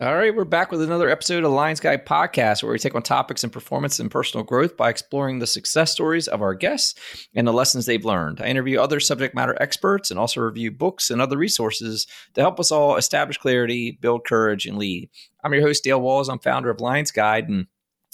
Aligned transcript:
All 0.00 0.14
right, 0.14 0.32
we're 0.32 0.44
back 0.44 0.70
with 0.70 0.80
another 0.80 1.08
episode 1.08 1.42
of 1.42 1.50
Lions 1.50 1.80
Guide 1.80 2.06
podcast 2.06 2.62
where 2.62 2.70
we 2.70 2.78
take 2.78 2.94
on 2.94 3.02
topics 3.02 3.42
in 3.42 3.50
performance 3.50 3.98
and 3.98 4.08
personal 4.08 4.44
growth 4.44 4.76
by 4.76 4.90
exploring 4.90 5.40
the 5.40 5.46
success 5.48 5.90
stories 5.90 6.28
of 6.28 6.40
our 6.40 6.54
guests 6.54 6.94
and 7.34 7.48
the 7.48 7.52
lessons 7.52 7.84
they've 7.84 8.04
learned. 8.04 8.40
I 8.40 8.46
interview 8.46 8.78
other 8.78 9.00
subject 9.00 9.34
matter 9.34 9.60
experts 9.60 10.12
and 10.12 10.20
also 10.20 10.40
review 10.40 10.70
books 10.70 11.10
and 11.10 11.20
other 11.20 11.36
resources 11.36 12.06
to 12.34 12.40
help 12.40 12.60
us 12.60 12.70
all 12.70 12.94
establish 12.94 13.38
clarity, 13.38 13.98
build 14.00 14.24
courage, 14.24 14.66
and 14.66 14.78
lead. 14.78 15.10
I'm 15.42 15.52
your 15.52 15.62
host, 15.62 15.82
Dale 15.82 16.00
Walls. 16.00 16.28
I'm 16.28 16.38
founder 16.38 16.70
of 16.70 16.80
Lions 16.80 17.10
Guide. 17.10 17.48
And 17.48 17.66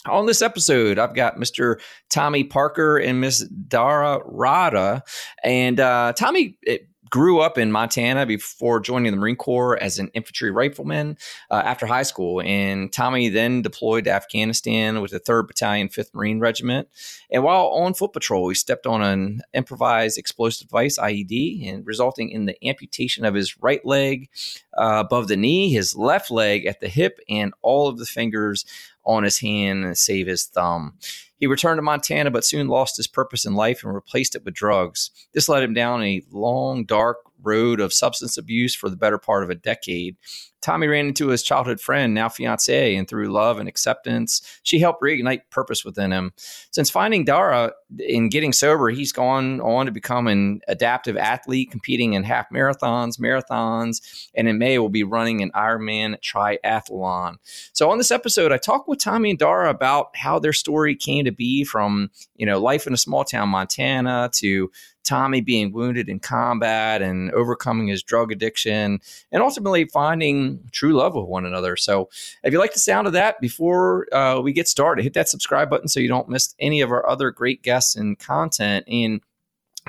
on 0.07 0.25
this 0.25 0.41
episode, 0.41 0.99
I've 0.99 1.15
got 1.15 1.37
Mr. 1.37 1.79
Tommy 2.09 2.45
Parker 2.45 2.97
and 2.97 3.21
Miss 3.21 3.47
Dara 3.47 4.21
Rada. 4.25 5.03
And 5.43 5.79
uh, 5.81 6.15
Tommy, 6.17 6.57
it, 6.63 6.89
grew 7.11 7.41
up 7.41 7.59
in 7.59 7.71
Montana 7.71 8.27
before 8.27 8.81
joining 8.81 9.13
the 9.13 9.19
Marine 9.19 9.37
Corps 9.37 9.77
as 9.77 9.99
an 9.99 10.09
infantry 10.15 10.51
rifleman 10.51 11.17
uh, 11.51 11.63
after 11.65 11.87
high 11.87 12.03
school. 12.03 12.41
And 12.43 12.93
Tommy 12.93 13.29
then 13.29 13.63
deployed 13.63 14.05
to 14.05 14.11
Afghanistan 14.11 15.01
with 15.01 15.11
the 15.11 15.21
3rd 15.21 15.49
Battalion, 15.49 15.89
5th 15.89 16.15
Marine 16.15 16.41
Regiment. 16.41 16.89
And 17.31 17.43
while 17.43 17.67
on 17.67 17.95
foot 17.95 18.13
patrol, 18.13 18.49
he 18.49 18.55
stepped 18.55 18.87
on 18.87 19.03
an 19.03 19.43
improvised 19.53 20.19
explosive 20.19 20.69
device, 20.69 20.99
IED, 20.99 21.69
and 21.69 21.87
resulting 21.87 22.31
in 22.31 22.47
the 22.47 22.57
amputation 22.67 23.25
of 23.25 23.35
his 23.35 23.61
right 23.63 23.85
leg 23.85 24.29
uh, 24.77 25.03
above 25.05 25.29
the 25.29 25.37
knee, 25.37 25.71
his 25.71 25.97
left 25.97 26.31
leg 26.31 26.67
at 26.67 26.81
the 26.81 26.89
hip, 26.89 27.21
and 27.29 27.53
all 27.63 27.89
of 27.89 27.99
the 27.99 28.07
fingers 28.07 28.65
on 29.05 29.25
his 29.25 29.41
hand, 29.41 29.85
and 29.85 29.97
save 29.97 30.27
his 30.27 30.45
thumb. 30.45 30.95
He 31.39 31.47
returned 31.47 31.79
to 31.79 31.83
Montana, 31.83 32.31
but 32.31 32.45
soon 32.45 32.69
lost 32.69 32.97
his 32.97 33.07
purpose 33.07 33.45
in 33.45 33.55
life 33.55 33.85
and 33.85 33.95
replaced 33.95 34.35
it 34.35 34.45
with 34.45 34.55
drugs. 34.55 35.11
This 35.33 35.49
led 35.49 35.63
him 35.63 35.75
down 35.75 36.03
a 36.03 36.23
long, 36.31 36.85
dark 36.85 37.19
road 37.45 37.81
of 37.81 37.93
substance 37.93 38.37
abuse 38.37 38.75
for 38.75 38.89
the 38.89 38.97
better 38.97 39.19
part 39.19 39.45
of 39.45 39.51
a 39.51 39.55
decade. 39.55 40.17
Tommy 40.65 40.87
ran 40.87 41.09
into 41.09 41.29
his 41.29 41.43
childhood 41.43 41.79
friend, 41.79 42.15
now 42.15 42.27
fiance, 42.27 42.97
and 42.97 43.07
through 43.07 43.31
love 43.31 43.59
and 43.59 43.69
acceptance, 43.69 44.41
she 44.63 44.79
helped 44.79 45.03
reignite 45.03 45.43
purpose 45.51 45.85
within 45.85 46.11
him. 46.11 46.33
Since 46.71 46.89
finding 46.89 47.27
Dara 47.27 47.73
and 48.09 48.31
getting 48.31 48.55
sober, 48.55 48.89
he's 48.89 49.13
gone 49.13 49.61
on 49.61 49.85
to 49.85 49.93
become 49.93 50.27
an 50.27 50.63
adaptive 50.67 51.19
athlete, 51.19 51.71
competing 51.71 52.15
in 52.15 52.23
half 52.23 52.49
marathons, 52.49 53.21
marathons, 53.21 54.29
and 54.35 54.49
in 54.49 54.57
May 54.57 54.79
will 54.79 54.89
be 54.89 55.05
running 55.05 55.43
an 55.43 55.51
Ironman 55.51 56.19
triathlon. 56.23 57.35
So 57.75 57.91
on 57.91 57.99
this 57.99 58.11
episode, 58.11 58.51
I 58.51 58.57
talk 58.57 58.89
with 58.89 59.01
Tommy 59.01 59.31
and 59.31 59.39
Dara 59.39 59.69
about 59.69 60.17
how 60.17 60.39
their 60.39 60.55
story 60.55 60.97
came 60.97 61.27
to 61.27 61.33
be 61.33 61.65
from 61.65 62.11
you 62.37 62.47
know 62.47 62.59
life 62.59 62.87
in 62.87 62.95
a 62.95 62.99
small 62.99 63.25
town 63.25 63.51
Montana 63.51 64.31
to 64.37 64.71
Tommy 65.05 65.41
being 65.41 65.73
wounded 65.73 66.09
in 66.09 66.19
combat 66.19 67.03
and 67.03 67.31
overcoming 67.33 67.89
his 67.89 68.03
drug 68.03 68.33
addiction 68.33 69.01
and 69.31 69.43
ultimately 69.43 69.85
finding 69.87 70.61
true 70.73 70.95
love 70.95 71.15
with 71.15 71.27
one 71.27 71.45
another. 71.45 71.77
So, 71.77 72.09
if 72.43 72.53
you 72.53 72.59
like 72.59 72.73
the 72.73 72.81
sound 72.81 73.07
of 73.07 73.13
that, 73.13 73.41
before 73.41 74.13
uh, 74.15 74.41
we 74.41 74.53
get 74.53 74.69
started, 74.69 75.03
hit 75.03 75.15
that 75.15 75.29
subscribe 75.29 75.71
button 75.71 75.89
so 75.89 76.01
you 76.01 76.09
don't 76.09 76.29
miss 76.29 76.55
any 76.59 76.81
of 76.81 76.91
our 76.91 77.09
other 77.09 77.31
great 77.31 77.63
guests 77.63 77.97
and 77.97 78.19
content. 78.19 78.85
And 78.89 79.21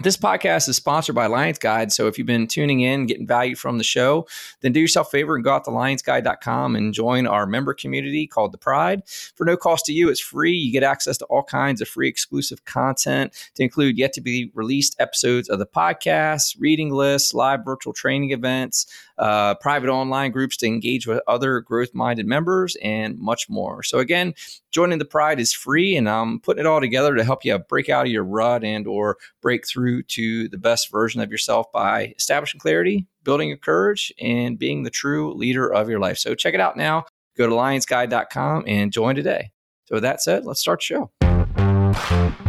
this 0.02 0.18
podcast 0.18 0.68
is 0.68 0.76
sponsored 0.76 1.16
by 1.16 1.28
Lions 1.28 1.58
Guide. 1.58 1.90
So 1.90 2.08
if 2.08 2.18
you've 2.18 2.28
been 2.28 2.48
tuning 2.48 2.82
in, 2.82 3.06
getting 3.06 3.26
value 3.26 3.56
from 3.56 3.78
the 3.78 3.84
show, 3.84 4.28
then 4.60 4.74
do 4.74 4.82
yourself 4.82 5.08
a 5.08 5.12
favor 5.12 5.36
and 5.36 5.44
go 5.44 5.54
out 5.54 5.64
to 5.66 5.72
lionsguide.com 5.72 6.76
and 6.76 6.94
join 6.94 7.26
our 7.26 7.46
member 7.46 7.74
community 7.74 8.28
called 8.28 8.52
The 8.52 8.58
Pride. 8.58 9.04
For 9.08 9.46
no 9.46 9.56
cost 9.56 9.86
to 9.86 9.94
you, 9.94 10.10
it's 10.10 10.20
free. 10.20 10.52
You 10.52 10.74
get 10.74 10.84
access 10.84 11.18
to 11.20 11.26
all 11.26 11.44
kinds 11.44 11.80
of 11.80 11.88
free 11.88 12.10
exclusive 12.10 12.66
content 12.66 13.34
to 13.56 13.64
include 13.64 13.98
yet 13.98 14.12
to 14.14 14.22
be 14.22 14.52
released 14.54 14.98
episodes 15.00 15.48
of 15.48 15.60
the 15.60 15.66
podcast, 15.66 16.58
reading 16.60 16.92
lists, 16.92 17.34
live 17.34 17.64
virtual 17.64 17.94
training 17.94 18.32
events, 18.32 18.88
uh, 19.18 19.56
private 19.56 19.90
online 19.90 20.32
groups 20.32 20.58
to 20.58 20.68
engage 20.68 21.08
with 21.08 21.22
other 21.28 21.62
growth 21.62 21.94
minded 21.94 22.26
members, 22.26 22.76
and 22.84 23.18
much 23.18 23.50
more. 23.50 23.84
So 23.84 24.00
again, 24.00 24.34
joining 24.72 25.00
the 25.00 25.06
Pride 25.06 25.40
is 25.40 25.54
free, 25.54 25.96
and 25.96 26.10
I'm 26.10 26.40
putting 26.40 26.62
it 26.62 26.68
all 26.68 26.82
together 26.82 27.16
to 27.16 27.24
help 27.24 27.46
you 27.46 27.58
break 27.58 27.90
out 27.90 28.06
of 28.06 28.12
your 28.12 28.24
rut 28.24 28.64
and 28.64 28.88
or 28.88 29.18
break 29.42 29.68
through 29.68 30.04
to 30.04 30.48
the 30.50 30.58
best 30.58 30.92
version 30.92 31.22
of 31.22 31.32
yourself 31.32 31.72
by 31.72 32.14
establishing 32.18 32.60
clarity, 32.60 33.08
building 33.24 33.48
your 33.48 33.58
courage, 33.58 34.14
and 34.20 34.60
being 34.60 34.84
the 34.84 34.90
true 34.90 35.34
leader 35.34 35.74
of 35.74 35.90
your 35.90 36.00
life. 36.00 36.18
So 36.18 36.36
check 36.36 36.54
it 36.54 36.60
out 36.60 36.78
now. 36.78 37.06
Go 37.38 37.48
to 37.48 37.54
lionsguide.com 37.54 38.64
and 38.68 38.92
join 38.92 39.16
today. 39.16 39.52
So 39.86 39.96
with 39.96 40.04
that 40.04 40.22
said, 40.22 40.46
let's 40.46 40.62
start 40.62 40.80
the 40.80 41.10
show. 41.20 42.46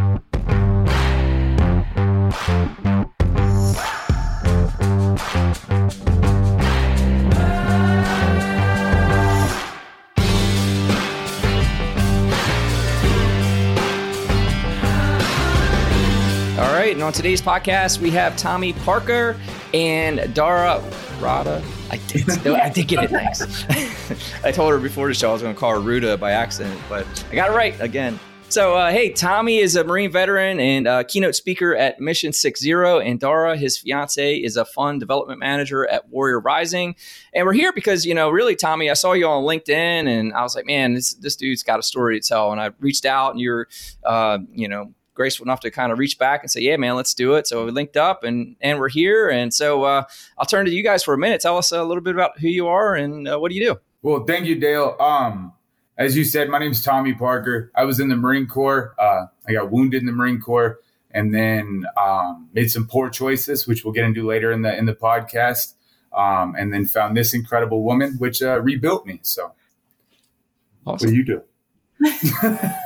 On 17.06 17.12
today's 17.12 17.40
podcast, 17.40 18.00
we 18.00 18.10
have 18.10 18.36
Tommy 18.36 18.72
Parker 18.72 19.36
and 19.72 20.34
Dara 20.34 20.82
Rada. 21.20 21.62
I 21.88 21.98
did, 22.08 22.28
I 22.48 22.68
did 22.68 22.88
get 22.88 23.04
it 23.04 23.12
nice. 23.12 23.64
I 24.44 24.50
told 24.50 24.72
her 24.72 24.80
before 24.80 25.06
the 25.06 25.14
show 25.14 25.30
I 25.30 25.32
was 25.32 25.40
going 25.40 25.54
to 25.54 25.58
call 25.58 25.70
her 25.70 25.78
Ruda 25.78 26.18
by 26.18 26.32
accident, 26.32 26.80
but 26.88 27.06
I 27.30 27.36
got 27.36 27.50
it 27.50 27.54
right 27.54 27.80
again. 27.80 28.18
So, 28.48 28.74
uh, 28.74 28.90
hey, 28.90 29.10
Tommy 29.10 29.58
is 29.58 29.76
a 29.76 29.84
Marine 29.84 30.10
veteran 30.10 30.58
and 30.58 30.88
uh, 30.88 31.04
keynote 31.04 31.36
speaker 31.36 31.76
at 31.76 32.00
Mission 32.00 32.32
60, 32.32 32.72
and 32.72 33.20
Dara, 33.20 33.56
his 33.56 33.78
fiance, 33.78 34.34
is 34.34 34.56
a 34.56 34.64
fund 34.64 34.98
development 34.98 35.38
manager 35.38 35.86
at 35.88 36.08
Warrior 36.08 36.40
Rising. 36.40 36.96
And 37.32 37.46
we're 37.46 37.52
here 37.52 37.72
because, 37.72 38.04
you 38.04 38.14
know, 38.14 38.30
really, 38.30 38.56
Tommy, 38.56 38.90
I 38.90 38.94
saw 38.94 39.12
you 39.12 39.28
on 39.28 39.44
LinkedIn, 39.44 40.08
and 40.08 40.32
I 40.32 40.42
was 40.42 40.56
like, 40.56 40.66
man, 40.66 40.94
this 40.94 41.14
this 41.14 41.36
dude's 41.36 41.62
got 41.62 41.78
a 41.78 41.84
story 41.84 42.20
to 42.20 42.28
tell. 42.28 42.50
And 42.50 42.60
I 42.60 42.70
reached 42.80 43.04
out, 43.04 43.30
and 43.30 43.40
you're, 43.40 43.68
uh, 44.04 44.38
you 44.52 44.66
know, 44.66 44.92
graceful 45.16 45.44
enough 45.44 45.60
to 45.60 45.70
kind 45.70 45.90
of 45.90 45.98
reach 45.98 46.18
back 46.18 46.42
and 46.42 46.50
say, 46.50 46.60
"Yeah, 46.60 46.76
man, 46.76 46.94
let's 46.94 47.14
do 47.14 47.34
it." 47.34 47.46
So 47.46 47.64
we 47.64 47.72
linked 47.72 47.96
up, 47.96 48.22
and 48.22 48.54
and 48.60 48.78
we're 48.78 48.88
here. 48.88 49.28
And 49.28 49.52
so 49.52 49.82
uh, 49.82 50.04
I'll 50.38 50.46
turn 50.46 50.66
to 50.66 50.70
you 50.70 50.82
guys 50.82 51.02
for 51.02 51.14
a 51.14 51.18
minute. 51.18 51.40
Tell 51.40 51.58
us 51.58 51.72
a 51.72 51.82
little 51.82 52.02
bit 52.02 52.14
about 52.14 52.38
who 52.38 52.48
you 52.48 52.68
are 52.68 52.94
and 52.94 53.26
uh, 53.26 53.38
what 53.38 53.50
do 53.50 53.56
you 53.56 53.64
do. 53.64 53.80
Well, 54.02 54.24
thank 54.24 54.46
you, 54.46 54.54
Dale. 54.54 54.96
Um, 55.00 55.52
as 55.98 56.16
you 56.16 56.24
said, 56.24 56.48
my 56.48 56.58
name 56.58 56.70
is 56.70 56.84
Tommy 56.84 57.14
Parker. 57.14 57.72
I 57.74 57.84
was 57.84 57.98
in 57.98 58.08
the 58.08 58.16
Marine 58.16 58.46
Corps. 58.46 58.94
Uh, 58.98 59.26
I 59.48 59.52
got 59.52 59.70
wounded 59.70 60.02
in 60.02 60.06
the 60.06 60.12
Marine 60.12 60.40
Corps, 60.40 60.78
and 61.10 61.34
then 61.34 61.86
um, 61.96 62.48
made 62.52 62.70
some 62.70 62.86
poor 62.86 63.08
choices, 63.10 63.66
which 63.66 63.84
we'll 63.84 63.94
get 63.94 64.04
into 64.04 64.26
later 64.26 64.52
in 64.52 64.62
the 64.62 64.76
in 64.76 64.86
the 64.86 64.94
podcast. 64.94 65.74
Um, 66.12 66.54
and 66.56 66.72
then 66.72 66.86
found 66.86 67.14
this 67.14 67.34
incredible 67.34 67.82
woman, 67.82 68.14
which 68.14 68.40
uh, 68.42 68.60
rebuilt 68.62 69.04
me. 69.04 69.18
So, 69.22 69.52
awesome. 70.86 71.08
what 71.08 71.10
do 71.10 71.14
you 71.14 71.24
do? 71.24 71.42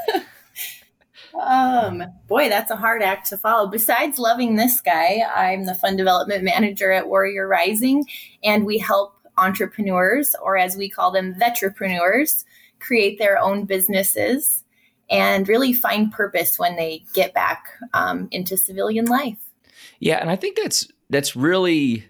Um, 1.41 2.05
boy, 2.27 2.49
that's 2.49 2.71
a 2.71 2.77
hard 2.77 3.03
act 3.03 3.28
to 3.28 3.39
follow. 3.39 3.69
Besides 3.69 4.19
loving 4.19 4.56
this 4.56 4.81
guy, 4.81 5.21
I'm 5.34 5.65
the 5.65 5.75
fund 5.75 5.99
development 5.99 6.45
manager 6.45 6.93
at 6.93 7.09
Warrior 7.09 7.49
Rising, 7.49 8.05
and 8.45 8.65
we 8.67 8.78
help 8.78 9.17
entrepreneurs, 9.39 10.34
or 10.43 10.56
as 10.56 10.77
we 10.77 10.89
call 10.89 11.11
them, 11.11 11.34
vetrepreneurs, 11.34 12.45
create 12.79 13.19
their 13.19 13.39
own 13.39 13.65
businesses 13.65 14.65
and 15.09 15.49
really 15.49 15.73
find 15.73 16.12
purpose 16.12 16.59
when 16.59 16.77
they 16.77 17.03
get 17.15 17.34
back 17.34 17.67
um, 17.95 18.29
into 18.31 18.56
civilian 18.56 19.06
life. 19.06 19.39
Yeah, 19.99 20.17
and 20.17 20.31
I 20.31 20.37
think 20.37 20.56
that's 20.56 20.89
that's 21.09 21.34
really 21.34 22.05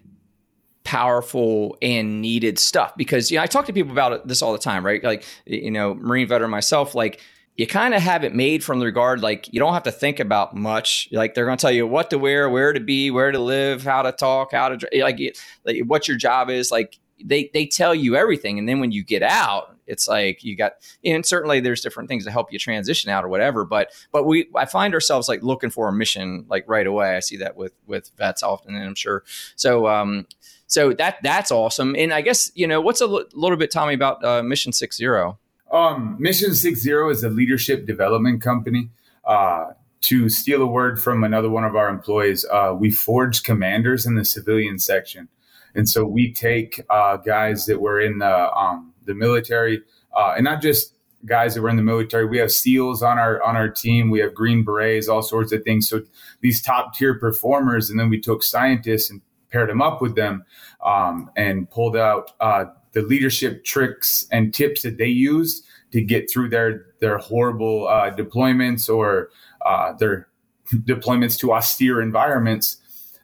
powerful 0.83 1.77
and 1.81 2.21
needed 2.21 2.57
stuff 2.57 2.95
because 2.97 3.31
you 3.31 3.37
know 3.37 3.43
I 3.43 3.47
talk 3.47 3.65
to 3.67 3.73
people 3.73 3.91
about 3.91 4.27
this 4.27 4.41
all 4.41 4.53
the 4.53 4.59
time, 4.59 4.85
right? 4.85 5.03
Like 5.03 5.25
you 5.45 5.71
know, 5.71 5.93
Marine 5.95 6.27
veteran 6.27 6.51
myself, 6.51 6.95
like 6.95 7.21
you 7.57 7.67
kind 7.67 7.93
of 7.93 8.01
have 8.01 8.23
it 8.23 8.33
made 8.33 8.63
from 8.63 8.79
the 8.79 8.85
regard 8.85 9.21
like 9.21 9.51
you 9.53 9.59
don't 9.59 9.73
have 9.73 9.83
to 9.83 9.91
think 9.91 10.19
about 10.19 10.55
much. 10.55 11.09
Like 11.11 11.33
they're 11.33 11.45
going 11.45 11.57
to 11.57 11.61
tell 11.61 11.71
you 11.71 11.85
what 11.85 12.09
to 12.11 12.17
wear, 12.17 12.49
where 12.49 12.73
to 12.73 12.79
be, 12.79 13.11
where 13.11 13.31
to 13.31 13.39
live, 13.39 13.83
how 13.83 14.01
to 14.01 14.11
talk, 14.11 14.53
how 14.53 14.69
to 14.69 14.87
like, 15.01 15.19
like 15.65 15.81
what 15.85 16.07
your 16.07 16.17
job 16.17 16.49
is. 16.49 16.71
Like 16.71 16.97
they 17.23 17.49
they 17.53 17.65
tell 17.65 17.93
you 17.93 18.15
everything, 18.15 18.57
and 18.57 18.67
then 18.67 18.79
when 18.79 18.91
you 18.91 19.03
get 19.03 19.21
out, 19.21 19.75
it's 19.85 20.07
like 20.07 20.43
you 20.43 20.55
got. 20.55 20.73
And 21.03 21.25
certainly 21.25 21.59
there's 21.59 21.81
different 21.81 22.09
things 22.09 22.25
to 22.25 22.31
help 22.31 22.51
you 22.51 22.57
transition 22.57 23.11
out 23.11 23.23
or 23.23 23.27
whatever. 23.27 23.65
But 23.65 23.91
but 24.11 24.25
we 24.25 24.47
I 24.55 24.65
find 24.65 24.93
ourselves 24.93 25.27
like 25.27 25.43
looking 25.43 25.69
for 25.69 25.87
a 25.87 25.93
mission 25.93 26.45
like 26.49 26.63
right 26.67 26.87
away. 26.87 27.15
I 27.15 27.19
see 27.19 27.37
that 27.37 27.55
with 27.57 27.73
with 27.85 28.11
vets 28.17 28.43
often, 28.43 28.75
and 28.75 28.83
I'm 28.83 28.95
sure 28.95 29.23
so. 29.55 29.87
um 29.87 30.25
so 30.67 30.93
that 30.93 31.17
that's 31.21 31.51
awesome. 31.51 31.97
And 31.97 32.13
I 32.13 32.21
guess 32.21 32.49
you 32.55 32.65
know 32.65 32.79
what's 32.79 33.01
a 33.01 33.03
l- 33.03 33.25
little 33.33 33.57
bit, 33.57 33.71
Tommy, 33.71 33.93
about 33.93 34.23
uh, 34.23 34.41
Mission 34.41 34.71
Six 34.71 34.95
Zero. 34.95 35.37
Um, 35.71 36.17
Mission 36.19 36.53
Six 36.53 36.81
Zero 36.81 37.09
is 37.09 37.23
a 37.23 37.29
leadership 37.29 37.85
development 37.85 38.41
company. 38.41 38.89
Uh, 39.25 39.71
to 40.01 40.29
steal 40.29 40.63
a 40.63 40.67
word 40.67 41.01
from 41.01 41.23
another 41.23 41.49
one 41.49 41.63
of 41.63 41.75
our 41.75 41.87
employees, 41.87 42.43
uh, 42.51 42.75
we 42.77 42.89
forge 42.89 43.43
commanders 43.43 44.05
in 44.05 44.15
the 44.15 44.25
civilian 44.25 44.79
section, 44.79 45.29
and 45.75 45.87
so 45.87 46.03
we 46.03 46.33
take 46.33 46.81
uh, 46.89 47.17
guys 47.17 47.67
that 47.67 47.79
were 47.79 47.99
in 47.99 48.17
the 48.17 48.51
um, 48.53 48.93
the 49.05 49.13
military, 49.13 49.81
uh, 50.15 50.33
and 50.35 50.43
not 50.43 50.61
just 50.61 50.95
guys 51.25 51.53
that 51.53 51.61
were 51.61 51.69
in 51.69 51.75
the 51.75 51.83
military. 51.83 52.25
We 52.25 52.39
have 52.39 52.51
SEALs 52.51 53.03
on 53.03 53.19
our 53.19 53.41
on 53.43 53.55
our 53.55 53.69
team. 53.69 54.09
We 54.09 54.19
have 54.19 54.33
Green 54.33 54.63
Berets, 54.63 55.07
all 55.07 55.21
sorts 55.21 55.51
of 55.51 55.63
things. 55.63 55.87
So 55.87 56.01
these 56.41 56.61
top 56.61 56.95
tier 56.95 57.17
performers, 57.17 57.89
and 57.89 57.99
then 57.99 58.09
we 58.09 58.19
took 58.19 58.43
scientists 58.43 59.09
and 59.09 59.21
paired 59.51 59.69
them 59.69 59.81
up 59.81 60.01
with 60.01 60.15
them 60.15 60.45
um, 60.83 61.29
and 61.35 61.69
pulled 61.69 61.95
out 61.95 62.31
uh, 62.39 62.65
the 62.93 63.01
leadership 63.01 63.63
tricks 63.63 64.27
and 64.31 64.53
tips 64.53 64.81
that 64.81 64.97
they 64.97 65.07
used 65.07 65.65
to 65.91 66.01
get 66.01 66.29
through 66.29 66.49
their 66.49 66.85
their 66.99 67.17
horrible 67.17 67.87
uh, 67.87 68.11
deployments 68.11 68.89
or 68.89 69.29
uh, 69.65 69.93
their 69.93 70.27
deployments 70.73 71.37
to 71.39 71.53
austere 71.53 72.01
environments, 72.01 72.77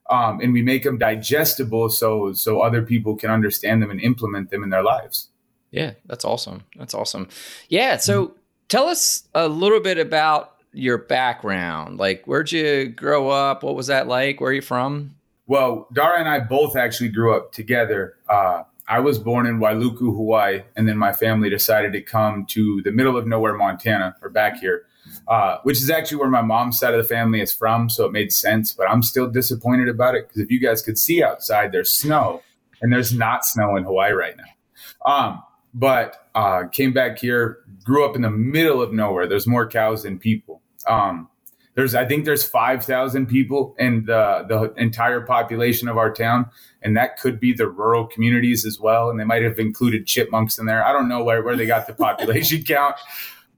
um, 0.10 0.40
and 0.42 0.54
we 0.54 0.62
make 0.62 0.84
them 0.84 0.98
digestible 0.98 1.90
so 1.90 2.34
so 2.34 2.62
other 2.62 2.82
people 2.82 3.16
can 3.16 3.30
understand 3.30 3.82
them 3.82 3.92
and 3.92 4.02
implement 4.02 4.50
them 4.50 4.64
in 4.64 4.70
their 4.70 4.84
lives. 4.84 5.30
Yeah, 5.72 5.94
that's 6.06 6.24
awesome. 6.24 6.64
That's 6.78 6.94
awesome. 6.94 7.28
Yeah, 7.68 7.98
so 7.98 8.34
tell 8.70 8.88
us 8.88 9.24
a 9.34 9.48
little 9.48 9.82
bit 9.82 9.98
about 9.98 10.54
your 10.72 10.98
background. 10.98 11.98
Like, 11.98 12.26
where'd 12.26 12.52
you 12.52 12.88
grow 12.88 13.30
up? 13.30 13.64
What 13.64 13.76
was 13.76 13.88
that 13.88 14.08
like? 14.08 14.40
Where 14.40 14.52
are 14.52 14.54
you 14.54 14.62
from? 14.62 15.16
Well, 15.46 15.88
Dara 15.94 16.20
and 16.20 16.28
I 16.28 16.40
both 16.40 16.76
actually 16.76 17.10
grew 17.10 17.36
up 17.36 17.52
together. 17.54 18.16
Uh, 18.30 18.64
I 18.88 19.00
was 19.00 19.20
born 19.20 19.46
in 19.46 19.60
Wailuku, 19.60 20.16
Hawaii, 20.16 20.64
and 20.76 20.88
then 20.88 20.98
my 20.98 21.12
family 21.12 21.50
decided 21.50 21.92
to 21.94 22.02
come 22.02 22.46
to 22.48 22.82
the 22.84 22.92
middle 22.92 23.18
of 23.18 23.28
nowhere, 23.28 23.54
Montana, 23.54 24.16
or 24.22 24.30
back 24.30 24.60
here, 24.60 24.86
uh, 25.28 25.58
which 25.64 25.78
is 25.78 25.90
actually 25.90 26.18
where 26.18 26.30
my 26.30 26.42
mom's 26.42 26.80
side 26.80 26.94
of 26.94 27.02
the 27.02 27.08
family 27.08 27.42
is 27.42 27.54
from. 27.54 27.90
So 27.90 28.06
it 28.06 28.14
made 28.14 28.32
sense, 28.32 28.72
but 28.72 28.90
I'm 28.90 29.04
still 29.04 29.30
disappointed 29.30 29.90
about 29.90 30.16
it 30.16 30.28
because 30.28 30.42
if 30.42 30.52
you 30.52 30.60
guys 30.60 30.82
could 30.82 30.98
see 30.98 31.22
outside, 31.22 31.72
there's 31.74 31.90
snow, 31.90 32.42
and 32.82 32.94
there's 32.94 33.14
not 33.14 33.44
snow 33.44 33.76
in 33.76 33.84
Hawaii 33.84 34.14
right 34.14 34.36
now. 34.38 35.12
Um, 35.12 35.44
but 35.74 36.30
uh, 36.34 36.68
came 36.68 36.94
back 36.94 37.20
here, 37.20 37.60
grew 37.84 38.06
up 38.06 38.16
in 38.16 38.22
the 38.22 38.30
middle 38.30 38.82
of 38.82 38.94
nowhere. 38.94 39.28
There's 39.28 39.48
more 39.48 39.68
cows 39.68 40.04
than 40.04 40.18
people. 40.18 40.62
Um, 40.88 41.30
there's 41.78 41.94
I 41.94 42.06
think 42.06 42.26
there's 42.26 42.44
five 42.44 42.84
thousand 42.84 43.28
people 43.28 43.76
in 43.78 44.06
the 44.06 44.46
the 44.50 44.74
entire 44.82 45.22
population 45.22 45.88
of 45.88 45.96
our 45.96 46.12
town, 46.12 46.50
and 46.82 46.96
that 46.96 47.18
could 47.20 47.40
be 47.40 47.54
the 47.54 47.68
rural 47.68 48.06
communities 48.06 48.66
as 48.66 48.80
well. 48.80 49.10
And 49.10 49.20
they 49.20 49.24
might 49.24 49.44
have 49.44 49.60
included 49.60 50.06
chipmunks 50.06 50.58
in 50.58 50.66
there. 50.66 50.86
I 50.86 50.92
don't 50.92 51.08
know 51.08 51.24
where 51.24 51.44
where 51.44 51.56
they 51.56 51.66
got 51.66 51.88
the 51.88 51.94
population 52.06 52.64
count, 52.64 52.96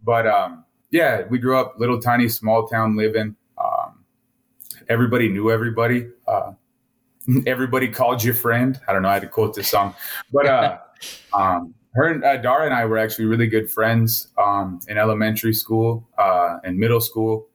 but 0.04 0.28
um, 0.28 0.66
yeah, 0.92 1.24
we 1.30 1.40
grew 1.40 1.58
up 1.58 1.76
little 1.78 2.00
tiny 2.00 2.30
small 2.30 2.68
town 2.68 2.96
living. 2.96 3.36
Um, 3.58 4.06
everybody 4.88 5.30
knew 5.30 5.52
everybody. 5.52 6.08
Uh, 6.28 6.54
everybody 7.46 7.88
called 7.88 8.24
you 8.24 8.34
friend. 8.34 8.80
I 8.88 8.94
don't 8.94 9.02
know 9.02 9.10
how 9.10 9.20
to 9.20 9.28
quote 9.28 9.56
this 9.56 9.70
song, 9.70 9.96
but 10.32 10.46
uh, 10.46 10.78
um, 11.34 11.74
her 11.94 12.06
and 12.06 12.24
uh, 12.24 12.38
Dara 12.38 12.66
and 12.66 12.74
I 12.74 12.86
were 12.86 12.98
actually 12.98 13.26
really 13.26 13.48
good 13.48 13.70
friends 13.70 14.28
um, 14.38 14.80
in 14.88 14.98
elementary 14.98 15.54
school 15.54 16.08
uh, 16.18 16.58
and 16.64 16.78
middle 16.78 17.02
school 17.02 17.50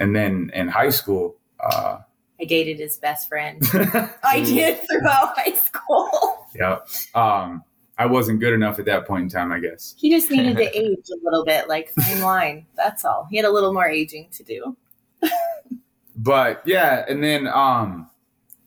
and 0.00 0.16
then 0.16 0.50
in 0.54 0.68
high 0.68 0.90
school, 0.90 1.36
uh, 1.60 1.98
I 2.42 2.44
dated 2.44 2.80
his 2.80 2.96
best 2.96 3.28
friend. 3.28 3.62
I 4.24 4.42
did 4.44 4.80
throughout 4.88 5.38
high 5.38 5.54
school. 5.54 6.46
Yeah. 6.56 6.78
Um, 7.14 7.62
I 7.96 8.06
wasn't 8.06 8.40
good 8.40 8.52
enough 8.52 8.80
at 8.80 8.84
that 8.86 9.06
point 9.06 9.22
in 9.22 9.28
time, 9.28 9.52
I 9.52 9.60
guess. 9.60 9.94
He 9.96 10.10
just 10.10 10.28
needed 10.28 10.56
to 10.56 10.64
age 10.76 11.06
a 11.08 11.16
little 11.22 11.44
bit, 11.44 11.68
like 11.68 11.90
fine 11.90 12.20
wine. 12.20 12.66
That's 12.76 13.04
all. 13.04 13.28
He 13.30 13.36
had 13.36 13.46
a 13.46 13.50
little 13.52 13.72
more 13.72 13.86
aging 13.86 14.30
to 14.32 14.42
do. 14.42 14.76
but 16.16 16.62
yeah, 16.66 17.04
and 17.08 17.22
then 17.22 17.46
um, 17.46 18.10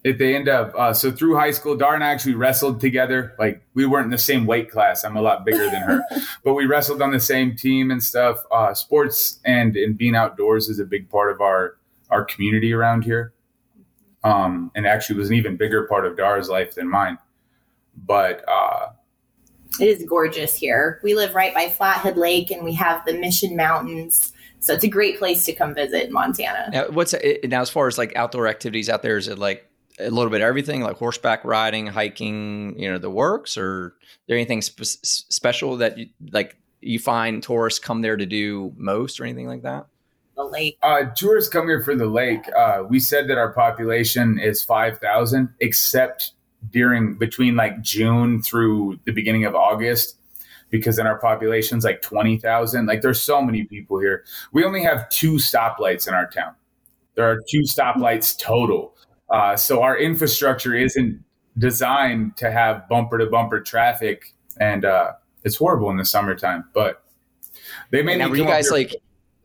if 0.06 0.18
they 0.20 0.38
end 0.38 0.48
up 0.48 0.74
uh, 0.78 0.94
so 0.94 1.12
through 1.12 1.36
high 1.36 1.52
school, 1.52 1.76
Dar 1.76 1.96
and 1.96 2.04
I 2.04 2.12
actually 2.12 2.36
wrestled 2.36 2.80
together. 2.80 3.36
Like 3.38 3.62
we 3.74 3.86
weren't 3.86 4.06
in 4.06 4.12
the 4.12 4.18
same 4.18 4.46
weight 4.46 4.72
class. 4.72 5.04
I'm 5.04 5.18
a 5.18 5.22
lot 5.22 5.44
bigger 5.44 5.70
than 5.70 5.82
her, 5.82 6.02
but 6.46 6.54
we 6.54 6.66
wrestled 6.66 7.02
on 7.02 7.12
the 7.12 7.20
same 7.20 7.58
team 7.58 7.92
and 7.92 8.02
stuff. 8.02 8.38
Uh, 8.50 8.74
sports 8.74 9.42
and 9.44 9.76
and 9.76 9.98
being 9.98 10.16
outdoors 10.16 10.70
is 10.70 10.80
a 10.80 10.86
big 10.86 11.10
part 11.10 11.30
of 11.30 11.42
our 11.42 11.76
our 12.10 12.24
community 12.24 12.72
around 12.72 13.04
here. 13.04 13.34
Um, 14.26 14.72
and 14.76 14.88
actually 14.88 15.18
was 15.18 15.30
an 15.30 15.36
even 15.36 15.56
bigger 15.56 15.84
part 15.88 16.06
of 16.06 16.18
Dara's 16.18 16.50
life 16.50 16.76
than 16.76 16.90
mine. 16.90 17.18
But 17.96 18.44
uh, 18.50 18.88
it 19.80 19.88
is 19.88 20.04
gorgeous 20.04 20.56
here. 20.56 21.00
We 21.04 21.16
live 21.16 21.36
right 21.36 21.54
by 21.54 21.70
Flathead 21.70 22.18
Lake, 22.18 22.52
and 22.52 22.64
we 22.64 22.74
have 22.74 23.06
the 23.06 23.14
Mission 23.14 23.56
Mountains. 23.56 24.34
So 24.60 24.74
it's 24.74 24.84
a 24.84 24.90
great 24.90 25.20
place 25.20 25.46
to 25.46 25.54
come 25.54 25.76
visit 25.76 26.08
in 26.08 26.12
Montana. 26.12 26.70
Now, 26.72 26.90
what's 26.90 27.14
now 27.44 27.62
as 27.62 27.70
far 27.70 27.88
as 27.88 27.98
like 27.98 28.16
outdoor 28.16 28.48
activities 28.48 28.90
out 28.90 29.04
there? 29.04 29.18
Is 29.18 29.28
it 29.28 29.38
like 29.38 29.70
a 30.00 30.10
little 30.10 30.30
bit 30.30 30.42
of 30.42 30.48
everything 30.48 30.82
like 30.82 30.98
horseback 30.98 31.44
riding 31.46 31.88
hiking 31.88 32.78
you 32.78 32.92
know 32.92 32.98
the 32.98 33.10
works 33.10 33.58
or 33.58 33.96
there 34.28 34.36
anything 34.36 34.62
spe- 34.62 34.84
special 34.84 35.78
that 35.78 35.98
you 35.98 36.08
like 36.32 36.58
you 36.82 37.00
find 37.00 37.42
tourists 37.42 37.80
come 37.80 38.02
there 38.02 38.18
to 38.18 38.26
do 38.26 38.74
most 38.76 39.20
or 39.20 39.24
anything 39.24 39.48
like 39.48 39.64
that 39.64 39.86
the 40.36 40.44
lake 40.44 40.78
uh, 40.84 41.04
tourists 41.16 41.50
come 41.50 41.68
here 41.68 41.82
for 41.82 41.96
the 41.96 42.06
lake 42.08 42.46
uh, 42.56 42.84
we 42.88 43.00
said 43.00 43.28
that 43.28 43.38
our 43.38 43.52
population 43.52 44.40
is 44.40 44.62
5000 44.64 45.50
except 45.60 46.34
during 46.70 47.18
between 47.18 47.56
like 47.56 47.82
june 47.82 48.42
through 48.42 49.00
the 49.06 49.12
beginning 49.12 49.46
of 49.46 49.56
august 49.56 50.18
because 50.70 50.98
then 50.98 51.08
our 51.08 51.20
population's 51.20 51.84
like 51.84 52.02
20000 52.02 52.86
like 52.86 53.02
there's 53.02 53.22
so 53.22 53.42
many 53.42 53.64
people 53.64 54.00
here 54.00 54.24
we 54.52 54.64
only 54.64 54.84
have 54.84 55.08
two 55.10 55.34
stoplights 55.34 56.08
in 56.08 56.14
our 56.14 56.30
town 56.30 56.54
there 57.16 57.30
are 57.30 57.40
two 57.50 57.62
stoplights 57.62 58.38
total 58.38 58.96
uh, 59.30 59.56
so 59.56 59.82
our 59.82 59.98
infrastructure 59.98 60.76
isn't 60.76 61.24
designed 61.58 62.38
to 62.38 62.52
have 62.52 62.88
bumper 62.88 63.18
to 63.18 63.26
bumper 63.28 63.60
traffic, 63.60 64.34
and 64.60 64.86
uh, 64.86 65.14
it's 65.44 65.58
horrible 65.58 65.90
in 65.90 65.98
the 65.98 66.06
summertime. 66.06 66.66
But 66.74 67.04
they 67.92 68.02
made. 68.04 68.20
Now, 68.20 68.30
were 68.30 68.38
you 68.38 68.46
guys 68.46 68.70
like? 68.72 68.96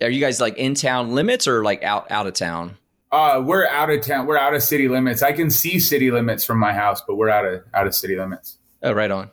Are 0.02 0.10
you 0.10 0.20
guys 0.20 0.40
like 0.40 0.56
in 0.56 0.74
town 0.74 1.14
limits 1.14 1.46
or 1.46 1.62
like 1.62 1.82
out 1.82 2.10
out 2.10 2.26
of 2.26 2.34
town? 2.34 2.76
Uh, 3.12 3.42
we're 3.44 3.66
out 3.66 3.90
of 3.90 4.04
town. 4.04 4.26
We're 4.26 4.38
out 4.38 4.54
of 4.54 4.62
city 4.62 4.88
limits. 4.88 5.22
I 5.22 5.32
can 5.32 5.50
see 5.50 5.80
city 5.80 6.10
limits 6.10 6.44
from 6.44 6.58
my 6.58 6.72
house, 6.72 7.02
but 7.06 7.16
we're 7.16 7.28
out 7.28 7.44
of 7.44 7.62
out 7.74 7.86
of 7.86 7.94
city 7.94 8.16
limits. 8.16 8.58
Oh, 8.82 8.92
right 8.92 9.10
on. 9.10 9.30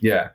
Yeah. 0.00 0.30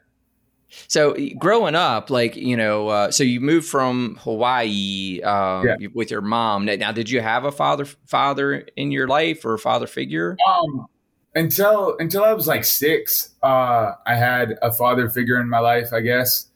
So 0.88 1.16
growing 1.38 1.76
up, 1.76 2.10
like 2.10 2.36
you 2.36 2.56
know, 2.56 2.88
uh, 2.88 3.12
so 3.12 3.24
you 3.24 3.42
moved 3.42 3.68
from 3.68 4.18
Hawaii 4.22 5.22
um, 5.24 5.68
yeah. 5.68 5.88
with 5.94 6.12
your 6.12 6.22
mom. 6.22 6.66
Now, 6.66 6.92
did 6.92 7.10
you 7.10 7.22
have 7.22 7.44
a 7.44 7.52
father 7.52 7.86
father 7.86 8.68
in 8.76 8.92
your 8.92 9.08
life 9.08 9.44
or 9.46 9.56
a 9.56 9.60
father 9.60 9.88
figure? 9.88 10.38
Um, 10.48 10.88
until 11.36 11.98
until 12.00 12.24
I 12.24 12.34
was 12.34 12.48
like 12.48 12.66
six, 12.66 13.36
uh, 13.44 13.94
I 14.06 14.16
had 14.16 14.58
a 14.62 14.72
father 14.72 15.10
figure 15.10 15.40
in 15.40 15.50
my 15.50 15.60
life, 15.60 15.92
I 15.92 16.02
guess. 16.02 16.48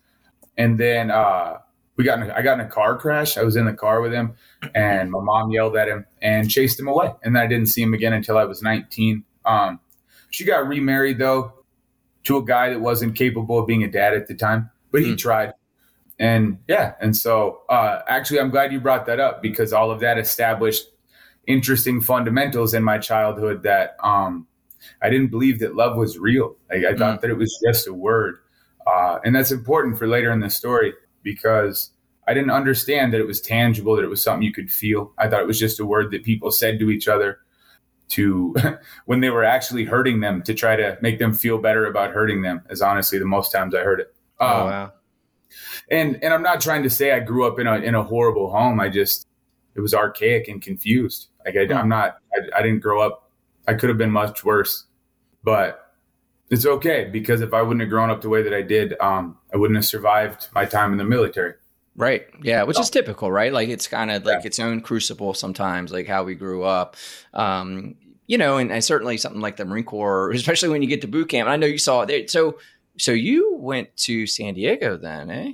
And 0.57 0.79
then 0.79 1.09
uh, 1.09 1.57
we 1.95 2.03
got 2.03 2.19
in 2.19 2.29
a, 2.29 2.33
I 2.33 2.41
got 2.41 2.59
in 2.59 2.65
a 2.65 2.69
car 2.69 2.97
crash. 2.97 3.37
I 3.37 3.43
was 3.43 3.55
in 3.55 3.65
the 3.65 3.73
car 3.73 4.01
with 4.01 4.13
him, 4.13 4.35
and 4.73 5.11
my 5.11 5.19
mom 5.21 5.51
yelled 5.51 5.75
at 5.75 5.87
him 5.87 6.05
and 6.21 6.49
chased 6.49 6.79
him 6.79 6.87
away. 6.87 7.11
And 7.23 7.37
I 7.37 7.47
didn't 7.47 7.67
see 7.67 7.81
him 7.81 7.93
again 7.93 8.13
until 8.13 8.37
I 8.37 8.45
was 8.45 8.61
nineteen. 8.61 9.23
Um, 9.45 9.79
she 10.29 10.45
got 10.45 10.67
remarried 10.67 11.19
though 11.19 11.53
to 12.23 12.37
a 12.37 12.43
guy 12.43 12.69
that 12.69 12.79
wasn't 12.79 13.15
capable 13.15 13.59
of 13.59 13.67
being 13.67 13.83
a 13.83 13.91
dad 13.91 14.13
at 14.13 14.27
the 14.27 14.33
time, 14.33 14.71
but 14.91 15.01
he 15.01 15.13
mm. 15.13 15.17
tried. 15.17 15.53
And 16.19 16.59
yeah, 16.67 16.93
and 17.01 17.15
so 17.15 17.61
uh, 17.69 17.99
actually, 18.07 18.39
I'm 18.39 18.49
glad 18.49 18.71
you 18.71 18.79
brought 18.79 19.05
that 19.07 19.19
up 19.19 19.41
because 19.41 19.73
all 19.73 19.91
of 19.91 19.99
that 19.99 20.17
established 20.17 20.85
interesting 21.45 22.01
fundamentals 22.01 22.73
in 22.73 22.83
my 22.83 22.97
childhood 22.97 23.63
that 23.63 23.97
um, 24.01 24.47
I 25.01 25.09
didn't 25.09 25.27
believe 25.27 25.59
that 25.59 25.75
love 25.75 25.97
was 25.97 26.17
real. 26.17 26.55
I, 26.71 26.75
I 26.75 26.79
mm. 26.79 26.97
thought 26.97 27.21
that 27.21 27.29
it 27.29 27.37
was 27.37 27.59
just 27.63 27.87
a 27.87 27.93
word, 27.93 28.37
uh, 28.87 29.19
and 29.23 29.35
that's 29.35 29.51
important 29.51 29.99
for 29.99 30.07
later 30.07 30.31
in 30.31 30.39
the 30.39 30.49
story 30.49 30.93
because 31.23 31.91
I 32.27 32.33
didn't 32.33 32.51
understand 32.51 33.13
that 33.13 33.19
it 33.19 33.27
was 33.27 33.41
tangible, 33.41 33.95
that 33.95 34.03
it 34.03 34.09
was 34.09 34.23
something 34.23 34.43
you 34.43 34.53
could 34.53 34.71
feel. 34.71 35.11
I 35.17 35.27
thought 35.27 35.41
it 35.41 35.47
was 35.47 35.59
just 35.59 35.79
a 35.79 35.85
word 35.85 36.11
that 36.11 36.23
people 36.23 36.51
said 36.51 36.79
to 36.79 36.89
each 36.89 37.07
other 37.07 37.39
to 38.09 38.55
when 39.05 39.19
they 39.19 39.29
were 39.29 39.43
actually 39.43 39.85
hurting 39.85 40.19
them 40.19 40.41
to 40.43 40.53
try 40.53 40.75
to 40.75 40.97
make 41.01 41.19
them 41.19 41.33
feel 41.33 41.57
better 41.57 41.85
about 41.85 42.11
hurting 42.11 42.41
them 42.41 42.61
is 42.69 42.81
honestly 42.81 43.19
the 43.19 43.25
most 43.25 43.51
times 43.51 43.75
I 43.75 43.79
heard 43.79 43.99
it. 43.99 44.15
Oh 44.39 44.45
um, 44.45 44.69
wow. 44.69 44.93
And 45.91 46.23
and 46.23 46.33
I'm 46.33 46.41
not 46.41 46.61
trying 46.61 46.83
to 46.83 46.89
say 46.89 47.11
I 47.11 47.19
grew 47.19 47.45
up 47.45 47.59
in 47.59 47.67
a 47.67 47.75
in 47.75 47.95
a 47.95 48.03
horrible 48.03 48.49
home. 48.51 48.79
I 48.79 48.89
just 48.89 49.27
it 49.75 49.81
was 49.81 49.93
archaic 49.93 50.47
and 50.47 50.61
confused. 50.61 51.27
Like 51.45 51.55
I, 51.55 51.79
am 51.79 51.89
not 51.89 52.17
I, 52.33 52.59
I 52.59 52.61
didn't 52.61 52.79
grow 52.79 53.01
up. 53.01 53.31
I 53.67 53.73
could 53.73 53.89
have 53.89 53.97
been 53.97 54.11
much 54.11 54.43
worse, 54.43 54.85
but 55.43 55.82
it's 56.53 56.65
okay 56.65 57.09
because 57.11 57.41
if 57.41 57.53
I 57.53 57.61
wouldn't 57.61 57.81
have 57.81 57.89
grown 57.89 58.09
up 58.09 58.21
the 58.21 58.29
way 58.29 58.43
that 58.43 58.53
I 58.53 58.61
did, 58.61 58.99
um, 58.99 59.37
I 59.53 59.57
wouldn't 59.57 59.75
have 59.77 59.85
survived 59.85 60.47
my 60.53 60.65
time 60.65 60.91
in 60.91 60.97
the 60.97 61.03
military. 61.03 61.55
Right. 61.95 62.25
Yeah, 62.41 62.63
which 62.63 62.79
is 62.79 62.89
typical, 62.89 63.31
right? 63.31 63.53
Like 63.53 63.69
it's 63.69 63.87
kind 63.87 64.09
of 64.09 64.25
like 64.25 64.41
yeah. 64.41 64.47
its 64.47 64.59
own 64.59 64.81
crucible 64.81 65.33
sometimes, 65.33 65.91
like 65.91 66.07
how 66.07 66.23
we 66.23 66.33
grew 66.35 66.63
up. 66.63 66.95
Um, 67.33 67.95
you 68.25 68.37
know, 68.37 68.57
and, 68.57 68.71
and, 68.71 68.83
certainly 68.83 69.17
something 69.17 69.41
like 69.41 69.57
the 69.57 69.65
Marine 69.65 69.83
Corps, 69.83 70.31
especially 70.35 70.69
when 70.69 70.81
you 70.81 70.87
get 70.87 71.01
to 71.01 71.07
boot 71.07 71.29
camp. 71.29 71.49
I 71.49 71.55
know 71.55 71.67
you 71.67 71.77
saw 71.77 72.01
it 72.01 72.07
there. 72.07 72.27
So, 72.27 72.57
so 72.97 73.11
you 73.11 73.55
went 73.57 73.95
to 73.97 74.25
San 74.25 74.53
Diego 74.53 74.97
then, 74.97 75.29
eh? 75.29 75.53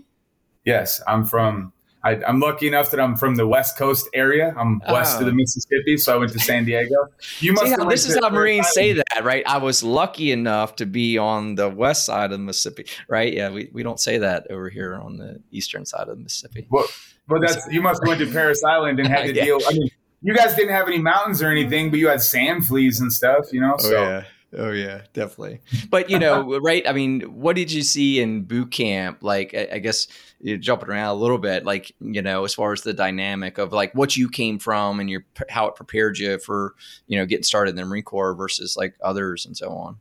Yes, 0.65 1.01
I'm 1.07 1.25
from 1.25 1.73
I, 2.03 2.21
am 2.25 2.39
lucky 2.39 2.67
enough 2.67 2.91
that 2.91 2.99
I'm 2.99 3.15
from 3.15 3.35
the 3.35 3.45
West 3.45 3.77
Coast 3.77 4.09
area. 4.13 4.53
I'm 4.57 4.81
west 4.89 5.17
oh. 5.17 5.19
of 5.19 5.25
the 5.25 5.31
oh. 5.31 5.35
Mississippi, 5.35 5.97
so 5.97 6.13
I 6.13 6.17
went 6.17 6.31
to 6.31 6.39
San 6.39 6.65
Diego. 6.65 6.95
You 7.39 7.53
must. 7.53 7.67
See, 7.67 7.85
this 7.89 8.07
is 8.07 8.17
how 8.21 8.29
Marines 8.29 8.69
say 8.69 8.93
that, 8.93 9.23
right? 9.23 9.43
I 9.45 9.57
was 9.57 9.83
lucky 9.83 10.31
enough 10.31 10.77
to 10.77 10.85
be 10.85 11.17
on 11.17 11.55
the 11.55 11.69
west 11.69 12.05
side 12.05 12.25
of 12.25 12.31
the 12.31 12.37
Mississippi, 12.39 12.85
right? 13.07 13.33
Yeah, 13.33 13.49
we, 13.49 13.69
we 13.73 13.83
don't 13.83 13.99
say 13.99 14.17
that 14.19 14.47
over 14.49 14.69
here 14.69 14.95
on 14.95 15.17
the 15.17 15.41
eastern 15.51 15.85
side 15.85 16.07
of 16.07 16.17
the 16.17 16.23
Mississippi. 16.23 16.67
Well, 16.69 16.85
but 17.27 17.41
that's 17.41 17.67
you 17.71 17.81
must 17.81 18.01
have 18.03 18.07
went 18.07 18.21
to 18.21 18.31
Parris 18.31 18.63
Island 18.63 18.99
and 18.99 19.07
had 19.07 19.23
to 19.23 19.33
yeah. 19.35 19.45
deal. 19.45 19.59
I 19.67 19.73
mean, 19.73 19.89
you 20.21 20.33
guys 20.33 20.55
didn't 20.55 20.73
have 20.73 20.87
any 20.87 20.99
mountains 20.99 21.41
or 21.41 21.49
anything, 21.49 21.89
but 21.89 21.99
you 21.99 22.07
had 22.07 22.21
sand 22.21 22.65
fleas 22.65 22.99
and 23.01 23.11
stuff, 23.11 23.51
you 23.51 23.61
know. 23.61 23.75
Oh, 23.77 23.83
so. 23.83 24.01
yeah. 24.01 24.23
Oh 24.57 24.71
yeah, 24.71 25.01
definitely. 25.13 25.61
But 25.89 26.09
you 26.09 26.17
know, 26.17 26.59
right? 26.61 26.87
I 26.87 26.93
mean, 26.93 27.21
what 27.21 27.55
did 27.55 27.71
you 27.71 27.83
see 27.83 28.19
in 28.19 28.43
boot 28.43 28.71
camp? 28.71 29.19
Like, 29.21 29.53
I, 29.53 29.67
I, 29.73 29.79
guess 29.79 30.07
you're 30.41 30.57
jumping 30.57 30.89
around 30.89 31.09
a 31.09 31.13
little 31.13 31.37
bit. 31.37 31.65
Like, 31.65 31.93
you 31.99 32.21
know, 32.21 32.45
as 32.45 32.55
far 32.55 32.73
as 32.73 32.81
the 32.81 32.93
dynamic 32.93 33.59
of 33.59 33.73
like 33.73 33.93
what 33.93 34.17
you 34.17 34.27
came 34.27 34.57
from 34.57 34.99
and 34.99 35.09
your 35.09 35.23
how 35.49 35.67
it 35.67 35.75
prepared 35.75 36.17
you 36.17 36.39
for 36.39 36.73
you 37.05 37.17
know 37.19 37.25
getting 37.27 37.43
started 37.43 37.71
in 37.71 37.75
the 37.75 37.85
Marine 37.85 38.03
Corps 38.03 38.33
versus 38.33 38.75
like 38.75 38.95
others 39.03 39.45
and 39.45 39.55
so 39.55 39.69
on. 39.69 39.97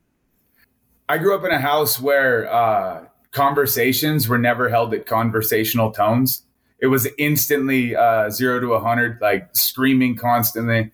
I 1.07 1.17
grew 1.17 1.35
up 1.35 1.43
in 1.43 1.51
a 1.51 1.59
house 1.59 1.99
where 1.99 2.51
uh, 2.51 3.05
conversations 3.31 4.27
were 4.27 4.37
never 4.37 4.69
held 4.69 4.93
at 4.93 5.05
conversational 5.05 5.91
tones. 5.91 6.43
It 6.81 6.87
was 6.87 7.07
instantly 7.17 7.95
uh, 7.95 8.29
zero 8.29 8.59
to 8.59 8.73
a 8.73 8.79
hundred, 8.79 9.19
like 9.21 9.49
screaming 9.55 10.15
constantly 10.15 10.91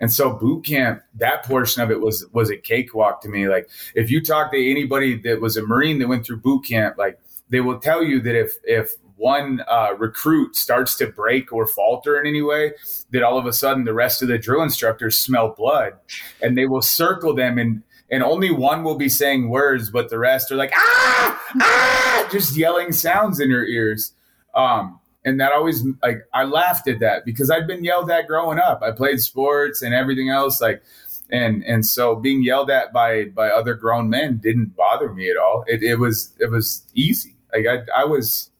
and 0.00 0.12
so 0.12 0.32
boot 0.32 0.64
camp, 0.64 1.02
that 1.14 1.44
portion 1.44 1.82
of 1.82 1.90
it 1.90 2.00
was 2.00 2.26
was 2.32 2.50
a 2.50 2.56
cakewalk 2.56 3.20
to 3.22 3.28
me. 3.28 3.48
Like 3.48 3.68
if 3.94 4.10
you 4.10 4.22
talk 4.22 4.52
to 4.52 4.70
anybody 4.70 5.16
that 5.22 5.40
was 5.40 5.56
a 5.56 5.62
Marine 5.62 5.98
that 5.98 6.08
went 6.08 6.24
through 6.24 6.38
boot 6.38 6.64
camp, 6.64 6.96
like 6.98 7.18
they 7.48 7.60
will 7.60 7.78
tell 7.78 8.02
you 8.02 8.20
that 8.20 8.38
if 8.38 8.58
if 8.64 8.92
one 9.16 9.64
uh, 9.68 9.94
recruit 9.98 10.54
starts 10.54 10.94
to 10.96 11.08
break 11.08 11.52
or 11.52 11.66
falter 11.66 12.20
in 12.20 12.26
any 12.26 12.42
way, 12.42 12.72
that 13.10 13.24
all 13.24 13.36
of 13.36 13.46
a 13.46 13.52
sudden 13.52 13.84
the 13.84 13.92
rest 13.92 14.22
of 14.22 14.28
the 14.28 14.38
drill 14.38 14.62
instructors 14.62 15.18
smell 15.18 15.54
blood, 15.56 15.94
and 16.40 16.56
they 16.56 16.66
will 16.66 16.82
circle 16.82 17.34
them 17.34 17.58
and 17.58 17.82
and 18.10 18.22
only 18.22 18.50
one 18.50 18.84
will 18.84 18.96
be 18.96 19.08
saying 19.08 19.50
words, 19.50 19.90
but 19.90 20.08
the 20.08 20.18
rest 20.18 20.52
are 20.52 20.56
like 20.56 20.72
ah 20.74 21.42
ah, 21.60 22.28
just 22.30 22.56
yelling 22.56 22.92
sounds 22.92 23.40
in 23.40 23.50
your 23.50 23.66
ears. 23.66 24.12
Um, 24.54 25.00
and 25.24 25.40
that 25.40 25.52
always 25.52 25.84
like 26.02 26.18
I 26.32 26.44
laughed 26.44 26.88
at 26.88 27.00
that 27.00 27.24
because 27.24 27.50
I'd 27.50 27.66
been 27.66 27.84
yelled 27.84 28.10
at 28.10 28.26
growing 28.26 28.58
up. 28.58 28.82
I 28.82 28.92
played 28.92 29.20
sports 29.20 29.82
and 29.82 29.94
everything 29.94 30.30
else 30.30 30.60
like 30.60 30.82
and 31.30 31.62
and 31.64 31.84
so 31.84 32.16
being 32.16 32.42
yelled 32.42 32.70
at 32.70 32.92
by 32.92 33.26
by 33.26 33.48
other 33.48 33.74
grown 33.74 34.08
men 34.08 34.38
didn't 34.38 34.76
bother 34.76 35.12
me 35.12 35.30
at 35.30 35.36
all. 35.36 35.64
It, 35.66 35.82
it 35.82 35.96
was 35.96 36.32
it 36.38 36.50
was 36.50 36.84
easy. 36.94 37.36
Like 37.52 37.66
I 37.66 38.02
I 38.02 38.04
was 38.04 38.50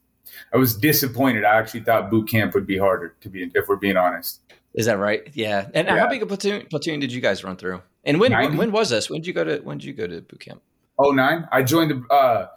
I 0.53 0.57
was 0.57 0.77
disappointed. 0.77 1.45
I 1.45 1.59
actually 1.59 1.81
thought 1.81 2.11
boot 2.11 2.29
camp 2.29 2.55
would 2.55 2.67
be 2.67 2.79
harder 2.79 3.15
to 3.21 3.29
be 3.29 3.51
if 3.55 3.69
we're 3.69 3.77
being 3.77 3.97
honest. 3.97 4.41
Is 4.75 4.87
that 4.87 4.99
right? 4.99 5.29
Yeah. 5.35 5.69
And 5.75 5.89
yeah. 5.89 5.99
how 5.99 6.09
big 6.09 6.23
a 6.23 6.27
platoon 6.27 6.67
platoon 6.67 7.01
did 7.01 7.13
you 7.13 7.21
guys 7.21 7.43
run 7.43 7.57
through? 7.57 7.83
And 8.05 8.21
when 8.21 8.33
when, 8.33 8.57
when 8.57 8.73
was 8.73 8.91
this? 8.91 9.09
When 9.11 9.21
did 9.21 9.27
you 9.27 9.33
go 9.33 9.45
to 9.45 9.59
when 9.61 9.79
did 9.79 9.87
you 9.87 9.93
go 9.95 10.07
to 10.07 10.21
boot 10.21 10.41
camp? 10.41 10.63
Oh 10.99 11.11
nine. 11.11 11.49
I 11.53 11.63
joined 11.63 11.91
the 11.91 12.15
uh 12.15 12.49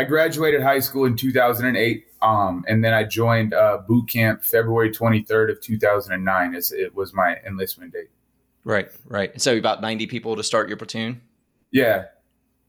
I 0.00 0.04
graduated 0.04 0.62
high 0.62 0.80
school 0.80 1.04
in 1.04 1.14
2008, 1.14 2.06
um, 2.22 2.64
and 2.66 2.82
then 2.82 2.94
I 2.94 3.04
joined 3.04 3.52
uh, 3.52 3.82
boot 3.86 4.08
camp 4.08 4.42
February 4.42 4.90
23rd 4.90 5.50
of 5.52 5.60
2009. 5.60 6.54
As 6.54 6.72
it 6.72 6.94
was 6.94 7.12
my 7.12 7.36
enlistment 7.46 7.92
date. 7.92 8.08
Right, 8.64 8.88
right. 9.04 9.38
So 9.38 9.58
about 9.58 9.82
90 9.82 10.06
people 10.06 10.36
to 10.36 10.42
start 10.42 10.68
your 10.68 10.78
platoon. 10.78 11.20
Yeah. 11.70 12.06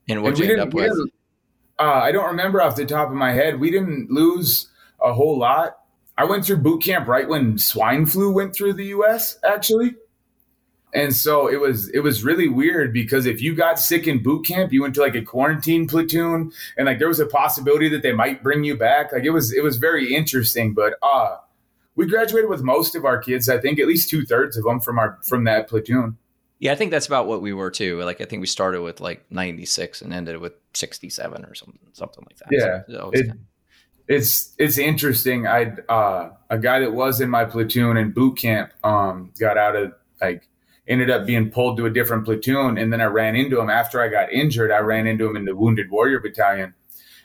And 0.10 0.22
what 0.24 0.38
you 0.40 0.52
end 0.52 0.60
up 0.60 0.74
with? 0.74 0.92
Uh, 1.80 1.84
I 1.84 2.12
don't 2.12 2.28
remember 2.28 2.62
off 2.62 2.76
the 2.76 2.86
top 2.86 3.08
of 3.08 3.16
my 3.16 3.32
head. 3.32 3.62
We 3.62 3.72
didn't 3.72 4.12
lose 4.12 4.68
a 5.02 5.14
whole 5.14 5.40
lot. 5.40 5.78
I 6.18 6.26
went 6.26 6.46
through 6.46 6.58
boot 6.58 6.84
camp 6.84 7.08
right 7.08 7.30
when 7.30 7.58
swine 7.58 8.08
flu 8.08 8.30
went 8.30 8.54
through 8.54 8.74
the 8.74 8.88
U.S. 8.88 9.40
Actually, 9.48 9.96
and 10.94 11.16
so 11.16 11.48
it 11.48 11.60
was 11.60 11.90
it 11.90 12.00
was 12.00 12.24
really 12.24 12.48
weird 12.48 12.94
because 12.94 13.26
if 13.26 13.42
you 13.42 13.56
got 13.56 13.80
sick 13.80 14.08
in 14.08 14.22
boot 14.22 14.46
camp, 14.46 14.74
you 14.74 14.82
went 14.82 14.96
to 14.96 15.02
like 15.02 15.16
a 15.16 15.22
quarantine 15.22 15.88
platoon 15.88 16.52
and 16.78 16.86
like 16.86 17.00
there 17.00 17.08
was 17.08 17.20
a 17.20 17.26
possibility 17.26 17.88
that 17.90 18.02
they 18.02 18.14
might 18.14 18.44
bring 18.44 18.64
you 18.64 18.76
back. 18.76 19.14
Like 19.14 19.24
it 19.24 19.30
was 19.30 19.54
it 19.54 19.64
was 19.64 19.78
very 19.78 20.14
interesting. 20.14 20.74
But 20.74 20.96
uh 21.02 21.38
we 21.96 22.08
graduated 22.08 22.50
with 22.50 22.62
most 22.62 22.96
of 22.96 23.06
our 23.06 23.18
kids, 23.18 23.50
I 23.50 23.60
think 23.60 23.80
at 23.80 23.88
least 23.88 24.10
two 24.10 24.26
thirds 24.26 24.58
of 24.58 24.64
them 24.64 24.80
from 24.80 25.00
our 25.00 25.20
from 25.24 25.46
that 25.46 25.68
platoon. 25.68 26.18
Yeah, 26.60 26.74
I 26.74 26.76
think 26.76 26.92
that's 26.92 27.08
about 27.08 27.26
what 27.26 27.42
we 27.42 27.54
were 27.54 27.72
too. 27.72 28.02
Like 28.04 28.22
I 28.22 28.26
think 28.26 28.42
we 28.42 28.48
started 28.48 28.82
with 28.82 29.00
like 29.00 29.26
ninety 29.32 29.66
six 29.66 30.02
and 30.02 30.14
ended 30.14 30.38
with 30.38 30.54
sixty 30.74 31.10
seven 31.10 31.46
or 31.46 31.56
something 31.56 31.80
something 31.94 32.26
like 32.30 32.38
that. 32.38 32.48
Yeah. 32.52 32.96
So 32.96 33.12
it, 33.14 33.32
it's 34.08 34.54
it's 34.58 34.78
interesting. 34.78 35.48
I 35.48 35.74
uh 35.88 36.32
a 36.50 36.60
guy 36.60 36.82
that 36.82 36.92
was 36.92 37.22
in 37.22 37.30
my 37.30 37.46
platoon 37.46 37.96
in 37.98 38.12
boot 38.12 38.38
camp 38.38 38.74
um 38.84 39.32
got 39.40 39.58
out 39.58 39.76
of 39.76 39.94
like 40.22 40.48
ended 40.92 41.10
up 41.10 41.26
being 41.26 41.50
pulled 41.50 41.78
to 41.78 41.86
a 41.86 41.90
different 41.90 42.26
platoon. 42.26 42.78
And 42.78 42.92
then 42.92 43.02
I 43.02 43.06
ran 43.06 43.36
into 43.36 43.60
him 43.60 43.70
after 43.70 44.02
I 44.02 44.10
got 44.10 44.32
injured. 44.32 44.72
I 44.72 44.80
ran 44.80 45.08
into 45.08 45.28
him 45.28 45.38
in 45.38 45.46
the 45.46 45.56
Wounded 45.56 45.90
Warrior 45.90 46.20
Battalion. 46.20 46.74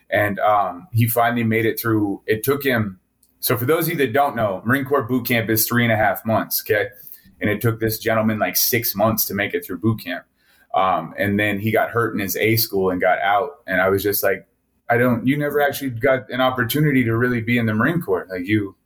And 0.08 0.38
um, 0.38 0.87
he 0.92 1.08
finally 1.08 1.42
made 1.42 1.66
it 1.66 1.78
through. 1.78 2.23
It 2.26 2.44
took 2.44 2.64
him. 2.64 3.00
So, 3.40 3.56
for 3.56 3.64
those 3.64 3.87
of 3.87 3.92
you 3.92 3.99
that 3.99 4.12
don't 4.12 4.37
know, 4.37 4.62
Marine 4.64 4.85
Corps 4.85 5.02
boot 5.02 5.26
camp 5.26 5.50
is 5.50 5.66
three 5.66 5.85
and 5.85 5.92
a 5.92 5.96
half 5.96 6.25
months. 6.25 6.62
Okay. 6.62 6.88
And 7.40 7.50
it 7.50 7.61
took 7.61 7.80
this 7.80 7.99
gentleman 7.99 8.38
like 8.38 8.56
six 8.56 8.94
months 8.94 9.25
to 9.26 9.35
make 9.35 9.52
it 9.52 9.64
through 9.64 9.78
boot 9.78 10.02
camp. 10.02 10.25
Um, 10.75 11.14
and 11.18 11.38
then 11.38 11.58
he 11.58 11.73
got 11.73 11.90
hurt 11.90 12.14
in 12.14 12.20
his 12.20 12.37
A 12.37 12.56
school 12.56 12.90
and 12.90 13.00
got 13.00 13.18
out. 13.18 13.62
And 13.66 13.80
I 13.80 13.88
was 13.88 14.02
just 14.02 14.23
like, 14.23 14.46
I 14.88 14.96
don't, 14.96 15.26
you 15.26 15.37
never 15.37 15.61
actually 15.61 15.90
got 15.90 16.30
an 16.30 16.40
opportunity 16.40 17.02
to 17.04 17.16
really 17.16 17.40
be 17.40 17.58
in 17.58 17.66
the 17.66 17.75
Marine 17.75 18.00
Corps. 18.00 18.26
Like 18.30 18.46
you, 18.46 18.76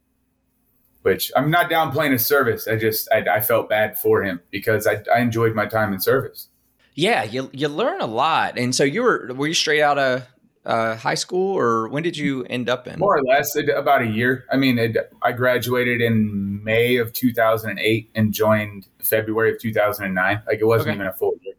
which 1.02 1.32
I'm 1.36 1.50
not 1.50 1.70
downplaying 1.70 2.12
his 2.12 2.26
service. 2.26 2.68
I 2.68 2.76
just 2.76 3.08
I, 3.12 3.24
I 3.36 3.40
felt 3.40 3.68
bad 3.68 3.98
for 3.98 4.22
him 4.22 4.40
because 4.50 4.86
I, 4.86 5.02
I 5.14 5.20
enjoyed 5.20 5.54
my 5.54 5.66
time 5.66 5.92
in 5.92 6.00
service. 6.00 6.48
Yeah, 6.94 7.22
you 7.24 7.50
you 7.52 7.68
learn 7.68 8.00
a 8.00 8.06
lot, 8.06 8.58
and 8.58 8.74
so 8.74 8.84
you 8.84 9.02
were 9.02 9.32
were 9.34 9.46
you 9.46 9.54
straight 9.54 9.82
out 9.82 9.98
of 9.98 10.26
uh, 10.64 10.96
high 10.96 11.14
school, 11.14 11.56
or 11.56 11.88
when 11.88 12.02
did 12.02 12.16
you 12.16 12.44
end 12.44 12.68
up 12.68 12.86
in? 12.86 12.98
More 12.98 13.16
or 13.16 13.22
less, 13.22 13.56
it, 13.56 13.68
about 13.68 14.02
a 14.02 14.06
year. 14.06 14.44
I 14.52 14.56
mean, 14.56 14.78
it, 14.78 14.96
I 15.22 15.32
graduated 15.32 16.00
in 16.00 16.62
May 16.62 16.96
of 16.96 17.12
2008 17.12 18.10
and 18.14 18.32
joined 18.34 18.88
February 18.98 19.52
of 19.54 19.60
2009. 19.60 20.42
Like 20.46 20.58
it 20.58 20.64
wasn't 20.64 20.88
okay. 20.88 20.94
even 20.96 21.06
a 21.06 21.12
full 21.12 21.34
year. 21.42 21.54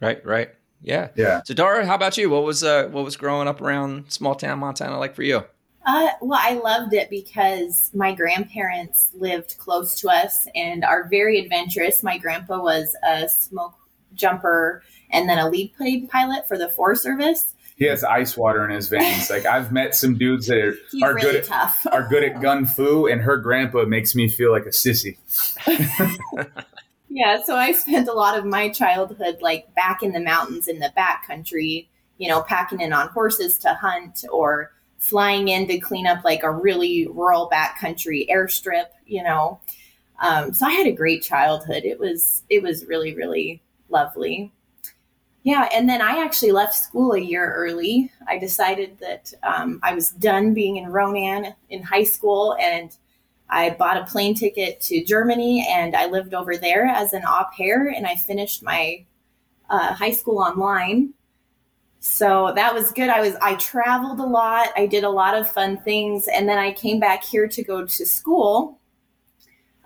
Right, 0.00 0.24
right, 0.26 0.50
yeah, 0.80 1.08
yeah. 1.14 1.42
So 1.44 1.54
Dara, 1.54 1.86
how 1.86 1.94
about 1.94 2.16
you? 2.16 2.28
What 2.30 2.42
was 2.42 2.64
uh, 2.64 2.88
what 2.90 3.04
was 3.04 3.16
growing 3.16 3.46
up 3.46 3.60
around 3.60 4.10
small 4.10 4.34
town 4.34 4.58
Montana 4.58 4.98
like 4.98 5.14
for 5.14 5.22
you? 5.22 5.44
Uh, 5.84 6.08
well, 6.20 6.38
I 6.40 6.54
loved 6.54 6.94
it 6.94 7.10
because 7.10 7.90
my 7.92 8.14
grandparents 8.14 9.10
lived 9.14 9.56
close 9.58 9.96
to 10.00 10.08
us 10.08 10.46
and 10.54 10.84
are 10.84 11.08
very 11.08 11.40
adventurous. 11.40 12.02
My 12.02 12.18
grandpa 12.18 12.62
was 12.62 12.94
a 13.02 13.28
smoke 13.28 13.74
jumper 14.14 14.82
and 15.10 15.28
then 15.28 15.38
a 15.38 15.48
lead 15.48 15.74
plane 15.76 16.06
pilot 16.08 16.46
for 16.46 16.56
the 16.56 16.68
Forest 16.68 17.02
Service. 17.02 17.54
He 17.76 17.86
has 17.86 18.04
ice 18.04 18.36
water 18.36 18.64
in 18.64 18.70
his 18.70 18.88
veins. 18.88 19.28
like 19.28 19.44
I've 19.44 19.72
met 19.72 19.94
some 19.94 20.16
dudes 20.16 20.46
that 20.46 20.58
are, 20.58 20.76
are 21.02 21.14
really 21.14 21.32
good 21.32 21.44
tough. 21.44 21.84
at, 21.86 21.92
are 21.92 22.06
good 22.08 22.22
at 22.22 22.40
gun 22.40 22.64
fu, 22.66 23.06
and 23.06 23.20
her 23.20 23.36
grandpa 23.36 23.84
makes 23.84 24.14
me 24.14 24.28
feel 24.28 24.52
like 24.52 24.66
a 24.66 24.70
sissy. 24.70 25.16
yeah, 27.08 27.42
so 27.42 27.56
I 27.56 27.72
spent 27.72 28.08
a 28.08 28.12
lot 28.12 28.38
of 28.38 28.44
my 28.44 28.68
childhood 28.68 29.38
like 29.40 29.74
back 29.74 30.02
in 30.02 30.12
the 30.12 30.20
mountains 30.20 30.68
in 30.68 30.78
the 30.78 30.92
back 30.94 31.26
country, 31.26 31.88
you 32.18 32.28
know, 32.28 32.42
packing 32.42 32.80
in 32.80 32.92
on 32.92 33.08
horses 33.08 33.58
to 33.58 33.74
hunt 33.74 34.24
or 34.30 34.70
flying 35.02 35.48
in 35.48 35.66
to 35.66 35.80
clean 35.80 36.06
up 36.06 36.24
like 36.24 36.44
a 36.44 36.50
really 36.50 37.08
rural 37.08 37.50
backcountry 37.52 38.30
airstrip, 38.30 38.86
you 39.04 39.20
know. 39.20 39.58
Um, 40.22 40.54
so 40.54 40.64
I 40.64 40.70
had 40.70 40.86
a 40.86 40.92
great 40.92 41.24
childhood. 41.24 41.84
It 41.84 41.98
was 41.98 42.44
it 42.48 42.62
was 42.62 42.86
really 42.86 43.12
really 43.14 43.60
lovely. 43.88 44.52
Yeah, 45.42 45.68
and 45.74 45.88
then 45.88 46.00
I 46.00 46.22
actually 46.24 46.52
left 46.52 46.76
school 46.76 47.14
a 47.14 47.18
year 47.18 47.52
early. 47.52 48.12
I 48.28 48.38
decided 48.38 48.96
that 49.00 49.32
um, 49.42 49.80
I 49.82 49.92
was 49.92 50.10
done 50.10 50.54
being 50.54 50.76
in 50.76 50.86
Ronan 50.86 51.52
in 51.68 51.82
high 51.82 52.04
school, 52.04 52.56
and 52.60 52.96
I 53.50 53.70
bought 53.70 53.96
a 53.96 54.04
plane 54.04 54.36
ticket 54.36 54.80
to 54.82 55.04
Germany, 55.04 55.66
and 55.68 55.96
I 55.96 56.06
lived 56.06 56.32
over 56.32 56.56
there 56.56 56.86
as 56.86 57.12
an 57.12 57.24
au 57.26 57.46
pair, 57.56 57.88
and 57.88 58.06
I 58.06 58.14
finished 58.14 58.62
my 58.62 59.04
uh, 59.68 59.94
high 59.94 60.12
school 60.12 60.38
online 60.38 61.12
so 62.04 62.52
that 62.56 62.74
was 62.74 62.90
good. 62.90 63.08
I 63.10 63.20
was 63.20 63.36
I 63.36 63.54
traveled 63.54 64.18
a 64.18 64.26
lot. 64.26 64.70
I 64.76 64.86
did 64.86 65.04
a 65.04 65.08
lot 65.08 65.36
of 65.36 65.48
fun 65.48 65.78
things, 65.78 66.26
and 66.26 66.48
then 66.48 66.58
I 66.58 66.72
came 66.72 66.98
back 66.98 67.22
here 67.22 67.46
to 67.46 67.62
go 67.62 67.86
to 67.86 68.06
school, 68.06 68.80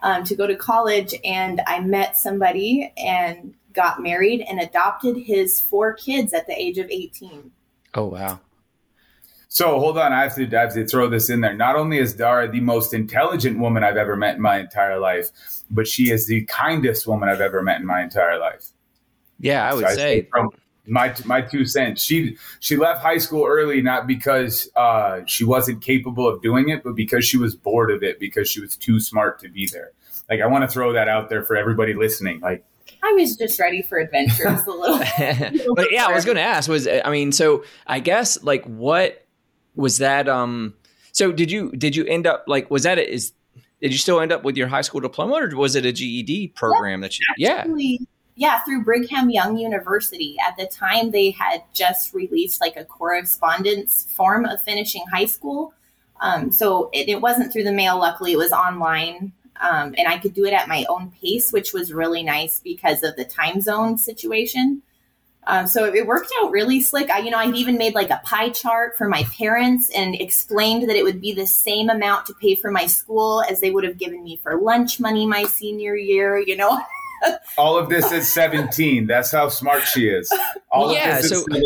um, 0.03 0.25
to 0.25 0.35
go 0.35 0.47
to 0.47 0.57
college, 0.57 1.15
and 1.25 1.61
I 1.67 1.81
met 1.81 2.17
somebody 2.17 2.91
and 2.97 3.53
got 3.75 4.03
married 4.03 4.41
and 4.49 4.61
adopted 4.61 5.19
his 5.19 5.61
four 5.61 5.93
kids 5.93 6.33
at 6.33 6.47
the 6.47 6.59
age 6.59 6.79
of 6.79 6.89
eighteen. 6.89 7.51
Oh 7.95 8.07
wow! 8.07 8.41
So 9.49 9.79
hold 9.79 9.99
on, 9.99 10.15
I 10.15 10.23
have 10.23 10.37
to 10.37 10.57
I 10.57 10.61
have 10.63 10.73
to 10.73 10.87
throw 10.87 11.11
this 11.11 11.29
in 11.29 11.43
there. 11.43 11.55
Not 11.55 11.77
only 11.77 11.99
is 11.99 12.15
Dara 12.15 12.51
the 12.51 12.61
most 12.61 12.95
intelligent 12.95 13.59
woman 13.59 13.85
I've 13.85 13.99
ever 13.99 14.17
met 14.17 14.37
in 14.37 14.41
my 14.41 14.59
entire 14.59 14.99
life, 14.99 15.29
but 15.71 15.87
she 15.87 16.11
is 16.11 16.27
the 16.27 16.47
kindest 16.47 17.07
woman 17.07 17.29
I've 17.29 17.43
ever 17.43 17.63
met 17.63 17.79
in 17.79 17.87
my 17.87 18.03
entire 18.03 18.39
life. 18.39 18.69
Yeah, 19.39 19.71
I 19.71 19.75
would 19.75 19.87
so 19.87 19.95
say. 19.95 20.21
I 20.21 20.29
from, 20.31 20.51
my 20.87 21.15
my 21.25 21.41
two 21.41 21.65
cents. 21.65 22.03
She 22.03 22.37
she 22.61 22.77
left 22.77 23.03
high 23.03 23.19
school 23.19 23.45
early 23.47 23.83
not 23.83 24.07
because 24.07 24.69
uh, 24.77 25.21
she 25.27 25.45
wasn't 25.45 25.83
capable 25.83 26.29
of 26.29 26.43
doing 26.43 26.69
it, 26.69 26.83
but 26.85 26.95
because 26.95 27.25
she 27.25 27.39
was 27.39 27.55
bored 27.55 27.91
of 27.91 28.03
it 28.03 28.19
because 28.19 28.49
she 28.49 28.61
was 28.61 28.77
too 28.77 29.01
smart 29.01 29.39
to 29.41 29.49
be 29.49 29.69
there. 29.73 29.93
Like 30.31 30.41
I 30.41 30.47
want 30.47 30.63
to 30.63 30.69
throw 30.69 30.93
that 30.93 31.09
out 31.09 31.29
there 31.29 31.45
for 31.45 31.57
everybody 31.57 31.95
listening. 31.95 32.41
Like 32.41 32.65
I 33.03 33.13
was 33.13 33.37
just 33.37 33.59
ready 33.61 33.83
for 33.83 33.99
adventures 33.99 34.67
a 34.67 34.71
little. 34.71 34.99
but 35.75 35.93
yeah, 35.93 36.07
I 36.07 36.13
was 36.13 36.25
going 36.25 36.37
to 36.37 36.43
ask 36.43 36.69
was 36.69 36.89
I 36.89 37.11
mean, 37.11 37.33
so 37.33 37.65
I 37.87 38.01
guess 38.01 38.43
like 38.43 38.65
what 38.65 39.27
was 39.75 39.99
that? 39.99 40.29
Um, 40.29 40.75
so 41.13 41.33
did 41.33 41.51
you 41.51 41.71
did 41.73 41.97
you 41.97 42.05
end 42.07 42.27
up 42.27 42.45
like 42.47 42.71
was 42.71 42.85
that 42.85 42.99
a, 42.99 43.13
is 43.13 43.33
did 43.81 43.93
you 43.93 43.99
still 43.99 44.21
end 44.21 44.33
up 44.33 44.43
with 44.43 44.57
your 44.57 44.69
high 44.69 44.81
school 44.81 45.01
diploma 45.01 45.35
or 45.35 45.57
was 45.57 45.77
it 45.77 45.85
a 45.85 45.93
GED 45.93 46.49
program 46.49 47.01
that 47.03 47.19
you? 47.19 47.25
Actually, 47.31 47.99
yeah 48.01 48.07
yeah, 48.37 48.61
through 48.61 48.85
Brigham 48.85 49.31
Young 49.31 49.57
University. 49.57 50.37
At 50.47 50.57
the 50.57 50.67
time, 50.67 51.11
they 51.11 51.31
had 51.31 51.63
just 51.73 52.13
released 52.13 52.61
like 52.61 52.77
a 52.77 52.85
correspondence 52.85 54.07
form 54.11 54.45
of 54.45 54.63
finishing 54.63 55.05
high 55.13 55.25
school. 55.25 55.73
Um, 56.21 56.53
so 56.53 56.91
it, 56.93 57.09
it, 57.09 57.21
wasn't 57.21 57.53
through 57.53 57.65
the 57.65 57.73
mail, 57.73 57.99
luckily, 57.99 58.33
it 58.33 58.39
was 58.39 58.53
online. 58.53 59.33
Um, 59.61 59.95
and 59.97 60.07
I 60.07 60.19
could 60.19 60.35
do 60.35 60.45
it 60.45 60.53
at 60.53 60.69
my 60.69 60.85
own 60.89 61.13
pace, 61.21 61.51
which 61.51 61.73
was 61.73 61.95
really 61.95 62.23
nice 62.23 62.61
because 62.61 63.03
of 63.03 63.17
the 63.17 63.25
time 63.25 63.61
zone 63.63 63.97
situation. 63.97 64.83
Um, 65.47 65.67
so 65.67 65.85
it 65.85 66.07
worked 66.07 66.31
out 66.43 66.51
really 66.51 66.81
slick. 66.83 67.09
I, 67.09 67.21
you 67.21 67.31
know, 67.31 67.39
I 67.39 67.47
even 67.53 67.79
made 67.79 67.95
like 67.95 68.11
a 68.11 68.21
pie 68.25 68.51
chart 68.51 68.99
for 68.99 69.09
my 69.09 69.23
parents 69.25 69.91
and 69.91 70.15
explained 70.15 70.89
that 70.89 70.97
it 70.97 71.05
would 71.05 71.21
be 71.21 71.33
the 71.33 71.47
same 71.47 71.89
amount 71.89 72.27
to 72.27 72.35
pay 72.35 72.55
for 72.55 72.71
my 72.71 72.87
school 72.87 73.43
as 73.49 73.61
they 73.61 73.71
would 73.71 73.85
have 73.85 73.97
given 73.97 74.25
me 74.25 74.37
for 74.43 74.61
lunch 74.61 74.99
money 74.99 75.25
my 75.25 75.45
senior 75.45 75.97
year. 75.97 76.39
You 76.39 76.57
know, 76.57 76.81
all 77.59 77.79
of 77.79 77.89
this 77.89 78.13
at 78.13 78.25
17. 78.25 79.07
That's 79.07 79.33
how 79.33 79.49
smart 79.49 79.83
she 79.87 80.09
is. 80.09 80.33
All 80.71 80.93
yeah, 80.93 81.17
of 81.17 81.23
this 81.23 81.31
so, 81.31 81.45
at 81.51 81.63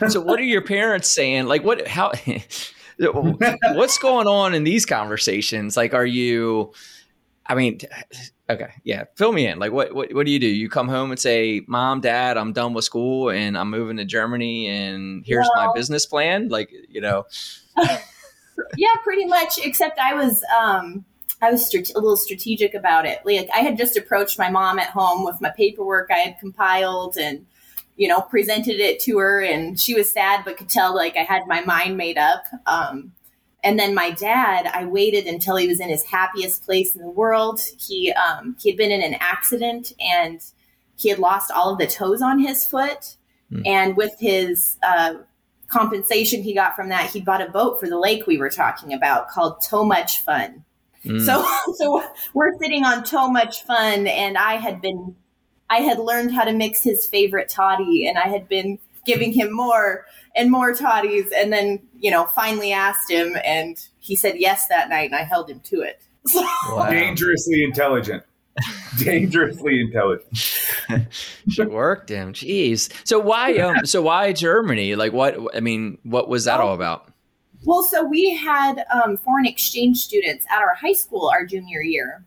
17. 0.00 0.08
so 0.10 0.20
what 0.20 0.38
are 0.38 0.44
your 0.44 0.62
parents 0.62 1.08
saying? 1.08 1.46
Like 1.46 1.64
what 1.64 1.86
how 1.86 2.12
what's 2.98 3.98
going 3.98 4.26
on 4.26 4.54
in 4.54 4.64
these 4.64 4.86
conversations? 4.86 5.76
Like 5.76 5.94
are 5.94 6.06
you 6.06 6.72
I 7.46 7.54
mean 7.54 7.80
okay, 8.48 8.70
yeah. 8.84 9.04
Fill 9.16 9.32
me 9.32 9.46
in. 9.46 9.58
Like 9.58 9.72
what 9.72 9.94
what 9.94 10.12
what 10.14 10.26
do 10.26 10.32
you 10.32 10.38
do? 10.38 10.46
You 10.46 10.68
come 10.68 10.88
home 10.88 11.10
and 11.10 11.20
say, 11.20 11.62
"Mom, 11.66 12.00
Dad, 12.00 12.36
I'm 12.36 12.52
done 12.52 12.74
with 12.74 12.84
school 12.84 13.30
and 13.30 13.56
I'm 13.56 13.70
moving 13.70 13.96
to 13.98 14.04
Germany 14.04 14.68
and 14.68 15.24
here's 15.26 15.48
well, 15.54 15.66
my 15.66 15.72
business 15.74 16.06
plan." 16.06 16.48
Like, 16.48 16.70
you 16.88 17.00
know. 17.00 17.24
yeah, 18.76 18.94
pretty 19.02 19.24
much 19.24 19.58
except 19.58 19.98
I 19.98 20.14
was 20.14 20.42
um 20.58 21.04
I 21.44 21.50
was 21.50 21.66
strate- 21.66 21.94
a 21.94 22.00
little 22.00 22.16
strategic 22.16 22.74
about 22.74 23.06
it. 23.06 23.20
Like 23.24 23.48
I 23.54 23.58
had 23.58 23.76
just 23.76 23.96
approached 23.96 24.38
my 24.38 24.50
mom 24.50 24.78
at 24.78 24.88
home 24.88 25.24
with 25.24 25.40
my 25.40 25.50
paperwork 25.50 26.10
I 26.10 26.18
had 26.18 26.38
compiled 26.38 27.16
and 27.16 27.46
you 27.96 28.08
know 28.08 28.22
presented 28.22 28.80
it 28.80 29.00
to 29.00 29.18
her, 29.18 29.40
and 29.40 29.78
she 29.78 29.94
was 29.94 30.12
sad 30.12 30.44
but 30.44 30.56
could 30.56 30.68
tell 30.68 30.94
like 30.94 31.16
I 31.16 31.22
had 31.22 31.46
my 31.46 31.60
mind 31.60 31.96
made 31.96 32.18
up. 32.18 32.44
Um, 32.66 33.12
and 33.62 33.78
then 33.78 33.94
my 33.94 34.10
dad, 34.10 34.66
I 34.66 34.84
waited 34.84 35.26
until 35.26 35.56
he 35.56 35.66
was 35.66 35.80
in 35.80 35.88
his 35.88 36.04
happiest 36.04 36.64
place 36.64 36.94
in 36.94 37.02
the 37.02 37.10
world. 37.10 37.60
He 37.78 38.12
um, 38.12 38.56
he 38.60 38.70
had 38.70 38.76
been 38.76 38.90
in 38.90 39.02
an 39.02 39.16
accident 39.20 39.92
and 40.00 40.40
he 40.96 41.08
had 41.08 41.18
lost 41.18 41.50
all 41.50 41.72
of 41.72 41.78
the 41.78 41.86
toes 41.86 42.22
on 42.22 42.38
his 42.38 42.66
foot, 42.66 43.16
mm. 43.52 43.62
and 43.66 43.96
with 43.96 44.18
his 44.18 44.78
uh, 44.82 45.14
compensation 45.68 46.42
he 46.42 46.54
got 46.54 46.76
from 46.76 46.88
that, 46.88 47.10
he 47.10 47.20
bought 47.20 47.42
a 47.42 47.50
boat 47.50 47.80
for 47.80 47.88
the 47.88 47.98
lake 47.98 48.26
we 48.26 48.38
were 48.38 48.50
talking 48.50 48.92
about 48.92 49.28
called 49.28 49.60
Toe 49.62 49.84
Much 49.84 50.20
Fun 50.20 50.64
Mm. 51.04 51.20
So 51.24 51.44
so 51.74 52.04
we're 52.32 52.56
sitting 52.58 52.84
on 52.84 53.04
so 53.04 53.28
much 53.28 53.62
fun 53.64 54.06
and 54.06 54.36
I 54.38 54.54
had 54.54 54.80
been 54.80 55.14
I 55.70 55.78
had 55.78 55.98
learned 55.98 56.32
how 56.32 56.44
to 56.44 56.52
mix 56.52 56.82
his 56.82 57.06
favorite 57.06 57.48
toddy 57.48 58.06
and 58.06 58.18
I 58.18 58.28
had 58.28 58.48
been 58.48 58.78
giving 59.06 59.32
him 59.32 59.52
more 59.52 60.06
and 60.36 60.50
more 60.50 60.74
toddies 60.74 61.30
and 61.36 61.52
then, 61.52 61.80
you 61.98 62.10
know, 62.10 62.24
finally 62.26 62.72
asked 62.72 63.10
him 63.10 63.36
and 63.44 63.76
he 63.98 64.16
said 64.16 64.34
yes 64.38 64.66
that 64.68 64.88
night 64.88 65.10
and 65.10 65.14
I 65.14 65.22
held 65.22 65.50
him 65.50 65.60
to 65.60 65.80
it. 65.80 66.00
So. 66.26 66.40
Wow. 66.40 66.88
Dangerously 66.90 67.62
intelligent. 67.64 68.22
Dangerously 68.98 69.78
intelligent. 69.78 70.38
she 71.50 71.62
worked 71.64 72.08
him. 72.08 72.32
Jeez. 72.32 72.90
So 73.06 73.18
why 73.18 73.54
um 73.58 73.84
so 73.84 74.00
why 74.00 74.32
Germany? 74.32 74.94
Like 74.94 75.12
what 75.12 75.36
I 75.54 75.60
mean, 75.60 75.98
what 76.02 76.30
was 76.30 76.46
that 76.46 76.60
all 76.60 76.72
about? 76.72 77.12
Well, 77.64 77.82
so 77.82 78.04
we 78.04 78.34
had 78.34 78.84
um, 78.92 79.16
foreign 79.16 79.46
exchange 79.46 79.98
students 79.98 80.46
at 80.50 80.60
our 80.60 80.74
high 80.74 80.92
school 80.92 81.30
our 81.32 81.46
junior 81.46 81.82
year. 81.82 82.24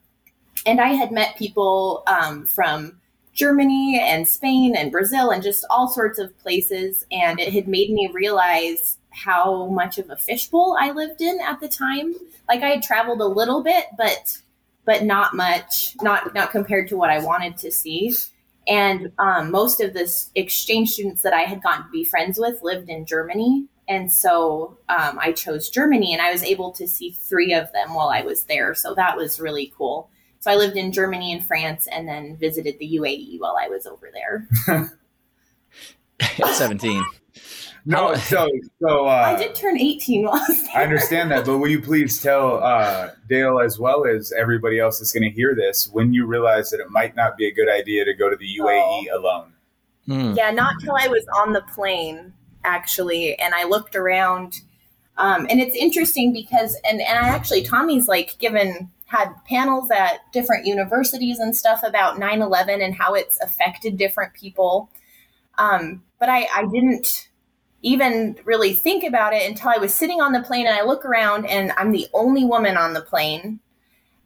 And 0.66 0.82
I 0.82 0.90
had 0.90 1.12
met 1.12 1.38
people 1.38 2.04
um, 2.08 2.46
from 2.46 3.00
Germany 3.34 4.00
and 4.02 4.28
Spain 4.28 4.76
and 4.76 4.92
Brazil 4.92 5.30
and 5.30 5.44
just 5.44 5.64
all 5.70 5.88
sorts 5.88 6.18
of 6.18 6.38
places. 6.40 7.06
And 7.12 7.40
it 7.40 7.54
had 7.54 7.68
made 7.68 7.92
me 7.92 8.10
realize 8.12 8.98
how 9.12 9.68
much 9.68 10.00
of 10.00 10.10
a 10.10 10.18
fishbowl 10.18 10.76
I 10.80 10.92
lived 10.92 11.22
in 11.22 11.40
at 11.42 11.60
the 11.60 11.70
time. 11.70 12.16
Like 12.50 12.64
I 12.64 12.70
had 12.70 12.84
traveled 12.84 13.22
a 13.22 13.26
little 13.26 13.64
bit, 13.64 13.86
but 13.98 14.40
but 14.86 15.04
not 15.04 15.36
much, 15.36 15.96
not 16.02 16.34
not 16.34 16.50
compared 16.50 16.88
to 16.88 16.98
what 16.98 17.12
I 17.12 17.20
wanted 17.20 17.58
to 17.58 17.72
see. 17.72 18.14
And 18.68 19.12
um, 19.20 19.52
most 19.52 19.82
of 19.82 19.94
the 19.94 20.12
exchange 20.36 20.92
students 20.92 21.22
that 21.22 21.34
I 21.34 21.42
had 21.42 21.62
gotten 21.62 21.86
to 21.86 21.92
be 21.92 22.04
friends 22.04 22.40
with 22.40 22.64
lived 22.64 22.90
in 22.90 23.06
Germany. 23.06 23.68
And 23.88 24.12
so 24.12 24.78
um, 24.90 25.18
I 25.20 25.32
chose 25.32 25.70
Germany 25.70 26.14
and 26.14 26.22
I 26.22 26.32
was 26.32 26.44
able 26.44 26.72
to 26.74 26.88
see 26.88 27.12
three 27.12 27.54
of 27.54 27.72
them 27.72 27.94
while 27.94 28.10
I 28.10 28.22
was 28.22 28.44
there. 28.44 28.76
So 28.76 28.94
that 28.96 29.16
was 29.16 29.40
really 29.40 29.74
cool. 29.78 30.10
So 30.40 30.52
I 30.52 30.56
lived 30.56 30.78
in 30.78 30.92
Germany 30.92 31.34
and 31.34 31.44
France 31.44 31.88
and 31.88 32.08
then 32.08 32.38
visited 32.38 32.78
the 32.80 32.98
UAE 32.98 33.40
while 33.40 33.58
I 33.60 33.68
was 33.68 33.86
over 33.86 34.10
there. 34.14 34.48
17. 36.54 37.04
No, 37.90 38.16
so 38.16 38.50
so 38.82 39.08
uh, 39.08 39.12
I 39.12 39.38
did 39.38 39.56
turn 39.56 39.80
18 39.80 40.26
while 40.26 40.34
I, 40.36 40.82
I 40.82 40.84
understand 40.84 41.32
that, 41.32 41.46
but 41.46 41.58
will 41.58 41.70
you 41.70 41.82
please 41.82 42.22
tell 42.22 42.62
uh, 42.62 43.12
Dale 43.30 43.62
as 43.62 43.80
well 43.80 44.06
as 44.06 44.34
everybody 44.34 44.78
else 44.78 45.00
that's 45.00 45.14
going 45.14 45.24
to 45.24 45.30
hear 45.30 45.56
this 45.56 45.88
when 45.94 46.14
you 46.14 46.26
realize 46.26 46.70
that 46.72 46.82
it 46.82 46.90
might 46.90 47.16
not 47.16 47.38
be 47.38 47.48
a 47.48 47.54
good 47.54 47.70
idea 47.70 48.04
to 48.04 48.14
go 48.14 48.30
to 48.30 48.36
the 48.36 48.58
UAE 48.60 49.06
oh. 49.14 49.18
alone? 49.18 49.54
Hmm. 50.06 50.34
Yeah, 50.36 50.52
not 50.52 50.74
till 50.82 50.98
I 51.00 51.08
was 51.08 51.26
on 51.38 51.54
the 51.54 51.62
plane 51.62 52.34
actually, 52.68 53.38
and 53.40 53.56
I 53.56 53.64
looked 53.64 53.96
around. 53.96 54.62
Um, 55.18 55.48
and 55.50 55.60
it's 55.60 55.76
interesting 55.76 56.32
because, 56.34 56.80
and, 56.88 57.02
and 57.02 57.18
I 57.18 57.30
actually, 57.30 57.64
Tommy's 57.64 58.08
like 58.08 58.38
given, 58.38 58.92
had 59.06 59.34
panels 59.48 59.90
at 59.90 60.20
different 60.32 60.66
universities 60.66 61.40
and 61.40 61.56
stuff 61.56 61.82
about 61.84 62.20
9 62.20 62.42
11 62.42 62.82
and 62.82 62.94
how 62.94 63.14
it's 63.14 63.40
affected 63.40 63.98
different 63.98 64.34
people. 64.34 64.92
Um, 65.58 66.04
but 66.20 66.30
I, 66.30 66.48
I 66.54 66.66
didn't 66.66 67.30
even 67.82 68.38
really 68.44 68.74
think 68.74 69.04
about 69.04 69.34
it 69.34 69.48
until 69.48 69.70
I 69.70 69.78
was 69.78 69.96
sitting 69.96 70.22
on 70.22 70.34
the 70.34 70.42
plane 70.42 70.68
and 70.68 70.76
I 70.76 70.84
look 70.84 71.06
around 71.06 71.46
and 71.46 71.72
I'm 71.78 71.92
the 71.92 72.08
only 72.14 72.44
woman 72.44 72.76
on 72.76 72.94
the 72.94 73.02
plane 73.02 73.60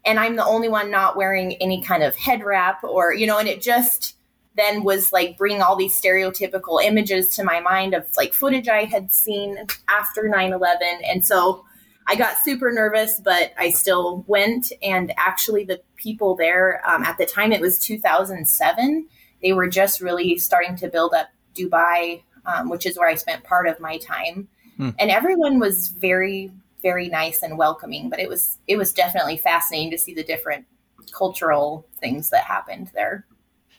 and 0.06 0.19
I'm 0.19 0.36
the 0.36 0.45
only 0.45 0.67
one 0.67 0.89
not 0.89 1.15
wearing 1.15 1.54
any 1.56 1.82
kind 1.82 2.01
of 2.01 2.15
head 2.15 2.43
wrap 2.43 2.84
or, 2.84 3.13
you 3.13 3.27
know, 3.27 3.38
and 3.38 3.47
it 3.47 3.62
just, 3.62 4.15
then 4.55 4.83
was 4.83 5.13
like 5.13 5.37
bringing 5.37 5.61
all 5.61 5.75
these 5.75 5.99
stereotypical 5.99 6.83
images 6.83 7.29
to 7.35 7.43
my 7.43 7.59
mind 7.59 7.93
of 7.93 8.05
like 8.17 8.33
footage 8.33 8.67
I 8.67 8.83
had 8.83 9.13
seen 9.13 9.57
after 9.87 10.27
9 10.27 10.53
11. 10.53 10.87
And 11.05 11.25
so 11.25 11.65
I 12.07 12.15
got 12.15 12.37
super 12.37 12.71
nervous, 12.71 13.19
but 13.19 13.53
I 13.57 13.71
still 13.71 14.25
went. 14.27 14.71
And 14.83 15.13
actually, 15.17 15.63
the 15.63 15.81
people 15.95 16.35
there 16.35 16.81
um, 16.87 17.03
at 17.03 17.17
the 17.17 17.25
time, 17.25 17.51
it 17.51 17.61
was 17.61 17.79
2007, 17.79 19.07
they 19.41 19.53
were 19.53 19.67
just 19.67 20.01
really 20.01 20.37
starting 20.37 20.75
to 20.77 20.89
build 20.89 21.13
up 21.13 21.29
Dubai, 21.55 22.23
um, 22.45 22.69
which 22.69 22.85
is 22.85 22.97
where 22.97 23.09
I 23.09 23.15
spent 23.15 23.43
part 23.43 23.67
of 23.67 23.79
my 23.79 23.97
time. 23.97 24.47
Hmm. 24.77 24.89
And 24.99 25.11
everyone 25.11 25.59
was 25.59 25.89
very, 25.89 26.51
very 26.81 27.07
nice 27.07 27.43
and 27.43 27.57
welcoming, 27.57 28.09
but 28.09 28.19
it 28.19 28.29
was 28.29 28.57
it 28.67 28.77
was 28.77 28.93
definitely 28.93 29.37
fascinating 29.37 29.91
to 29.91 29.97
see 29.97 30.13
the 30.13 30.23
different 30.23 30.65
cultural 31.11 31.85
things 31.99 32.29
that 32.29 32.43
happened 32.43 32.89
there. 32.93 33.25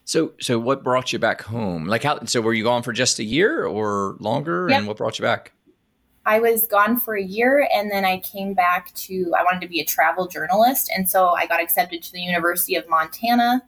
So, 0.04 0.32
so 0.40 0.58
what 0.58 0.82
brought 0.82 1.12
you 1.12 1.18
back 1.18 1.42
home? 1.42 1.86
Like 1.86 2.02
how? 2.02 2.24
So, 2.24 2.40
were 2.40 2.52
you 2.52 2.64
gone 2.64 2.82
for 2.82 2.92
just 2.92 3.18
a 3.18 3.24
year 3.24 3.64
or 3.64 4.16
longer? 4.18 4.68
Yep. 4.68 4.78
And 4.78 4.86
what 4.86 4.96
brought 4.96 5.18
you 5.18 5.22
back? 5.22 5.52
I 6.24 6.38
was 6.38 6.66
gone 6.66 7.00
for 7.00 7.16
a 7.16 7.22
year, 7.22 7.68
and 7.74 7.90
then 7.90 8.04
I 8.04 8.18
came 8.18 8.54
back 8.54 8.92
to. 8.94 9.32
I 9.38 9.42
wanted 9.42 9.60
to 9.62 9.68
be 9.68 9.80
a 9.80 9.84
travel 9.84 10.26
journalist, 10.26 10.90
and 10.94 11.08
so 11.08 11.30
I 11.30 11.46
got 11.46 11.60
accepted 11.60 12.02
to 12.02 12.12
the 12.12 12.20
University 12.20 12.74
of 12.76 12.88
Montana. 12.88 13.62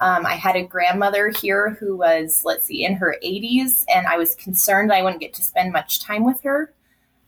Um, 0.00 0.24
I 0.26 0.34
had 0.34 0.54
a 0.54 0.62
grandmother 0.62 1.30
here 1.30 1.76
who 1.80 1.96
was, 1.96 2.42
let's 2.44 2.66
see, 2.66 2.84
in 2.84 2.94
her 2.94 3.16
80s, 3.24 3.84
and 3.92 4.06
I 4.06 4.16
was 4.16 4.36
concerned 4.36 4.92
I 4.92 5.02
wouldn't 5.02 5.20
get 5.20 5.34
to 5.34 5.42
spend 5.42 5.72
much 5.72 6.00
time 6.00 6.24
with 6.24 6.40
her. 6.42 6.72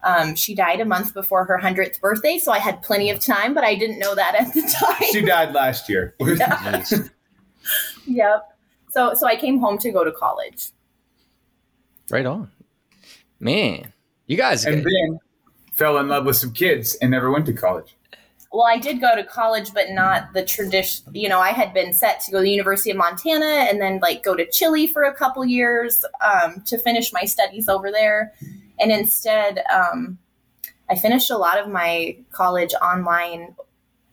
Um, 0.03 0.35
she 0.35 0.55
died 0.55 0.81
a 0.81 0.85
month 0.85 1.13
before 1.13 1.45
her 1.45 1.59
100th 1.61 2.01
birthday, 2.01 2.39
so 2.39 2.53
I 2.53 2.59
had 2.59 2.81
plenty 2.83 3.11
of 3.11 3.19
time, 3.19 3.55
but 3.55 3.65
I 3.65 3.75
didn't 3.75 3.99
know 3.99 4.15
that 4.15 4.35
at 4.37 4.55
the 4.55 4.63
time. 4.81 5.09
She 5.11 5.23
died 5.23 5.53
last 5.53 5.89
year. 5.89 6.15
Yeah. 6.21 6.85
yep. 8.11 8.49
So 8.91 9.15
so 9.15 9.27
I 9.27 9.37
came 9.37 9.59
home 9.59 9.79
to 9.79 9.91
go 9.91 10.05
to 10.05 10.13
college. 10.13 10.71
Right 12.11 12.27
on. 12.27 12.51
Man, 13.39 13.93
you 14.27 14.37
guys 14.37 14.65
And 14.67 14.85
then 14.85 15.19
fell 15.73 15.97
in 15.99 16.09
love 16.09 16.27
with 16.27 16.37
some 16.37 16.53
kids 16.53 16.97
and 16.97 17.11
never 17.11 17.31
went 17.31 17.47
to 17.47 17.53
college. 17.53 17.97
Well, 18.53 18.67
I 18.67 18.79
did 18.79 19.01
go 19.01 19.15
to 19.15 19.23
college, 19.23 19.73
but 19.73 19.91
not 19.91 20.33
the 20.35 20.45
tradition. 20.45 21.07
You 21.15 21.29
know, 21.29 21.39
I 21.39 21.51
had 21.51 21.73
been 21.73 21.95
set 21.95 22.21
to 22.23 22.33
go 22.33 22.39
to 22.39 22.43
the 22.43 22.51
University 22.51 22.91
of 22.91 22.97
Montana 22.97 23.67
and 23.69 23.81
then 23.81 24.01
like 24.03 24.25
go 24.25 24.35
to 24.35 24.45
Chile 24.51 24.89
for 24.89 25.05
a 25.05 25.15
couple 25.15 25.45
years 25.45 26.05
um, 26.21 26.61
to 26.67 26.77
finish 26.77 27.13
my 27.13 27.25
studies 27.25 27.69
over 27.69 27.93
there. 27.93 28.33
And 28.81 28.91
instead, 28.91 29.63
um, 29.73 30.19
I 30.89 30.97
finished 30.97 31.31
a 31.31 31.39
lot 31.39 31.59
of 31.59 31.69
my 31.69 32.17
college 32.33 32.75
online 32.75 33.55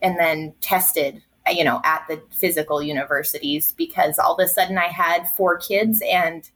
and 0.04 0.20
then 0.20 0.54
tested 0.62 1.24
Uh, 1.48 1.52
you 1.52 1.64
know, 1.64 1.82
at 1.84 2.06
the 2.08 2.22
physical 2.32 2.82
universities 2.82 3.74
because 3.74 4.20
all 4.20 4.36
of 4.36 4.44
a 4.44 4.48
sudden 4.48 4.78
I 4.78 4.88
had 4.88 5.28
four 5.36 5.58
kids 5.58 6.02
and 6.10 6.50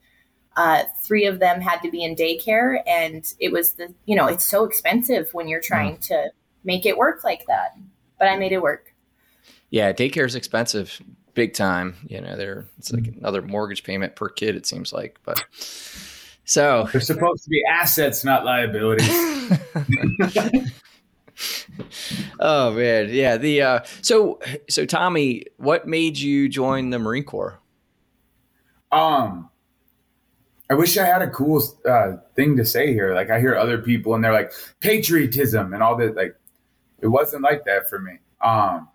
uh, 0.55 0.83
three 1.01 1.25
of 1.25 1.39
them 1.39 1.61
had 1.61 1.79
to 1.81 1.91
be 1.91 2.03
in 2.03 2.15
daycare. 2.15 2.81
And 2.85 3.31
it 3.39 3.51
was 3.51 3.73
the, 3.73 3.93
you 4.05 4.15
know, 4.15 4.27
it's 4.27 4.43
so 4.43 4.63
expensive 4.63 5.29
when 5.33 5.47
you're 5.47 5.61
hmm. 5.61 5.73
trying 5.73 5.97
to 5.97 6.31
make 6.63 6.85
it 6.85 6.97
work 6.97 7.23
like 7.23 7.45
that. 7.47 7.77
But 8.19 8.27
I 8.27 8.37
made 8.37 8.51
it 8.51 8.61
work. 8.61 8.93
Yeah, 9.69 9.93
daycare 9.93 10.25
is 10.25 10.35
expensive. 10.35 11.01
big 11.33 11.53
time. 11.53 11.95
You 12.07 12.21
know, 12.21 12.35
they're 12.35 12.65
it's 12.77 12.91
like 12.91 13.07
hmm. 13.07 13.19
another 13.19 13.41
mortgage 13.41 13.83
payment 13.83 14.15
per 14.15 14.29
kid. 14.29 14.55
It 14.55 14.65
seems 14.65 14.91
like, 14.91 15.19
but 15.23 15.43
so 16.43 16.89
they're 16.91 17.01
supposed 17.01 17.43
to 17.45 17.49
be 17.49 17.63
assets, 17.69 18.25
not 18.25 18.45
liabilities. 18.45 19.09
oh 22.39 22.71
man, 22.71 23.09
yeah. 23.09 23.37
The 23.37 23.61
uh, 23.61 23.79
so 24.01 24.39
so 24.69 24.85
Tommy, 24.85 25.45
what 25.57 25.87
made 25.87 26.17
you 26.17 26.49
join 26.49 26.89
the 26.89 26.99
Marine 26.99 27.23
Corps? 27.23 27.59
Um, 28.91 29.49
I 30.69 30.73
wish 30.73 30.97
I 30.97 31.05
had 31.05 31.21
a 31.21 31.29
cool 31.29 31.61
uh, 31.85 32.13
thing 32.35 32.57
to 32.57 32.65
say 32.65 32.93
here. 32.93 33.13
Like 33.13 33.29
I 33.29 33.39
hear 33.39 33.55
other 33.55 33.77
people 33.77 34.15
and 34.15 34.23
they're 34.23 34.33
like 34.33 34.53
patriotism 34.79 35.73
and 35.73 35.83
all 35.83 35.97
that. 35.97 36.15
Like 36.15 36.35
it 37.01 37.07
wasn't 37.07 37.43
like 37.43 37.65
that 37.65 37.89
for 37.89 37.99
me. 37.99 38.19
Um, 38.41 38.87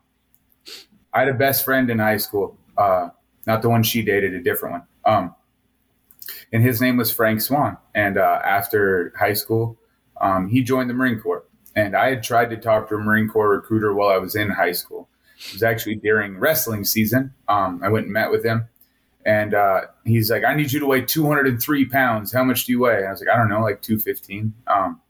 I 1.13 1.21
had 1.21 1.29
a 1.29 1.35
best 1.35 1.65
friend 1.65 1.91
in 1.91 1.99
high 1.99 2.17
school, 2.17 2.57
uh, 2.77 3.09
not 3.47 3.63
the 3.63 3.69
one 3.69 3.83
she 3.83 4.03
dated, 4.03 4.35
a 4.35 4.43
different 4.43 4.73
one. 4.73 4.83
Um, 5.05 5.35
and 6.53 6.63
his 6.63 6.81
name 6.81 6.97
was 6.97 7.11
Frank 7.11 7.41
Swan. 7.41 7.77
And 7.95 8.19
uh, 8.19 8.41
after 8.45 9.13
high 9.19 9.35
school, 9.35 9.79
um, 10.21 10.49
he 10.49 10.63
joined 10.63 10.91
the 10.91 10.95
Marine 10.95 11.21
Corps. 11.21 11.45
And 11.77 11.95
I 11.95 12.09
had 12.09 12.23
tried 12.23 12.51
to 12.51 12.57
talk 12.57 12.89
to 12.89 12.97
a 12.97 12.99
Marine 12.99 13.29
Corps 13.29 13.51
recruiter 13.51 13.95
while 13.95 14.09
I 14.09 14.17
was 14.17 14.35
in 14.35 14.51
high 14.51 14.73
school. 14.73 15.09
It 15.39 15.53
was 15.53 15.63
actually 15.63 15.97
during 15.97 16.39
wrestling 16.39 16.85
season. 16.85 17.35
Um, 17.49 17.81
I 17.85 17.91
went 17.91 18.07
and 18.07 18.13
met 18.13 18.31
with 18.31 18.45
him. 18.45 18.69
And 19.27 19.55
uh, 19.55 19.83
he's 20.05 20.31
like, 20.31 20.45
I 20.45 20.55
need 20.55 20.73
you 20.73 20.81
to 20.81 20.87
weigh 20.87 21.03
203 21.03 21.85
pounds. 21.87 22.33
How 22.33 22.45
much 22.45 22.65
do 22.65 22.73
you 22.73 22.81
weigh? 22.81 22.99
And 22.99 23.09
I 23.09 23.11
was 23.11 23.21
like, 23.21 23.29
I 23.29 23.37
don't 23.37 23.51
know, 23.51 23.61
like 23.61 23.83
215. 23.83 24.55
Um, 24.67 25.01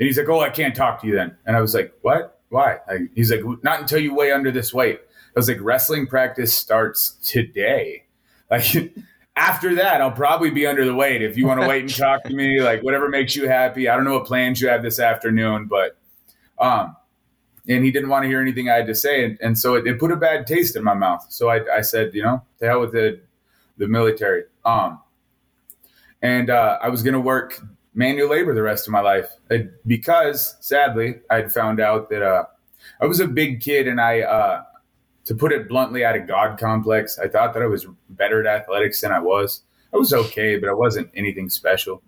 and 0.00 0.06
he's 0.06 0.18
like, 0.18 0.28
Oh, 0.28 0.40
I 0.40 0.48
can't 0.48 0.74
talk 0.74 1.00
to 1.02 1.06
you 1.06 1.14
then. 1.14 1.36
And 1.46 1.56
I 1.56 1.60
was 1.60 1.74
like, 1.74 1.94
What? 2.00 2.40
Why? 2.48 2.78
Like, 2.88 3.02
he's 3.14 3.30
like, 3.30 3.42
Not 3.62 3.80
until 3.80 4.00
you 4.00 4.14
weigh 4.14 4.32
under 4.32 4.50
this 4.50 4.74
weight. 4.74 4.98
I 5.04 5.38
was 5.38 5.46
like, 5.46 5.58
Wrestling 5.60 6.06
practice 6.06 6.52
starts 6.52 7.12
today. 7.22 8.04
Like, 8.50 8.92
after 9.36 9.76
that, 9.76 10.00
I'll 10.00 10.10
probably 10.10 10.50
be 10.50 10.66
under 10.66 10.84
the 10.84 10.92
weight. 10.92 11.22
If 11.22 11.36
you 11.36 11.46
want 11.46 11.60
to 11.60 11.68
wait 11.68 11.82
and 11.82 11.94
talk 11.94 12.24
to 12.24 12.34
me, 12.34 12.60
like 12.60 12.82
whatever 12.82 13.08
makes 13.08 13.36
you 13.36 13.46
happy. 13.46 13.88
I 13.88 13.94
don't 13.94 14.04
know 14.04 14.14
what 14.14 14.26
plans 14.26 14.60
you 14.60 14.66
have 14.66 14.82
this 14.82 14.98
afternoon, 14.98 15.66
but 15.66 15.96
um, 16.60 16.96
and 17.68 17.84
he 17.84 17.90
didn't 17.90 18.08
want 18.08 18.24
to 18.24 18.28
hear 18.28 18.40
anything 18.40 18.68
I 18.68 18.74
had 18.74 18.86
to 18.86 18.94
say, 18.94 19.24
and, 19.24 19.38
and 19.40 19.58
so 19.58 19.74
it, 19.74 19.86
it, 19.86 19.98
put 19.98 20.12
a 20.12 20.16
bad 20.16 20.46
taste 20.46 20.76
in 20.76 20.84
my 20.84 20.94
mouth. 20.94 21.26
So 21.28 21.48
I, 21.48 21.78
I 21.78 21.80
said, 21.80 22.14
you 22.14 22.22
know, 22.22 22.42
to 22.58 22.66
hell 22.66 22.80
with 22.80 22.92
the 22.92 23.20
the 23.78 23.88
military. 23.88 24.44
Um, 24.64 25.00
and 26.22 26.50
uh, 26.50 26.78
I 26.82 26.88
was 26.88 27.02
going 27.02 27.14
to 27.14 27.20
work 27.20 27.60
manual 27.94 28.28
labor 28.28 28.54
the 28.54 28.62
rest 28.62 28.86
of 28.86 28.92
my 28.92 29.00
life 29.00 29.30
because, 29.86 30.56
sadly, 30.60 31.20
I'd 31.30 31.52
found 31.52 31.80
out 31.80 32.10
that 32.10 32.22
uh, 32.22 32.44
I 33.00 33.06
was 33.06 33.20
a 33.20 33.26
big 33.26 33.60
kid, 33.60 33.88
and 33.88 34.00
I, 34.00 34.20
uh, 34.20 34.62
to 35.24 35.34
put 35.34 35.52
it 35.52 35.68
bluntly, 35.68 36.04
I 36.04 36.12
had 36.12 36.22
a 36.22 36.26
God 36.26 36.58
complex. 36.58 37.18
I 37.18 37.26
thought 37.28 37.54
that 37.54 37.62
I 37.62 37.66
was 37.66 37.86
better 38.10 38.46
at 38.46 38.62
athletics 38.62 39.00
than 39.00 39.12
I 39.12 39.20
was. 39.20 39.62
I 39.92 39.96
was 39.96 40.12
okay, 40.12 40.58
but 40.58 40.68
I 40.68 40.72
wasn't 40.72 41.10
anything 41.14 41.48
special. 41.48 42.02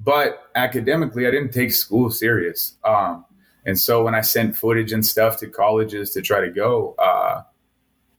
But 0.00 0.44
academically, 0.54 1.26
I 1.26 1.30
didn't 1.30 1.52
take 1.52 1.72
school 1.72 2.10
serious. 2.10 2.76
Um, 2.84 3.24
and 3.68 3.78
so 3.78 4.02
when 4.02 4.14
I 4.14 4.22
sent 4.22 4.56
footage 4.56 4.92
and 4.94 5.04
stuff 5.04 5.36
to 5.40 5.46
colleges 5.46 6.14
to 6.14 6.22
try 6.22 6.40
to 6.40 6.48
go, 6.48 6.94
uh, 6.98 7.42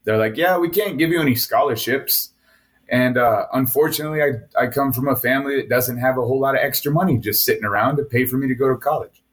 they're 0.04 0.16
like, 0.16 0.36
yeah, 0.36 0.56
we 0.56 0.68
can't 0.68 0.96
give 0.96 1.10
you 1.10 1.20
any 1.20 1.34
scholarships. 1.34 2.30
And 2.88 3.18
uh, 3.18 3.46
unfortunately, 3.52 4.22
I, 4.22 4.34
I 4.56 4.68
come 4.68 4.92
from 4.92 5.08
a 5.08 5.16
family 5.16 5.56
that 5.56 5.68
doesn't 5.68 5.98
have 5.98 6.18
a 6.18 6.20
whole 6.20 6.38
lot 6.38 6.54
of 6.54 6.60
extra 6.60 6.92
money 6.92 7.18
just 7.18 7.44
sitting 7.44 7.64
around 7.64 7.96
to 7.96 8.04
pay 8.04 8.26
for 8.26 8.36
me 8.36 8.46
to 8.46 8.54
go 8.54 8.68
to 8.68 8.76
college. 8.76 9.24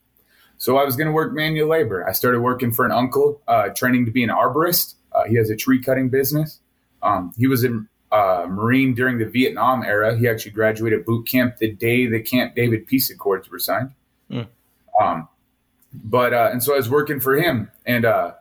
So 0.57 0.77
I 0.77 0.85
was 0.85 0.95
going 0.95 1.05
to 1.05 1.13
work 1.13 1.33
manual 1.33 1.69
labor. 1.69 2.09
I 2.09 2.13
started 2.13 2.41
working 2.41 2.71
for 2.71 2.83
an 2.83 2.91
uncle, 2.91 3.39
uh, 3.47 3.69
training 3.69 4.07
to 4.07 4.11
be 4.11 4.23
an 4.23 4.31
arborist. 4.31 4.95
Uh, 5.11 5.25
he 5.25 5.35
has 5.35 5.51
a 5.51 5.55
tree 5.55 5.79
cutting 5.79 6.09
business. 6.09 6.61
Um, 7.03 7.31
he 7.37 7.45
was 7.45 7.63
a 7.63 7.85
uh, 8.11 8.47
Marine 8.49 8.95
during 8.95 9.19
the 9.19 9.25
Vietnam 9.25 9.83
era. 9.83 10.17
He 10.17 10.27
actually 10.27 10.53
graduated 10.53 11.05
boot 11.05 11.27
camp 11.27 11.57
the 11.57 11.71
day 11.73 12.07
the 12.07 12.21
Camp 12.21 12.55
David 12.55 12.87
peace 12.87 13.11
accords 13.11 13.51
were 13.51 13.59
signed. 13.59 13.91
Mm. 14.31 14.47
Um, 14.99 15.27
but 16.03 16.33
uh, 16.33 16.49
and 16.51 16.63
so 16.63 16.73
I 16.73 16.77
was 16.77 16.89
working 16.89 17.19
for 17.19 17.35
him, 17.35 17.71
and 17.85 18.05
uh, 18.05 18.33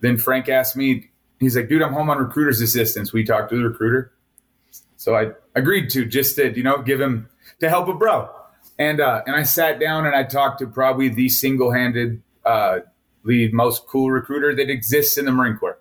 then 0.00 0.16
Frank 0.16 0.48
asked 0.48 0.76
me, 0.76 1.10
he's 1.40 1.56
like, 1.56 1.68
"Dude, 1.68 1.82
I'm 1.82 1.92
home 1.92 2.10
on 2.10 2.18
recruiter's 2.18 2.60
assistance. 2.60 3.12
We 3.12 3.24
talked 3.24 3.50
to 3.50 3.56
the 3.56 3.68
recruiter." 3.68 4.12
So 4.96 5.14
I 5.14 5.32
agreed 5.54 5.90
to 5.90 6.04
just 6.04 6.36
to 6.36 6.56
you 6.56 6.62
know 6.62 6.82
give 6.82 7.00
him 7.00 7.28
to 7.60 7.68
help 7.68 7.88
a 7.88 7.94
bro, 7.94 8.30
and 8.78 9.00
uh, 9.00 9.22
and 9.26 9.34
I 9.34 9.42
sat 9.42 9.80
down 9.80 10.06
and 10.06 10.14
I 10.14 10.24
talked 10.24 10.60
to 10.60 10.66
probably 10.66 11.08
the 11.08 11.28
single 11.28 11.72
handed, 11.72 12.22
uh, 12.44 12.80
the 13.24 13.50
most 13.52 13.86
cool 13.86 14.10
recruiter 14.10 14.54
that 14.54 14.70
exists 14.70 15.18
in 15.18 15.24
the 15.24 15.32
Marine 15.32 15.56
Corps. 15.56 15.78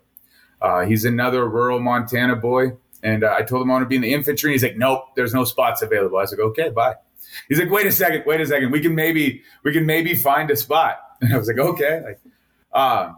Uh, 0.62 0.86
he's 0.86 1.06
another 1.06 1.48
rural 1.48 1.80
Montana 1.80 2.36
boy, 2.36 2.72
and 3.04 3.24
uh, 3.24 3.36
I 3.38 3.44
told 3.44 3.62
him 3.62 3.72
I 3.72 3.76
want 3.76 3.84
to 3.84 3.90
be 3.90 3.96
in 3.96 4.02
the 4.02 4.14
infantry. 4.14 4.52
He's 4.54 4.64
like, 4.64 4.78
"Nope, 4.78 5.16
there's 5.16 5.34
no 5.34 5.44
spots 5.44 5.82
available." 5.82 6.18
I 6.18 6.22
was 6.22 6.32
like, 6.32 6.40
"Okay, 6.40 6.70
bye." 6.70 6.96
He's 7.48 7.60
like, 7.60 7.70
wait 7.70 7.86
a 7.86 7.92
second, 7.92 8.24
wait 8.26 8.42
a 8.42 8.46
second. 8.46 8.72
We 8.72 8.82
can 8.82 8.96
maybe 8.96 9.44
we 9.64 9.74
can 9.74 9.86
maybe 9.86 10.16
find 10.16 10.50
a 10.52 10.56
spot. 10.56 11.00
And 11.20 11.34
I 11.34 11.38
was 11.40 11.48
like, 11.48 11.58
okay. 11.58 12.04
Like, 12.06 12.20
uh, 12.72 13.12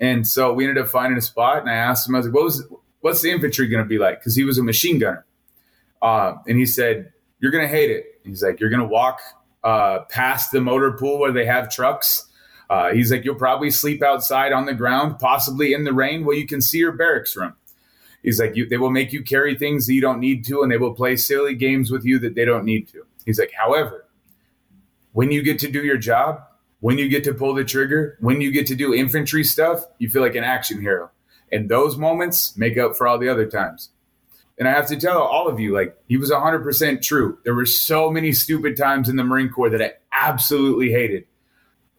and 0.00 0.26
so 0.26 0.54
we 0.54 0.66
ended 0.66 0.82
up 0.82 0.88
finding 0.88 1.18
a 1.18 1.20
spot. 1.20 1.58
And 1.58 1.68
I 1.68 1.74
asked 1.74 2.08
him, 2.08 2.14
I 2.14 2.18
was 2.20 2.26
like, 2.26 2.34
what 2.34 2.44
was 2.44 2.66
what's 3.00 3.20
the 3.20 3.30
infantry 3.30 3.68
going 3.68 3.82
to 3.82 3.88
be 3.88 3.98
like? 3.98 4.18
Because 4.18 4.34
he 4.34 4.44
was 4.44 4.56
a 4.56 4.62
machine 4.62 4.98
gunner. 4.98 5.26
Uh, 6.00 6.36
and 6.48 6.58
he 6.58 6.64
said, 6.64 7.12
you're 7.38 7.50
going 7.50 7.64
to 7.64 7.68
hate 7.68 7.90
it. 7.90 8.06
He's 8.24 8.42
like, 8.42 8.60
you're 8.60 8.70
going 8.70 8.80
to 8.80 8.88
walk 8.88 9.20
uh, 9.62 10.00
past 10.08 10.52
the 10.52 10.60
motor 10.60 10.92
pool 10.92 11.18
where 11.18 11.32
they 11.32 11.44
have 11.44 11.70
trucks. 11.70 12.26
Uh, 12.70 12.92
he's 12.92 13.12
like, 13.12 13.24
you'll 13.24 13.34
probably 13.34 13.70
sleep 13.70 14.02
outside 14.02 14.52
on 14.52 14.64
the 14.64 14.74
ground, 14.74 15.18
possibly 15.18 15.74
in 15.74 15.84
the 15.84 15.92
rain, 15.92 16.24
where 16.24 16.36
you 16.36 16.46
can 16.46 16.62
see 16.62 16.78
your 16.78 16.92
barracks 16.92 17.36
room. 17.36 17.54
He's 18.22 18.40
like, 18.40 18.54
you, 18.54 18.68
they 18.68 18.76
will 18.76 18.90
make 18.90 19.12
you 19.12 19.22
carry 19.22 19.56
things 19.56 19.86
that 19.86 19.94
you 19.94 20.00
don't 20.00 20.20
need 20.20 20.44
to, 20.46 20.62
and 20.62 20.70
they 20.70 20.78
will 20.78 20.94
play 20.94 21.16
silly 21.16 21.54
games 21.54 21.90
with 21.90 22.04
you 22.04 22.18
that 22.20 22.34
they 22.34 22.44
don't 22.44 22.64
need 22.64 22.88
to. 22.88 23.04
He's 23.24 23.38
like, 23.38 23.52
however, 23.52 24.06
when 25.12 25.30
you 25.30 25.42
get 25.42 25.58
to 25.60 25.70
do 25.70 25.84
your 25.84 25.98
job, 25.98 26.42
when 26.80 26.98
you 26.98 27.08
get 27.08 27.24
to 27.24 27.34
pull 27.34 27.54
the 27.54 27.64
trigger, 27.64 28.16
when 28.20 28.40
you 28.40 28.50
get 28.50 28.66
to 28.68 28.74
do 28.74 28.94
infantry 28.94 29.44
stuff, 29.44 29.84
you 29.98 30.08
feel 30.08 30.22
like 30.22 30.34
an 30.34 30.44
action 30.44 30.80
hero. 30.80 31.10
And 31.50 31.68
those 31.68 31.96
moments 31.96 32.56
make 32.56 32.78
up 32.78 32.96
for 32.96 33.06
all 33.06 33.18
the 33.18 33.28
other 33.28 33.46
times. 33.46 33.90
And 34.58 34.68
I 34.68 34.72
have 34.72 34.86
to 34.88 34.96
tell 34.96 35.20
all 35.20 35.48
of 35.48 35.58
you, 35.60 35.72
like, 35.74 35.96
he 36.08 36.16
was 36.16 36.30
100% 36.30 37.02
true. 37.02 37.38
There 37.44 37.54
were 37.54 37.66
so 37.66 38.10
many 38.10 38.32
stupid 38.32 38.76
times 38.76 39.08
in 39.08 39.16
the 39.16 39.24
Marine 39.24 39.48
Corps 39.48 39.70
that 39.70 39.82
I 39.82 39.92
absolutely 40.12 40.90
hated, 40.92 41.24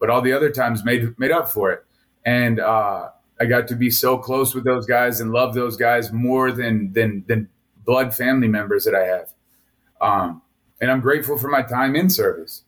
but 0.00 0.10
all 0.10 0.22
the 0.22 0.32
other 0.32 0.50
times 0.50 0.84
made, 0.84 1.18
made 1.18 1.30
up 1.30 1.50
for 1.50 1.72
it. 1.72 1.84
And 2.24 2.60
uh, 2.60 3.08
I 3.40 3.46
got 3.46 3.68
to 3.68 3.74
be 3.74 3.90
so 3.90 4.16
close 4.16 4.54
with 4.54 4.64
those 4.64 4.86
guys 4.86 5.20
and 5.20 5.32
love 5.32 5.54
those 5.54 5.76
guys 5.76 6.12
more 6.12 6.52
than, 6.52 6.92
than, 6.92 7.24
than 7.26 7.48
blood 7.84 8.14
family 8.14 8.48
members 8.48 8.84
that 8.84 8.94
I 8.94 9.04
have. 9.04 9.32
Um, 10.00 10.42
and 10.80 10.90
I'm 10.90 11.00
grateful 11.00 11.38
for 11.38 11.48
my 11.48 11.62
time 11.62 11.96
in 11.96 12.10
service. 12.10 12.64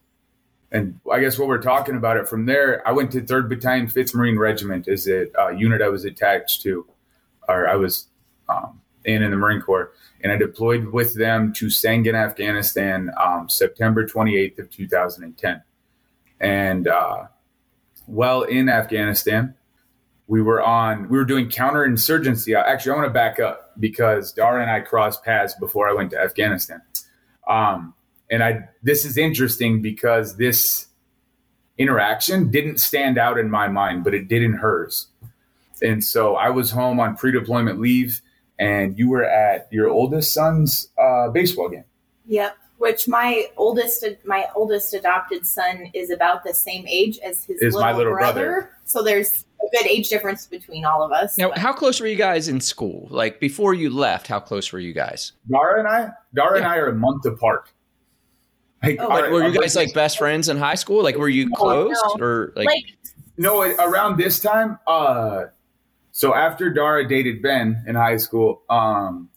And 0.73 1.01
I 1.11 1.21
guess 1.21 1.39
what 1.39 1.49
we're 1.49 1.63
talking 1.63 1.97
about 1.97 2.17
it 2.17 2.29
from 2.29 2.47
there, 2.47 2.87
I 2.87 2.93
went 2.93 3.13
to 3.13 3.21
3rd 3.21 3.49
Battalion, 3.49 3.87
5th 3.87 4.15
Marine 4.15 4.39
Regiment 4.39 4.89
as 4.89 5.07
a 5.07 5.29
uh, 5.41 5.49
unit 5.51 5.81
I 5.81 5.89
was 5.89 6.05
attached 6.05 6.63
to, 6.63 6.87
or 7.49 7.69
I 7.69 7.77
was 7.77 8.07
um, 8.49 8.81
in 9.05 9.23
in 9.23 9.31
the 9.31 9.37
Marine 9.37 9.61
Corps. 9.61 9.93
And 10.23 10.33
I 10.33 10.37
deployed 10.37 10.87
with 10.87 11.15
them 11.15 11.53
to 11.55 11.67
Sangin, 11.67 12.15
Afghanistan, 12.15 13.11
um, 13.23 13.49
September 13.49 14.07
28th 14.07 14.59
of 14.59 14.71
2010. 14.71 15.63
And 16.41 16.89
uh, 16.89 17.25
while 18.07 18.43
in 18.43 18.69
Afghanistan, 18.69 19.55
we 20.29 20.43
were 20.43 20.63
on, 20.63 21.09
we 21.09 21.17
were 21.17 21.25
doing 21.25 21.49
counterinsurgency. 21.49 22.55
Actually, 22.57 22.93
I 22.93 22.95
want 22.97 23.07
to 23.07 23.13
back 23.13 23.39
up 23.39 23.73
because 23.79 24.33
Dara 24.33 24.61
and 24.61 24.71
I 24.71 24.81
crossed 24.81 25.25
paths 25.25 25.55
before 25.55 25.89
I 25.89 25.93
went 25.93 26.11
to 26.11 26.21
Afghanistan. 26.21 26.83
Um, 27.47 27.95
and 28.31 28.43
I 28.43 28.69
this 28.83 29.05
is 29.05 29.17
interesting 29.17 29.81
because 29.83 30.37
this 30.37 30.89
interaction 31.79 32.51
didn't 32.51 32.79
stand 32.79 33.19
out 33.19 33.39
in 33.39 33.51
my 33.51 33.69
mind, 33.69 34.03
but 34.03 34.15
it 34.15 34.29
did 34.29 34.43
in 34.43 34.55
hers. 34.55 35.09
And 35.83 36.03
so 36.03 36.37
I 36.37 36.51
was 36.51 36.71
home 36.71 36.99
on 36.99 37.17
pre-deployment 37.17 37.81
leave, 37.81 38.21
and 38.59 38.99
you 38.99 39.11
were 39.11 39.25
at 39.25 39.69
your 39.71 39.89
oldest 39.89 40.33
son's 40.33 40.89
uh, 41.01 41.29
baseball 41.29 41.69
game. 41.69 41.85
Yep. 42.27 42.57
Which 42.79 43.09
my 43.09 43.47
oldest 43.57 44.05
my 44.25 44.47
oldest 44.55 44.93
adopted 44.93 45.47
son 45.47 45.91
is 45.95 46.11
about 46.11 46.45
the 46.45 46.53
same 46.53 46.85
age 46.87 47.19
as 47.21 47.45
his 47.45 47.63
is 47.63 47.75
little, 47.75 47.81
my 47.81 47.93
little 47.93 48.13
brother. 48.13 48.47
brother. 48.47 48.71
So 48.85 49.03
there's 49.03 49.46
a 49.61 49.77
good 49.77 49.87
age 49.87 50.09
difference 50.09 50.47
between 50.47 50.85
all 50.85 51.03
of 51.03 51.13
us. 51.13 51.37
Now, 51.39 51.51
but. 51.51 51.59
how 51.59 51.73
close 51.73 52.01
were 52.01 52.07
you 52.07 52.17
guys 52.17 52.49
in 52.49 52.61
school? 52.61 53.09
Like 53.11 53.41
before 53.41 53.75
you 53.75 53.91
left, 53.91 54.27
how 54.27 54.41
close 54.41 54.73
were 54.73 54.79
you 54.79 54.93
guys? 54.93 55.33
Dara 55.51 55.79
and 55.79 55.89
I, 55.89 56.11
Dara 56.35 56.59
yeah. 56.59 56.65
and 56.65 56.67
I 56.67 56.77
are 56.77 56.89
a 56.89 56.95
month 56.95 57.25
apart. 57.25 57.71
Like, 58.83 59.01
oh, 59.01 59.09
like 59.09 59.31
were 59.31 59.47
you 59.47 59.59
guys 59.59 59.75
like 59.75 59.93
best 59.95 60.19
friends 60.19 60.49
in 60.49 60.59
high 60.59 60.75
school? 60.75 61.03
Like, 61.03 61.17
were 61.17 61.29
you 61.29 61.51
close 61.51 61.97
no. 62.19 62.25
or 62.25 62.53
like? 62.55 62.67
like 62.67 62.85
no, 63.37 63.63
around 63.63 64.19
this 64.19 64.41
time. 64.41 64.79
Uh, 64.87 65.45
so 66.13 66.35
after 66.35 66.71
Dara 66.71 67.07
dated 67.07 67.43
Ben 67.43 67.83
in 67.87 67.95
high 67.95 68.17
school, 68.17 68.63
um, 68.71 69.29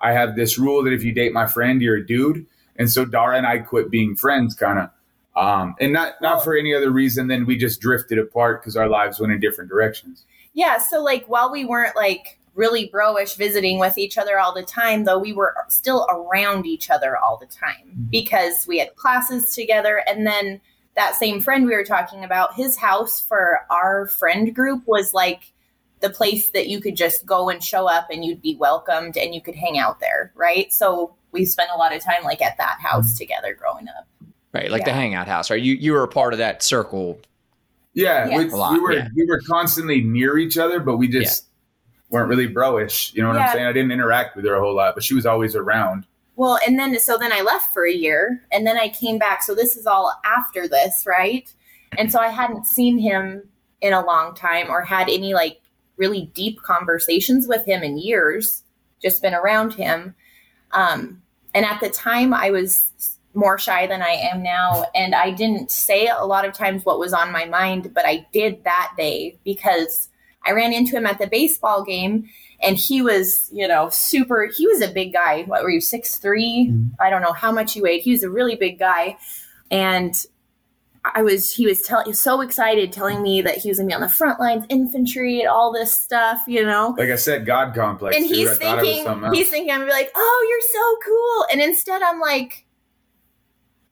I 0.00 0.12
have 0.12 0.36
this 0.36 0.58
rule 0.58 0.82
that 0.84 0.92
if 0.92 1.02
you 1.02 1.12
date 1.12 1.32
my 1.32 1.46
friend, 1.46 1.82
you're 1.82 1.96
a 1.96 2.06
dude. 2.06 2.46
And 2.76 2.90
so 2.90 3.04
Dara 3.04 3.36
and 3.36 3.46
I 3.46 3.58
quit 3.58 3.90
being 3.90 4.16
friends, 4.16 4.54
kind 4.54 4.78
of. 4.78 4.90
Um, 5.36 5.74
and 5.80 5.92
not 5.92 6.14
not 6.20 6.44
for 6.44 6.56
any 6.56 6.74
other 6.74 6.90
reason 6.90 7.26
than 7.26 7.44
we 7.44 7.56
just 7.56 7.80
drifted 7.80 8.18
apart 8.18 8.62
because 8.62 8.76
our 8.76 8.88
lives 8.88 9.18
went 9.18 9.32
in 9.32 9.40
different 9.40 9.68
directions. 9.68 10.24
Yeah. 10.52 10.78
So 10.78 11.02
like 11.02 11.26
while 11.26 11.50
we 11.50 11.64
weren't 11.64 11.96
like 11.96 12.38
really 12.54 12.88
broish 12.88 13.36
visiting 13.36 13.78
with 13.78 13.98
each 13.98 14.16
other 14.16 14.38
all 14.38 14.54
the 14.54 14.62
time, 14.62 15.04
though 15.04 15.18
we 15.18 15.32
were 15.32 15.54
still 15.68 16.06
around 16.08 16.66
each 16.66 16.90
other 16.90 17.16
all 17.18 17.36
the 17.36 17.46
time 17.46 17.88
mm-hmm. 17.88 18.04
because 18.10 18.66
we 18.66 18.78
had 18.78 18.94
classes 18.96 19.54
together. 19.54 20.02
And 20.06 20.26
then 20.26 20.60
that 20.94 21.16
same 21.16 21.40
friend 21.40 21.66
we 21.66 21.74
were 21.74 21.84
talking 21.84 22.24
about, 22.24 22.54
his 22.54 22.76
house 22.76 23.20
for 23.20 23.66
our 23.70 24.06
friend 24.06 24.54
group 24.54 24.84
was 24.86 25.12
like 25.12 25.52
the 26.00 26.10
place 26.10 26.50
that 26.50 26.68
you 26.68 26.80
could 26.80 26.96
just 26.96 27.26
go 27.26 27.48
and 27.48 27.62
show 27.62 27.88
up 27.88 28.08
and 28.10 28.24
you'd 28.24 28.42
be 28.42 28.54
welcomed 28.56 29.16
and 29.16 29.34
you 29.34 29.40
could 29.40 29.56
hang 29.56 29.78
out 29.78 30.00
there, 30.00 30.32
right? 30.36 30.72
So 30.72 31.16
we 31.32 31.44
spent 31.44 31.70
a 31.74 31.78
lot 31.78 31.94
of 31.94 32.02
time 32.02 32.22
like 32.22 32.42
at 32.42 32.56
that 32.58 32.78
house 32.80 33.08
mm-hmm. 33.08 33.18
together 33.18 33.54
growing 33.54 33.88
up. 33.88 34.06
Right, 34.54 34.70
like 34.70 34.82
yeah. 34.82 34.86
the 34.86 34.92
hangout 34.92 35.26
house. 35.26 35.50
Right, 35.50 35.60
you 35.60 35.74
you 35.74 35.92
were 35.92 36.04
a 36.04 36.08
part 36.08 36.32
of 36.32 36.38
that 36.38 36.62
circle. 36.62 37.18
Yeah, 37.92 38.28
yes. 38.28 38.52
we, 38.52 38.76
we, 38.76 38.80
were 38.80 38.92
yeah. 38.92 39.08
we 39.14 39.26
were 39.26 39.40
constantly 39.48 40.00
near 40.00 40.38
each 40.38 40.56
other, 40.58 40.80
but 40.80 40.96
we 40.96 41.08
just 41.08 41.44
yeah. 41.44 42.00
weren't 42.10 42.28
really 42.28 42.48
broish. 42.48 43.12
You 43.14 43.22
know 43.22 43.28
what 43.28 43.38
I'm 43.38 43.52
saying? 43.52 43.66
I 43.66 43.72
didn't 43.72 43.92
interact 43.92 44.36
with 44.36 44.44
her 44.44 44.54
a 44.54 44.60
whole 44.60 44.74
lot, 44.74 44.94
but 44.94 45.04
she 45.04 45.14
was 45.14 45.26
always 45.26 45.54
around. 45.56 46.06
Well, 46.36 46.58
and 46.66 46.78
then 46.78 46.98
so 46.98 47.16
then 47.16 47.32
I 47.32 47.42
left 47.42 47.72
for 47.72 47.86
a 47.86 47.92
year 47.92 48.42
and 48.50 48.66
then 48.66 48.76
I 48.76 48.88
came 48.88 49.18
back. 49.18 49.42
So 49.42 49.54
this 49.54 49.76
is 49.76 49.86
all 49.86 50.12
after 50.24 50.66
this, 50.66 51.04
right? 51.06 51.52
And 51.96 52.10
so 52.10 52.18
I 52.18 52.28
hadn't 52.28 52.66
seen 52.66 52.98
him 52.98 53.48
in 53.80 53.92
a 53.92 54.04
long 54.04 54.34
time 54.34 54.68
or 54.70 54.82
had 54.82 55.08
any 55.08 55.34
like 55.34 55.60
really 55.96 56.26
deep 56.34 56.60
conversations 56.62 57.46
with 57.46 57.64
him 57.66 57.82
in 57.82 57.98
years, 57.98 58.62
just 59.00 59.22
been 59.22 59.34
around 59.34 59.74
him. 59.74 60.14
Um, 60.72 61.22
and 61.54 61.64
at 61.64 61.80
the 61.80 61.90
time, 61.90 62.34
I 62.34 62.50
was 62.50 62.90
more 63.34 63.58
shy 63.58 63.86
than 63.86 64.02
I 64.02 64.10
am 64.10 64.42
now. 64.42 64.86
And 64.94 65.14
I 65.14 65.30
didn't 65.30 65.70
say 65.70 66.06
a 66.08 66.24
lot 66.24 66.44
of 66.44 66.52
times 66.52 66.84
what 66.84 66.98
was 66.98 67.12
on 67.12 67.32
my 67.32 67.44
mind, 67.44 67.92
but 67.94 68.06
I 68.06 68.26
did 68.32 68.64
that 68.64 68.92
day 68.96 69.38
because 69.44 70.08
I 70.46 70.52
ran 70.52 70.72
into 70.72 70.96
him 70.96 71.06
at 71.06 71.18
the 71.18 71.26
baseball 71.26 71.84
game 71.84 72.28
and 72.62 72.76
he 72.76 73.02
was, 73.02 73.50
you 73.52 73.68
know, 73.68 73.88
super. 73.90 74.48
He 74.56 74.66
was 74.66 74.80
a 74.80 74.88
big 74.88 75.12
guy. 75.12 75.42
What 75.44 75.62
were 75.62 75.70
you, 75.70 75.80
six 75.80 76.18
mm-hmm. 76.18 76.88
I 77.00 77.10
don't 77.10 77.22
know 77.22 77.32
how 77.32 77.52
much 77.52 77.74
he 77.74 77.82
weighed. 77.82 78.02
He 78.02 78.12
was 78.12 78.22
a 78.22 78.30
really 78.30 78.56
big 78.56 78.78
guy, 78.78 79.18
and 79.70 80.14
I 81.04 81.22
was. 81.22 81.52
He 81.52 81.66
was 81.66 81.82
telling, 81.82 82.12
so 82.14 82.40
excited, 82.40 82.92
telling 82.92 83.22
me 83.22 83.42
that 83.42 83.58
he 83.58 83.68
was 83.68 83.78
gonna 83.78 83.88
be 83.88 83.94
on 83.94 84.00
the 84.00 84.08
front 84.08 84.40
lines, 84.40 84.64
infantry, 84.70 85.40
and 85.40 85.48
all 85.48 85.72
this 85.72 85.92
stuff. 85.92 86.42
You 86.46 86.64
know, 86.64 86.94
like 86.96 87.10
I 87.10 87.16
said, 87.16 87.44
God 87.44 87.74
complex. 87.74 88.16
And 88.16 88.24
he's 88.24 88.56
thinking, 88.56 89.06
he's 89.32 89.50
thinking, 89.50 89.70
I'm 89.70 89.80
gonna 89.80 89.90
be 89.90 89.92
like, 89.92 90.12
oh, 90.14 90.46
you're 90.48 90.60
so 90.72 91.06
cool, 91.06 91.46
and 91.52 91.60
instead, 91.60 92.02
I'm 92.02 92.20
like 92.20 92.64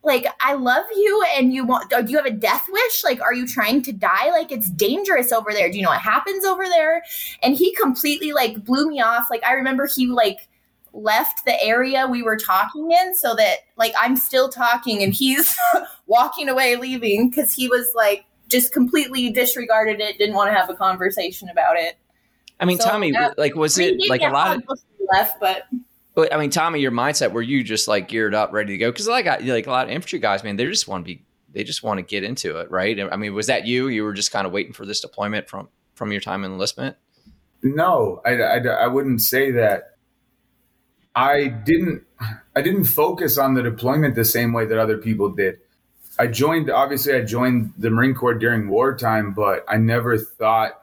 like 0.05 0.27
i 0.41 0.55
love 0.55 0.85
you 0.97 1.25
and 1.37 1.53
you 1.53 1.65
want 1.65 1.89
do 1.91 2.05
you 2.09 2.17
have 2.17 2.27
a 2.27 2.31
death 2.31 2.67
wish? 2.71 3.05
Like 3.05 3.21
are 3.21 3.35
you 3.35 3.47
trying 3.47 3.83
to 3.83 3.93
die? 3.93 4.31
Like 4.31 4.51
it's 4.51 4.71
dangerous 4.71 5.33
over 5.33 5.53
there. 5.53 5.71
Do 5.71 5.77
you 5.77 5.83
know 5.83 5.91
what 5.91 6.01
happens 6.01 6.45
over 6.45 6.65
there? 6.65 7.03
And 7.43 7.55
he 7.55 7.75
completely 7.75 8.33
like 8.33 8.65
blew 8.65 8.89
me 8.89 9.01
off. 9.01 9.29
Like 9.31 9.45
i 9.45 9.53
remember 9.53 9.87
he 9.87 10.07
like 10.07 10.49
left 10.93 11.45
the 11.47 11.63
area 11.63 12.07
we 12.07 12.23
were 12.23 12.37
talking 12.37 12.91
in 12.93 13.15
so 13.15 13.35
that 13.35 13.61
like 13.77 13.95
i'm 13.99 14.15
still 14.15 14.51
talking 14.51 15.03
and 15.03 15.15
he's 15.15 15.57
walking 16.07 16.51
away 16.51 16.77
leaving 16.77 17.31
because 17.31 17.51
he 17.51 17.67
was 17.67 17.93
like 17.95 18.27
just 18.49 18.75
completely 18.75 19.31
disregarded 19.31 20.01
it 20.01 20.19
didn't 20.19 20.35
want 20.35 20.51
to 20.51 20.55
have 20.55 20.69
a 20.69 20.75
conversation 20.75 21.49
about 21.49 21.77
it. 21.77 21.97
I 22.61 22.67
mean 22.67 22.79
so, 22.79 22.91
tommy 22.91 23.13
that, 23.13 23.39
like 23.39 23.55
was 23.55 23.79
it 23.79 23.99
like 24.09 24.21
a 24.21 24.29
lot 24.29 24.57
of 24.57 24.65
left 25.13 25.41
but 25.41 25.63
I 26.17 26.37
mean, 26.37 26.51
Tommy, 26.51 26.81
your 26.81 26.91
mindset 26.91 27.33
were 27.33 27.43
you 27.43 27.65
just 27.65 27.89
like 27.89 28.09
geared 28.09 28.35
up, 28.35 28.53
ready 28.53 28.75
to 28.75 28.79
go? 28.79 28.91
Because 28.91 29.09
like, 29.09 29.27
I, 29.27 29.39
like 29.39 29.67
a 29.67 29.71
lot 29.71 29.87
of 29.87 29.91
infantry 29.91 30.19
guys, 30.19 30.45
man, 30.45 30.57
they 30.57 30.67
just 30.67 30.87
want 30.87 31.05
to 31.05 31.15
be, 31.15 31.25
they 31.53 31.65
just 31.65 31.83
want 31.83 31.99
to 31.99 32.03
get 32.03 32.23
into 32.23 32.59
it, 32.59 32.71
right? 32.71 32.99
I 33.01 33.17
mean, 33.17 33.35
was 33.35 33.47
that 33.47 33.67
you? 33.67 33.89
You 33.89 34.05
were 34.05 34.13
just 34.13 34.31
kind 34.31 34.47
of 34.47 34.53
waiting 34.53 34.73
for 34.73 34.85
this 34.85 35.01
deployment 35.01 35.49
from 35.49 35.69
from 35.95 36.13
your 36.13 36.21
time 36.21 36.45
in 36.45 36.53
enlistment. 36.53 36.97
No, 37.63 38.21
I, 38.25 38.41
I, 38.41 38.59
I 38.59 38.87
wouldn't 38.89 39.21
say 39.21 39.53
that. 39.53 39.97
I 41.15 41.49
didn't 41.49 42.05
I 42.57 42.63
didn't 42.63 42.85
focus 42.85 43.37
on 43.37 43.55
the 43.55 43.63
deployment 43.63 44.15
the 44.15 44.25
same 44.25 44.53
way 44.53 44.65
that 44.67 44.79
other 44.79 44.97
people 44.97 45.31
did. 45.31 45.59
I 46.19 46.27
joined 46.27 46.71
obviously 46.71 47.15
I 47.15 47.23
joined 47.23 47.75
the 47.77 47.91
Marine 47.91 48.15
Corps 48.15 48.35
during 48.35 48.69
wartime, 48.69 49.33
but 49.33 49.65
I 49.69 49.77
never 49.77 50.17
thought 50.17 50.82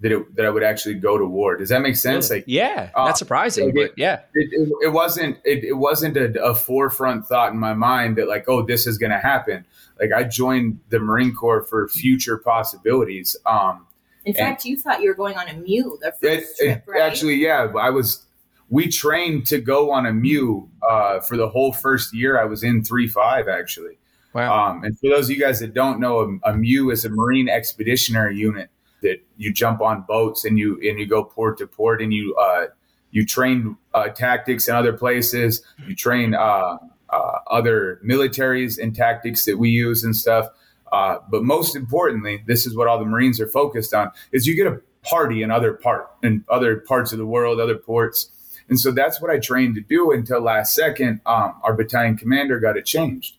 that 0.00 0.12
it, 0.12 0.36
that 0.36 0.46
I 0.46 0.50
would 0.50 0.62
actually 0.62 0.94
go 0.94 1.18
to 1.18 1.26
war. 1.26 1.56
Does 1.56 1.68
that 1.68 1.82
make 1.82 1.96
sense? 1.96 2.30
Like, 2.30 2.44
yeah, 2.46 2.90
uh, 2.94 3.06
that's 3.06 3.18
surprising, 3.18 3.66
like 3.66 3.74
but 3.74 3.98
yeah, 3.98 4.20
it, 4.34 4.48
it, 4.52 4.68
it 4.86 4.88
wasn't 4.88 5.38
it, 5.44 5.62
it 5.62 5.74
wasn't 5.74 6.16
a, 6.16 6.42
a, 6.42 6.54
forefront 6.54 7.26
thought 7.26 7.52
in 7.52 7.58
my 7.58 7.74
mind 7.74 8.16
that 8.16 8.26
like, 8.26 8.48
oh, 8.48 8.62
this 8.62 8.86
is 8.86 8.96
going 8.96 9.12
to 9.12 9.18
happen. 9.18 9.64
Like, 10.00 10.12
I 10.12 10.24
joined 10.24 10.80
the 10.88 10.98
Marine 10.98 11.34
Corps 11.34 11.62
for 11.62 11.86
future 11.88 12.38
possibilities. 12.38 13.36
Um, 13.44 13.86
in 14.24 14.32
fact, 14.34 14.64
you 14.64 14.78
thought 14.78 15.02
you 15.02 15.08
were 15.08 15.14
going 15.14 15.36
on 15.36 15.48
a 15.48 15.54
MEU 15.54 15.98
the 16.00 16.12
first 16.12 16.58
trip, 16.58 16.84
right? 16.86 17.02
Actually, 17.02 17.36
yeah, 17.36 17.68
I 17.78 17.90
was. 17.90 18.26
We 18.70 18.86
trained 18.88 19.48
to 19.48 19.60
go 19.60 19.90
on 19.90 20.06
a 20.06 20.12
MEU 20.12 20.68
uh, 20.88 21.18
for 21.20 21.36
the 21.36 21.48
whole 21.48 21.72
first 21.72 22.14
year. 22.14 22.40
I 22.40 22.44
was 22.44 22.62
in 22.62 22.84
three 22.84 23.08
five 23.08 23.48
actually. 23.48 23.98
Wow. 24.32 24.70
Um, 24.70 24.84
and 24.84 24.96
for 24.96 25.10
those 25.10 25.28
of 25.28 25.36
you 25.36 25.42
guys 25.42 25.58
that 25.58 25.74
don't 25.74 25.98
know, 25.98 26.38
a, 26.44 26.50
a 26.50 26.56
MEU 26.56 26.90
is 26.90 27.04
a 27.04 27.08
Marine 27.08 27.48
Expeditionary 27.48 28.36
Unit 28.36 28.70
that 29.02 29.18
you 29.36 29.52
jump 29.52 29.80
on 29.80 30.02
boats 30.02 30.44
and 30.44 30.58
you 30.58 30.74
and 30.82 30.98
you 30.98 31.06
go 31.06 31.24
port 31.24 31.58
to 31.58 31.66
port 31.66 32.02
and 32.02 32.12
you 32.12 32.34
uh, 32.36 32.66
you 33.10 33.24
train 33.26 33.76
uh, 33.94 34.08
tactics 34.08 34.68
in 34.68 34.74
other 34.74 34.92
places. 34.92 35.62
You 35.86 35.94
train 35.94 36.34
uh, 36.34 36.78
uh 37.10 37.38
other 37.48 38.00
militaries 38.04 38.78
and 38.80 38.94
tactics 38.94 39.44
that 39.44 39.58
we 39.58 39.70
use 39.70 40.04
and 40.04 40.14
stuff. 40.14 40.48
Uh, 40.92 41.18
but 41.30 41.44
most 41.44 41.76
importantly, 41.76 42.42
this 42.46 42.66
is 42.66 42.76
what 42.76 42.88
all 42.88 42.98
the 42.98 43.04
Marines 43.04 43.40
are 43.40 43.48
focused 43.48 43.94
on: 43.94 44.10
is 44.32 44.46
you 44.46 44.54
get 44.54 44.66
a 44.66 44.80
party 45.02 45.42
in 45.42 45.50
other 45.50 45.72
part 45.72 46.10
in 46.22 46.44
other 46.48 46.76
parts 46.76 47.12
of 47.12 47.18
the 47.18 47.26
world, 47.26 47.60
other 47.60 47.76
ports. 47.76 48.30
And 48.68 48.78
so 48.78 48.92
that's 48.92 49.20
what 49.20 49.32
I 49.32 49.38
trained 49.38 49.74
to 49.74 49.80
do 49.80 50.12
until 50.12 50.40
last 50.40 50.74
second. 50.74 51.20
Um, 51.26 51.60
our 51.64 51.74
battalion 51.74 52.16
commander 52.16 52.60
got 52.60 52.76
it 52.76 52.86
changed. 52.86 53.36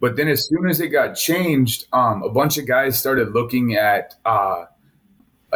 But 0.00 0.16
then, 0.16 0.28
as 0.28 0.46
soon 0.46 0.68
as 0.68 0.80
it 0.80 0.88
got 0.88 1.14
changed, 1.14 1.86
um, 1.92 2.22
a 2.22 2.28
bunch 2.28 2.58
of 2.58 2.66
guys 2.66 2.98
started 2.98 3.32
looking 3.32 3.76
at 3.76 4.14
uh, 4.26 4.66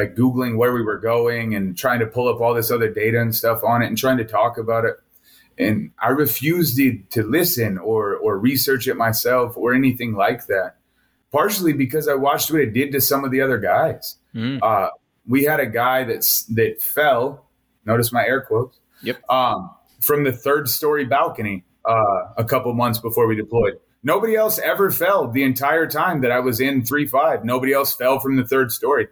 like 0.01 0.17
googling 0.17 0.57
where 0.57 0.73
we 0.73 0.83
were 0.83 0.99
going 0.99 1.55
and 1.55 1.77
trying 1.77 2.01
to 2.01 2.07
pull 2.07 2.29
up 2.29 2.41
all 2.41 2.55
this 2.55 2.71
other 2.71 2.89
data 2.89 3.21
and 3.21 3.35
stuff 3.35 3.63
on 3.63 3.83
it 3.83 3.87
and 3.87 3.99
trying 3.99 4.17
to 4.17 4.25
talk 4.25 4.57
about 4.57 4.85
it. 4.85 4.97
And 5.59 5.91
i 5.99 6.09
refused 6.09 6.77
to, 6.79 6.99
to 7.11 7.23
listen 7.23 7.77
or 7.77 8.17
or 8.17 8.39
research 8.39 8.89
it 8.89 8.97
myself 8.97 9.57
or 9.59 9.75
anything 9.75 10.15
like 10.15 10.47
that 10.47 10.77
partially 11.31 11.75
because 11.75 12.09
i 12.09 12.15
watched 12.15 12.51
what 12.51 12.63
it 12.63 12.73
did 12.73 12.93
to 12.93 13.01
some 13.01 13.25
of 13.25 13.31
the 13.31 13.43
other 13.43 13.59
guys. 13.59 14.17
Mm. 14.35 14.61
uh, 14.63 14.89
we 15.27 15.45
had 15.45 15.61
a 15.61 15.67
guy 15.67 16.05
that's 16.05 16.45
that 16.45 16.81
fell 16.81 17.47
notice 17.85 18.11
my 18.11 18.25
air 18.25 18.41
quotes 18.41 18.81
yep. 19.03 19.21
um, 19.29 19.71
from 20.01 20.25
the 20.25 20.33
third 20.33 20.69
story 20.69 21.05
balcony 21.05 21.65
uh, 21.85 22.23
a 22.39 22.45
couple 22.45 22.73
months 22.73 23.01
before 23.01 23.27
we 23.27 23.35
deployed. 23.35 23.75
Nobody 24.03 24.35
else 24.37 24.59
ever 24.59 24.91
fell 24.91 25.29
the 25.29 25.43
entire 25.43 25.87
time 25.87 26.23
that 26.23 26.31
i 26.31 26.41
was 26.41 26.59
in 26.59 26.83
3-5 26.83 27.45
nobody 27.45 27.75
else 27.75 27.95
fell 27.95 28.19
from 28.19 28.37
the 28.37 28.47
third 28.47 28.73
story 28.73 29.09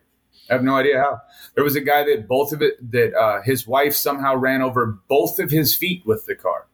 I 0.50 0.54
have 0.54 0.62
no 0.62 0.76
idea 0.76 0.98
how. 0.98 1.20
There 1.54 1.64
was 1.64 1.76
a 1.76 1.80
guy 1.80 2.04
that 2.04 2.26
both 2.28 2.52
of 2.52 2.62
it 2.62 2.90
that 2.92 3.14
uh, 3.14 3.42
his 3.42 3.66
wife 3.66 3.94
somehow 3.94 4.36
ran 4.36 4.62
over 4.62 4.98
both 5.08 5.38
of 5.38 5.50
his 5.50 5.74
feet 5.74 6.06
with 6.06 6.26
the 6.26 6.34
car 6.34 6.66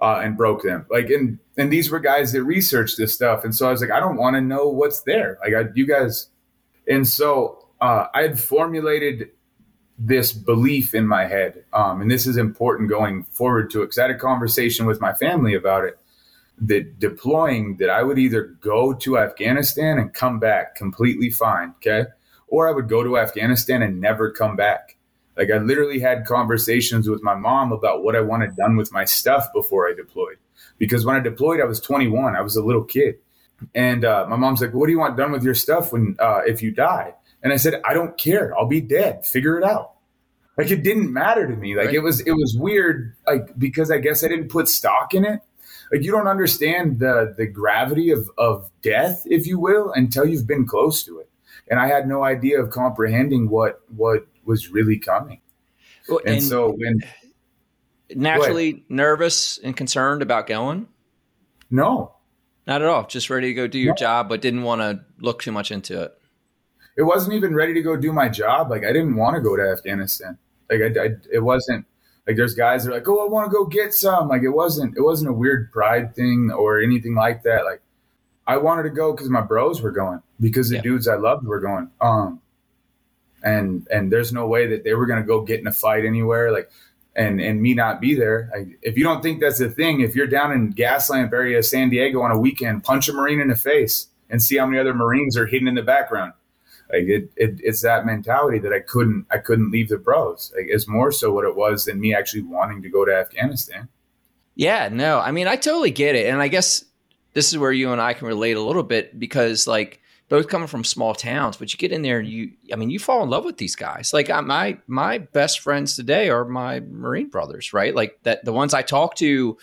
uh, 0.00 0.20
and 0.22 0.36
broke 0.36 0.62
them. 0.62 0.86
Like 0.90 1.10
and 1.10 1.38
and 1.56 1.72
these 1.72 1.90
were 1.90 2.00
guys 2.00 2.32
that 2.32 2.44
researched 2.44 2.96
this 2.96 3.14
stuff, 3.14 3.44
and 3.44 3.54
so 3.54 3.68
I 3.68 3.72
was 3.72 3.80
like, 3.80 3.90
I 3.90 4.00
don't 4.00 4.16
want 4.16 4.34
to 4.34 4.40
know 4.40 4.68
what's 4.68 5.02
there. 5.02 5.38
Like 5.42 5.54
I, 5.54 5.70
you 5.74 5.86
guys, 5.86 6.28
and 6.88 7.06
so 7.06 7.68
uh, 7.80 8.06
I 8.14 8.22
had 8.22 8.38
formulated 8.38 9.30
this 9.98 10.32
belief 10.32 10.94
in 10.94 11.06
my 11.06 11.26
head, 11.26 11.64
um, 11.72 12.00
and 12.00 12.10
this 12.10 12.26
is 12.26 12.36
important 12.36 12.88
going 12.88 13.24
forward 13.24 13.70
to 13.70 13.80
because 13.80 13.98
I 13.98 14.02
had 14.02 14.10
a 14.10 14.18
conversation 14.18 14.86
with 14.86 15.00
my 15.00 15.12
family 15.12 15.54
about 15.54 15.84
it. 15.84 15.98
That 16.56 17.00
deploying, 17.00 17.78
that 17.78 17.90
I 17.90 18.04
would 18.04 18.16
either 18.16 18.44
go 18.60 18.94
to 18.94 19.18
Afghanistan 19.18 19.98
and 19.98 20.14
come 20.14 20.38
back 20.38 20.76
completely 20.76 21.28
fine, 21.28 21.74
okay 21.78 22.04
or 22.48 22.68
I 22.68 22.72
would 22.72 22.88
go 22.88 23.02
to 23.02 23.18
Afghanistan 23.18 23.82
and 23.82 24.00
never 24.00 24.30
come 24.30 24.56
back. 24.56 24.96
Like 25.36 25.50
I 25.50 25.58
literally 25.58 26.00
had 26.00 26.26
conversations 26.26 27.08
with 27.08 27.22
my 27.22 27.34
mom 27.34 27.72
about 27.72 28.04
what 28.04 28.14
I 28.14 28.20
wanted 28.20 28.56
done 28.56 28.76
with 28.76 28.92
my 28.92 29.04
stuff 29.04 29.46
before 29.52 29.88
I 29.88 29.94
deployed. 29.94 30.36
Because 30.78 31.04
when 31.04 31.16
I 31.16 31.20
deployed, 31.20 31.60
I 31.60 31.64
was 31.64 31.80
21. 31.80 32.36
I 32.36 32.40
was 32.40 32.56
a 32.56 32.62
little 32.62 32.84
kid, 32.84 33.16
and 33.74 34.04
uh, 34.04 34.26
my 34.28 34.36
mom's 34.36 34.60
like, 34.60 34.74
"What 34.74 34.86
do 34.86 34.92
you 34.92 34.98
want 34.98 35.16
done 35.16 35.32
with 35.32 35.42
your 35.42 35.54
stuff 35.54 35.92
when 35.92 36.16
uh, 36.18 36.40
if 36.46 36.62
you 36.62 36.70
die?" 36.70 37.14
And 37.42 37.52
I 37.52 37.56
said, 37.56 37.80
"I 37.84 37.94
don't 37.94 38.16
care. 38.16 38.56
I'll 38.56 38.66
be 38.66 38.80
dead. 38.80 39.26
Figure 39.26 39.58
it 39.58 39.64
out." 39.64 39.92
Like 40.56 40.70
it 40.70 40.82
didn't 40.82 41.12
matter 41.12 41.48
to 41.48 41.56
me. 41.56 41.76
Like 41.76 41.86
right. 41.86 41.96
it 41.96 42.00
was 42.00 42.20
it 42.20 42.32
was 42.32 42.56
weird. 42.58 43.14
Like 43.26 43.58
because 43.58 43.90
I 43.90 43.98
guess 43.98 44.22
I 44.24 44.28
didn't 44.28 44.48
put 44.48 44.68
stock 44.68 45.14
in 45.14 45.24
it. 45.24 45.40
Like 45.92 46.02
you 46.02 46.12
don't 46.12 46.28
understand 46.28 47.00
the 47.00 47.34
the 47.36 47.46
gravity 47.46 48.10
of 48.10 48.30
of 48.38 48.70
death, 48.82 49.22
if 49.26 49.46
you 49.46 49.58
will, 49.58 49.92
until 49.92 50.26
you've 50.26 50.46
been 50.46 50.66
close 50.66 51.02
to 51.04 51.18
it 51.18 51.28
and 51.68 51.80
I 51.80 51.88
had 51.88 52.06
no 52.06 52.24
idea 52.24 52.60
of 52.60 52.70
comprehending 52.70 53.48
what 53.48 53.80
what 53.94 54.26
was 54.44 54.70
really 54.70 54.98
coming. 54.98 55.40
Well, 56.08 56.20
and, 56.26 56.36
and, 56.36 56.42
so 56.42 56.72
when 56.72 57.00
naturally 58.14 58.84
nervous 58.88 59.58
and 59.58 59.76
concerned 59.76 60.22
about 60.22 60.46
going, 60.46 60.88
no, 61.70 62.14
not 62.66 62.82
at 62.82 62.88
all. 62.88 63.06
Just 63.06 63.30
ready 63.30 63.48
to 63.48 63.54
go 63.54 63.66
do 63.66 63.78
your 63.78 63.92
no. 63.92 63.96
job, 63.96 64.28
but 64.28 64.40
didn't 64.40 64.62
want 64.62 64.80
to 64.80 65.00
look 65.18 65.42
too 65.42 65.52
much 65.52 65.70
into 65.70 66.02
it. 66.02 66.12
It 66.96 67.02
wasn't 67.02 67.34
even 67.34 67.54
ready 67.54 67.74
to 67.74 67.82
go 67.82 67.96
do 67.96 68.12
my 68.12 68.28
job. 68.28 68.70
Like 68.70 68.84
I 68.84 68.92
didn't 68.92 69.16
want 69.16 69.36
to 69.36 69.40
go 69.40 69.56
to 69.56 69.62
Afghanistan. 69.62 70.38
Like 70.70 70.80
I, 70.80 71.00
I, 71.00 71.08
it 71.32 71.42
wasn't 71.42 71.86
like 72.26 72.36
there's 72.36 72.54
guys 72.54 72.84
that 72.84 72.90
are 72.90 72.94
like, 72.94 73.08
oh, 73.08 73.26
I 73.26 73.30
want 73.30 73.50
to 73.50 73.54
go 73.54 73.66
get 73.66 73.92
some. 73.92 74.28
Like 74.28 74.42
it 74.42 74.50
wasn't 74.50 74.96
it 74.96 75.02
wasn't 75.02 75.30
a 75.30 75.34
weird 75.34 75.72
pride 75.72 76.14
thing 76.14 76.50
or 76.54 76.80
anything 76.80 77.14
like 77.14 77.42
that. 77.42 77.64
Like 77.64 77.82
I 78.46 78.58
wanted 78.58 78.84
to 78.84 78.90
go 78.90 79.12
because 79.12 79.30
my 79.30 79.40
bros 79.40 79.80
were 79.80 79.90
going 79.90 80.20
because 80.40 80.68
the 80.68 80.76
yeah. 80.76 80.82
dudes 80.82 81.08
I 81.08 81.16
loved 81.16 81.46
were 81.46 81.60
going. 81.60 81.90
Um, 82.00 82.40
and 83.42 83.86
and 83.90 84.12
there's 84.12 84.32
no 84.32 84.46
way 84.46 84.66
that 84.68 84.84
they 84.84 84.94
were 84.94 85.06
gonna 85.06 85.22
go 85.22 85.42
get 85.42 85.60
in 85.60 85.66
a 85.66 85.72
fight 85.72 86.04
anywhere. 86.04 86.52
Like 86.52 86.70
and 87.16 87.40
and 87.40 87.62
me 87.62 87.74
not 87.74 88.00
be 88.00 88.14
there. 88.14 88.50
Like, 88.54 88.78
if 88.82 88.96
you 88.96 89.04
don't 89.04 89.22
think 89.22 89.40
that's 89.40 89.60
a 89.60 89.70
thing, 89.70 90.00
if 90.00 90.14
you're 90.14 90.26
down 90.26 90.52
in 90.52 90.72
Gaslamp 90.72 91.32
area, 91.32 91.62
San 91.62 91.90
Diego 91.90 92.22
on 92.22 92.30
a 92.30 92.38
weekend, 92.38 92.84
punch 92.84 93.08
a 93.08 93.12
Marine 93.12 93.40
in 93.40 93.48
the 93.48 93.56
face 93.56 94.08
and 94.30 94.42
see 94.42 94.56
how 94.56 94.66
many 94.66 94.78
other 94.78 94.94
Marines 94.94 95.36
are 95.36 95.46
hidden 95.46 95.68
in 95.68 95.74
the 95.74 95.82
background. 95.82 96.32
Like 96.92 97.04
it, 97.04 97.30
it, 97.36 97.60
it's 97.60 97.82
that 97.82 98.04
mentality 98.04 98.58
that 98.58 98.72
I 98.72 98.80
couldn't 98.80 99.26
I 99.30 99.38
couldn't 99.38 99.70
leave 99.70 99.88
the 99.88 99.98
bros. 99.98 100.52
Like 100.56 100.66
it's 100.68 100.88
more 100.88 101.12
so 101.12 101.32
what 101.32 101.44
it 101.44 101.56
was 101.56 101.84
than 101.84 102.00
me 102.00 102.14
actually 102.14 102.42
wanting 102.42 102.82
to 102.82 102.88
go 102.88 103.04
to 103.04 103.14
Afghanistan. 103.14 103.88
Yeah, 104.54 104.88
no, 104.90 105.18
I 105.20 105.30
mean 105.30 105.48
I 105.48 105.56
totally 105.56 105.90
get 105.90 106.14
it, 106.14 106.26
and 106.26 106.40
I 106.40 106.48
guess 106.48 106.84
this 107.34 107.52
is 107.52 107.58
where 107.58 107.72
you 107.72 107.92
and 107.92 108.00
I 108.00 108.14
can 108.14 108.26
relate 108.26 108.56
a 108.56 108.62
little 108.62 108.82
bit 108.82 109.18
because 109.18 109.66
like 109.66 110.00
both 110.28 110.48
coming 110.48 110.68
from 110.68 110.84
small 110.84 111.14
towns, 111.14 111.56
but 111.56 111.72
you 111.72 111.78
get 111.78 111.92
in 111.92 112.02
there 112.02 112.18
and 112.18 112.28
you, 112.28 112.52
I 112.72 112.76
mean, 112.76 112.90
you 112.90 112.98
fall 112.98 113.22
in 113.22 113.30
love 113.30 113.44
with 113.44 113.58
these 113.58 113.76
guys. 113.76 114.12
Like 114.12 114.30
I, 114.30 114.40
my 114.40 114.78
my 114.86 115.18
best 115.18 115.60
friends 115.60 115.96
today 115.96 116.30
are 116.30 116.44
my 116.44 116.80
Marine 116.80 117.28
brothers, 117.28 117.72
right? 117.72 117.94
Like 117.94 118.18
that 118.22 118.44
the 118.44 118.52
ones 118.52 118.72
I 118.72 118.82
talk 118.82 119.16
to 119.16 119.58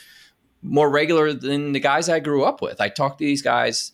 more 0.62 0.90
regular 0.90 1.34
than 1.34 1.72
the 1.72 1.80
guys 1.80 2.08
I 2.08 2.20
grew 2.20 2.44
up 2.44 2.62
with. 2.62 2.80
I 2.80 2.90
talk 2.90 3.18
to 3.18 3.26
these 3.26 3.42
guys 3.42 3.92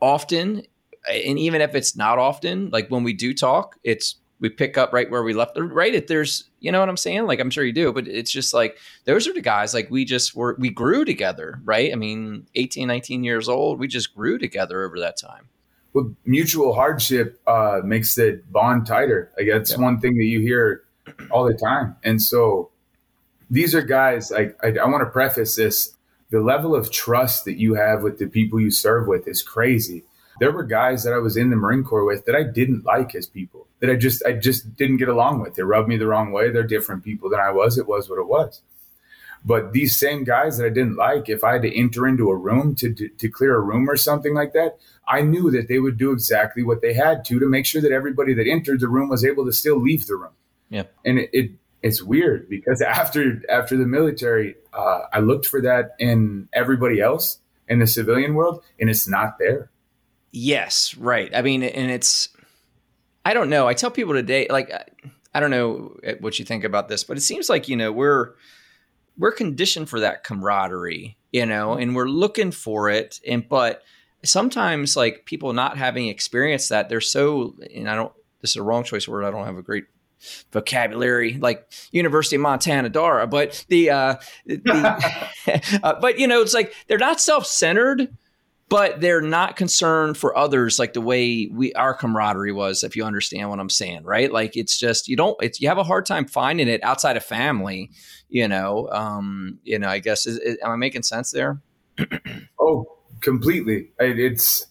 often 0.00 0.62
and 1.08 1.38
even 1.38 1.60
if 1.60 1.74
it's 1.74 1.96
not 1.96 2.18
often, 2.18 2.70
like 2.70 2.90
when 2.90 3.04
we 3.04 3.12
do 3.12 3.32
talk, 3.32 3.76
it's 3.82 4.16
we 4.40 4.48
pick 4.48 4.76
up 4.76 4.92
right 4.92 5.10
where 5.10 5.22
we 5.22 5.32
left 5.32 5.52
right 5.56 5.94
if 5.94 6.06
there's 6.06 6.44
you 6.60 6.72
know 6.72 6.80
what 6.80 6.88
i'm 6.88 6.96
saying? 6.96 7.26
Like 7.26 7.40
i'm 7.40 7.50
sure 7.50 7.64
you 7.64 7.72
do 7.72 7.92
but 7.92 8.08
it's 8.08 8.30
just 8.30 8.52
like 8.52 8.78
those 9.04 9.26
are 9.28 9.32
the 9.32 9.40
guys 9.40 9.74
like 9.74 9.90
we 9.90 10.04
just 10.04 10.34
were 10.34 10.56
we 10.58 10.70
grew 10.70 11.04
together 11.04 11.60
right? 11.64 11.92
I 11.92 11.96
mean 11.96 12.46
18 12.54 12.88
19 12.88 13.24
years 13.24 13.48
old 13.48 13.78
we 13.78 13.88
just 13.88 14.14
grew 14.14 14.38
together 14.38 14.84
over 14.84 14.98
that 15.00 15.16
time. 15.16 15.48
Well 15.92 16.14
mutual 16.24 16.74
hardship 16.74 17.40
uh, 17.46 17.80
makes 17.84 18.14
the 18.14 18.42
bond 18.50 18.86
tighter. 18.86 19.32
Like 19.36 19.48
that's 19.48 19.72
yeah. 19.72 19.78
one 19.78 20.00
thing 20.00 20.16
that 20.16 20.24
you 20.24 20.40
hear 20.40 20.84
all 21.30 21.44
the 21.44 21.54
time. 21.54 21.96
And 22.04 22.20
so 22.20 22.70
these 23.50 23.74
are 23.74 23.82
guys 23.82 24.30
like 24.30 24.56
I, 24.62 24.68
I 24.80 24.86
want 24.86 25.02
to 25.02 25.10
preface 25.10 25.56
this. 25.56 25.96
The 26.30 26.40
level 26.40 26.76
of 26.76 26.92
trust 26.92 27.44
that 27.46 27.58
you 27.58 27.74
have 27.74 28.02
with 28.02 28.18
the 28.18 28.26
people 28.26 28.60
you 28.60 28.70
serve 28.70 29.08
with 29.08 29.26
is 29.26 29.42
crazy. 29.42 30.04
There 30.38 30.52
were 30.52 30.62
guys 30.62 31.02
that 31.02 31.12
I 31.12 31.18
was 31.18 31.36
in 31.36 31.50
the 31.50 31.56
Marine 31.56 31.82
Corps 31.82 32.04
with 32.04 32.24
that 32.26 32.36
I 32.36 32.44
didn't 32.44 32.84
like 32.84 33.16
as 33.16 33.26
people, 33.26 33.66
that 33.80 33.90
I 33.90 33.96
just 33.96 34.24
I 34.24 34.32
just 34.32 34.76
didn't 34.76 34.98
get 34.98 35.08
along 35.08 35.40
with. 35.40 35.54
They 35.54 35.62
rubbed 35.62 35.88
me 35.88 35.96
the 35.96 36.06
wrong 36.06 36.32
way. 36.32 36.50
They're 36.50 36.62
different 36.62 37.04
people 37.04 37.30
than 37.30 37.40
I 37.40 37.50
was. 37.50 37.78
It 37.78 37.88
was 37.88 38.08
what 38.08 38.18
it 38.18 38.28
was. 38.28 38.62
But 39.44 39.72
these 39.72 39.98
same 39.98 40.24
guys 40.24 40.58
that 40.58 40.66
I 40.66 40.68
didn't 40.68 40.96
like, 40.96 41.30
if 41.30 41.42
I 41.42 41.54
had 41.54 41.62
to 41.62 41.74
enter 41.74 42.06
into 42.06 42.28
a 42.28 42.36
room 42.36 42.74
to, 42.76 42.92
to, 42.92 43.08
to 43.08 43.28
clear 43.30 43.56
a 43.56 43.60
room 43.60 43.88
or 43.88 43.96
something 43.96 44.34
like 44.34 44.52
that, 44.52 44.76
I 45.08 45.22
knew 45.22 45.50
that 45.50 45.66
they 45.66 45.78
would 45.78 45.96
do 45.96 46.12
exactly 46.12 46.62
what 46.62 46.82
they 46.82 46.92
had 46.92 47.24
to 47.26 47.38
to 47.38 47.48
make 47.48 47.64
sure 47.64 47.80
that 47.80 47.90
everybody 47.90 48.34
that 48.34 48.46
entered 48.46 48.80
the 48.80 48.88
room 48.88 49.08
was 49.08 49.24
able 49.24 49.46
to 49.46 49.52
still 49.52 49.80
leave 49.80 50.06
the 50.06 50.16
room. 50.16 50.32
Yeah, 50.68 50.84
and 51.04 51.18
it, 51.18 51.30
it 51.32 51.50
it's 51.82 52.02
weird 52.02 52.48
because 52.48 52.82
after 52.86 53.42
after 53.50 53.76
the 53.76 53.86
military, 53.86 54.56
uh, 54.74 55.02
I 55.12 55.20
looked 55.20 55.46
for 55.46 55.62
that 55.62 55.96
in 55.98 56.48
everybody 56.52 57.00
else 57.00 57.38
in 57.66 57.78
the 57.78 57.86
civilian 57.86 58.34
world, 58.34 58.62
and 58.78 58.90
it's 58.90 59.08
not 59.08 59.38
there. 59.38 59.70
Yes, 60.32 60.94
right. 60.96 61.34
I 61.34 61.42
mean, 61.42 61.62
and 61.62 61.90
it's, 61.90 62.28
I 63.24 63.34
don't 63.34 63.50
know. 63.50 63.66
I 63.66 63.74
tell 63.74 63.90
people 63.90 64.14
today, 64.14 64.46
like, 64.48 64.70
I 65.34 65.40
don't 65.40 65.50
know 65.50 65.96
what 66.20 66.38
you 66.38 66.44
think 66.44 66.64
about 66.64 66.88
this, 66.88 67.04
but 67.04 67.16
it 67.16 67.20
seems 67.22 67.48
like, 67.48 67.68
you 67.68 67.76
know, 67.76 67.92
we're, 67.92 68.34
we're 69.18 69.32
conditioned 69.32 69.88
for 69.88 70.00
that 70.00 70.24
camaraderie, 70.24 71.16
you 71.32 71.46
know, 71.46 71.74
and 71.74 71.94
we're 71.94 72.08
looking 72.08 72.50
for 72.50 72.88
it. 72.88 73.20
And, 73.26 73.46
but 73.48 73.82
sometimes 74.24 74.96
like 74.96 75.26
people 75.26 75.52
not 75.52 75.76
having 75.76 76.08
experienced 76.08 76.70
that, 76.70 76.88
they're 76.88 77.00
so, 77.00 77.54
and 77.74 77.88
I 77.88 77.94
don't, 77.94 78.12
this 78.40 78.50
is 78.50 78.56
a 78.56 78.62
wrong 78.62 78.84
choice 78.84 79.06
word. 79.06 79.24
I 79.24 79.30
don't 79.30 79.44
have 79.44 79.58
a 79.58 79.62
great 79.62 79.84
vocabulary 80.52 81.34
like 81.34 81.70
University 81.92 82.36
of 82.36 82.42
Montana 82.42 82.88
Dara, 82.88 83.26
but 83.26 83.64
the, 83.68 83.90
uh, 83.90 84.16
the 84.46 84.60
uh, 85.82 86.00
but 86.00 86.18
you 86.18 86.26
know, 86.26 86.40
it's 86.40 86.54
like 86.54 86.74
they're 86.88 86.98
not 86.98 87.20
self 87.20 87.46
centered 87.46 88.16
but 88.70 89.00
they're 89.00 89.20
not 89.20 89.56
concerned 89.56 90.16
for 90.16 90.38
others 90.38 90.78
like 90.78 90.94
the 90.94 91.00
way 91.00 91.50
we 91.52 91.72
our 91.74 91.92
camaraderie 91.92 92.52
was 92.52 92.82
if 92.82 92.96
you 92.96 93.04
understand 93.04 93.50
what 93.50 93.60
i'm 93.60 93.68
saying 93.68 94.02
right? 94.04 94.32
Like 94.32 94.56
it's 94.56 94.78
just 94.78 95.08
you 95.08 95.16
don't 95.16 95.36
it's 95.42 95.60
you 95.60 95.68
have 95.68 95.76
a 95.76 95.84
hard 95.84 96.06
time 96.06 96.26
finding 96.26 96.68
it 96.68 96.82
outside 96.82 97.18
of 97.18 97.24
family 97.24 97.90
you 98.30 98.48
know? 98.48 98.88
Um 98.90 99.58
you 99.64 99.78
know 99.78 99.88
i 99.88 99.98
guess 99.98 100.26
is, 100.26 100.38
is, 100.38 100.56
am 100.64 100.70
i 100.70 100.76
making 100.76 101.02
sense 101.02 101.30
there? 101.30 101.60
Oh 102.62 102.86
completely. 103.20 103.90
It's 103.98 104.66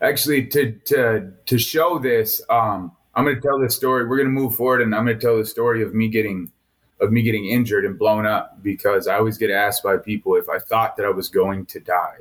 actually 0.00 0.46
to 0.46 0.72
to 0.86 1.32
to 1.46 1.58
show 1.58 1.98
this 1.98 2.40
um 2.48 2.92
i'm 3.14 3.24
going 3.24 3.36
to 3.36 3.42
tell 3.42 3.60
this 3.60 3.74
story. 3.74 4.06
We're 4.06 4.16
going 4.16 4.34
to 4.34 4.40
move 4.40 4.54
forward 4.54 4.80
and 4.80 4.94
i'm 4.94 5.04
going 5.04 5.18
to 5.18 5.26
tell 5.26 5.36
the 5.36 5.44
story 5.44 5.82
of 5.82 5.94
me 5.94 6.08
getting 6.08 6.52
of 7.00 7.10
me 7.10 7.22
getting 7.22 7.46
injured 7.46 7.84
and 7.84 7.98
blown 7.98 8.26
up 8.26 8.62
because 8.62 9.08
i 9.08 9.16
always 9.16 9.38
get 9.38 9.50
asked 9.50 9.82
by 9.82 9.96
people 9.96 10.36
if 10.36 10.48
i 10.48 10.58
thought 10.58 10.96
that 10.96 11.06
i 11.06 11.10
was 11.10 11.28
going 11.28 11.64
to 11.66 11.80
die 11.80 12.18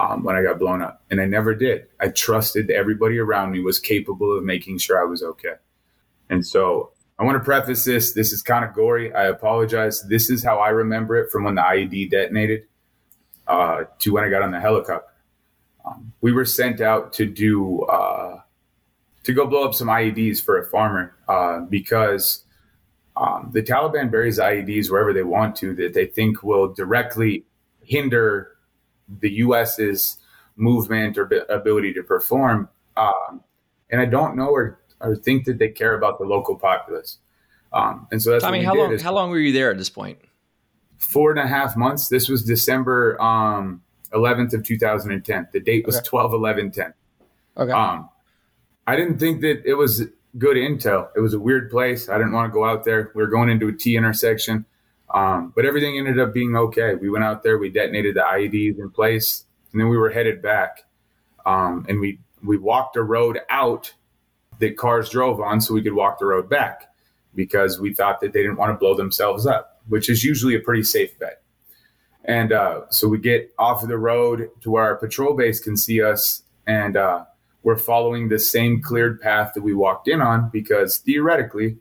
um, 0.00 0.22
when 0.22 0.36
I 0.36 0.42
got 0.42 0.58
blown 0.58 0.82
up. 0.82 1.02
And 1.10 1.20
I 1.20 1.26
never 1.26 1.54
did. 1.54 1.86
I 2.00 2.08
trusted 2.08 2.70
everybody 2.70 3.18
around 3.18 3.52
me 3.52 3.60
was 3.60 3.78
capable 3.78 4.36
of 4.36 4.44
making 4.44 4.78
sure 4.78 5.00
I 5.00 5.04
was 5.04 5.22
okay. 5.22 5.54
And 6.30 6.46
so 6.46 6.92
I 7.18 7.24
want 7.24 7.36
to 7.36 7.44
preface 7.44 7.84
this. 7.84 8.12
This 8.12 8.32
is 8.32 8.42
kind 8.42 8.64
of 8.64 8.74
gory. 8.74 9.12
I 9.12 9.24
apologize. 9.24 10.02
This 10.08 10.30
is 10.30 10.44
how 10.44 10.58
I 10.58 10.68
remember 10.68 11.16
it 11.16 11.30
from 11.30 11.44
when 11.44 11.56
the 11.56 11.62
IED 11.62 12.10
detonated 12.10 12.64
uh, 13.46 13.84
to 14.00 14.12
when 14.12 14.24
I 14.24 14.28
got 14.28 14.42
on 14.42 14.52
the 14.52 14.60
helicopter. 14.60 15.06
Um, 15.84 16.12
we 16.20 16.32
were 16.32 16.44
sent 16.44 16.80
out 16.80 17.12
to 17.14 17.26
do 17.26 17.82
uh, 17.82 18.40
to 19.24 19.32
go 19.32 19.46
blow 19.46 19.64
up 19.64 19.74
some 19.74 19.88
IEDs 19.88 20.42
for 20.42 20.58
a 20.58 20.66
farmer 20.66 21.14
uh, 21.26 21.60
because 21.60 22.44
um, 23.16 23.50
the 23.52 23.62
Taliban 23.62 24.10
buries 24.10 24.38
IEDs 24.38 24.90
wherever 24.90 25.12
they 25.12 25.22
want 25.22 25.56
to 25.56 25.74
that 25.74 25.94
they 25.94 26.06
think 26.06 26.42
will 26.42 26.72
directly 26.72 27.44
hinder 27.82 28.57
the 29.20 29.30
U.S.'s 29.30 30.18
movement 30.56 31.16
or 31.16 31.30
ability 31.48 31.94
to 31.94 32.02
perform. 32.02 32.68
Um, 32.96 33.42
and 33.90 34.00
I 34.00 34.04
don't 34.04 34.36
know 34.36 34.48
or, 34.48 34.80
or 35.00 35.16
think 35.16 35.44
that 35.46 35.58
they 35.58 35.68
care 35.68 35.96
about 35.96 36.18
the 36.18 36.24
local 36.24 36.56
populace. 36.56 37.18
Um, 37.72 38.06
and 38.10 38.22
so 38.22 38.32
that's 38.32 38.44
Tommy. 38.44 38.62
how 38.62 38.74
long? 38.74 38.98
How 38.98 39.12
long 39.12 39.30
were 39.30 39.38
you 39.38 39.52
there 39.52 39.70
at 39.70 39.78
this 39.78 39.90
point? 39.90 40.18
Four 40.96 41.30
and 41.30 41.38
a 41.38 41.46
half 41.46 41.76
months. 41.76 42.08
This 42.08 42.28
was 42.28 42.42
December 42.42 43.20
um, 43.20 43.82
11th 44.12 44.54
of 44.54 44.64
2010. 44.64 45.48
The 45.52 45.60
date 45.60 45.86
was 45.86 45.96
okay. 45.96 46.04
12 46.04 46.34
11 46.34 46.70
10. 46.72 46.94
Okay. 47.56 47.72
Um, 47.72 48.08
I 48.86 48.96
didn't 48.96 49.18
think 49.18 49.42
that 49.42 49.62
it 49.64 49.74
was 49.74 50.04
good 50.38 50.56
intel. 50.56 51.08
It 51.14 51.20
was 51.20 51.34
a 51.34 51.38
weird 51.38 51.70
place. 51.70 52.08
I 52.08 52.16
didn't 52.16 52.32
want 52.32 52.50
to 52.50 52.52
go 52.52 52.64
out 52.64 52.84
there. 52.84 53.12
We 53.14 53.22
were 53.22 53.28
going 53.28 53.48
into 53.48 53.68
a 53.68 53.72
T 53.72 53.96
intersection. 53.96 54.64
Um, 55.12 55.52
but 55.56 55.64
everything 55.64 55.96
ended 55.96 56.18
up 56.18 56.34
being 56.34 56.54
okay. 56.56 56.94
We 56.94 57.08
went 57.08 57.24
out 57.24 57.42
there, 57.42 57.58
we 57.58 57.70
detonated 57.70 58.16
the 58.16 58.20
IEDs 58.20 58.78
in 58.78 58.90
place, 58.90 59.46
and 59.72 59.80
then 59.80 59.88
we 59.88 59.96
were 59.96 60.10
headed 60.10 60.42
back. 60.42 60.84
Um, 61.46 61.86
and 61.88 62.00
we 62.00 62.20
we 62.44 62.58
walked 62.58 62.96
a 62.96 63.02
road 63.02 63.40
out 63.50 63.94
that 64.58 64.76
cars 64.76 65.08
drove 65.08 65.40
on, 65.40 65.60
so 65.60 65.74
we 65.74 65.82
could 65.82 65.94
walk 65.94 66.18
the 66.18 66.26
road 66.26 66.48
back 66.48 66.84
because 67.34 67.80
we 67.80 67.94
thought 67.94 68.20
that 68.20 68.32
they 68.32 68.42
didn't 68.42 68.56
want 68.56 68.70
to 68.70 68.78
blow 68.78 68.94
themselves 68.94 69.46
up, 69.46 69.80
which 69.88 70.10
is 70.10 70.24
usually 70.24 70.54
a 70.54 70.60
pretty 70.60 70.82
safe 70.82 71.18
bet. 71.18 71.42
And 72.24 72.52
uh, 72.52 72.82
so 72.90 73.08
we 73.08 73.18
get 73.18 73.52
off 73.58 73.82
of 73.82 73.88
the 73.88 73.98
road 73.98 74.50
to 74.60 74.70
where 74.70 74.84
our 74.84 74.96
patrol 74.96 75.34
base 75.34 75.60
can 75.60 75.76
see 75.76 76.02
us, 76.02 76.42
and 76.66 76.96
uh, 76.96 77.24
we're 77.62 77.78
following 77.78 78.28
the 78.28 78.38
same 78.38 78.82
cleared 78.82 79.20
path 79.20 79.52
that 79.54 79.62
we 79.62 79.74
walked 79.74 80.08
in 80.08 80.20
on 80.20 80.50
because 80.50 80.98
theoretically 80.98 81.78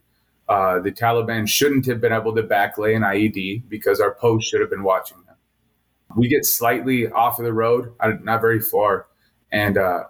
uh, 0.49 0.79
the 0.79 0.91
Taliban 0.91 1.47
shouldn't 1.47 1.85
have 1.87 1.99
been 1.99 2.13
able 2.13 2.33
to 2.35 2.43
backlay 2.43 2.95
an 2.95 3.01
IED 3.01 3.67
because 3.67 3.99
our 3.99 4.13
post 4.13 4.49
should 4.49 4.61
have 4.61 4.69
been 4.69 4.83
watching 4.83 5.17
them. 5.25 5.35
We 6.15 6.29
get 6.29 6.45
slightly 6.45 7.09
off 7.11 7.37
of 7.37 7.45
the 7.45 7.53
road, 7.53 7.93
not 8.21 8.41
very 8.41 8.61
far, 8.61 9.07
and 9.51 9.77
uh, 9.77 10.05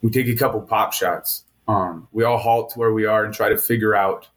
we 0.00 0.10
take 0.10 0.28
a 0.28 0.36
couple 0.36 0.60
pop 0.62 0.92
shots. 0.92 1.44
Um, 1.66 2.08
we 2.12 2.24
all 2.24 2.38
halt 2.38 2.72
where 2.76 2.92
we 2.92 3.06
are 3.06 3.24
and 3.24 3.34
try 3.34 3.48
to 3.48 3.58
figure 3.58 3.94
out 3.94 4.28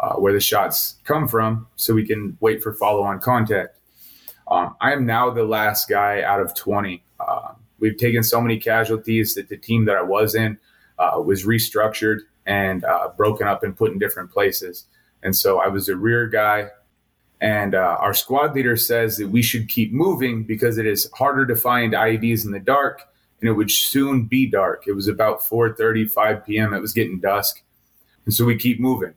uh, 0.00 0.14
where 0.14 0.32
the 0.32 0.40
shots 0.40 0.96
come 1.04 1.28
from 1.28 1.66
so 1.76 1.94
we 1.94 2.06
can 2.06 2.36
wait 2.40 2.62
for 2.62 2.72
follow 2.72 3.02
on 3.02 3.20
contact. 3.20 3.78
Um, 4.50 4.74
I 4.80 4.92
am 4.92 5.06
now 5.06 5.30
the 5.30 5.44
last 5.44 5.88
guy 5.88 6.22
out 6.22 6.40
of 6.40 6.54
20. 6.54 7.02
Uh, 7.20 7.52
we've 7.78 7.96
taken 7.96 8.22
so 8.22 8.40
many 8.40 8.58
casualties 8.58 9.34
that 9.34 9.48
the 9.48 9.56
team 9.56 9.84
that 9.84 9.96
I 9.96 10.02
was 10.02 10.34
in 10.34 10.58
uh, 10.98 11.20
was 11.24 11.44
restructured 11.44 12.20
and 12.48 12.84
uh, 12.84 13.10
broken 13.16 13.46
up 13.46 13.62
and 13.62 13.76
put 13.76 13.92
in 13.92 13.98
different 14.00 14.32
places. 14.32 14.86
And 15.22 15.36
so 15.36 15.60
I 15.60 15.68
was 15.68 15.88
a 15.88 15.96
rear 15.96 16.26
guy. 16.26 16.70
And 17.40 17.76
uh, 17.76 17.98
our 18.00 18.14
squad 18.14 18.56
leader 18.56 18.76
says 18.76 19.16
that 19.18 19.28
we 19.28 19.42
should 19.42 19.68
keep 19.68 19.92
moving 19.92 20.42
because 20.42 20.78
it 20.78 20.86
is 20.86 21.08
harder 21.14 21.46
to 21.46 21.54
find 21.54 21.92
IEDs 21.92 22.44
in 22.44 22.50
the 22.50 22.58
dark 22.58 23.02
and 23.40 23.48
it 23.48 23.52
would 23.52 23.70
soon 23.70 24.24
be 24.24 24.46
dark. 24.50 24.88
It 24.88 24.94
was 24.94 25.06
about 25.06 25.42
4:30, 25.42 26.10
5 26.10 26.44
p.m. 26.44 26.74
It 26.74 26.80
was 26.80 26.92
getting 26.92 27.20
dusk. 27.20 27.62
And 28.24 28.34
so 28.34 28.44
we 28.44 28.56
keep 28.56 28.80
moving. 28.80 29.14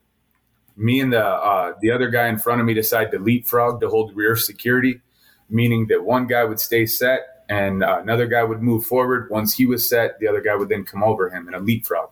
me 0.78 1.00
and 1.00 1.14
the 1.14 1.26
uh, 1.26 1.74
the 1.82 1.92
other 1.92 2.10
guy 2.10 2.28
in 2.28 2.38
front 2.38 2.62
of 2.62 2.68
me 2.68 2.74
decided 2.74 3.12
to 3.12 3.20
leapfrog 3.20 3.82
to 3.82 3.90
hold 3.90 4.16
rear 4.16 4.36
security, 4.36 5.02
meaning 5.50 5.88
that 5.88 6.04
one 6.04 6.28
guy 6.28 6.44
would 6.44 6.60
stay 6.60 6.86
set 6.86 7.46
and 7.50 7.84
uh, 7.84 8.00
another 8.02 8.28
guy 8.28 8.44
would 8.44 8.62
move 8.62 8.86
forward. 8.86 9.30
Once 9.30 9.54
he 9.54 9.66
was 9.66 9.88
set, 9.90 10.20
the 10.20 10.28
other 10.28 10.42
guy 10.42 10.56
would 10.56 10.70
then 10.70 10.86
come 10.86 11.04
over 11.04 11.30
him 11.30 11.48
in 11.48 11.54
a 11.54 11.60
leapfrog. 11.60 12.10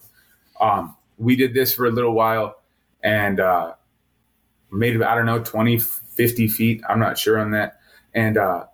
Um, 0.60 0.96
we 1.20 1.36
did 1.36 1.54
this 1.54 1.74
for 1.74 1.86
a 1.86 1.92
little 1.92 2.14
while 2.14 2.56
and 3.04 3.40
uh, 3.40 3.74
made 4.72 5.02
I 5.02 5.14
don't 5.16 5.26
know 5.26 5.40
20, 5.40 5.78
50 5.78 6.48
feet. 6.48 6.82
I'm 6.90 7.00
not 7.00 7.18
sure 7.18 7.38
on 7.38 7.52
that, 7.52 7.80
and 8.14 8.38
uh, 8.38 8.66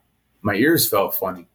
my 0.42 0.56
ears 0.56 0.88
felt 0.88 1.16
funny 1.16 1.48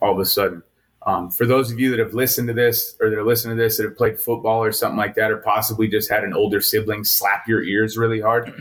all 0.00 0.12
of 0.12 0.18
a 0.18 0.24
sudden. 0.24 0.62
Um, 1.02 1.30
for 1.30 1.46
those 1.46 1.70
of 1.70 1.78
you 1.78 1.90
that 1.90 2.00
have 2.00 2.14
listened 2.14 2.48
to 2.48 2.54
this 2.54 2.96
or 3.00 3.10
that 3.10 3.18
are 3.18 3.24
listening 3.24 3.56
to 3.56 3.62
this 3.62 3.76
that 3.76 3.84
have 3.84 3.96
played 3.96 4.18
football 4.18 4.62
or 4.62 4.72
something 4.72 4.96
like 4.96 5.14
that, 5.16 5.30
or 5.30 5.38
possibly 5.38 5.88
just 5.88 6.10
had 6.10 6.24
an 6.24 6.32
older 6.32 6.60
sibling 6.60 7.04
slap 7.04 7.46
your 7.46 7.62
ears 7.62 7.96
really 7.96 8.20
hard, 8.20 8.52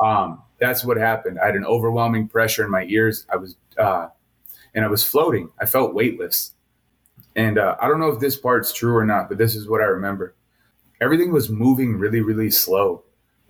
um, 0.00 0.42
that's 0.58 0.84
what 0.84 0.96
happened. 0.96 1.38
I 1.38 1.46
had 1.46 1.54
an 1.54 1.64
overwhelming 1.64 2.28
pressure 2.28 2.64
in 2.64 2.70
my 2.70 2.84
ears. 2.84 3.26
I 3.32 3.36
was, 3.36 3.56
uh, 3.78 4.08
and 4.74 4.84
I 4.84 4.88
was 4.88 5.04
floating. 5.04 5.50
I 5.60 5.66
felt 5.66 5.94
weightless. 5.94 6.52
And 7.36 7.58
uh, 7.58 7.76
I 7.80 7.88
don't 7.88 8.00
know 8.00 8.08
if 8.08 8.20
this 8.20 8.36
part's 8.36 8.72
true 8.72 8.96
or 8.96 9.04
not, 9.04 9.28
but 9.28 9.38
this 9.38 9.54
is 9.54 9.68
what 9.68 9.80
I 9.80 9.84
remember. 9.84 10.34
Everything 11.00 11.32
was 11.32 11.50
moving 11.50 11.96
really, 11.96 12.20
really 12.20 12.50
slow, 12.50 13.04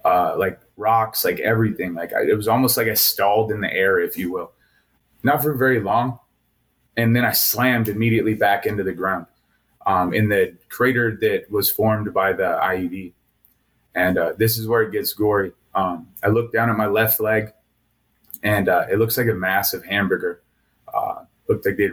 uh, 0.04 0.34
like 0.38 0.60
rocks, 0.76 1.24
like 1.24 1.40
everything. 1.40 1.94
Like 1.94 2.12
I, 2.12 2.22
it 2.22 2.36
was 2.36 2.48
almost 2.48 2.76
like 2.76 2.88
I 2.88 2.94
stalled 2.94 3.52
in 3.52 3.60
the 3.60 3.72
air, 3.72 4.00
if 4.00 4.16
you 4.16 4.32
will. 4.32 4.52
Not 5.22 5.42
for 5.42 5.54
very 5.54 5.80
long, 5.80 6.18
and 6.96 7.14
then 7.14 7.24
I 7.24 7.32
slammed 7.32 7.88
immediately 7.88 8.34
back 8.34 8.66
into 8.66 8.82
the 8.82 8.92
ground 8.92 9.26
um, 9.86 10.14
in 10.14 10.28
the 10.28 10.56
crater 10.68 11.16
that 11.20 11.50
was 11.50 11.70
formed 11.70 12.12
by 12.12 12.32
the 12.32 12.58
IED. 12.62 13.12
And 13.94 14.18
uh, 14.18 14.32
this 14.36 14.58
is 14.58 14.66
where 14.66 14.82
it 14.82 14.92
gets 14.92 15.12
gory. 15.12 15.52
Um, 15.74 16.08
I 16.22 16.28
look 16.28 16.52
down 16.52 16.70
at 16.70 16.76
my 16.76 16.86
left 16.86 17.20
leg, 17.20 17.52
and 18.42 18.68
uh, 18.68 18.86
it 18.90 18.98
looks 18.98 19.16
like 19.16 19.28
a 19.28 19.34
massive 19.34 19.84
hamburger. 19.84 20.42
Uh, 20.92 21.24
looked 21.48 21.66
like 21.66 21.76
they 21.76 21.90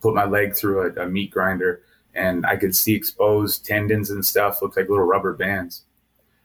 put 0.00 0.14
my 0.14 0.24
leg 0.24 0.54
through 0.54 0.82
a, 0.82 1.04
a, 1.04 1.08
meat 1.08 1.30
grinder, 1.30 1.82
and 2.14 2.44
I 2.46 2.56
could 2.56 2.74
see 2.74 2.94
exposed 2.94 3.64
tendons 3.64 4.10
and 4.10 4.24
stuff. 4.24 4.60
Looked 4.62 4.76
like 4.76 4.88
little 4.88 5.04
rubber 5.04 5.34
bands. 5.34 5.82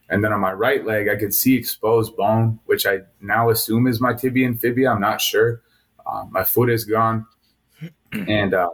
And 0.09 0.23
then 0.23 0.31
on 0.31 0.39
my 0.39 0.53
right 0.53 0.85
leg, 0.85 1.09
I 1.09 1.17
could 1.17 1.33
see 1.33 1.55
exposed 1.55 2.15
bone, 2.15 2.59
which 2.65 2.85
I 2.85 2.99
now 3.19 3.49
assume 3.49 3.87
is 3.87 3.99
my 3.99 4.13
tibia 4.13 4.47
and 4.47 4.59
fibia. 4.59 4.91
I'm 4.91 5.01
not 5.01 5.19
sure. 5.19 5.61
Uh, 6.05 6.25
my 6.29 6.43
foot 6.43 6.69
is 6.69 6.85
gone 6.85 7.25
and 8.11 8.53
uh, 8.53 8.69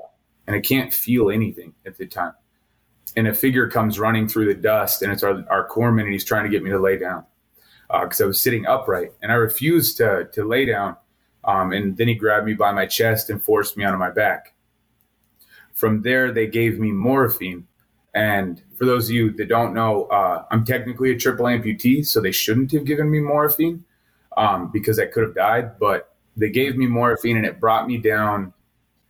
and 0.48 0.56
I 0.56 0.60
can't 0.60 0.94
feel 0.94 1.32
anything 1.32 1.74
at 1.86 1.98
the 1.98 2.06
time. 2.06 2.34
And 3.16 3.28
a 3.28 3.34
figure 3.34 3.70
comes 3.70 4.00
running 4.00 4.28
through 4.28 4.46
the 4.46 4.60
dust, 4.60 5.02
and 5.02 5.12
it's 5.12 5.24
our 5.24 5.44
our 5.50 5.68
corpsman, 5.68 6.04
and 6.04 6.14
he's 6.14 6.26
trying 6.26 6.44
to 6.44 6.50
get 6.50 6.64
me 6.64 6.70
to 6.70 6.80
lay 6.80 6.98
down 6.98 7.26
because 7.91 8.22
uh, 8.22 8.26
I 8.26 8.28
was 8.28 8.39
sitting 8.39 8.66
upright, 8.66 9.12
and 9.22 9.32
I 9.32 9.36
refused 9.36 9.98
to 9.98 10.30
to 10.34 10.46
lay 10.46 10.66
down. 10.66 10.98
Um, 11.46 11.74
and 11.74 11.98
then 11.98 12.08
he 12.08 12.16
grabbed 12.16 12.46
me 12.46 12.54
by 12.54 12.72
my 12.72 12.86
chest 12.86 13.30
and 13.30 13.44
forced 13.44 13.76
me 13.76 13.84
onto 13.84 13.98
my 13.98 14.10
back. 14.10 14.53
From 15.74 16.02
there, 16.02 16.32
they 16.32 16.48
gave 16.48 16.80
me 16.80 16.92
morphine. 16.92 17.68
And 18.14 18.62
for 18.78 18.86
those 18.86 19.10
of 19.10 19.16
you 19.16 19.32
that 19.32 19.50
don't 19.50 19.74
know, 19.74 20.06
uh, 20.06 20.46
I'm 20.52 20.64
technically 20.66 21.12
a 21.12 21.18
triple 21.18 21.46
amputee, 21.46 22.06
so 22.06 22.22
they 22.22 22.32
shouldn't 22.32 22.72
have 22.72 22.86
given 22.86 23.10
me 23.10 23.20
morphine 23.20 23.84
um, 24.38 24.72
because 24.72 25.00
I 25.00 25.08
could 25.08 25.24
have 25.24 25.36
died. 25.36 25.80
But 25.80 26.14
they 26.38 26.50
gave 26.50 26.78
me 26.78 26.86
morphine, 26.88 27.38
and 27.38 27.46
it 27.46 27.60
brought 27.60 27.88
me 27.88 27.98
down 27.98 28.54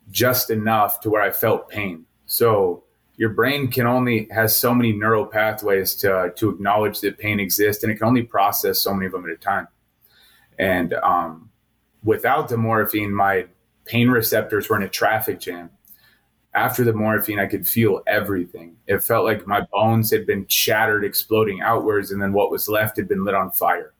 just 0.09 0.49
enough 0.49 1.01
to 1.01 1.09
where 1.09 1.21
I 1.21 1.31
felt 1.31 1.69
pain. 1.69 2.05
So 2.25 2.83
your 3.17 3.29
brain 3.29 3.69
can 3.69 3.85
only 3.85 4.27
has 4.31 4.55
so 4.55 4.73
many 4.73 4.93
neural 4.93 5.25
pathways 5.25 5.95
to 5.95 6.33
to 6.35 6.49
acknowledge 6.49 7.01
that 7.01 7.17
pain 7.17 7.39
exists, 7.39 7.83
and 7.83 7.91
it 7.91 7.97
can 7.97 8.07
only 8.07 8.23
process 8.23 8.79
so 8.79 8.93
many 8.93 9.05
of 9.07 9.11
them 9.11 9.25
at 9.25 9.31
a 9.31 9.37
time. 9.37 9.67
And 10.57 10.93
um, 10.93 11.49
without 12.03 12.47
the 12.47 12.57
morphine, 12.57 13.13
my 13.13 13.47
pain 13.85 14.09
receptors 14.09 14.69
were 14.69 14.77
in 14.77 14.83
a 14.83 14.89
traffic 14.89 15.39
jam. 15.39 15.69
After 16.55 16.83
the 16.83 16.93
morphine, 16.93 17.39
I 17.39 17.47
could 17.47 17.67
feel 17.67 18.03
everything. 18.05 18.75
It 18.85 19.03
felt 19.03 19.25
like 19.25 19.47
my 19.47 19.61
bones 19.71 20.11
had 20.11 20.27
been 20.27 20.45
shattered, 20.47 21.03
exploding 21.03 21.61
outwards, 21.61 22.11
and 22.11 22.21
then 22.21 22.31
what 22.31 22.51
was 22.51 22.69
left 22.69 22.97
had 22.97 23.07
been 23.07 23.25
lit 23.25 23.33
on 23.33 23.49
fire. 23.49 23.93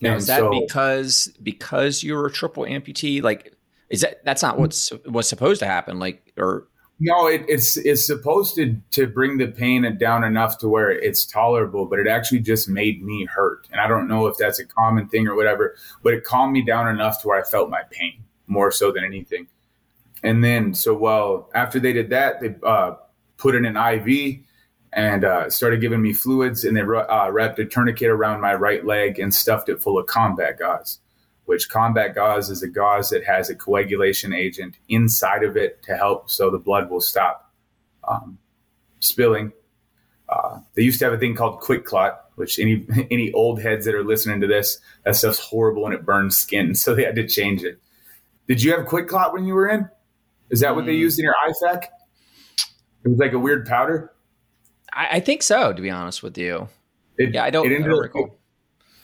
Now, 0.00 0.10
and 0.10 0.18
is 0.18 0.26
that 0.28 0.38
so, 0.38 0.50
because 0.50 1.32
because 1.42 2.02
you 2.04 2.14
were 2.14 2.26
a 2.26 2.32
triple 2.32 2.64
amputee? 2.64 3.22
Like 3.22 3.52
is 3.90 4.02
that 4.02 4.24
that's 4.24 4.42
not 4.42 4.58
what's 4.58 4.90
what's 5.06 5.28
supposed 5.28 5.60
to 5.60 5.66
happen? 5.66 5.98
Like 5.98 6.32
or 6.36 6.68
no, 7.00 7.26
it, 7.28 7.44
it's 7.48 7.76
it's 7.76 8.06
supposed 8.06 8.54
to 8.56 8.76
to 8.92 9.06
bring 9.06 9.38
the 9.38 9.48
pain 9.48 9.96
down 9.98 10.24
enough 10.24 10.58
to 10.58 10.68
where 10.68 10.90
it's 10.90 11.24
tolerable, 11.24 11.86
but 11.86 11.98
it 11.98 12.06
actually 12.06 12.40
just 12.40 12.68
made 12.68 13.02
me 13.02 13.24
hurt. 13.24 13.68
And 13.70 13.80
I 13.80 13.86
don't 13.86 14.08
know 14.08 14.26
if 14.26 14.36
that's 14.36 14.58
a 14.58 14.66
common 14.66 15.08
thing 15.08 15.26
or 15.26 15.34
whatever, 15.34 15.76
but 16.02 16.14
it 16.14 16.24
calmed 16.24 16.52
me 16.52 16.62
down 16.62 16.88
enough 16.88 17.22
to 17.22 17.28
where 17.28 17.40
I 17.40 17.44
felt 17.44 17.70
my 17.70 17.82
pain 17.90 18.22
more 18.46 18.70
so 18.70 18.90
than 18.90 19.04
anything. 19.04 19.46
And 20.22 20.42
then, 20.42 20.74
so 20.74 20.94
well, 20.94 21.48
after 21.54 21.78
they 21.78 21.92
did 21.92 22.10
that, 22.10 22.40
they 22.40 22.54
uh, 22.62 22.94
put 23.36 23.54
in 23.54 23.64
an 23.64 23.76
IV 23.76 24.40
and 24.92 25.24
uh, 25.24 25.50
started 25.50 25.80
giving 25.80 26.02
me 26.02 26.12
fluids, 26.12 26.64
and 26.64 26.76
they 26.76 26.80
uh, 26.80 27.30
wrapped 27.30 27.58
a 27.58 27.64
tourniquet 27.64 28.08
around 28.08 28.40
my 28.40 28.54
right 28.54 28.84
leg 28.84 29.18
and 29.18 29.32
stuffed 29.32 29.68
it 29.68 29.82
full 29.82 29.98
of 29.98 30.06
combat 30.06 30.58
gauze 30.58 31.00
which 31.48 31.70
combat 31.70 32.14
gauze 32.14 32.50
is 32.50 32.62
a 32.62 32.68
gauze 32.68 33.08
that 33.08 33.24
has 33.24 33.48
a 33.48 33.54
coagulation 33.54 34.34
agent 34.34 34.76
inside 34.90 35.42
of 35.42 35.56
it 35.56 35.82
to 35.82 35.96
help 35.96 36.28
so 36.28 36.50
the 36.50 36.58
blood 36.58 36.90
will 36.90 37.00
stop 37.00 37.50
um, 38.06 38.36
spilling. 39.00 39.50
Uh, 40.28 40.58
they 40.74 40.82
used 40.82 40.98
to 40.98 41.06
have 41.06 41.14
a 41.14 41.18
thing 41.18 41.34
called 41.34 41.62
QuikClot, 41.62 42.18
which 42.34 42.58
any 42.58 42.86
any 43.10 43.32
old 43.32 43.62
heads 43.62 43.86
that 43.86 43.94
are 43.94 44.04
listening 44.04 44.42
to 44.42 44.46
this, 44.46 44.78
that 45.04 45.16
stuff's 45.16 45.38
horrible 45.38 45.86
and 45.86 45.94
it 45.94 46.04
burns 46.04 46.36
skin, 46.36 46.74
so 46.74 46.94
they 46.94 47.04
had 47.04 47.16
to 47.16 47.26
change 47.26 47.64
it. 47.64 47.80
Did 48.46 48.62
you 48.62 48.72
have 48.72 48.86
QuikClot 48.86 49.32
when 49.32 49.46
you 49.46 49.54
were 49.54 49.68
in? 49.68 49.88
Is 50.50 50.60
that 50.60 50.74
what 50.74 50.86
they 50.86 50.94
mm. 50.94 51.00
used 51.00 51.18
in 51.18 51.24
your 51.24 51.34
IFAK? 51.48 51.84
It 53.04 53.08
was 53.08 53.18
like 53.18 53.32
a 53.32 53.38
weird 53.38 53.66
powder. 53.66 54.12
I, 54.92 55.08
I 55.12 55.20
think 55.20 55.42
so, 55.42 55.72
to 55.72 55.82
be 55.82 55.90
honest 55.90 56.22
with 56.22 56.36
you. 56.38 56.68
It, 57.16 57.34
yeah, 57.34 57.44
I 57.44 57.50
don't. 57.50 57.66
It 57.66 57.74
ended, 57.74 57.90
don't 58.12 58.32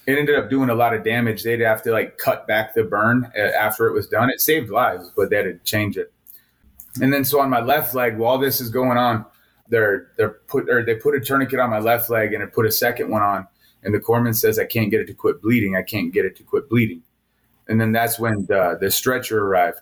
it 0.06 0.18
ended 0.18 0.36
up 0.36 0.50
doing 0.50 0.70
a 0.70 0.74
lot 0.74 0.94
of 0.94 1.04
damage. 1.04 1.42
They'd 1.42 1.60
have 1.60 1.82
to 1.82 1.92
like 1.92 2.18
cut 2.18 2.46
back 2.46 2.74
the 2.74 2.84
burn 2.84 3.30
uh, 3.36 3.40
after 3.40 3.86
it 3.86 3.92
was 3.92 4.06
done. 4.06 4.30
It 4.30 4.40
saved 4.40 4.70
lives, 4.70 5.10
but 5.16 5.30
they 5.30 5.36
had 5.36 5.44
to 5.44 5.58
change 5.64 5.96
it. 5.96 6.12
And 7.00 7.12
then 7.12 7.24
so 7.24 7.40
on 7.40 7.50
my 7.50 7.60
left 7.60 7.94
leg, 7.94 8.18
while 8.18 8.38
this 8.38 8.60
is 8.60 8.70
going 8.70 8.98
on, 8.98 9.24
they're 9.68 10.08
they're 10.16 10.36
put 10.46 10.68
or 10.68 10.84
they 10.84 10.94
put 10.94 11.14
a 11.14 11.20
tourniquet 11.20 11.58
on 11.58 11.70
my 11.70 11.78
left 11.78 12.10
leg 12.10 12.34
and 12.34 12.42
it 12.42 12.52
put 12.52 12.66
a 12.66 12.70
second 12.70 13.10
one 13.10 13.22
on. 13.22 13.46
And 13.82 13.94
the 13.94 14.00
corpsman 14.00 14.34
says 14.34 14.58
I 14.58 14.66
can't 14.66 14.90
get 14.90 15.00
it 15.00 15.06
to 15.06 15.14
quit 15.14 15.42
bleeding. 15.42 15.76
I 15.76 15.82
can't 15.82 16.12
get 16.12 16.24
it 16.24 16.36
to 16.36 16.42
quit 16.42 16.68
bleeding. 16.68 17.02
And 17.66 17.80
then 17.80 17.92
that's 17.92 18.18
when 18.18 18.46
the, 18.46 18.76
the 18.80 18.90
stretcher 18.90 19.44
arrived. 19.44 19.78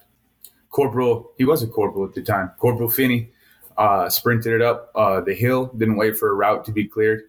Corporal, 0.72 1.32
he 1.38 1.44
was 1.44 1.62
a 1.62 1.68
corporal 1.68 2.06
at 2.06 2.14
the 2.14 2.22
time. 2.22 2.50
Corporal 2.58 2.88
Finney 2.88 3.30
uh, 3.76 4.08
sprinted 4.08 4.54
it 4.54 4.62
up 4.62 4.90
uh, 4.94 5.20
the 5.20 5.34
hill, 5.34 5.66
didn't 5.76 5.96
wait 5.96 6.16
for 6.16 6.30
a 6.30 6.34
route 6.34 6.64
to 6.64 6.72
be 6.72 6.84
cleared, 6.86 7.22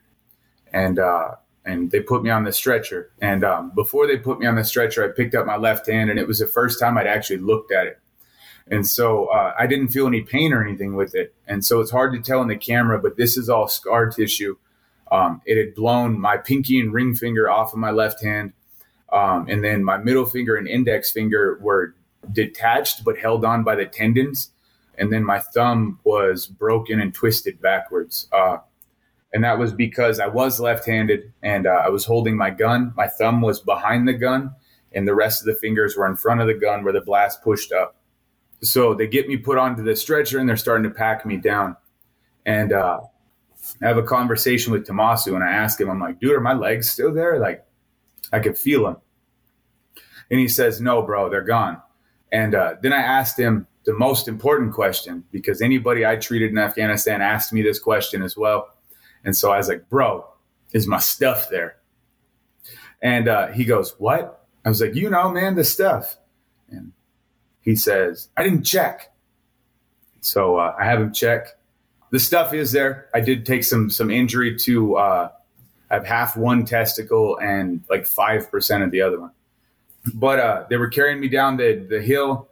and 0.71 0.97
uh, 0.97 1.35
and 1.65 1.91
they 1.91 1.99
put 1.99 2.23
me 2.23 2.29
on 2.29 2.43
the 2.43 2.51
stretcher. 2.51 3.11
And 3.21 3.43
um, 3.43 3.71
before 3.75 4.07
they 4.07 4.17
put 4.17 4.39
me 4.39 4.47
on 4.47 4.55
the 4.55 4.63
stretcher, 4.63 5.03
I 5.03 5.15
picked 5.15 5.35
up 5.35 5.45
my 5.45 5.57
left 5.57 5.87
hand, 5.87 6.09
and 6.09 6.19
it 6.19 6.27
was 6.27 6.39
the 6.39 6.47
first 6.47 6.79
time 6.79 6.97
I'd 6.97 7.07
actually 7.07 7.37
looked 7.37 7.71
at 7.71 7.85
it. 7.85 7.99
And 8.67 8.87
so 8.87 9.25
uh, 9.25 9.53
I 9.57 9.67
didn't 9.67 9.89
feel 9.89 10.07
any 10.07 10.21
pain 10.21 10.53
or 10.53 10.65
anything 10.65 10.95
with 10.95 11.15
it. 11.15 11.33
And 11.47 11.65
so 11.65 11.81
it's 11.81 11.91
hard 11.91 12.13
to 12.13 12.19
tell 12.19 12.41
in 12.41 12.47
the 12.47 12.55
camera, 12.55 12.97
but 12.97 13.17
this 13.17 13.37
is 13.37 13.49
all 13.49 13.67
scar 13.67 14.09
tissue. 14.09 14.55
Um, 15.11 15.41
it 15.45 15.57
had 15.57 15.75
blown 15.75 16.19
my 16.19 16.37
pinky 16.37 16.79
and 16.79 16.93
ring 16.93 17.13
finger 17.13 17.49
off 17.49 17.73
of 17.73 17.79
my 17.79 17.91
left 17.91 18.23
hand. 18.23 18.53
Um, 19.11 19.47
and 19.49 19.63
then 19.63 19.83
my 19.83 19.97
middle 19.97 20.25
finger 20.25 20.55
and 20.55 20.67
index 20.67 21.11
finger 21.11 21.59
were 21.61 21.93
detached 22.31 23.03
but 23.03 23.17
held 23.17 23.43
on 23.45 23.63
by 23.63 23.75
the 23.75 23.85
tendons. 23.85 24.51
And 24.97 25.11
then 25.11 25.23
my 25.23 25.39
thumb 25.39 25.99
was 26.03 26.45
broken 26.47 26.99
and 26.99 27.13
twisted 27.13 27.61
backwards. 27.61 28.27
Uh, 28.31 28.57
and 29.33 29.43
that 29.43 29.57
was 29.57 29.73
because 29.73 30.19
I 30.19 30.27
was 30.27 30.59
left-handed 30.59 31.33
and 31.41 31.65
uh, 31.65 31.81
I 31.85 31.89
was 31.89 32.05
holding 32.05 32.37
my 32.37 32.51
gun. 32.51 32.93
My 32.95 33.07
thumb 33.07 33.41
was 33.41 33.59
behind 33.59 34.07
the 34.07 34.13
gun, 34.13 34.53
and 34.91 35.07
the 35.07 35.15
rest 35.15 35.41
of 35.41 35.47
the 35.47 35.55
fingers 35.55 35.97
were 35.97 36.05
in 36.05 36.15
front 36.15 36.41
of 36.41 36.47
the 36.47 36.53
gun 36.53 36.83
where 36.83 36.93
the 36.93 37.01
blast 37.01 37.41
pushed 37.41 37.71
up. 37.71 37.95
So 38.61 38.93
they 38.93 39.07
get 39.07 39.27
me 39.27 39.37
put 39.37 39.57
onto 39.57 39.83
the 39.83 39.95
stretcher 39.95 40.37
and 40.37 40.47
they're 40.47 40.55
starting 40.55 40.83
to 40.83 40.95
pack 40.95 41.25
me 41.25 41.37
down. 41.37 41.75
And 42.45 42.71
uh, 42.71 43.01
I 43.81 43.87
have 43.87 43.97
a 43.97 44.03
conversation 44.03 44.71
with 44.71 44.87
Tomasu 44.87 45.33
and 45.35 45.43
I 45.43 45.51
ask 45.51 45.81
him, 45.81 45.89
I'm 45.89 45.99
like, 45.99 46.19
dude, 46.19 46.33
are 46.33 46.39
my 46.39 46.53
legs 46.53 46.89
still 46.89 47.13
there? 47.13 47.39
Like, 47.39 47.65
I 48.31 48.39
could 48.39 48.57
feel 48.57 48.83
them. 48.85 48.97
And 50.29 50.39
he 50.39 50.47
says, 50.47 50.79
no, 50.79 51.01
bro, 51.01 51.29
they're 51.29 51.41
gone. 51.41 51.81
And 52.33 52.55
uh, 52.55 52.75
then 52.81 52.91
I 52.91 53.01
asked 53.01 53.39
him 53.39 53.67
the 53.85 53.93
most 53.93 54.27
important 54.27 54.73
question 54.73 55.23
because 55.31 55.61
anybody 55.61 56.03
I 56.03 56.15
treated 56.15 56.49
in 56.49 56.57
Afghanistan 56.57 57.21
asked 57.21 57.53
me 57.53 57.61
this 57.61 57.77
question 57.77 58.23
as 58.23 58.35
well. 58.35 58.73
And 59.23 59.37
so 59.37 59.51
I 59.51 59.57
was 59.57 59.69
like, 59.69 59.87
bro, 59.87 60.25
is 60.73 60.87
my 60.87 60.97
stuff 60.97 61.49
there? 61.51 61.77
And 63.03 63.27
uh, 63.27 63.47
he 63.49 63.65
goes, 63.65 63.93
what? 63.99 64.47
I 64.65 64.69
was 64.69 64.81
like, 64.81 64.95
you 64.95 65.11
know, 65.11 65.29
man, 65.29 65.55
the 65.55 65.63
stuff. 65.63 66.17
And 66.71 66.91
he 67.61 67.75
says, 67.75 68.29
I 68.35 68.43
didn't 68.43 68.63
check. 68.63 69.13
So 70.21 70.57
uh, 70.57 70.75
I 70.79 70.85
have 70.85 70.99
him 70.99 71.13
check. 71.13 71.49
The 72.09 72.19
stuff 72.19 72.53
is 72.53 72.71
there. 72.71 73.09
I 73.13 73.19
did 73.19 73.45
take 73.45 73.63
some 73.63 73.89
some 73.89 74.09
injury 74.09 74.55
to. 74.59 74.95
Uh, 74.95 75.29
I 75.89 75.93
have 75.95 76.05
half 76.05 76.37
one 76.37 76.65
testicle 76.65 77.37
and 77.39 77.83
like 77.89 78.03
5% 78.03 78.83
of 78.83 78.91
the 78.91 79.01
other 79.01 79.19
one. 79.19 79.31
But 80.13 80.39
uh, 80.39 80.65
they 80.69 80.77
were 80.77 80.89
carrying 80.89 81.19
me 81.19 81.29
down 81.29 81.57
the, 81.57 81.85
the 81.89 82.01
hill, 82.01 82.49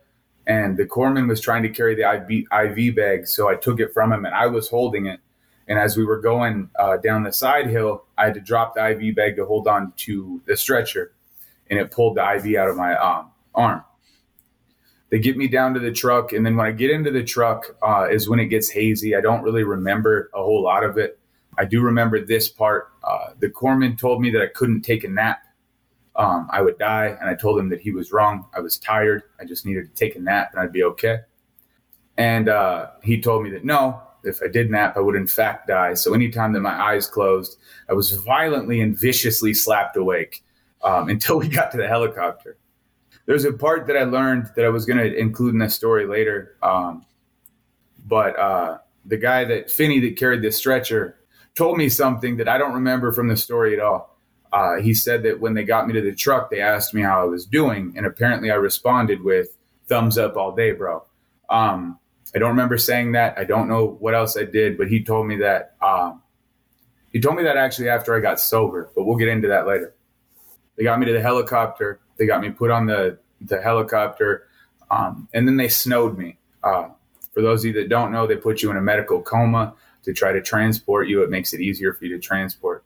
and 0.48 0.78
the 0.78 0.86
corpsman 0.86 1.28
was 1.28 1.42
trying 1.42 1.64
to 1.64 1.70
carry 1.70 1.96
the 1.96 2.10
IV, 2.10 2.46
IV 2.52 2.96
bag. 2.96 3.28
So 3.28 3.50
I 3.50 3.56
took 3.56 3.80
it 3.80 3.94
from 3.94 4.12
him 4.12 4.26
and 4.26 4.34
I 4.34 4.48
was 4.48 4.70
holding 4.70 5.06
it. 5.06 5.20
And 5.68 5.78
as 5.80 5.96
we 5.96 6.04
were 6.06 6.20
going 6.20 6.70
uh, 6.78 6.98
down 6.98 7.24
the 7.24 7.32
side 7.32 7.68
hill, 7.68 8.06
I 8.18 8.26
had 8.26 8.34
to 8.34 8.42
drop 8.42 8.76
the 8.76 8.90
IV 8.90 9.16
bag 9.16 9.36
to 9.38 9.46
hold 9.46 9.68
on 9.68 9.94
to 9.98 10.42
the 10.46 10.58
stretcher, 10.58 11.14
and 11.70 11.80
it 11.80 11.92
pulled 11.92 12.18
the 12.18 12.36
IV 12.36 12.58
out 12.58 12.70
of 12.70 12.76
my 12.76 12.98
um, 12.98 13.32
arm. 13.56 13.84
They 15.10 15.20
get 15.20 15.38
me 15.38 15.48
down 15.48 15.74
to 15.74 15.80
the 15.80 15.92
truck, 15.92 16.34
and 16.34 16.46
then 16.46 16.56
when 16.56 16.66
I 16.66 16.72
get 16.72 16.90
into 16.90 17.12
the 17.12 17.24
truck, 17.24 17.76
uh, 17.82 18.08
is 18.10 18.28
when 18.28 18.40
it 18.40 18.48
gets 18.48 18.70
hazy. 18.70 19.16
I 19.16 19.22
don't 19.22 19.44
really 19.44 19.64
remember 19.64 20.30
a 20.34 20.42
whole 20.42 20.64
lot 20.64 20.84
of 20.84 20.98
it. 20.98 21.20
I 21.58 21.66
do 21.66 21.82
remember 21.82 22.20
this 22.20 22.50
part. 22.50 22.90
Uh, 23.04 23.32
the 23.40 23.50
corpsman 23.50 23.98
told 23.98 24.22
me 24.22 24.32
that 24.32 24.42
I 24.42 24.48
couldn't 24.48 24.82
take 24.82 25.04
a 25.04 25.10
nap. 25.10 25.44
Um, 26.22 26.48
I 26.52 26.62
would 26.62 26.78
die, 26.78 27.18
and 27.20 27.28
I 27.28 27.34
told 27.34 27.58
him 27.58 27.70
that 27.70 27.82
he 27.82 27.92
was 27.92 28.12
wrong. 28.12 28.46
I 28.56 28.60
was 28.60 28.78
tired. 28.78 29.24
I 29.40 29.46
just 29.46 29.66
needed 29.66 29.90
to 29.90 29.96
take 29.96 30.16
a 30.16 30.20
nap, 30.20 30.52
and 30.52 30.62
I'd 30.62 30.72
be 30.72 30.84
okay. 30.84 31.22
And 32.16 32.48
uh, 32.48 32.92
he 33.02 33.20
told 33.20 33.44
me 33.44 33.50
that 33.50 33.66
no, 33.66 34.00
if 34.24 34.40
I 34.44 34.48
did 34.48 34.70
nap, 34.70 34.98
I 34.98 35.00
would 35.00 35.16
in 35.16 35.26
fact 35.26 35.68
die. 35.68 35.96
So 35.96 36.14
anytime 36.14 36.54
that 36.54 36.60
my 36.60 36.80
eyes 36.80 37.08
closed, 37.08 37.58
I 37.90 37.94
was 37.94 38.12
violently 38.12 38.82
and 38.82 38.96
viciously 38.96 39.56
slapped 39.56 39.98
awake 39.98 40.44
um, 40.84 41.10
until 41.14 41.40
we 41.40 41.48
got 41.48 41.72
to 41.72 41.78
the 41.78 41.88
helicopter. 41.88 42.58
There's 43.26 43.46
a 43.46 43.54
part 43.54 43.88
that 43.88 43.98
I 43.98 44.04
learned 44.04 44.52
that 44.56 44.66
I 44.66 44.70
was 44.70 44.86
going 44.86 45.00
to 45.00 45.16
include 45.18 45.54
in 45.54 45.60
the 45.60 45.70
story 45.70 46.06
later. 46.06 46.56
Um, 46.62 47.04
but 48.06 48.38
uh, 48.38 48.78
the 49.06 49.18
guy 49.18 49.46
that 49.46 49.72
Finney 49.72 50.00
that 50.02 50.18
carried 50.18 50.44
the 50.44 50.52
stretcher 50.52 51.18
told 51.56 51.78
me 51.78 51.90
something 51.90 52.38
that 52.38 52.48
I 52.48 52.60
don't 52.60 52.74
remember 52.74 53.12
from 53.12 53.28
the 53.28 53.38
story 53.38 53.74
at 53.74 53.80
all. 53.80 54.11
Uh, 54.52 54.78
he 54.78 54.94
said 54.94 55.24
that 55.24 55.40
when 55.40 55.54
they 55.54 55.64
got 55.64 55.88
me 55.88 55.94
to 55.94 56.02
the 56.02 56.14
truck, 56.14 56.50
they 56.50 56.60
asked 56.60 56.94
me 56.94 57.02
how 57.02 57.22
I 57.22 57.26
was 57.26 57.46
doing, 57.46 57.94
and 57.96 58.06
apparently 58.06 58.52
I 58.52 58.56
responded 58.56 59.24
with 59.24 59.58
"thumbs 59.88 60.18
up 60.18 60.36
all 60.36 60.54
day, 60.54 60.74
bro." 60.74 61.04
Um, 61.50 62.00
I 62.36 62.40
don't 62.40 62.50
remember 62.50 62.78
saying 62.78 63.14
that. 63.14 63.38
I 63.38 63.44
don't 63.44 63.68
know 63.68 63.98
what 64.00 64.14
else 64.14 64.38
I 64.38 64.44
did, 64.44 64.78
but 64.78 64.88
he 64.88 65.04
told 65.04 65.28
me 65.28 65.38
that. 65.38 65.76
Um, 65.82 66.22
he 67.12 67.20
told 67.20 67.36
me 67.36 67.44
that 67.44 67.58
actually 67.58 67.90
after 67.90 68.16
I 68.16 68.22
got 68.22 68.40
sober, 68.40 68.90
but 68.96 69.04
we'll 69.04 69.18
get 69.18 69.28
into 69.28 69.50
that 69.50 69.68
later. 69.68 69.94
They 70.78 70.84
got 70.84 71.00
me 71.00 71.06
to 71.08 71.14
the 71.14 71.22
helicopter. 71.22 72.00
They 72.18 72.26
got 72.26 72.42
me 72.42 72.50
put 72.50 72.72
on 72.72 72.86
the 72.86 73.20
the 73.42 73.62
helicopter, 73.62 74.48
um, 74.90 75.28
and 75.34 75.48
then 75.48 75.58
they 75.58 75.68
snowed 75.68 76.18
me. 76.18 76.38
Uh, 76.64 76.90
for 77.34 77.42
those 77.42 77.62
of 77.62 77.68
you 77.68 77.74
that 77.74 77.90
don't 77.90 78.12
know, 78.12 78.28
they 78.28 78.36
put 78.36 78.62
you 78.62 78.72
in 78.72 78.78
a 78.78 78.82
medical 78.82 79.22
coma 79.22 79.74
to 80.04 80.14
try 80.14 80.32
to 80.32 80.42
transport 80.42 81.08
you. 81.08 81.24
It 81.24 81.30
makes 81.30 81.54
it 81.54 81.62
easier 81.62 81.94
for 81.94 82.06
you 82.06 82.16
to 82.16 82.22
transport. 82.22 82.84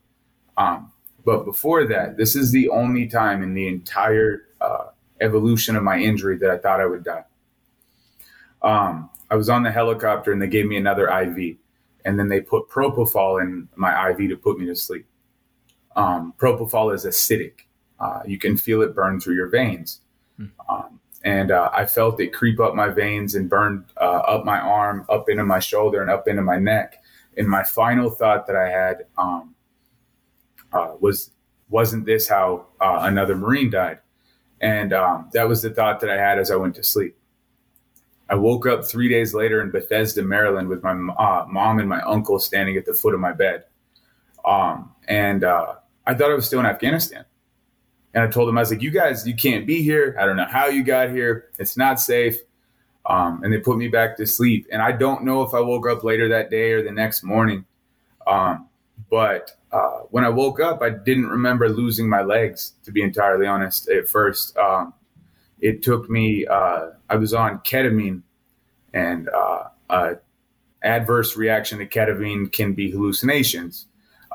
Um, 0.57 0.91
but 1.26 1.43
before 1.43 1.86
that, 1.86 2.17
this 2.17 2.36
is 2.36 2.51
the 2.51 2.69
only 2.69 3.07
time 3.07 3.41
in 3.41 3.55
the 3.55 3.67
entire 3.67 4.43
uh, 4.61 4.86
evolution 5.19 5.76
of 5.76 5.84
my 5.84 5.97
injury 5.97 6.38
that 6.38 6.49
I 6.49 6.57
thought 6.57 6.80
I 6.80 6.86
would 6.86 7.03
die. 7.03 7.26
Um, 8.61 9.09
I 9.30 9.36
was 9.36 9.49
on 9.49 9.63
the 9.63 9.71
helicopter 9.71 10.32
and 10.32 10.41
they 10.41 10.47
gave 10.47 10.67
me 10.67 10.78
another 10.78 11.07
IV, 11.09 11.57
and 12.05 12.19
then 12.19 12.30
they 12.30 12.41
put 12.41 12.69
propofol 12.69 13.41
in 13.41 13.67
my 13.76 14.11
IV 14.11 14.30
to 14.30 14.38
put 14.38 14.59
me 14.59 14.67
to 14.67 14.76
sleep. 14.76 15.07
Um, 15.95 16.34
propofol 16.38 16.93
is 16.93 17.05
acidic. 17.05 17.61
Uh, 17.99 18.21
you 18.26 18.38
can 18.38 18.55
feel 18.55 18.82
it 18.82 18.93
burn 18.93 19.19
through 19.19 19.36
your 19.36 19.47
veins. 19.47 20.01
Hmm. 20.38 20.45
Um, 20.69 20.99
and 21.23 21.49
uh, 21.49 21.71
I 21.73 21.88
felt 21.88 22.19
it 22.19 22.34
creep 22.34 22.59
up 22.59 22.76
my 22.76 22.89
veins 22.89 23.34
and 23.34 23.49
burn 23.49 23.86
uh, 23.99 24.21
up 24.28 24.45
my 24.45 24.59
arm, 24.59 25.05
up 25.09 25.28
into 25.28 25.43
my 25.43 25.59
shoulder, 25.59 26.01
and 26.01 26.11
up 26.11 26.28
into 26.28 26.43
my 26.43 26.59
neck. 26.59 27.01
And 27.36 27.47
my 27.47 27.63
final 27.63 28.11
thought 28.11 28.45
that 28.45 28.55
I 28.55 28.69
had 28.69 29.05
um, 29.17 29.55
uh, 30.74 30.93
was, 30.99 31.32
"Wasn't 31.70 32.05
this 32.05 32.28
how 32.28 32.68
uh, 32.82 32.99
another 33.01 33.36
Marine 33.36 33.70
died?" 33.70 33.99
And 34.61 34.93
um, 34.93 35.30
that 35.34 35.47
was 35.47 35.61
the 35.61 35.70
thought 35.70 35.99
that 36.01 36.09
I 36.09 36.18
had 36.18 36.39
as 36.39 36.51
I 36.51 36.55
went 36.55 36.76
to 36.76 36.84
sleep. 36.84 37.18
I 38.30 38.36
woke 38.36 38.66
up 38.66 38.86
three 38.86 39.07
days 39.07 39.34
later 39.34 39.61
in 39.61 39.70
Bethesda, 39.70 40.24
Maryland, 40.24 40.68
with 40.68 40.82
my 40.82 40.91
uh, 40.91 41.45
mom 41.47 41.80
and 41.80 41.88
my 41.88 42.01
uncle 42.01 42.39
standing 42.39 42.76
at 42.76 42.86
the 42.86 42.93
foot 42.93 43.13
of 43.13 43.20
my 43.20 43.34
bed. 43.34 43.66
Um, 44.43 44.93
and 45.07 45.43
uh, 45.43 45.76
I 46.07 46.13
thought 46.13 46.32
I 46.32 46.36
was 46.36 46.45
still 46.45 46.59
in 46.59 46.66
Afghanistan. 46.66 47.26
And 48.13 48.24
I 48.24 48.28
told 48.28 48.47
them, 48.47 48.57
I 48.57 48.61
was 48.61 48.72
like, 48.72 48.82
you 48.82 48.91
guys, 48.91 49.28
you 49.28 49.36
can't 49.36 49.68
be 49.68 49.84
here. 49.84 50.16
I 50.20 50.26
don't 50.26 50.38
know 50.38 50.47
how 50.49 50.68
you 50.68 50.84
got 50.84 51.09
here. 51.09 51.49
It's 51.59 51.76
not 51.76 51.99
safe. 51.99 52.39
Um, 53.05 53.43
and 53.43 53.53
they 53.53 53.59
put 53.59 53.78
me 53.78 53.89
back 53.89 54.18
to 54.18 54.26
sleep. 54.26 54.68
And 54.72 54.82
I 54.82 54.91
don't 54.91 55.24
know 55.24 55.43
if 55.43 55.53
I 55.53 55.59
woke 55.59 55.88
up 55.88 56.03
later 56.03 56.30
that 56.30 56.49
day 56.49 56.72
or 56.72 56.82
the 56.82 56.91
next 56.91 57.24
morning. 57.24 57.66
Um, 58.26 58.70
but 59.11 59.51
uh, 59.76 60.03
when 60.09 60.23
I 60.23 60.30
woke 60.30 60.61
up, 60.61 60.82
I 60.82 60.89
didn't 60.89 61.28
remember 61.28 61.67
losing 61.67 62.07
my 62.07 62.21
legs, 62.21 62.76
to 62.86 62.91
be 62.93 63.01
entirely 63.01 63.45
honest, 63.45 63.89
at 63.89 64.07
first. 64.07 64.55
Um, 64.55 64.93
it 65.59 65.84
took 65.84 66.09
me, 66.09 66.45
uh, 66.45 66.91
I 67.09 67.17
was 67.17 67.34
on 67.34 67.59
ketamine, 67.59 68.21
and 68.93 69.28
uh, 69.30 70.13
adverse 70.82 71.36
reaction 71.36 71.80
to 71.80 71.86
ketamine 71.86 72.49
can 72.53 72.73
be 72.73 72.89
hallucinations. 72.89 73.88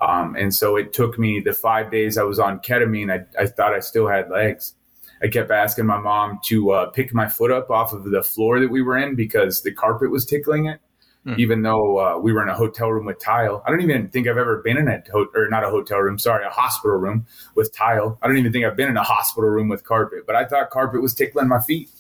Um, 0.03 0.37
and 0.37 0.55
so 0.55 0.77
it 0.77 0.93
took 0.93 1.19
me 1.19 1.41
the 1.41 1.55
five 1.55 1.91
days 1.91 2.19
I 2.19 2.23
was 2.25 2.39
on 2.39 2.59
ketamine, 2.61 3.11
I, 3.11 3.43
I 3.43 3.47
thought 3.47 3.73
I 3.73 3.81
still 3.81 4.09
had 4.09 4.29
legs. 4.29 4.75
I 5.23 5.29
kept 5.29 5.51
asking 5.51 5.87
my 5.87 5.99
mom 5.99 6.41
to 6.47 6.73
uh, 6.73 6.87
pick 6.91 7.15
my 7.15 7.29
foot 7.29 7.51
up 7.51 7.71
off 7.71 7.95
of 7.95 8.05
the 8.05 8.23
floor 8.23 8.61
that 8.61 8.71
we 8.71 8.83
were 8.83 8.99
in 8.99 9.15
because 9.15 9.63
the 9.63 9.73
carpet 9.73 10.11
was 10.11 10.27
tickling 10.27 10.67
it. 10.67 10.81
Hmm. 11.25 11.35
Even 11.37 11.61
though 11.61 11.99
uh, 11.99 12.19
we 12.19 12.33
were 12.33 12.43
in 12.43 12.49
a 12.49 12.55
hotel 12.55 12.91
room 12.91 13.05
with 13.05 13.21
tile, 13.21 13.63
I 13.67 13.71
don't 13.71 13.83
even 13.83 14.09
think 14.09 14.27
I've 14.27 14.39
ever 14.39 14.63
been 14.63 14.79
in 14.79 14.89
a 14.89 15.03
ho- 15.13 15.29
or 15.35 15.49
not 15.51 15.65
a 15.65 15.69
hotel 15.69 15.99
room. 15.99 16.19
Sorry, 16.19 16.47
a 16.47 16.49
hospital 16.49 16.97
room 16.97 17.27
with 17.55 17.75
tile. 17.75 18.19
I 18.23 18.27
don't 18.27 18.39
even 18.39 18.53
think 18.53 18.65
I've 18.65 18.77
been 18.77 18.89
in 18.89 18.97
a 18.97 19.03
hospital 19.03 19.51
room 19.51 19.69
with 19.69 19.85
carpet. 19.85 20.27
But 20.27 20.35
I 20.35 20.47
thought 20.47 20.71
carpet 20.71 21.03
was 21.03 21.13
tickling 21.13 21.47
my 21.47 21.61
feet. 21.61 21.91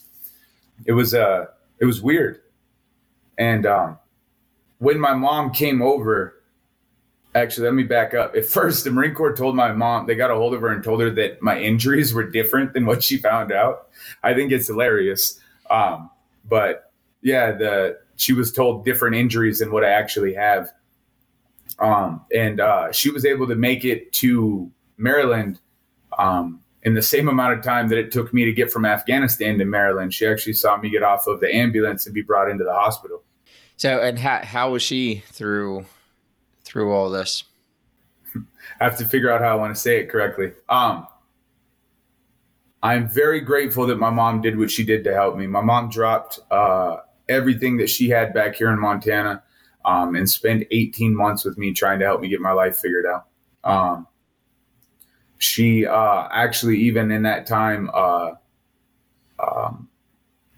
It 0.86 0.92
was 0.92 1.12
uh, 1.12 1.48
it 1.80 1.84
was 1.84 2.00
weird. 2.00 2.40
And 3.36 3.66
um, 3.66 3.98
when 4.78 4.98
my 4.98 5.12
mom 5.12 5.50
came 5.50 5.82
over, 5.82 6.36
actually, 7.34 7.66
let 7.66 7.74
me 7.74 7.82
back 7.82 8.14
up. 8.14 8.34
At 8.34 8.46
first, 8.46 8.84
the 8.84 8.90
Marine 8.90 9.14
Corps 9.14 9.36
told 9.36 9.54
my 9.54 9.72
mom 9.72 10.06
they 10.06 10.14
got 10.14 10.30
a 10.30 10.34
hold 10.34 10.54
of 10.54 10.62
her 10.62 10.68
and 10.68 10.82
told 10.82 11.02
her 11.02 11.10
that 11.10 11.42
my 11.42 11.60
injuries 11.60 12.14
were 12.14 12.24
different 12.24 12.72
than 12.72 12.86
what 12.86 13.02
she 13.02 13.18
found 13.18 13.52
out. 13.52 13.88
I 14.22 14.32
think 14.32 14.50
it's 14.50 14.66
hilarious. 14.66 15.38
Um, 15.68 16.08
but 16.48 16.90
yeah, 17.20 17.52
the 17.52 17.98
she 18.20 18.34
was 18.34 18.52
told 18.52 18.84
different 18.84 19.16
injuries 19.16 19.60
than 19.60 19.72
what 19.72 19.82
I 19.82 19.88
actually 19.88 20.34
have. 20.34 20.70
Um, 21.78 22.26
and 22.34 22.60
uh, 22.60 22.92
she 22.92 23.10
was 23.10 23.24
able 23.24 23.48
to 23.48 23.54
make 23.54 23.82
it 23.82 24.12
to 24.14 24.70
Maryland 24.98 25.58
um, 26.18 26.60
in 26.82 26.92
the 26.92 27.00
same 27.00 27.28
amount 27.28 27.58
of 27.58 27.64
time 27.64 27.88
that 27.88 27.96
it 27.96 28.12
took 28.12 28.34
me 28.34 28.44
to 28.44 28.52
get 28.52 28.70
from 28.70 28.84
Afghanistan 28.84 29.56
to 29.58 29.64
Maryland. 29.64 30.12
She 30.12 30.26
actually 30.26 30.52
saw 30.52 30.76
me 30.76 30.90
get 30.90 31.02
off 31.02 31.26
of 31.26 31.40
the 31.40 31.54
ambulance 31.54 32.04
and 32.04 32.14
be 32.14 32.20
brought 32.20 32.50
into 32.50 32.62
the 32.62 32.74
hospital. 32.74 33.22
So, 33.78 34.02
and 34.02 34.18
how 34.18 34.40
how 34.44 34.72
was 34.72 34.82
she 34.82 35.22
through 35.28 35.86
through 36.62 36.92
all 36.92 37.08
this? 37.08 37.44
I 38.80 38.84
have 38.84 38.98
to 38.98 39.06
figure 39.06 39.30
out 39.30 39.40
how 39.40 39.48
I 39.48 39.54
want 39.54 39.74
to 39.74 39.80
say 39.80 39.98
it 40.00 40.10
correctly. 40.10 40.52
Um, 40.68 41.06
I'm 42.82 43.08
very 43.08 43.40
grateful 43.40 43.86
that 43.86 43.96
my 43.96 44.10
mom 44.10 44.42
did 44.42 44.58
what 44.58 44.70
she 44.70 44.84
did 44.84 45.04
to 45.04 45.14
help 45.14 45.38
me. 45.38 45.46
My 45.46 45.62
mom 45.62 45.88
dropped 45.88 46.40
uh, 46.50 46.98
everything 47.30 47.76
that 47.78 47.88
she 47.88 48.10
had 48.10 48.34
back 48.34 48.56
here 48.56 48.70
in 48.70 48.78
Montana 48.78 49.42
um, 49.84 50.14
and 50.14 50.28
spend 50.28 50.66
18 50.70 51.14
months 51.14 51.44
with 51.44 51.56
me 51.56 51.72
trying 51.72 51.98
to 52.00 52.04
help 52.04 52.20
me 52.20 52.28
get 52.28 52.40
my 52.40 52.52
life 52.52 52.78
figured 52.78 53.06
out. 53.06 53.26
Um, 53.64 54.06
she 55.38 55.86
uh, 55.86 56.28
actually, 56.30 56.78
even 56.78 57.10
in 57.10 57.22
that 57.22 57.46
time, 57.46 57.90
uh, 57.94 58.32
um, 59.38 59.88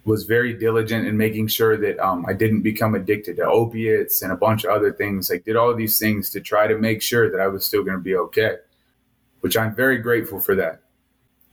was 0.04 0.24
very 0.24 0.52
diligent 0.52 1.06
in 1.06 1.16
making 1.16 1.46
sure 1.46 1.76
that 1.76 1.98
um, 2.04 2.26
I 2.28 2.32
didn't 2.32 2.62
become 2.62 2.96
addicted 2.96 3.36
to 3.36 3.44
opiates 3.44 4.22
and 4.22 4.32
a 4.32 4.36
bunch 4.36 4.64
of 4.64 4.70
other 4.70 4.92
things. 4.92 5.30
Like, 5.30 5.44
did 5.44 5.54
all 5.54 5.74
these 5.74 5.98
things 5.98 6.30
to 6.30 6.40
try 6.40 6.66
to 6.66 6.76
make 6.76 7.00
sure 7.00 7.30
that 7.30 7.40
I 7.40 7.46
was 7.46 7.64
still 7.64 7.84
going 7.84 7.96
to 7.96 8.02
be 8.02 8.16
okay, 8.16 8.56
which 9.40 9.56
I'm 9.56 9.74
very 9.74 9.98
grateful 9.98 10.40
for 10.40 10.56
that. 10.56 10.80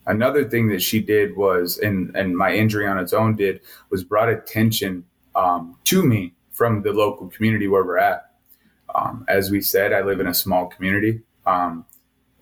Another 0.08 0.50
thing 0.50 0.70
that 0.70 0.82
she 0.82 1.00
did 1.00 1.38
was, 1.38 1.78
and 1.78 2.16
and 2.16 2.36
my 2.36 2.52
injury 2.52 2.88
on 2.88 2.98
its 2.98 3.14
own 3.14 3.36
did, 3.36 3.62
was 3.92 4.04
brought 4.04 4.30
attention 4.30 5.06
um, 5.40 5.78
to 5.86 6.06
me 6.06 6.34
from 6.52 6.82
the 6.82 6.92
local 6.92 7.30
community 7.30 7.68
where 7.68 7.84
we're 7.84 7.98
at. 7.98 8.32
Um, 8.94 9.24
as 9.28 9.50
we 9.50 9.62
said, 9.62 9.94
I 9.94 10.02
live 10.02 10.20
in 10.20 10.28
a 10.28 10.34
small 10.34 10.68
community. 10.68 11.22
Um, 11.46 11.86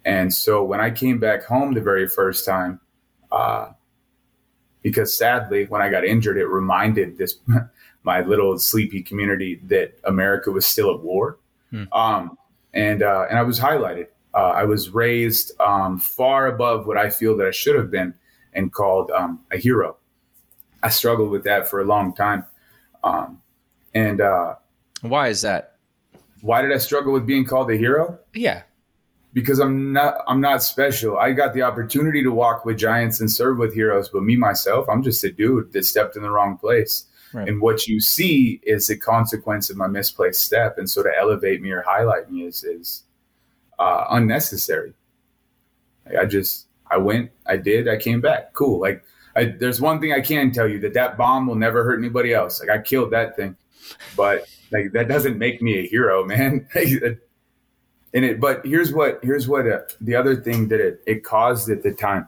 and 0.04 0.34
so 0.34 0.64
when 0.64 0.80
I 0.80 0.90
came 0.90 1.20
back 1.20 1.44
home 1.44 1.74
the 1.74 1.82
very 1.82 2.08
first 2.08 2.46
time, 2.46 2.80
uh, 3.32 3.72
because 4.82 5.16
sadly, 5.16 5.66
when 5.66 5.82
I 5.82 5.90
got 5.90 6.06
injured, 6.06 6.38
it 6.38 6.46
reminded 6.46 7.18
this 7.18 7.36
my 8.04 8.22
little 8.22 8.58
sleepy 8.58 9.04
community 9.04 9.60
that 9.66 10.00
America 10.06 10.50
was 10.50 10.66
still 10.66 10.94
at 10.94 11.02
war. 11.02 11.38
Hmm. 11.72 11.84
Um, 11.92 12.38
and 12.74 13.04
uh, 13.04 13.26
and 13.30 13.38
I 13.38 13.44
was 13.44 13.60
highlighted. 13.60 14.08
Uh, 14.34 14.52
I 14.56 14.64
was 14.64 14.90
raised 14.92 15.60
um, 15.60 16.00
far 16.00 16.48
above 16.48 16.88
what 16.88 16.98
I 16.98 17.10
feel 17.10 17.36
that 17.38 17.48
I 17.48 17.52
should 17.52 17.76
have 17.76 17.92
been, 17.92 18.14
and 18.54 18.72
called 18.72 19.12
um, 19.12 19.42
a 19.52 19.58
hero. 19.58 19.98
I 20.82 20.90
struggled 20.90 21.32
with 21.32 21.44
that 21.44 21.68
for 21.68 21.82
a 21.82 21.86
long 21.86 22.14
time. 22.14 22.46
Um, 23.04 23.42
and 23.94 24.22
uh, 24.22 24.56
why 25.02 25.30
is 25.30 25.42
that? 25.42 25.76
Why 26.42 26.62
did 26.62 26.72
I 26.72 26.78
struggle 26.78 27.14
with 27.14 27.26
being 27.26 27.46
called 27.46 27.72
a 27.72 27.76
hero? 27.78 28.20
Yeah. 28.34 28.64
because 29.34 29.60
I'm 29.60 29.94
not 29.94 30.24
I'm 30.28 30.42
not 30.42 30.64
special. 30.64 31.18
I 31.18 31.32
got 31.32 31.54
the 31.54 31.62
opportunity 31.62 32.24
to 32.24 32.32
walk 32.32 32.66
with 32.66 32.78
giants 32.78 33.20
and 33.20 33.30
serve 33.32 33.58
with 33.60 33.74
heroes, 33.74 34.10
but 34.10 34.24
me 34.24 34.36
myself, 34.36 34.88
I'm 34.90 35.04
just 35.04 35.24
a 35.24 35.32
dude 35.32 35.74
that 35.74 35.86
stepped 35.86 36.16
in 36.16 36.24
the 36.24 36.32
wrong 36.32 36.58
place. 36.58 37.06
Right. 37.34 37.48
And 37.48 37.62
what 37.62 37.88
you 37.88 38.00
see 38.00 38.60
is 38.64 38.88
the 38.88 38.98
consequence 38.98 39.70
of 39.70 39.78
my 39.78 39.88
misplaced 39.88 40.42
step, 40.44 40.78
and 40.78 40.90
so 40.90 41.04
to 41.04 41.12
elevate 41.20 41.62
me 41.62 41.72
or 41.72 41.84
highlight 41.86 42.32
me 42.32 42.46
is 42.46 42.64
is 42.64 43.04
uh, 43.80 44.06
unnecessary. 44.12 44.94
Like 46.06 46.18
I 46.18 46.26
just 46.26 46.68
I 46.90 46.98
went, 46.98 47.32
I 47.46 47.58
did, 47.58 47.88
I 47.90 47.98
came 47.98 48.22
back, 48.22 48.54
cool. 48.54 48.80
Like 48.80 49.04
I, 49.38 49.46
there's 49.46 49.80
one 49.80 50.02
thing 50.02 50.12
I 50.12 50.22
can 50.22 50.52
tell 50.52 50.68
you 50.68 50.80
that 50.80 50.94
that 50.96 51.18
bomb 51.18 51.48
will 51.48 51.56
never 51.56 51.84
hurt 51.84 52.00
anybody 52.00 52.34
else. 52.34 52.60
Like 52.60 52.70
I 52.70 52.82
killed 52.82 53.12
that 53.12 53.36
thing, 53.36 53.56
but 54.16 54.50
like 54.72 54.92
that 54.94 55.08
doesn't 55.08 55.38
make 55.38 55.62
me 55.62 55.78
a 55.80 55.88
hero, 55.88 56.26
man. 56.26 56.68
and 58.14 58.26
it 58.26 58.40
but 58.40 58.66
here's 58.66 58.94
what 58.94 59.20
here's 59.22 59.48
what 59.48 59.68
uh, 59.68 59.80
the 60.02 60.16
other 60.16 60.36
thing 60.36 60.68
that 60.70 60.80
it, 60.80 61.02
it 61.06 61.24
caused 61.24 61.70
at 61.70 61.84
the 61.84 61.94
time 61.94 62.28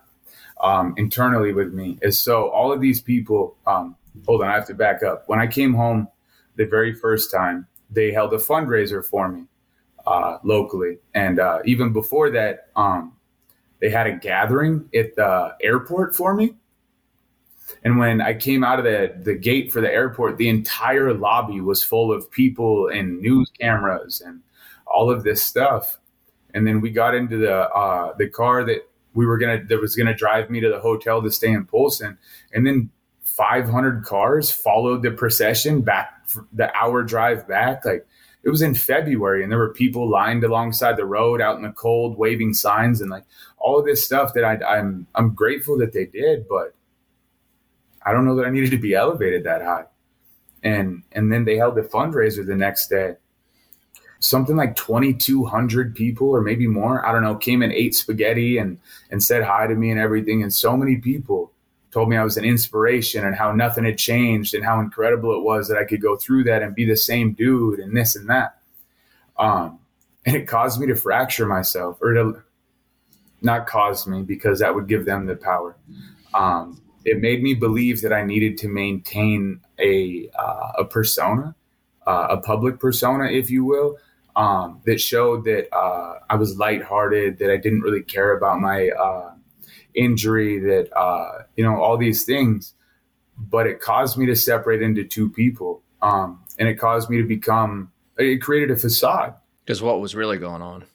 um, 0.62 0.93
internally 0.97 1.53
with 1.53 1.74
me 1.74 1.97
is 2.01 2.20
so 2.20 2.49
all 2.49 2.72
of 2.72 2.82
these 2.82 3.01
people 3.01 3.57
um, 3.66 3.95
hold 4.26 4.41
on 4.41 4.49
i 4.49 4.53
have 4.53 4.68
to 4.68 4.74
back 4.74 5.03
up 5.03 5.24
when 5.28 5.39
i 5.39 5.47
came 5.47 5.74
home 5.74 6.07
the 6.55 6.66
very 6.66 6.93
first 6.93 7.32
time 7.32 7.66
they 7.89 8.12
held 8.12 8.34
a 8.34 8.38
fundraiser 8.38 9.03
for 9.03 9.30
me 9.30 9.45
uh, 10.05 10.38
locally 10.43 10.97
and 11.14 11.39
uh, 11.39 11.60
even 11.66 11.93
before 11.93 12.30
that 12.30 12.68
um, 12.76 13.14
they 13.80 13.89
had 13.89 14.05
a 14.05 14.16
gathering 14.18 14.88
at 14.93 15.16
the 15.16 15.55
airport 15.62 16.16
for 16.16 16.34
me 16.34 16.53
and 17.84 17.97
when 17.97 18.22
I 18.22 18.34
came 18.34 18.63
out 18.63 18.80
of 18.80 18.86
the, 18.86 19.13
the 19.24 19.36
gate 19.36 19.72
for 19.72 19.82
the 19.82 19.91
airport, 19.91 20.38
the 20.38 20.49
entire 20.49 21.13
lobby 21.13 21.61
was 21.61 21.84
full 21.84 22.11
of 22.11 22.30
people 22.32 22.88
and 22.88 23.22
news 23.22 23.51
cameras 23.59 24.22
and 24.22 24.41
all 24.86 25.09
of 25.09 25.24
this 25.24 25.43
stuff. 25.43 25.99
And 26.53 26.65
then 26.65 26.82
we 26.82 26.89
got 26.89 27.15
into 27.15 27.38
the 27.38 27.70
uh, 27.70 28.13
the 28.17 28.28
car 28.28 28.63
that 28.65 28.89
we 29.13 29.26
were 29.26 29.38
gonna 29.38 29.63
that 29.65 29.80
was 29.80 29.95
gonna 29.95 30.15
drive 30.15 30.49
me 30.49 30.59
to 30.61 30.70
the 30.70 30.80
hotel 30.80 31.22
to 31.22 31.32
stay 31.32 31.51
in 31.51 31.65
Polson, 31.65 32.17
and 32.53 32.65
then 32.65 32.89
500 33.22 34.03
cars 34.03 34.51
followed 34.51 35.03
the 35.03 35.11
procession 35.11 35.82
back 35.82 36.28
the 36.51 36.76
hour 36.76 37.03
drive 37.03 37.47
back. 37.47 37.86
Like 37.86 38.05
it 38.43 38.49
was 38.49 38.61
in 38.61 38.74
February, 38.74 39.43
and 39.43 39.51
there 39.51 39.59
were 39.59 39.74
people 39.74 40.09
lined 40.09 40.43
alongside 40.43 40.97
the 40.97 41.05
road 41.05 41.41
out 41.41 41.57
in 41.57 41.61
the 41.61 41.72
cold, 41.72 42.17
waving 42.17 42.53
signs, 42.53 43.01
and 43.01 43.11
like 43.11 43.26
all 43.57 43.78
of 43.78 43.86
this 43.86 44.03
stuff 44.03 44.34
that 44.34 44.43
I, 44.43 44.57
I'm 44.65 45.07
I'm 45.15 45.34
grateful 45.34 45.78
that 45.78 45.93
they 45.93 46.05
did, 46.05 46.47
but 46.47 46.74
I 48.10 48.14
don't 48.14 48.26
know 48.26 48.36
that 48.38 48.45
I 48.47 48.49
needed 48.49 48.72
to 48.72 48.80
be 48.80 48.95
elevated 48.95 49.43
that 49.43 49.62
high. 49.62 49.86
And 50.64 51.03
and 51.12 51.32
then 51.32 51.45
they 51.45 51.57
held 51.57 51.78
a 51.78 51.84
fundraiser 51.84 52.45
the 52.45 52.55
next 52.55 52.88
day. 52.88 53.18
Something 54.18 54.55
like 54.55 54.76
2200 54.76 55.95
people 55.95 56.30
or 56.30 56.41
maybe 56.41 56.68
more 56.68 57.05
i 57.05 57.14
don't 57.14 57.24
know 57.24 57.36
came 57.36 57.62
and 57.62 57.72
ate 57.72 57.95
spaghetti 57.95 58.57
and 58.57 58.78
and 59.12 59.24
said 59.24 59.43
hi 59.43 59.68
to 59.68 59.76
me 59.76 59.91
and 59.91 59.99
everything. 59.99 60.41
And 60.41 60.51
so 60.51 60.76
many 60.76 60.97
people 60.97 61.51
told 61.91 62.10
me 62.10 62.18
i 62.18 62.24
was 62.24 62.36
an 62.36 62.45
inspiration 62.45 63.26
and 63.26 63.36
how 63.36 63.51
nothing 63.51 63.86
had 63.86 63.97
changed 63.97 64.55
and 64.55 64.66
how 64.66 64.80
incredible 64.80 65.34
it 65.34 65.43
was 65.43 65.68
that 65.68 65.78
i 65.78 65.86
could 65.86 66.01
go 66.01 66.16
through 66.16 66.43
that 66.43 66.64
and 66.64 66.76
be 66.76 66.86
the 66.86 66.97
same 66.97 67.34
dude 67.34 67.80
and 67.80 67.95
this 67.95 68.16
and 68.16 68.28
that. 68.28 68.57
Um 69.38 69.80
and 70.26 70.36
it 70.36 70.47
caused 70.47 70.82
me 70.82 70.88
to 70.88 70.95
fracture 70.95 71.45
myself 71.45 71.99
or 72.01 72.14
to 72.14 72.41
not 73.41 73.68
cause 73.68 74.07
me 74.07 74.24
because 74.24 74.60
that 74.60 74.74
would 74.74 74.88
give 74.88 75.05
them 75.05 75.28
the 75.28 75.36
power. 75.36 75.78
Um 76.34 76.82
it 77.10 77.22
made 77.22 77.41
me 77.41 77.53
believe 77.53 78.01
that 78.01 78.14
i 78.14 78.24
needed 78.24 78.57
to 78.57 78.68
maintain 78.68 79.60
a 79.80 80.30
uh, 80.38 80.72
a 80.80 80.86
persona 80.86 81.55
uh, 82.10 82.28
a 82.32 82.38
public 82.38 82.80
persona, 82.80 83.26
if 83.26 83.51
you 83.51 83.64
will, 83.64 83.97
um, 84.36 84.82
that 84.86 84.99
showed 84.99 85.43
that 85.45 85.68
uh, 85.76 86.16
I 86.28 86.36
was 86.36 86.57
lighthearted, 86.57 87.38
that 87.38 87.51
I 87.51 87.57
didn't 87.57 87.82
really 87.82 88.01
care 88.01 88.36
about 88.36 88.60
my 88.60 88.89
uh, 88.89 89.34
injury, 89.93 90.57
that 90.60 90.89
uh, 90.97 91.43
you 91.55 91.64
know 91.64 91.80
all 91.80 91.97
these 91.97 92.26
things. 92.26 92.74
But 93.38 93.68
it 93.68 93.80
caused 93.80 94.18
me 94.18 94.26
to 94.26 94.36
separate 94.36 94.82
into 94.82 95.03
two 95.03 95.30
people, 95.30 95.84
um, 96.01 96.43
and 96.57 96.68
it 96.68 96.76
caused 96.76 97.12
me 97.12 97.18
to 97.18 97.28
become. 97.28 97.91
It 98.18 98.41
created 98.41 98.72
a 98.72 98.76
facade. 98.76 99.36
Because 99.64 99.84
what 99.84 100.01
was 100.01 100.16
really 100.16 100.38
going 100.38 100.64
on? 100.64 100.86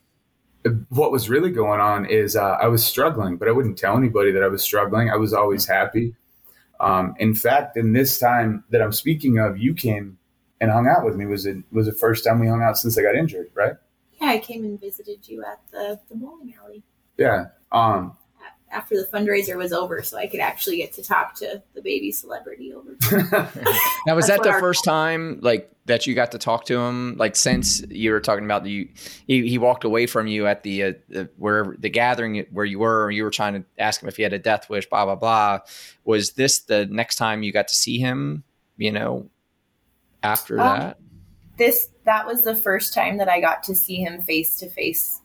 What 0.89 1.13
was 1.13 1.29
really 1.29 1.51
going 1.51 1.81
on 1.81 2.07
is 2.07 2.37
uh, 2.37 2.57
I 2.61 2.69
was 2.69 2.85
struggling, 2.85 3.37
but 3.37 3.49
I 3.49 3.53
wouldn't 3.53 3.77
tell 3.77 3.97
anybody 3.97 4.33
that 4.33 4.43
I 4.43 4.49
was 4.49 4.63
struggling. 4.63 5.11
I 5.11 5.17
was 5.17 5.35
always 5.35 5.67
happy. 5.67 6.15
Um, 6.81 7.15
in 7.19 7.35
fact, 7.35 7.77
in 7.77 7.93
this 7.93 8.19
time 8.19 8.65
that 8.71 8.81
I'm 8.83 8.93
speaking 8.93 9.39
of, 9.39 9.59
you 9.59 9.75
came 9.75 10.19
and 10.61 10.71
hung 10.71 10.87
out 10.89 11.05
with 11.05 11.17
me. 11.17 11.27
Was 11.27 11.47
it 11.47 11.59
was 11.71 11.87
the 11.87 11.93
first 11.93 12.25
time 12.25 12.41
we 12.41 12.49
hung 12.49 12.63
out 12.63 12.79
since 12.79 12.99
I 12.99 13.03
got 13.03 13.15
injured, 13.15 13.51
right? 13.55 13.75
Yeah, 14.21 14.29
I 14.29 14.39
came 14.39 14.65
and 14.65 14.81
visited 14.81 15.29
you 15.29 15.45
at 15.45 15.61
the, 15.71 16.01
the 16.09 16.15
bowling 16.15 16.55
alley. 16.63 16.83
Yeah. 17.19 17.47
Um, 17.73 18.17
after 18.75 18.97
the 18.97 19.07
fundraiser 19.07 19.57
was 19.57 19.73
over, 19.73 20.03
so 20.03 20.19
I 20.19 20.27
could 20.27 20.41
actually 20.41 20.79
get 20.79 20.93
to 20.95 21.03
talk 21.03 21.35
to 21.37 21.63
the 21.75 21.81
baby 21.81 22.11
celebrity 22.11 22.75
over. 22.75 22.97
now, 24.07 24.17
was 24.17 24.27
that 24.27 24.43
the 24.43 24.57
first 24.59 24.85
time 24.85 25.39
like 25.41 25.71
that 25.87 26.07
you 26.07 26.15
got 26.15 26.33
to 26.33 26.39
talk 26.39 26.67
to 26.67 26.79
him? 26.79 27.17
Like 27.17 27.37
since 27.37 27.83
you 27.89 28.11
were 28.11 28.21
talking 28.21 28.45
about 28.45 28.65
the 28.65 28.91
he, 29.27 29.49
he 29.49 29.59
walked 29.59 29.85
away 29.85 30.07
from 30.07 30.27
you 30.27 30.47
at 30.47 30.63
the, 30.65 30.83
uh, 30.83 30.93
the 31.09 31.31
where 31.37 31.75
the 31.79 31.89
gathering 31.89 32.45
where 32.51 32.65
you 32.65 32.81
were, 32.81 33.11
you 33.11 33.23
were 33.23 33.31
trying 33.31 33.55
to 33.55 33.65
ask 33.79 34.03
him 34.03 34.09
if 34.09 34.17
he 34.17 34.23
had 34.23 34.33
a 34.33 34.39
death 34.39 34.69
wish, 34.69 34.87
blah 34.87 35.05
blah 35.05 35.15
blah. 35.15 35.61
Was 36.05 36.33
this 36.33 36.61
the 36.61 36.87
next 36.87 37.17
time 37.17 37.43
you 37.43 37.53
got 37.53 37.69
to 37.69 37.75
see 37.75 37.99
him? 37.99 38.43
You 38.77 38.91
know, 38.91 39.31
after 40.23 40.61
um, 40.61 40.79
that? 40.79 40.99
This 41.57 41.89
that 42.05 42.27
was 42.27 42.43
the 42.43 42.57
first 42.57 42.93
time 42.93 43.19
that 43.19 43.29
I 43.29 43.41
got 43.41 43.63
to 43.65 43.75
see 43.75 43.97
him 43.97 44.21
face 44.21 44.59
to 44.59 44.69
face 44.69 45.21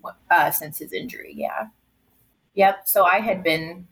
since 0.54 0.78
his 0.78 0.94
injury. 0.94 1.34
Yeah. 1.36 1.68
Yep. 2.60 2.90
So 2.90 3.06
I 3.06 3.22
had 3.22 3.42
been 3.42 3.88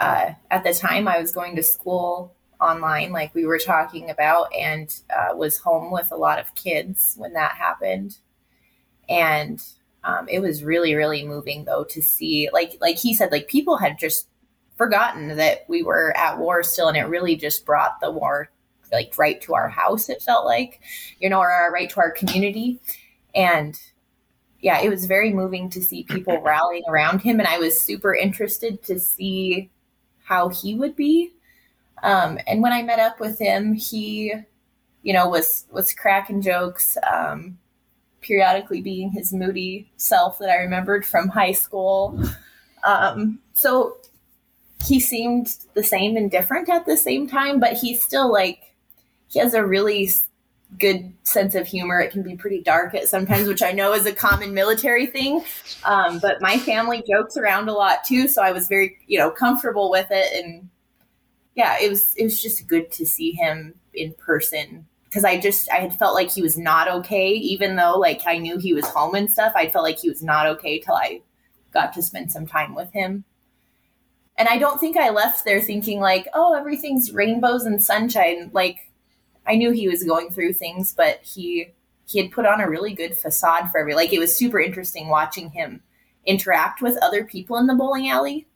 uh, 0.00 0.30
at 0.50 0.64
the 0.64 0.72
time 0.72 1.06
I 1.06 1.20
was 1.20 1.32
going 1.32 1.54
to 1.56 1.62
school 1.62 2.34
online, 2.62 3.12
like 3.12 3.34
we 3.34 3.44
were 3.44 3.58
talking 3.58 4.08
about, 4.08 4.50
and 4.58 4.98
uh, 5.14 5.36
was 5.36 5.58
home 5.58 5.92
with 5.92 6.10
a 6.10 6.16
lot 6.16 6.38
of 6.38 6.54
kids 6.54 7.14
when 7.18 7.34
that 7.34 7.56
happened. 7.56 8.16
And 9.06 9.62
um, 10.02 10.26
it 10.30 10.38
was 10.40 10.64
really, 10.64 10.94
really 10.94 11.28
moving 11.28 11.66
though 11.66 11.84
to 11.90 12.00
see, 12.00 12.48
like, 12.54 12.78
like 12.80 12.96
he 12.96 13.12
said, 13.12 13.32
like 13.32 13.48
people 13.48 13.76
had 13.76 13.98
just 13.98 14.28
forgotten 14.78 15.36
that 15.36 15.66
we 15.68 15.82
were 15.82 16.16
at 16.16 16.38
war 16.38 16.62
still, 16.62 16.88
and 16.88 16.96
it 16.96 17.02
really 17.02 17.36
just 17.36 17.66
brought 17.66 18.00
the 18.00 18.10
war 18.10 18.50
like 18.90 19.12
right 19.18 19.42
to 19.42 19.54
our 19.54 19.68
house 19.68 20.08
it 20.08 20.22
felt 20.22 20.46
like 20.46 20.80
you 21.20 21.28
know 21.28 21.40
or 21.40 21.70
right 21.70 21.90
to 21.90 22.00
our 22.00 22.10
community 22.10 22.80
and 23.34 23.78
yeah 24.60 24.80
it 24.80 24.88
was 24.88 25.06
very 25.06 25.32
moving 25.32 25.70
to 25.70 25.82
see 25.82 26.02
people 26.02 26.40
rallying 26.42 26.84
around 26.88 27.20
him 27.20 27.38
and 27.38 27.48
i 27.48 27.58
was 27.58 27.80
super 27.80 28.14
interested 28.14 28.82
to 28.82 28.98
see 28.98 29.70
how 30.24 30.50
he 30.50 30.74
would 30.74 30.94
be. 30.94 31.32
Um, 32.02 32.38
and 32.46 32.62
when 32.62 32.72
i 32.72 32.82
met 32.82 33.00
up 33.00 33.18
with 33.18 33.38
him 33.38 33.74
he 33.74 34.32
you 35.02 35.12
know 35.12 35.28
was 35.28 35.64
was 35.72 35.92
cracking 35.92 36.42
jokes 36.42 36.96
um, 37.10 37.58
periodically 38.20 38.80
being 38.80 39.10
his 39.10 39.32
moody 39.32 39.90
self 39.96 40.38
that 40.38 40.50
i 40.50 40.56
remembered 40.56 41.04
from 41.04 41.28
high 41.28 41.52
school. 41.52 42.20
Um, 42.84 43.40
so 43.54 43.96
he 44.84 45.00
seemed 45.00 45.56
the 45.74 45.82
same 45.82 46.16
and 46.16 46.30
different 46.30 46.68
at 46.68 46.86
the 46.86 46.96
same 46.96 47.28
time 47.28 47.58
but 47.58 47.72
he's 47.72 48.02
still 48.02 48.30
like 48.30 48.74
he 49.26 49.40
has 49.40 49.54
a 49.54 49.66
really 49.66 50.08
good 50.78 51.12
sense 51.22 51.54
of 51.54 51.66
humor. 51.66 52.00
It 52.00 52.12
can 52.12 52.22
be 52.22 52.36
pretty 52.36 52.60
dark 52.60 52.94
at 52.94 53.08
sometimes, 53.08 53.48
which 53.48 53.62
I 53.62 53.72
know 53.72 53.94
is 53.94 54.06
a 54.06 54.12
common 54.12 54.54
military 54.54 55.06
thing. 55.06 55.42
Um, 55.84 56.18
but 56.18 56.42
my 56.42 56.58
family 56.58 57.02
jokes 57.08 57.36
around 57.36 57.68
a 57.68 57.72
lot 57.72 58.04
too, 58.04 58.28
so 58.28 58.42
I 58.42 58.52
was 58.52 58.68
very, 58.68 58.98
you 59.06 59.18
know, 59.18 59.30
comfortable 59.30 59.90
with 59.90 60.08
it. 60.10 60.44
And 60.44 60.68
yeah, 61.54 61.76
it 61.80 61.88
was 61.88 62.14
it 62.16 62.24
was 62.24 62.40
just 62.40 62.66
good 62.66 62.90
to 62.92 63.06
see 63.06 63.32
him 63.32 63.74
in 63.94 64.12
person 64.14 64.86
because 65.04 65.24
I 65.24 65.38
just 65.38 65.70
I 65.70 65.76
had 65.76 65.94
felt 65.94 66.14
like 66.14 66.30
he 66.30 66.42
was 66.42 66.58
not 66.58 66.88
okay, 66.88 67.30
even 67.30 67.76
though 67.76 67.98
like 67.98 68.22
I 68.26 68.38
knew 68.38 68.58
he 68.58 68.74
was 68.74 68.86
home 68.86 69.14
and 69.14 69.30
stuff. 69.30 69.52
I 69.56 69.70
felt 69.70 69.84
like 69.84 69.98
he 69.98 70.08
was 70.08 70.22
not 70.22 70.46
okay 70.46 70.78
till 70.78 70.94
I 70.94 71.22
got 71.72 71.92
to 71.94 72.02
spend 72.02 72.30
some 72.30 72.46
time 72.46 72.74
with 72.74 72.92
him. 72.92 73.24
And 74.36 74.48
I 74.48 74.58
don't 74.58 74.78
think 74.78 74.96
I 74.96 75.10
left 75.10 75.44
there 75.44 75.60
thinking 75.60 75.98
like, 75.98 76.28
oh, 76.32 76.54
everything's 76.54 77.12
rainbows 77.12 77.64
and 77.64 77.82
sunshine. 77.82 78.50
Like 78.52 78.87
I 79.48 79.56
knew 79.56 79.70
he 79.70 79.88
was 79.88 80.04
going 80.04 80.30
through 80.30 80.52
things, 80.52 80.94
but 80.94 81.20
he 81.22 81.72
he 82.06 82.20
had 82.20 82.30
put 82.30 82.46
on 82.46 82.60
a 82.60 82.68
really 82.68 82.94
good 82.94 83.16
facade 83.16 83.70
for 83.70 83.78
every 83.78 83.94
like 83.94 84.12
it 84.12 84.18
was 84.18 84.36
super 84.36 84.60
interesting 84.60 85.08
watching 85.08 85.50
him 85.50 85.82
interact 86.24 86.82
with 86.82 86.96
other 87.02 87.24
people 87.24 87.56
in 87.56 87.66
the 87.66 87.74
bowling 87.74 88.08
alley. 88.08 88.46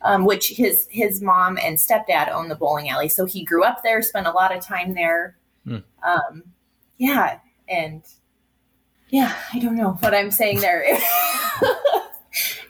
Um, 0.00 0.24
which 0.24 0.50
his 0.50 0.86
his 0.88 1.20
mom 1.20 1.58
and 1.60 1.76
stepdad 1.76 2.30
own 2.30 2.48
the 2.48 2.54
bowling 2.54 2.88
alley, 2.88 3.08
so 3.08 3.24
he 3.24 3.42
grew 3.42 3.64
up 3.64 3.82
there, 3.82 4.00
spent 4.00 4.28
a 4.28 4.30
lot 4.30 4.56
of 4.56 4.62
time 4.62 4.94
there. 4.94 5.36
Hmm. 5.64 5.78
Um, 6.04 6.44
yeah, 6.98 7.40
and 7.68 8.04
yeah, 9.08 9.34
I 9.52 9.58
don't 9.58 9.76
know 9.76 9.94
what 9.94 10.14
I'm 10.14 10.30
saying 10.30 10.60
there. 10.60 10.84
it 10.86 10.98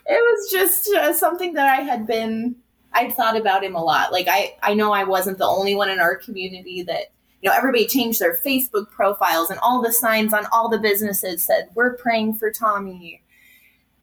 was 0.07 0.51
just 0.51 0.89
uh, 0.89 1.13
something 1.13 1.53
that 1.53 1.67
I 1.67 1.83
had 1.83 2.07
been 2.07 2.55
I'd 2.93 3.13
thought 3.13 3.37
about 3.37 3.63
him 3.63 3.75
a 3.75 3.83
lot. 3.83 4.11
Like 4.11 4.27
I 4.27 4.55
I 4.61 4.73
know 4.73 4.91
I 4.91 5.03
wasn't 5.03 5.37
the 5.37 5.45
only 5.45 5.75
one 5.75 5.89
in 5.89 5.99
our 5.99 6.15
community 6.15 6.83
that 6.83 7.11
you 7.41 7.49
know, 7.49 7.55
everybody 7.55 7.87
changed 7.87 8.19
their 8.19 8.35
Facebook 8.35 8.89
profiles 8.89 9.49
and 9.49 9.59
all 9.59 9.81
the 9.81 9.93
signs 9.93 10.33
on 10.33 10.45
all 10.51 10.69
the 10.69 10.79
businesses 10.79 11.43
said, 11.43 11.69
We're 11.73 11.95
praying 11.95 12.35
for 12.35 12.51
Tommy. 12.51 13.23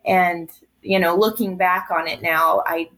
And, 0.05 0.51
you 0.83 0.99
know, 0.99 1.17
looking 1.17 1.57
back 1.57 1.89
on 1.91 2.09
it 2.09 2.23
now, 2.23 2.63
I 2.67 2.89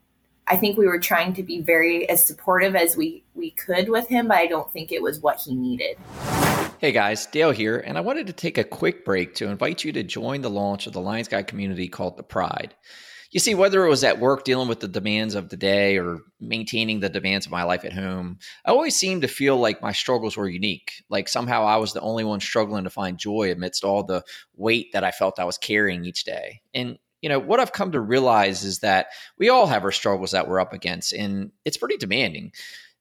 I 0.50 0.56
think 0.56 0.78
we 0.78 0.86
were 0.86 0.98
trying 0.98 1.34
to 1.34 1.42
be 1.42 1.60
very 1.60 2.08
as 2.08 2.24
supportive 2.24 2.74
as 2.74 2.96
we 2.96 3.24
we 3.34 3.50
could 3.50 3.88
with 3.88 4.08
him, 4.08 4.28
but 4.28 4.38
I 4.38 4.46
don't 4.46 4.70
think 4.72 4.92
it 4.92 5.02
was 5.02 5.20
what 5.20 5.40
he 5.40 5.54
needed. 5.54 5.98
Hey 6.78 6.92
guys, 6.92 7.26
Dale 7.26 7.50
here, 7.50 7.78
and 7.78 7.98
I 7.98 8.00
wanted 8.00 8.28
to 8.28 8.32
take 8.32 8.56
a 8.56 8.64
quick 8.64 9.04
break 9.04 9.34
to 9.36 9.48
invite 9.48 9.84
you 9.84 9.92
to 9.92 10.02
join 10.02 10.42
the 10.42 10.50
launch 10.50 10.86
of 10.86 10.92
the 10.92 11.00
Lions 11.00 11.28
Guide 11.28 11.48
community 11.48 11.88
called 11.88 12.16
The 12.16 12.22
Pride. 12.22 12.74
You 13.30 13.40
see, 13.40 13.54
whether 13.54 13.84
it 13.84 13.90
was 13.90 14.04
at 14.04 14.20
work 14.20 14.44
dealing 14.44 14.68
with 14.68 14.80
the 14.80 14.88
demands 14.88 15.34
of 15.34 15.50
the 15.50 15.56
day 15.56 15.98
or 15.98 16.20
maintaining 16.40 17.00
the 17.00 17.10
demands 17.10 17.44
of 17.44 17.52
my 17.52 17.62
life 17.62 17.84
at 17.84 17.92
home, 17.92 18.38
I 18.64 18.70
always 18.70 18.96
seemed 18.96 19.20
to 19.22 19.28
feel 19.28 19.58
like 19.58 19.82
my 19.82 19.92
struggles 19.92 20.36
were 20.36 20.48
unique. 20.48 21.04
Like 21.10 21.28
somehow 21.28 21.64
I 21.64 21.76
was 21.76 21.92
the 21.92 22.00
only 22.00 22.24
one 22.24 22.40
struggling 22.40 22.84
to 22.84 22.90
find 22.90 23.18
joy 23.18 23.52
amidst 23.52 23.84
all 23.84 24.02
the 24.02 24.24
weight 24.56 24.92
that 24.92 25.04
I 25.04 25.10
felt 25.10 25.38
I 25.38 25.44
was 25.44 25.58
carrying 25.58 26.06
each 26.06 26.24
day. 26.24 26.62
And 26.72 26.98
you 27.20 27.28
know, 27.28 27.38
what 27.38 27.60
I've 27.60 27.72
come 27.72 27.92
to 27.92 28.00
realize 28.00 28.64
is 28.64 28.78
that 28.78 29.08
we 29.38 29.48
all 29.48 29.66
have 29.66 29.84
our 29.84 29.92
struggles 29.92 30.30
that 30.30 30.48
we're 30.48 30.60
up 30.60 30.72
against, 30.72 31.12
and 31.12 31.50
it's 31.64 31.76
pretty 31.76 31.96
demanding. 31.96 32.52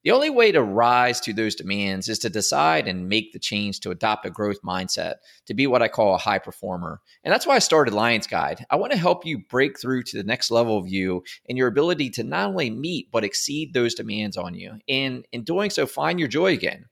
The 0.03 0.11
only 0.11 0.29
way 0.29 0.51
to 0.51 0.61
rise 0.61 1.19
to 1.21 1.33
those 1.33 1.55
demands 1.55 2.07
is 2.07 2.19
to 2.19 2.29
decide 2.29 2.87
and 2.87 3.09
make 3.09 3.33
the 3.33 3.39
change 3.39 3.79
to 3.81 3.91
adopt 3.91 4.25
a 4.25 4.29
growth 4.29 4.61
mindset, 4.63 5.15
to 5.47 5.53
be 5.53 5.67
what 5.67 5.81
I 5.81 5.87
call 5.87 6.13
a 6.13 6.19
high 6.19 6.39
performer. 6.39 7.01
And 7.23 7.33
that's 7.33 7.47
why 7.47 7.55
I 7.55 7.59
started 7.59 7.93
Lions 7.93 8.27
Guide. 8.27 8.65
I 8.69 8.75
want 8.77 8.91
to 8.93 8.97
help 8.97 9.25
you 9.25 9.39
break 9.49 9.79
through 9.79 10.03
to 10.03 10.17
the 10.17 10.23
next 10.23 10.51
level 10.51 10.77
of 10.77 10.87
you 10.87 11.23
and 11.49 11.57
your 11.57 11.67
ability 11.67 12.11
to 12.11 12.23
not 12.23 12.49
only 12.49 12.69
meet, 12.69 13.11
but 13.11 13.23
exceed 13.23 13.73
those 13.73 13.95
demands 13.95 14.37
on 14.37 14.53
you. 14.53 14.79
And 14.87 15.25
in 15.31 15.43
doing 15.43 15.71
so, 15.71 15.85
find 15.85 16.19
your 16.19 16.29
joy 16.29 16.53
again. 16.53 16.85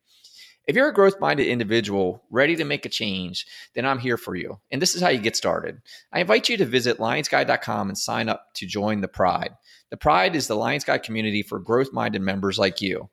If 0.68 0.76
you're 0.76 0.90
a 0.90 0.94
growth 0.94 1.20
minded 1.20 1.46
individual 1.46 2.24
ready 2.32 2.56
to 2.56 2.66
make 2.66 2.86
a 2.86 2.90
change, 2.90 3.46
then 3.76 3.86
I'm 3.86 4.00
here 4.00 4.18
for 4.18 4.36
you. 4.36 4.60
And 4.72 4.82
this 4.82 4.96
is 4.96 5.02
how 5.02 5.10
you 5.10 5.20
get 5.20 5.36
started. 5.36 5.80
I 6.12 6.22
invite 6.22 6.50
you 6.50 6.58
to 6.58 6.66
visit 6.66 6.98
lionsguide.com 6.98 7.90
and 7.90 7.98
sign 7.98 8.30
up 8.30 8.48
to 8.56 8.66
join 8.66 9.02
the 9.02 9.08
Pride. 9.08 9.52
The 9.92 9.98
Pride 9.98 10.36
is 10.36 10.48
the 10.48 10.56
Lions 10.56 10.84
Guide 10.84 11.04
community 11.04 11.42
for 11.42 11.60
growth 11.60 11.94
minded 11.94 12.22
members 12.22 12.58
like 12.58 12.82
you. 12.82 13.10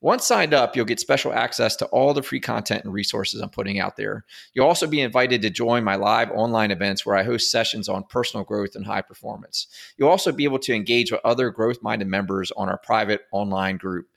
Once 0.00 0.26
signed 0.26 0.52
up, 0.52 0.76
you'll 0.76 0.84
get 0.84 1.00
special 1.00 1.32
access 1.32 1.76
to 1.76 1.86
all 1.86 2.12
the 2.12 2.22
free 2.22 2.40
content 2.40 2.84
and 2.84 2.92
resources 2.92 3.40
I'm 3.40 3.48
putting 3.48 3.78
out 3.78 3.96
there. 3.96 4.24
You'll 4.52 4.66
also 4.66 4.86
be 4.86 5.00
invited 5.00 5.40
to 5.42 5.50
join 5.50 5.82
my 5.82 5.96
live 5.96 6.30
online 6.30 6.70
events 6.70 7.06
where 7.06 7.16
I 7.16 7.22
host 7.22 7.50
sessions 7.50 7.88
on 7.88 8.04
personal 8.04 8.44
growth 8.44 8.74
and 8.74 8.84
high 8.84 9.00
performance. 9.00 9.66
You'll 9.96 10.10
also 10.10 10.30
be 10.30 10.44
able 10.44 10.58
to 10.58 10.74
engage 10.74 11.10
with 11.10 11.22
other 11.24 11.50
growth 11.50 11.82
minded 11.82 12.08
members 12.08 12.52
on 12.52 12.68
our 12.68 12.78
private 12.78 13.22
online 13.32 13.78
group. 13.78 14.08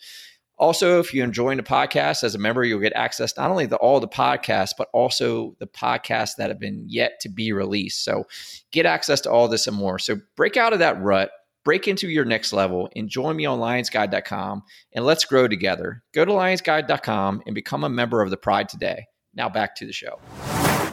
Also, 0.60 1.00
if 1.00 1.14
you're 1.14 1.24
enjoying 1.24 1.58
the 1.58 1.64
podcast 1.64 2.24
as 2.24 2.34
a 2.34 2.40
member, 2.40 2.64
you'll 2.64 2.80
get 2.80 2.94
access 2.94 3.38
not 3.38 3.52
only 3.52 3.68
to 3.68 3.76
all 3.78 4.00
the 4.00 4.08
podcasts, 4.08 4.72
but 4.76 4.88
also 4.92 5.56
the 5.60 5.68
podcasts 5.68 6.36
that 6.38 6.50
have 6.50 6.60
been 6.60 6.84
yet 6.88 7.20
to 7.22 7.30
be 7.30 7.52
released. 7.52 8.04
So 8.04 8.26
get 8.72 8.88
access 8.88 9.22
to 9.22 9.32
all 9.32 9.48
this 9.48 9.68
and 9.68 9.78
more. 9.78 10.00
So 10.00 10.18
break 10.36 10.58
out 10.58 10.74
of 10.74 10.80
that 10.80 11.00
rut, 11.02 11.30
break 11.68 11.86
into 11.86 12.08
your 12.08 12.24
next 12.24 12.54
level, 12.54 12.90
and 12.96 13.10
join 13.10 13.36
me 13.36 13.46
on 13.46 13.60
lionsguide.com 13.60 14.64
and 14.94 15.04
let's 15.04 15.26
grow 15.26 15.50
together. 15.50 16.02
Go 16.14 16.24
to 16.24 16.32
lionsguide.com 16.32 17.44
and 17.46 17.54
become 17.54 17.84
a 17.84 17.90
member 17.90 18.22
of 18.22 18.30
the 18.30 18.38
Pride 18.38 18.70
today. 18.70 19.06
Now 19.34 19.50
back 19.50 19.76
to 19.76 19.86
the 19.86 19.92
show. 19.92 20.18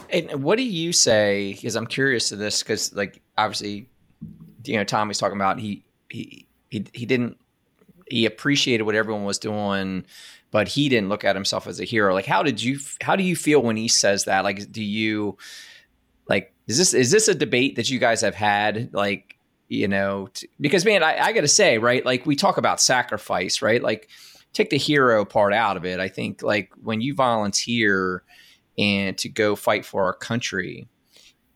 And 0.09 0.43
what 0.43 0.57
do 0.57 0.63
you 0.63 0.91
say? 0.91 1.53
Because 1.53 1.77
I'm 1.77 1.87
curious 1.87 2.27
to 2.27 2.35
this, 2.35 2.61
because 2.61 2.93
like 2.93 3.21
obviously, 3.37 3.89
you 4.65 4.75
know, 4.75 4.83
Tommy's 4.83 5.17
talking 5.17 5.37
about 5.37 5.61
he 5.61 5.85
he 6.09 6.45
he, 6.69 6.85
he 6.91 7.05
didn't 7.05 7.37
he 8.09 8.25
appreciated 8.25 8.83
what 8.83 8.95
everyone 8.95 9.23
was 9.23 9.39
doing 9.39 10.05
but 10.51 10.67
he 10.67 10.89
didn't 10.89 11.09
look 11.09 11.23
at 11.23 11.35
himself 11.35 11.65
as 11.65 11.79
a 11.79 11.85
hero 11.85 12.13
like 12.13 12.25
how 12.25 12.43
did 12.43 12.61
you 12.61 12.77
how 13.01 13.15
do 13.15 13.23
you 13.23 13.35
feel 13.35 13.63
when 13.63 13.75
he 13.75 13.87
says 13.87 14.25
that 14.25 14.43
like 14.43 14.71
do 14.71 14.83
you 14.83 15.35
like 16.29 16.53
is 16.67 16.77
this 16.77 16.93
is 16.93 17.09
this 17.09 17.27
a 17.27 17.33
debate 17.33 17.75
that 17.77 17.89
you 17.89 17.97
guys 17.97 18.21
have 18.21 18.35
had 18.35 18.93
like 18.93 19.34
you 19.67 19.87
know 19.87 20.27
t- 20.33 20.49
because 20.59 20.85
man 20.85 21.03
I, 21.03 21.17
I 21.17 21.33
gotta 21.33 21.47
say 21.47 21.77
right 21.77 22.05
like 22.05 22.25
we 22.25 22.35
talk 22.35 22.57
about 22.57 22.79
sacrifice 22.81 23.61
right? 23.61 23.81
Like 23.81 24.09
take 24.55 24.69
the 24.69 24.77
hero 24.77 25.25
part 25.25 25.53
out 25.53 25.77
of 25.77 25.85
it. 25.85 25.99
I 25.99 26.07
think 26.07 26.41
like 26.41 26.71
when 26.81 27.01
you 27.01 27.13
volunteer 27.13 28.23
and 28.77 29.17
to 29.17 29.29
go 29.29 29.55
fight 29.55 29.85
for 29.85 30.03
our 30.03 30.13
country 30.13 30.87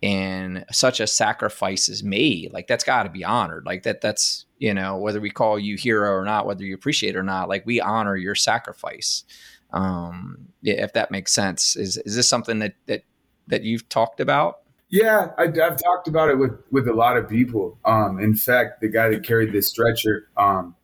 and 0.03 0.65
such 0.71 0.99
a 0.99 1.07
sacrifice 1.07 1.89
is 1.89 2.03
made 2.03 2.53
like 2.53 2.67
that's 2.67 2.83
got 2.83 3.03
to 3.03 3.09
be 3.09 3.23
honored. 3.23 3.65
Like 3.65 3.83
that 3.83 4.01
that's 4.01 4.45
you 4.57 4.73
know 4.73 4.97
whether 4.97 5.21
we 5.21 5.29
call 5.29 5.57
you 5.57 5.77
hero 5.77 6.11
or 6.11 6.25
not 6.25 6.45
whether 6.45 6.63
you 6.63 6.75
appreciate 6.75 7.15
it 7.15 7.19
or 7.19 7.23
not 7.23 7.49
like 7.49 7.65
we 7.65 7.81
honor 7.81 8.15
your 8.15 8.35
sacrifice. 8.35 9.23
Um 9.71 10.47
if 10.63 10.93
that 10.93 11.11
makes 11.11 11.31
sense. 11.31 11.75
Is 11.75 11.97
is 11.97 12.15
this 12.15 12.27
something 12.27 12.59
that 12.59 12.75
that 12.87 13.03
that 13.47 13.63
you've 13.63 13.87
talked 13.89 14.19
about 14.19 14.59
yeah 14.89 15.31
I, 15.37 15.45
have 15.45 15.81
talked 15.81 16.07
about 16.07 16.29
it 16.29 16.35
with 16.35 16.59
with 16.71 16.87
a 16.87 16.93
lot 16.93 17.17
of 17.17 17.29
people 17.29 17.77
um 17.85 18.19
in 18.19 18.35
fact 18.35 18.81
the 18.81 18.87
guy 18.87 19.09
that 19.09 19.23
carried 19.23 19.53
this 19.53 19.67
stretcher 19.67 20.29
um 20.37 20.75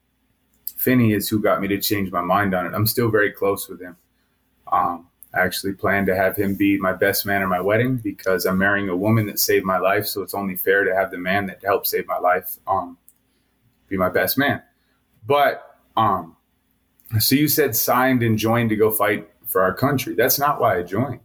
finney 0.78 1.14
is 1.14 1.30
who 1.30 1.42
got 1.42 1.62
me 1.62 1.68
to 1.70 1.80
change 1.80 2.12
my 2.12 2.22
mind 2.22 2.54
on 2.54 2.66
it 2.66 2.74
i'm 2.74 2.88
still 2.88 3.10
very 3.10 3.32
close 3.32 3.68
with 3.68 3.82
him 3.82 3.98
um 4.72 5.08
I 5.36 5.42
actually 5.42 5.74
plan 5.74 6.06
to 6.06 6.16
have 6.16 6.38
him 6.38 6.56
be 6.56 6.78
my 6.78 6.94
best 6.94 7.26
man 7.26 7.42
at 7.42 7.50
my 7.50 7.60
wedding 7.60 7.98
because 7.98 8.46
I'm 8.46 8.58
marrying 8.58 8.88
a 8.88 8.96
woman 8.96 9.26
that 9.26 9.38
saved 9.38 9.66
my 9.66 9.78
life. 9.78 10.06
So 10.06 10.22
it's 10.22 10.34
only 10.34 10.56
fair 10.56 10.86
to 10.86 10.96
have 10.96 11.12
the 11.12 11.18
man 11.18 11.48
that 11.48 11.60
helped 11.64 11.88
save 11.88 12.08
my 12.08 12.18
life 12.18 12.58
um, 12.68 12.98
be 13.90 13.98
my 13.98 14.10
best 14.10 14.38
man. 14.38 14.64
But 15.28 15.78
um, 15.98 16.38
so 17.20 17.36
you 17.36 17.50
said 17.50 17.76
signed 17.76 18.24
and 18.24 18.38
joined 18.38 18.70
to 18.70 18.78
go 18.78 18.92
fight 18.92 19.30
for 19.46 19.62
our 19.62 19.74
country. 19.74 20.16
That's 20.16 20.40
not 20.40 20.62
why 20.62 20.78
I 20.78 20.84
joined. 20.84 21.20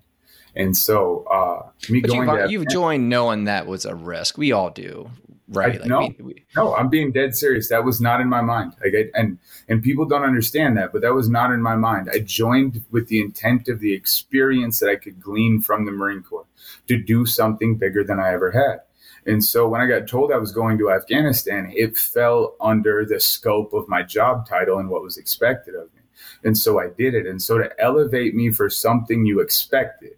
And 0.56 0.76
so 0.76 1.24
uh, 1.24 1.68
me 1.88 2.00
but 2.00 2.10
going 2.10 2.28
you've, 2.28 2.50
you've 2.50 2.68
joined 2.68 3.08
knowing 3.08 3.44
that 3.44 3.66
was 3.66 3.84
a 3.84 3.94
risk. 3.94 4.36
We 4.36 4.52
all 4.52 4.70
do 4.70 5.10
right? 5.50 5.76
I, 5.76 5.78
like 5.78 5.88
no, 5.88 6.00
we, 6.00 6.24
we, 6.24 6.44
no, 6.56 6.74
I'm 6.74 6.88
being 6.88 7.12
dead 7.12 7.34
serious. 7.34 7.68
That 7.68 7.84
was 7.84 8.00
not 8.00 8.20
in 8.20 8.28
my 8.28 8.40
mind. 8.40 8.74
Like, 8.82 8.94
I, 8.94 9.18
and 9.18 9.38
and 9.68 9.82
people 9.82 10.06
don't 10.06 10.22
understand 10.22 10.76
that, 10.78 10.92
but 10.92 11.02
that 11.02 11.14
was 11.14 11.28
not 11.28 11.52
in 11.52 11.62
my 11.62 11.76
mind. 11.76 12.08
I 12.12 12.20
joined 12.20 12.82
with 12.90 13.08
the 13.08 13.20
intent 13.20 13.68
of 13.68 13.80
the 13.80 13.92
experience 13.92 14.80
that 14.80 14.88
I 14.88 14.96
could 14.96 15.20
glean 15.20 15.60
from 15.60 15.84
the 15.84 15.92
Marine 15.92 16.22
Corps 16.22 16.46
to 16.88 16.96
do 16.96 17.26
something 17.26 17.76
bigger 17.76 18.04
than 18.04 18.20
I 18.20 18.32
ever 18.32 18.50
had. 18.50 18.80
And 19.26 19.44
so 19.44 19.68
when 19.68 19.82
I 19.82 19.86
got 19.86 20.08
told 20.08 20.32
I 20.32 20.38
was 20.38 20.52
going 20.52 20.78
to 20.78 20.90
Afghanistan, 20.90 21.70
it 21.76 21.98
fell 21.98 22.56
under 22.60 23.04
the 23.04 23.20
scope 23.20 23.74
of 23.74 23.88
my 23.88 24.02
job 24.02 24.48
title 24.48 24.78
and 24.78 24.88
what 24.88 25.02
was 25.02 25.18
expected 25.18 25.74
of 25.74 25.92
me. 25.94 26.00
And 26.42 26.56
so 26.56 26.80
I 26.80 26.88
did 26.88 27.14
it. 27.14 27.26
And 27.26 27.40
so 27.40 27.58
to 27.58 27.70
elevate 27.78 28.34
me 28.34 28.50
for 28.50 28.70
something 28.70 29.26
you 29.26 29.40
expected, 29.40 30.12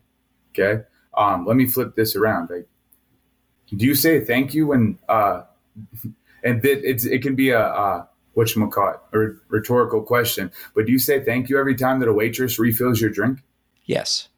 okay. 0.52 0.82
Um, 1.14 1.44
let 1.44 1.56
me 1.56 1.66
flip 1.66 1.94
this 1.94 2.16
around. 2.16 2.50
Like 2.50 2.68
do 3.76 3.86
you 3.86 3.94
say 3.94 4.24
thank 4.24 4.54
you 4.54 4.66
when 4.68 4.98
uh 5.08 5.42
and 6.44 6.62
that 6.62 6.88
it's 6.88 7.04
it 7.04 7.22
can 7.22 7.34
be 7.34 7.50
a 7.50 7.60
uh 7.60 8.04
what 8.34 8.54
you 8.54 8.66
call 8.68 8.90
it 8.90 9.16
a 9.16 9.18
rhetorical 9.48 10.02
question 10.02 10.50
but 10.74 10.86
do 10.86 10.92
you 10.92 10.98
say 10.98 11.24
thank 11.24 11.48
you 11.48 11.58
every 11.58 11.74
time 11.74 12.00
that 12.00 12.08
a 12.08 12.12
waitress 12.12 12.58
refills 12.58 13.00
your 13.00 13.10
drink? 13.10 13.40
Yes. 13.84 14.28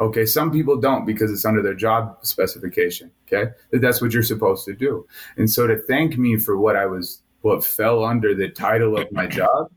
Okay 0.00 0.26
some 0.26 0.50
people 0.50 0.76
don't 0.80 1.04
because 1.04 1.30
it's 1.30 1.44
under 1.44 1.62
their 1.62 1.74
job 1.74 2.18
specification 2.22 3.10
okay? 3.26 3.52
That's 3.72 4.00
what 4.00 4.12
you're 4.12 4.22
supposed 4.22 4.64
to 4.66 4.74
do. 4.74 5.06
And 5.36 5.50
so 5.50 5.66
to 5.66 5.76
thank 5.76 6.18
me 6.18 6.36
for 6.36 6.58
what 6.58 6.76
i 6.76 6.86
was 6.86 7.22
what 7.42 7.64
fell 7.64 8.04
under 8.04 8.34
the 8.34 8.48
title 8.48 8.96
of 8.96 9.10
my 9.10 9.26
job 9.26 9.70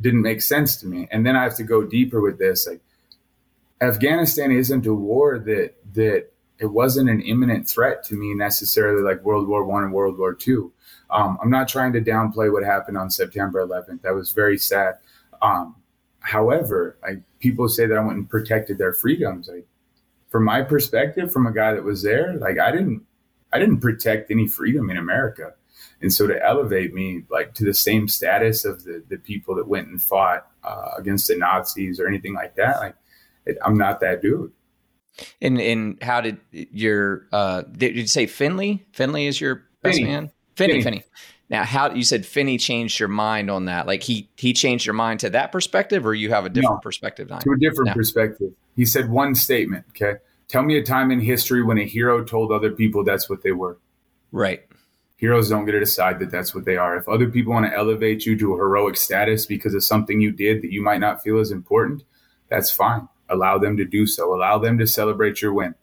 didn't 0.00 0.22
make 0.22 0.42
sense 0.42 0.76
to 0.76 0.86
me. 0.86 1.08
And 1.10 1.24
then 1.24 1.36
i 1.36 1.42
have 1.42 1.56
to 1.56 1.64
go 1.64 1.84
deeper 1.84 2.20
with 2.20 2.38
this 2.38 2.66
like 2.66 2.80
afghanistan 3.82 4.50
isn't 4.50 4.86
a 4.86 4.94
war 4.94 5.38
that 5.38 5.74
that 5.92 6.28
it 6.62 6.66
wasn't 6.66 7.10
an 7.10 7.20
imminent 7.22 7.68
threat 7.68 8.04
to 8.04 8.14
me 8.14 8.34
necessarily 8.34 9.02
like 9.02 9.22
World 9.24 9.48
War 9.48 9.64
One 9.64 9.82
and 9.82 9.92
World 9.92 10.16
War 10.16 10.32
Two. 10.32 10.72
Um, 11.10 11.36
I'm 11.42 11.50
not 11.50 11.68
trying 11.68 11.92
to 11.92 12.00
downplay 12.00 12.50
what 12.50 12.62
happened 12.62 12.96
on 12.96 13.10
September 13.10 13.66
11th. 13.66 14.00
That 14.02 14.14
was 14.14 14.32
very 14.32 14.56
sad. 14.56 14.94
Um, 15.42 15.74
however, 16.20 16.96
I, 17.04 17.18
people 17.40 17.68
say 17.68 17.86
that 17.86 17.98
I 17.98 18.00
went 18.00 18.16
and 18.16 18.30
protected 18.30 18.78
their 18.78 18.94
freedoms. 18.94 19.48
Like, 19.48 19.66
from 20.30 20.44
my 20.44 20.62
perspective, 20.62 21.32
from 21.32 21.46
a 21.46 21.52
guy 21.52 21.74
that 21.74 21.84
was 21.84 22.02
there, 22.02 22.34
like 22.34 22.58
I 22.58 22.70
didn't, 22.70 23.02
I 23.52 23.58
didn't 23.58 23.80
protect 23.80 24.30
any 24.30 24.46
freedom 24.46 24.88
in 24.88 24.96
America. 24.96 25.52
And 26.00 26.12
so 26.12 26.26
to 26.26 26.42
elevate 26.44 26.94
me 26.94 27.24
like 27.28 27.54
to 27.54 27.64
the 27.64 27.74
same 27.74 28.08
status 28.08 28.64
of 28.64 28.84
the, 28.84 29.02
the 29.08 29.18
people 29.18 29.54
that 29.56 29.68
went 29.68 29.88
and 29.88 30.00
fought 30.00 30.46
uh, 30.64 30.92
against 30.96 31.28
the 31.28 31.36
Nazis 31.36 32.00
or 32.00 32.06
anything 32.06 32.34
like 32.34 32.54
that, 32.56 32.78
like 32.78 32.94
it, 33.46 33.58
I'm 33.64 33.76
not 33.76 34.00
that 34.00 34.22
dude. 34.22 34.52
And 35.40 35.60
and 35.60 36.02
how 36.02 36.20
did 36.20 36.38
your 36.52 37.26
uh 37.32 37.62
did 37.62 37.96
you 37.96 38.06
say 38.06 38.26
Finley? 38.26 38.86
Finley 38.92 39.26
is 39.26 39.40
your 39.40 39.64
best 39.82 39.98
Finney. 39.98 40.10
man? 40.10 40.30
Finney, 40.56 40.82
Finney. 40.82 40.82
Finney. 40.82 41.04
Now, 41.50 41.64
how 41.64 41.92
you 41.92 42.02
said 42.02 42.24
Finney 42.24 42.56
changed 42.56 42.98
your 42.98 43.10
mind 43.10 43.50
on 43.50 43.66
that? 43.66 43.86
Like 43.86 44.02
he 44.02 44.30
he 44.36 44.54
changed 44.54 44.86
your 44.86 44.94
mind 44.94 45.20
to 45.20 45.30
that 45.30 45.52
perspective, 45.52 46.06
or 46.06 46.14
you 46.14 46.30
have 46.30 46.46
a 46.46 46.48
different 46.48 46.76
no, 46.76 46.80
perspective? 46.80 47.30
On 47.30 47.40
to 47.40 47.50
a 47.50 47.58
different 47.58 47.88
no. 47.88 47.94
perspective. 47.94 48.52
He 48.74 48.86
said 48.86 49.10
one 49.10 49.34
statement. 49.34 49.84
Okay, 49.90 50.18
tell 50.48 50.62
me 50.62 50.78
a 50.78 50.82
time 50.82 51.10
in 51.10 51.20
history 51.20 51.62
when 51.62 51.78
a 51.78 51.84
hero 51.84 52.24
told 52.24 52.52
other 52.52 52.70
people 52.70 53.04
that's 53.04 53.28
what 53.28 53.42
they 53.42 53.52
were. 53.52 53.78
Right. 54.30 54.62
Heroes 55.16 55.50
don't 55.50 55.66
get 55.66 55.72
to 55.72 55.78
decide 55.78 56.18
that 56.18 56.30
that's 56.30 56.52
what 56.52 56.64
they 56.64 56.76
are. 56.76 56.96
If 56.96 57.08
other 57.08 57.28
people 57.28 57.52
want 57.52 57.66
to 57.66 57.76
elevate 57.76 58.26
you 58.26 58.36
to 58.38 58.54
a 58.54 58.56
heroic 58.56 58.96
status 58.96 59.46
because 59.46 59.72
of 59.74 59.84
something 59.84 60.20
you 60.20 60.32
did 60.32 60.62
that 60.62 60.72
you 60.72 60.82
might 60.82 60.98
not 60.98 61.22
feel 61.22 61.38
as 61.38 61.52
important, 61.52 62.02
that's 62.48 62.70
fine 62.72 63.08
allow 63.32 63.58
them 63.58 63.76
to 63.76 63.84
do 63.84 64.06
so 64.06 64.34
allow 64.34 64.58
them 64.58 64.78
to 64.78 64.86
celebrate 64.86 65.40
your 65.40 65.52
win 65.52 65.74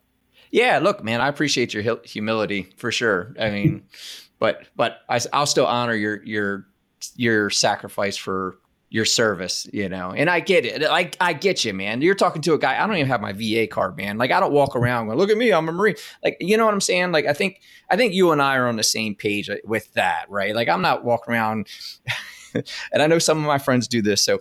Yeah, 0.52 0.80
look, 0.80 1.04
man, 1.04 1.22
I 1.22 1.28
appreciate 1.28 1.74
your 1.74 2.00
humility 2.04 2.70
for 2.78 2.92
sure. 2.92 3.36
I 3.40 3.50
mean, 3.52 3.84
but 4.40 4.64
but 4.76 5.02
I, 5.08 5.20
I'll 5.34 5.46
still 5.46 5.68
honor 5.68 5.94
your 5.94 6.24
your 6.24 6.66
your 7.16 7.50
sacrifice 7.50 8.18
for 8.18 8.58
your 8.90 9.06
service, 9.06 9.68
you 9.72 9.88
know. 9.88 10.12
And 10.12 10.30
I 10.30 10.40
get 10.40 10.66
it. 10.66 10.82
Like 10.82 11.16
I 11.22 11.34
get 11.34 11.64
you, 11.64 11.74
man. 11.74 12.02
You're 12.02 12.16
talking 12.16 12.42
to 12.42 12.54
a 12.54 12.58
guy. 12.58 12.82
I 12.82 12.88
don't 12.88 12.96
even 12.96 13.08
have 13.08 13.22
my 13.22 13.34
VA 13.34 13.68
card, 13.68 13.96
man. 13.96 14.18
Like 14.18 14.32
I 14.32 14.40
don't 14.40 14.52
walk 14.52 14.76
around 14.76 15.06
going, 15.06 15.18
"Look 15.18 15.30
at 15.30 15.38
me, 15.38 15.52
I'm 15.52 15.70
a 15.70 15.72
Marine." 15.72 15.96
Like 16.24 16.38
you 16.40 16.58
know 16.58 16.66
what 16.66 16.74
I'm 16.74 16.82
saying? 16.82 17.12
Like 17.12 17.26
I 17.26 17.34
think 17.34 17.62
I 17.90 17.96
think 17.96 18.14
you 18.14 18.32
and 18.32 18.42
I 18.42 18.58
are 18.58 18.68
on 18.68 18.78
the 18.78 18.84
same 18.84 19.16
page 19.16 19.50
uh, 19.50 19.58
with 19.64 19.94
that, 19.94 20.26
right? 20.30 20.56
Like 20.56 20.70
I'm 20.70 20.82
not 20.82 21.04
walking 21.04 21.34
around, 21.34 21.68
and 22.54 23.02
I 23.02 23.08
know 23.08 23.20
some 23.20 23.38
of 23.38 23.46
my 23.46 23.60
friends 23.60 23.88
do 23.88 24.02
this, 24.02 24.24
so 24.24 24.40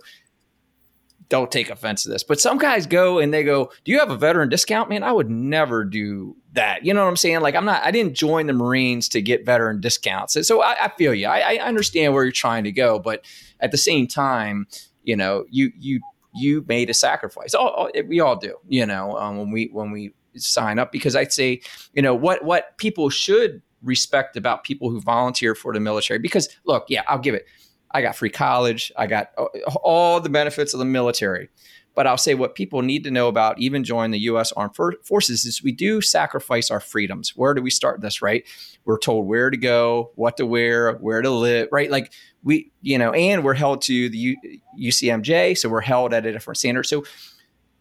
don't 1.29 1.51
take 1.51 1.69
offense 1.69 2.03
to 2.03 2.09
this. 2.09 2.23
But 2.23 2.39
some 2.39 2.57
guys 2.57 2.85
go 2.85 3.19
and 3.19 3.33
they 3.33 3.43
go, 3.43 3.71
"Do 3.85 3.91
you 3.91 3.99
have 3.99 4.09
a 4.09 4.17
veteran 4.17 4.49
discount, 4.49 4.89
man?" 4.89 5.03
I 5.03 5.11
would 5.11 5.29
never 5.29 5.85
do 5.85 6.35
that. 6.53 6.83
You 6.83 6.93
know 6.93 7.03
what 7.03 7.09
I'm 7.09 7.15
saying? 7.15 7.41
Like 7.41 7.55
I'm 7.55 7.65
not. 7.65 7.83
I 7.83 7.91
didn't 7.91 8.15
join 8.15 8.47
the 8.47 8.53
Marines 8.53 9.07
to 9.09 9.21
get 9.21 9.45
veteran 9.45 9.79
discounts. 9.79 10.47
So 10.47 10.61
I, 10.61 10.85
I 10.85 10.91
feel 10.97 11.13
you. 11.13 11.27
I, 11.27 11.55
I 11.55 11.67
understand 11.67 12.13
where 12.13 12.23
you're 12.23 12.31
trying 12.31 12.63
to 12.63 12.71
go, 12.71 12.99
but 12.99 13.23
at 13.59 13.71
the 13.71 13.77
same 13.77 14.07
time, 14.07 14.67
you 15.03 15.15
know, 15.15 15.45
you 15.49 15.71
you 15.77 16.01
you 16.33 16.65
made 16.67 16.89
a 16.89 16.93
sacrifice. 16.93 17.53
All, 17.53 17.89
we 18.07 18.19
all 18.19 18.35
do. 18.35 18.55
You 18.67 18.85
know, 18.85 19.17
um, 19.17 19.37
when 19.37 19.51
we 19.51 19.69
when 19.71 19.91
we 19.91 20.13
sign 20.35 20.79
up, 20.79 20.91
because 20.91 21.15
I'd 21.15 21.31
say, 21.31 21.61
you 21.93 22.01
know, 22.01 22.15
what 22.15 22.43
what 22.43 22.77
people 22.77 23.09
should 23.09 23.61
respect 23.83 24.35
about 24.35 24.63
people 24.63 24.89
who 24.89 24.99
volunteer 24.99 25.55
for 25.55 25.73
the 25.73 25.79
military. 25.79 26.19
Because 26.19 26.49
look, 26.65 26.85
yeah, 26.89 27.03
I'll 27.07 27.19
give 27.19 27.35
it 27.35 27.45
I 27.91 28.01
got 28.01 28.15
free 28.15 28.29
college. 28.29 28.91
I 28.97 29.07
got 29.07 29.31
uh, 29.37 29.45
all 29.83 30.19
the 30.19 30.29
benefits 30.29 30.73
of 30.73 30.79
the 30.79 30.85
military. 30.85 31.49
But 31.95 32.07
I'll 32.07 32.17
say 32.17 32.35
what 32.35 32.55
people 32.55 32.81
need 32.81 33.03
to 33.05 33.11
know 33.11 33.27
about 33.27 33.59
even 33.59 33.83
joining 33.83 34.11
the 34.11 34.19
U.S. 34.19 34.51
Armed 34.53 34.75
Forces 34.75 35.43
is 35.43 35.63
we 35.63 35.71
do 35.71 36.01
sacrifice 36.01 36.71
our 36.71 36.79
freedoms. 36.79 37.35
Where 37.35 37.53
do 37.53 37.61
we 37.61 37.71
start 37.71 37.99
this, 37.99 38.21
right? 38.21 38.45
We're 38.85 38.99
told 38.99 39.27
where 39.27 39.49
to 39.49 39.57
go, 39.57 40.11
what 40.15 40.37
to 40.37 40.45
wear, 40.45 40.93
where 40.93 41.21
to 41.21 41.29
live, 41.29 41.67
right? 41.71 41.89
Like 41.89 42.13
we, 42.43 42.71
you 42.81 42.97
know, 42.97 43.11
and 43.11 43.43
we're 43.43 43.55
held 43.55 43.81
to 43.83 44.07
the 44.09 44.37
UCMJ, 44.79 45.57
so 45.57 45.67
we're 45.67 45.81
held 45.81 46.13
at 46.13 46.25
a 46.25 46.31
different 46.31 46.57
standard. 46.57 46.83
So 46.83 47.03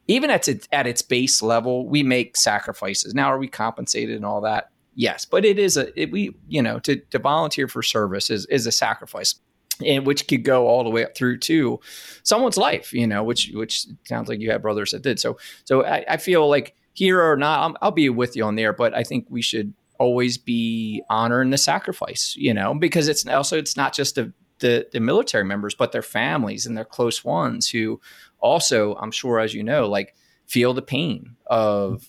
even 0.09 0.31
at 0.31 0.49
its, 0.49 0.67
at 0.73 0.87
its 0.87 1.03
base 1.03 1.43
level, 1.43 1.87
we 1.87 2.03
make 2.03 2.37
sacrifices. 2.37 3.15
Now, 3.15 3.27
are 3.27 3.39
we 3.39 3.47
compensated 3.47 4.17
and 4.17 4.25
all 4.25 4.41
that? 4.41 4.71
Yes, 4.95 5.27
but 5.27 5.45
it 5.45 5.61
is 5.61 5.77
a 5.77 6.01
it, 6.01 6.11
we 6.11 6.35
you 6.49 6.61
know 6.61 6.81
to 6.81 6.97
to 6.97 7.21
volunteer 7.21 7.69
for 7.69 7.85
service 7.85 8.31
is 8.31 8.47
is 8.47 8.67
a 8.67 8.73
sacrifice 8.73 9.37
and 9.85 10.07
which 10.07 10.27
could 10.27 10.45
go 10.45 10.67
all 10.67 10.85
the 10.85 10.91
way 10.91 11.05
up 11.05 11.17
through 11.17 11.39
to 11.39 11.81
someone's 12.23 12.57
life, 12.57 12.93
you 12.93 13.07
know, 13.07 13.23
which 13.23 13.51
which 13.55 13.87
sounds 14.05 14.29
like 14.29 14.41
you 14.41 14.51
have 14.51 14.63
brothers 14.63 14.91
that 14.91 15.03
did. 15.03 15.19
So 15.21 15.39
so 15.65 15.85
I, 15.85 16.05
I 16.09 16.17
feel 16.17 16.49
like 16.49 16.75
here 16.95 17.23
or 17.23 17.37
not, 17.37 17.77
i 17.81 17.87
will 17.87 17.93
be 17.93 18.09
with 18.09 18.37
you 18.37 18.45
on 18.45 18.57
there, 18.57 18.73
but 18.73 18.93
I 18.93 19.05
think 19.05 19.27
we 19.29 19.41
should 19.41 19.73
always 19.99 20.37
be 20.37 21.03
honoring 21.09 21.51
the 21.51 21.59
sacrifice, 21.59 22.35
you 22.37 22.53
know, 22.53 22.75
because 22.75 23.09
it's 23.09 23.27
also 23.27 23.57
it's 23.57 23.77
not 23.77 23.95
just 23.95 24.17
the, 24.17 24.33
the 24.59 24.89
the 24.93 25.01
military 25.01 25.45
members, 25.45 25.75
but 25.75 25.93
their 25.93 26.03
families 26.03 26.67
and 26.67 26.77
their 26.77 26.85
close 26.85 27.25
ones 27.25 27.69
who 27.69 28.01
also, 28.41 28.95
I'm 28.97 29.11
sure, 29.11 29.39
as 29.39 29.55
you 29.55 29.63
know, 29.63 29.89
like 29.89 30.15
feel 30.47 30.75
the 30.75 30.83
pain 30.83 31.37
of 31.47 32.09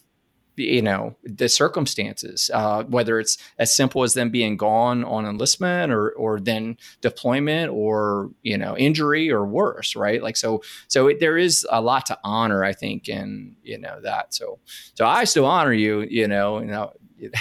you 0.60 0.82
know 0.82 1.16
the 1.24 1.50
circumstances 1.50 2.50
uh, 2.54 2.84
whether 2.84 3.20
it's 3.20 3.38
as 3.58 3.74
simple 3.76 4.04
as 4.04 4.14
them 4.14 4.30
being 4.30 4.58
gone 4.58 5.04
on 5.04 5.26
enlistment 5.26 5.92
or 5.92 6.12
or 6.12 6.40
then 6.40 6.78
deployment 7.02 7.72
or 7.72 8.30
you 8.42 8.58
know 8.58 8.78
injury 8.78 9.32
or 9.32 9.46
worse 9.46 9.96
right? 9.96 10.22
Like 10.24 10.38
so 10.38 10.62
so 10.88 11.08
it, 11.08 11.20
there 11.20 11.38
is 11.38 11.66
a 11.70 11.82
lot 11.82 12.06
to 12.08 12.18
honor 12.24 12.64
i 12.64 12.74
think 12.74 13.10
in 13.10 13.56
you 13.64 13.78
know 13.78 14.00
that. 14.02 14.34
So 14.34 14.60
so 14.96 15.06
i 15.06 15.24
still 15.24 15.46
honor 15.46 15.74
you 15.74 16.02
you 16.02 16.28
know 16.28 16.60
you 16.60 16.68
know 16.68 16.94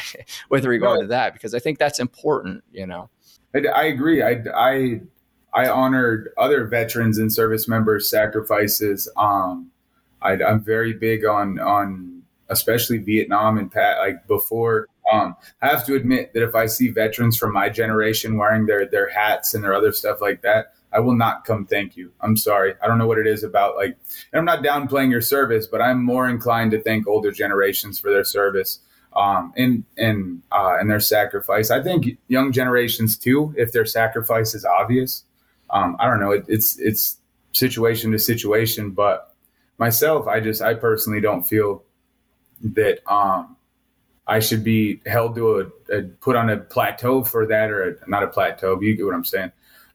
with 0.50 0.64
regard 0.64 1.00
to 1.00 1.06
that 1.06 1.32
because 1.32 1.54
i 1.54 1.58
think 1.60 1.78
that's 1.78 2.00
important 2.00 2.64
you 2.72 2.86
know? 2.86 3.08
I, 3.54 3.60
I 3.68 3.84
agree. 3.84 4.22
I 4.22 4.42
i 4.54 5.00
i 5.54 5.68
honored 5.68 6.30
other 6.36 6.66
veterans 6.66 7.18
and 7.18 7.32
service 7.32 7.68
members 7.68 8.10
sacrifices. 8.10 9.08
Um 9.16 9.70
I, 10.20 10.32
i'm 10.32 10.60
very 10.60 10.94
big 10.94 11.24
on 11.24 11.60
on 11.60 12.17
especially 12.50 12.98
Vietnam 12.98 13.58
and 13.58 13.70
Pat, 13.70 13.98
like 13.98 14.26
before. 14.26 14.88
Um, 15.12 15.36
I 15.62 15.68
have 15.68 15.86
to 15.86 15.94
admit 15.94 16.34
that 16.34 16.42
if 16.42 16.54
I 16.54 16.66
see 16.66 16.90
veterans 16.90 17.36
from 17.36 17.52
my 17.52 17.68
generation 17.68 18.36
wearing 18.36 18.66
their 18.66 18.86
their 18.86 19.08
hats 19.08 19.54
and 19.54 19.64
their 19.64 19.74
other 19.74 19.92
stuff 19.92 20.20
like 20.20 20.42
that, 20.42 20.74
I 20.92 21.00
will 21.00 21.16
not 21.16 21.44
come 21.44 21.66
thank 21.66 21.96
you. 21.96 22.12
I'm 22.20 22.36
sorry. 22.36 22.74
I 22.82 22.86
don't 22.86 22.98
know 22.98 23.06
what 23.06 23.18
it 23.18 23.26
is 23.26 23.42
about 23.42 23.76
like 23.76 23.96
and 24.32 24.38
I'm 24.38 24.44
not 24.44 24.62
downplaying 24.62 25.10
your 25.10 25.22
service, 25.22 25.66
but 25.66 25.80
I'm 25.80 26.02
more 26.02 26.28
inclined 26.28 26.72
to 26.72 26.82
thank 26.82 27.06
older 27.06 27.32
generations 27.32 27.98
for 27.98 28.10
their 28.10 28.24
service 28.24 28.80
um, 29.16 29.52
and 29.56 29.84
and 29.96 30.42
uh, 30.52 30.76
and 30.78 30.90
their 30.90 31.00
sacrifice. 31.00 31.70
I 31.70 31.82
think 31.82 32.18
young 32.28 32.52
generations 32.52 33.16
too, 33.16 33.54
if 33.56 33.72
their 33.72 33.86
sacrifice 33.86 34.54
is 34.54 34.64
obvious. 34.64 35.24
Um, 35.70 35.96
I 35.98 36.06
don't 36.06 36.20
know. 36.20 36.32
It, 36.32 36.44
it's 36.48 36.78
it's 36.78 37.18
situation 37.52 38.12
to 38.12 38.18
situation, 38.18 38.90
but 38.90 39.34
myself, 39.78 40.26
I 40.26 40.40
just 40.40 40.62
I 40.62 40.74
personally 40.74 41.20
don't 41.20 41.42
feel 41.42 41.82
that 42.62 43.00
um, 43.10 43.56
I 44.26 44.40
should 44.40 44.64
be 44.64 45.00
held 45.06 45.34
to 45.36 45.60
a, 45.90 45.96
a, 45.96 46.02
put 46.02 46.36
on 46.36 46.50
a 46.50 46.58
plateau 46.58 47.24
for 47.24 47.46
that, 47.46 47.70
or 47.70 47.90
a, 47.90 48.10
not 48.10 48.22
a 48.22 48.28
plateau. 48.28 48.76
But 48.76 48.82
you 48.82 48.96
get 48.96 49.06
what 49.06 49.14
I'm 49.14 49.24
saying. 49.24 49.52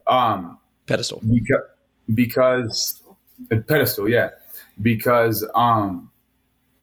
Um, 0.08 0.58
pedestal. 0.86 1.22
Because, 1.22 1.64
because 2.14 3.04
a 3.52 3.58
pedestal, 3.58 4.10
yeah. 4.10 4.30
Because 4.82 5.48
um, 5.56 6.12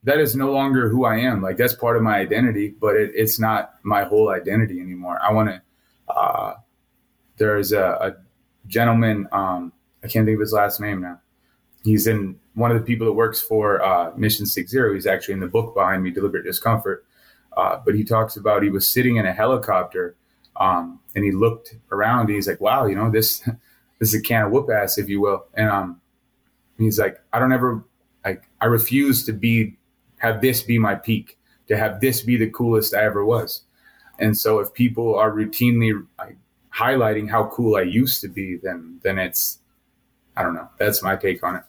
that 0.04 0.18
is 0.18 0.34
no 0.34 0.52
longer 0.52 0.88
who 0.88 1.04
I 1.04 1.18
am. 1.18 1.42
Like 1.42 1.56
that's 1.56 1.74
part 1.74 1.96
of 1.96 2.02
my 2.02 2.18
identity, 2.18 2.68
but 2.68 2.96
it, 2.96 3.12
it's 3.14 3.38
not 3.38 3.74
my 3.82 4.04
whole 4.04 4.30
identity 4.30 4.80
anymore. 4.80 5.18
I 5.22 5.32
want 5.32 5.48
to. 5.50 5.62
Uh, 6.08 6.54
there's 7.36 7.72
a, 7.72 7.82
a 7.82 8.16
gentleman. 8.66 9.28
Um, 9.32 9.72
I 10.02 10.08
can't 10.08 10.26
think 10.26 10.36
of 10.36 10.40
his 10.40 10.52
last 10.52 10.80
name 10.80 11.02
now. 11.02 11.20
He's 11.84 12.06
in 12.06 12.38
one 12.54 12.70
of 12.70 12.78
the 12.78 12.84
people 12.84 13.06
that 13.06 13.12
works 13.12 13.40
for 13.40 13.82
uh, 13.82 14.12
Mission 14.16 14.46
Six 14.46 14.70
Zero. 14.70 14.94
He's 14.94 15.06
actually 15.06 15.34
in 15.34 15.40
the 15.40 15.46
book 15.46 15.74
behind 15.74 16.02
me, 16.02 16.10
Deliberate 16.10 16.44
Discomfort. 16.44 17.04
Uh, 17.56 17.78
but 17.84 17.94
he 17.94 18.04
talks 18.04 18.36
about 18.36 18.62
he 18.62 18.70
was 18.70 18.86
sitting 18.86 19.16
in 19.16 19.26
a 19.26 19.32
helicopter 19.32 20.14
um, 20.56 21.00
and 21.14 21.24
he 21.24 21.32
looked 21.32 21.74
around. 21.90 22.26
And 22.26 22.30
he's 22.30 22.46
like, 22.46 22.60
"Wow, 22.60 22.86
you 22.86 22.94
know 22.94 23.10
this 23.10 23.40
this 23.98 24.14
is 24.14 24.20
a 24.20 24.22
can 24.22 24.46
of 24.46 24.52
whoop 24.52 24.68
ass, 24.70 24.98
if 24.98 25.08
you 25.08 25.20
will." 25.20 25.46
And 25.54 25.68
um, 25.68 26.00
he's 26.78 26.98
like, 26.98 27.20
"I 27.32 27.38
don't 27.38 27.52
ever 27.52 27.84
like 28.24 28.44
I 28.60 28.66
refuse 28.66 29.24
to 29.26 29.32
be 29.32 29.76
have 30.18 30.40
this 30.40 30.62
be 30.62 30.78
my 30.78 30.94
peak, 30.94 31.38
to 31.68 31.76
have 31.76 32.00
this 32.00 32.22
be 32.22 32.36
the 32.36 32.50
coolest 32.50 32.94
I 32.94 33.04
ever 33.04 33.24
was." 33.24 33.62
And 34.18 34.36
so 34.36 34.58
if 34.58 34.72
people 34.74 35.14
are 35.16 35.30
routinely 35.30 36.06
like, 36.18 36.36
highlighting 36.74 37.28
how 37.28 37.46
cool 37.46 37.76
I 37.76 37.82
used 37.82 38.20
to 38.20 38.28
be, 38.28 38.56
then 38.62 39.00
then 39.02 39.18
it's 39.18 39.58
I 40.36 40.42
don't 40.42 40.54
know. 40.54 40.68
That's 40.78 41.02
my 41.02 41.16
take 41.16 41.42
on 41.42 41.56
it. 41.56 41.62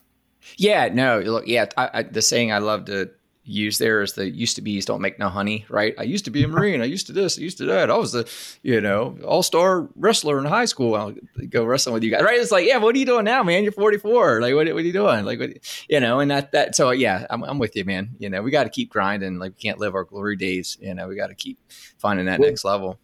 Yeah, 0.57 0.89
no, 0.91 1.19
look, 1.19 1.47
yeah, 1.47 1.65
I, 1.77 1.89
I, 1.93 2.03
the 2.03 2.21
saying 2.21 2.51
I 2.51 2.59
love 2.59 2.85
to 2.85 3.11
use 3.43 3.77
there 3.79 4.01
is 4.01 4.13
the 4.13 4.29
used 4.29 4.55
to 4.55 4.61
be's 4.61 4.85
don't 4.85 5.01
make 5.01 5.17
no 5.17 5.27
honey, 5.27 5.65
right? 5.69 5.95
I 5.97 6.03
used 6.03 6.25
to 6.25 6.31
be 6.31 6.43
a 6.43 6.45
mm-hmm. 6.45 6.55
Marine. 6.55 6.81
I 6.81 6.85
used 6.85 7.07
to 7.07 7.13
this, 7.13 7.37
I 7.37 7.41
used 7.41 7.57
to 7.57 7.65
that. 7.65 7.89
I 7.89 7.97
was 7.97 8.11
the, 8.11 8.29
you 8.61 8.81
know, 8.81 9.17
all 9.25 9.43
star 9.43 9.87
wrestler 9.95 10.37
in 10.39 10.45
high 10.45 10.65
school. 10.65 10.95
I'll 10.95 11.15
go 11.49 11.65
wrestling 11.65 11.93
with 11.93 12.03
you 12.03 12.11
guys, 12.11 12.23
right? 12.23 12.39
It's 12.39 12.51
like, 12.51 12.67
yeah, 12.67 12.77
what 12.77 12.95
are 12.95 12.99
you 12.99 13.05
doing 13.05 13.25
now, 13.25 13.43
man? 13.43 13.63
You're 13.63 13.71
44. 13.71 14.41
Like, 14.41 14.53
what, 14.53 14.67
what 14.67 14.75
are 14.75 14.81
you 14.81 14.93
doing? 14.93 15.25
Like, 15.25 15.39
what, 15.39 15.49
you 15.89 15.99
know, 15.99 16.19
and 16.19 16.29
that, 16.31 16.51
that, 16.51 16.75
so 16.75 16.91
yeah, 16.91 17.25
I'm, 17.29 17.43
I'm 17.43 17.59
with 17.59 17.75
you, 17.75 17.85
man. 17.85 18.11
You 18.19 18.29
know, 18.29 18.41
we 18.41 18.51
got 18.51 18.63
to 18.63 18.69
keep 18.69 18.89
grinding. 18.89 19.39
Like, 19.39 19.53
we 19.55 19.61
can't 19.61 19.79
live 19.79 19.95
our 19.95 20.03
glory 20.03 20.35
days. 20.35 20.77
You 20.79 20.93
know, 20.93 21.07
we 21.07 21.15
got 21.15 21.27
to 21.27 21.35
keep 21.35 21.59
finding 21.97 22.27
that 22.27 22.39
well, 22.39 22.49
next 22.49 22.63
level. 22.63 22.99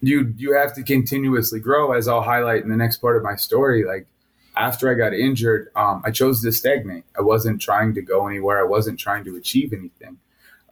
You, 0.00 0.32
you 0.36 0.54
have 0.54 0.74
to 0.74 0.82
continuously 0.82 1.58
grow, 1.58 1.92
as 1.92 2.06
I'll 2.06 2.22
highlight 2.22 2.62
in 2.62 2.68
the 2.68 2.76
next 2.76 2.98
part 2.98 3.16
of 3.16 3.22
my 3.22 3.34
story. 3.34 3.84
Like, 3.84 4.06
after 4.56 4.90
I 4.90 4.94
got 4.94 5.12
injured, 5.12 5.68
um, 5.76 6.02
I 6.04 6.10
chose 6.10 6.42
to 6.42 6.50
stagnate. 6.50 7.04
I 7.16 7.22
wasn't 7.22 7.60
trying 7.60 7.94
to 7.94 8.02
go 8.02 8.26
anywhere. 8.26 8.58
I 8.58 8.68
wasn't 8.68 8.98
trying 8.98 9.24
to 9.24 9.36
achieve 9.36 9.72
anything. 9.72 10.18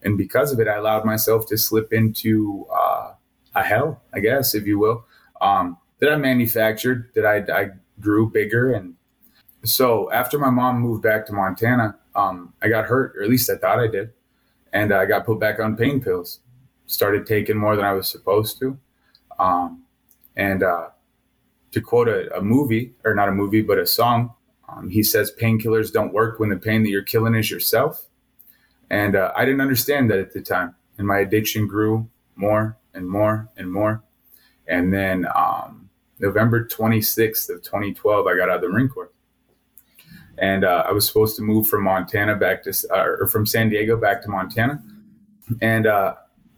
And 0.03 0.17
because 0.19 0.53
of 0.53 0.61
it, 0.61 0.69
I 0.69 0.77
allowed 0.77 1.05
myself 1.05 1.47
to 1.49 1.59
slip 1.59 1.93
into 1.93 2.67
uh, 2.75 3.13
a 3.55 3.63
hell, 3.63 4.03
I 4.13 4.21
guess, 4.21 4.55
if 4.55 4.67
you 4.67 4.79
will, 4.79 5.05
um, 5.41 5.79
that 5.99 6.13
I 6.13 6.17
manufactured, 6.17 7.11
that 7.15 7.25
I, 7.25 7.63
I, 7.63 7.71
grew 8.01 8.29
bigger. 8.29 8.73
And 8.73 8.97
so 9.63 10.11
after 10.11 10.37
my 10.37 10.51
mom 10.51 10.81
moved 10.81 11.03
back 11.03 11.25
to 11.27 11.33
Montana, 11.33 11.97
um, 12.17 12.53
I 12.61 12.69
got 12.69 12.87
hurt, 12.87 13.15
or 13.17 13.23
at 13.23 13.31
least 13.31 13.49
I 13.49 13.57
thought 13.57 13.79
I 13.79 13.87
did. 13.87 14.13
And 14.73 14.93
I 14.93 15.07
got 15.07 15.25
put 15.25 15.39
back 15.39 15.61
on 15.61 15.77
pain 15.77 16.01
pills, 16.01 16.41
started 16.87 17.25
taking 17.25 17.57
more 17.57 17.77
than 17.77 17.85
I 17.85 17.93
was 17.93 18.09
supposed 18.09 18.59
to. 18.59 18.77
Um, 19.39 19.85
and 20.37 20.65
uh, 20.65 20.89
to 21.75 21.81
quote 21.81 22.09
a, 22.09 22.35
a, 22.37 22.41
movie, 22.41 22.95
or 23.05 23.15
not 23.15 23.29
a 23.29 23.33
movie, 23.33 23.63
but 23.63 23.79
a 23.79 23.87
song, 23.87 24.33
um, 24.69 24.89
he 24.89 25.03
says 25.03 25.33
painkillers 25.41 25.93
don't 25.93 26.13
work 26.13 26.41
when 26.41 26.49
the 26.49 26.57
pain 26.57 26.83
that 26.83 26.89
you're 26.89 27.03
killing 27.03 27.35
is 27.35 27.51
yourself. 27.51 28.09
And 28.91 29.17
uh, 29.17 29.33
I 29.37 29.45
didn't 29.45 29.61
understand 29.61 30.11
that 30.11 30.19
at 30.19 30.33
the 30.33 30.41
time. 30.41 30.75
And 30.99 31.07
my 31.07 31.19
addiction 31.19 31.67
grew 31.67 32.09
more 32.37 32.77
and 32.95 33.09
more 33.09 33.49
and 33.57 33.71
more. 33.71 34.03
And 34.67 34.93
then 34.93 35.27
um, 35.35 35.91
November 36.19 36.65
26th 36.65 37.51
of 37.51 37.63
2012, 37.63 38.27
I 38.27 38.37
got 38.37 38.49
out 38.49 38.57
of 38.57 38.63
the 38.63 38.69
Marine 38.69 38.89
Corps. 38.89 39.11
And 40.39 40.65
uh, 40.65 40.85
I 40.89 40.93
was 40.93 41.07
supposed 41.07 41.37
to 41.37 41.43
move 41.43 41.69
from 41.69 41.85
Montana 41.85 42.37
back 42.37 42.63
to, 42.65 42.71
uh, 42.91 43.05
or 43.21 43.27
from 43.27 43.47
San 43.47 43.69
Diego 43.69 43.97
back 43.97 44.23
to 44.23 44.29
Montana. 44.29 44.83
And 45.61 45.87
uh, 45.87 46.15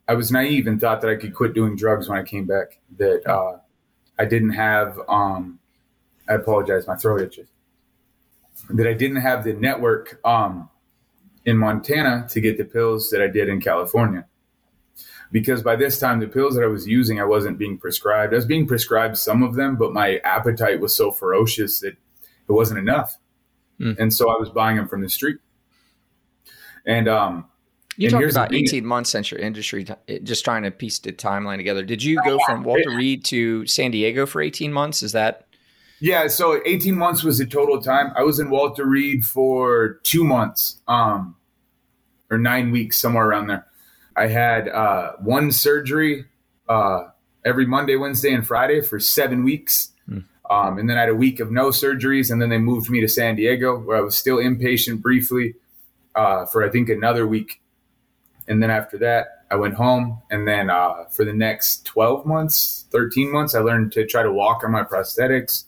I 0.08 0.14
was 0.14 0.30
naive 0.30 0.66
and 0.66 0.80
thought 0.80 1.00
that 1.00 1.10
I 1.10 1.16
could 1.16 1.34
quit 1.34 1.52
doing 1.52 1.76
drugs 1.76 2.08
when 2.08 2.18
I 2.18 2.22
came 2.22 2.46
back. 2.46 2.78
That 2.96 3.26
uh, 3.26 3.58
I 4.18 4.24
didn't 4.24 4.50
have. 4.50 5.00
Um, 5.08 5.58
I 6.28 6.34
apologize, 6.34 6.86
my 6.86 6.96
throat 6.96 7.20
itches. 7.22 7.48
That 8.70 8.86
I 8.86 8.94
didn't 8.94 9.18
have 9.18 9.44
the 9.44 9.52
network 9.52 10.18
um, 10.24 10.68
in 11.44 11.56
Montana 11.56 12.26
to 12.30 12.40
get 12.40 12.58
the 12.58 12.64
pills 12.64 13.10
that 13.10 13.22
I 13.22 13.28
did 13.28 13.48
in 13.48 13.60
California. 13.60 14.26
Because 15.32 15.62
by 15.62 15.76
this 15.76 15.98
time, 15.98 16.20
the 16.20 16.28
pills 16.28 16.54
that 16.54 16.64
I 16.64 16.68
was 16.68 16.86
using, 16.86 17.20
I 17.20 17.24
wasn't 17.24 17.58
being 17.58 17.78
prescribed. 17.78 18.32
I 18.32 18.36
was 18.36 18.46
being 18.46 18.66
prescribed 18.66 19.18
some 19.18 19.42
of 19.42 19.54
them, 19.54 19.76
but 19.76 19.92
my 19.92 20.18
appetite 20.18 20.80
was 20.80 20.94
so 20.94 21.10
ferocious 21.10 21.80
that 21.80 21.96
it 22.48 22.52
wasn't 22.52 22.78
enough. 22.78 23.18
Mm. 23.80 23.98
And 23.98 24.14
so 24.14 24.30
I 24.30 24.38
was 24.38 24.48
buying 24.50 24.76
them 24.76 24.88
from 24.88 25.02
the 25.02 25.08
street. 25.08 25.38
And 26.86 27.08
um, 27.08 27.46
you 27.96 28.10
talked 28.10 28.30
about 28.30 28.54
18 28.54 28.84
months 28.84 29.10
since 29.10 29.30
your 29.30 29.40
industry, 29.40 29.86
just 30.22 30.44
trying 30.44 30.62
to 30.64 30.70
piece 30.70 30.98
the 30.98 31.12
timeline 31.12 31.56
together. 31.56 31.82
Did 31.82 32.02
you 32.02 32.20
go 32.24 32.38
from 32.46 32.62
Walter 32.62 32.90
Reed 32.90 33.24
to 33.26 33.66
San 33.66 33.90
Diego 33.90 34.26
for 34.26 34.40
18 34.40 34.72
months? 34.72 35.02
Is 35.02 35.12
that? 35.12 35.46
Yeah, 36.00 36.28
so 36.28 36.60
18 36.66 36.94
months 36.94 37.22
was 37.22 37.38
the 37.38 37.46
total 37.46 37.80
time. 37.80 38.12
I 38.16 38.22
was 38.22 38.38
in 38.38 38.50
Walter 38.50 38.84
Reed 38.84 39.24
for 39.24 40.00
two 40.02 40.24
months, 40.24 40.80
um, 40.86 41.36
or 42.30 42.38
nine 42.38 42.70
weeks, 42.70 43.00
somewhere 43.00 43.26
around 43.26 43.46
there. 43.46 43.66
I 44.14 44.26
had 44.26 44.68
uh, 44.68 45.12
one 45.20 45.52
surgery 45.52 46.26
uh, 46.68 47.04
every 47.44 47.66
Monday, 47.66 47.96
Wednesday, 47.96 48.32
and 48.32 48.46
Friday 48.46 48.82
for 48.82 49.00
seven 49.00 49.42
weeks. 49.42 49.92
Hmm. 50.06 50.18
Um, 50.50 50.78
and 50.78 50.88
then 50.88 50.96
I 50.96 51.00
had 51.00 51.08
a 51.08 51.14
week 51.14 51.40
of 51.40 51.50
no 51.50 51.70
surgeries, 51.70 52.30
and 52.30 52.42
then 52.42 52.50
they 52.50 52.58
moved 52.58 52.90
me 52.90 53.00
to 53.00 53.08
San 53.08 53.36
Diego, 53.36 53.78
where 53.78 53.96
I 53.96 54.00
was 54.00 54.16
still 54.16 54.36
inpatient 54.36 55.00
briefly 55.00 55.54
uh, 56.14 56.46
for 56.46 56.62
I 56.62 56.68
think 56.68 56.88
another 56.88 57.26
week 57.26 57.60
and 58.48 58.62
then 58.62 58.70
after 58.70 58.98
that, 58.98 59.44
I 59.50 59.56
went 59.56 59.74
home. 59.74 60.20
And 60.30 60.46
then 60.46 60.70
uh, 60.70 61.04
for 61.10 61.24
the 61.24 61.32
next 61.32 61.84
12 61.84 62.26
months, 62.26 62.86
13 62.90 63.32
months, 63.32 63.54
I 63.54 63.60
learned 63.60 63.92
to 63.92 64.06
try 64.06 64.22
to 64.22 64.32
walk 64.32 64.64
on 64.64 64.72
my 64.72 64.82
prosthetics 64.82 65.64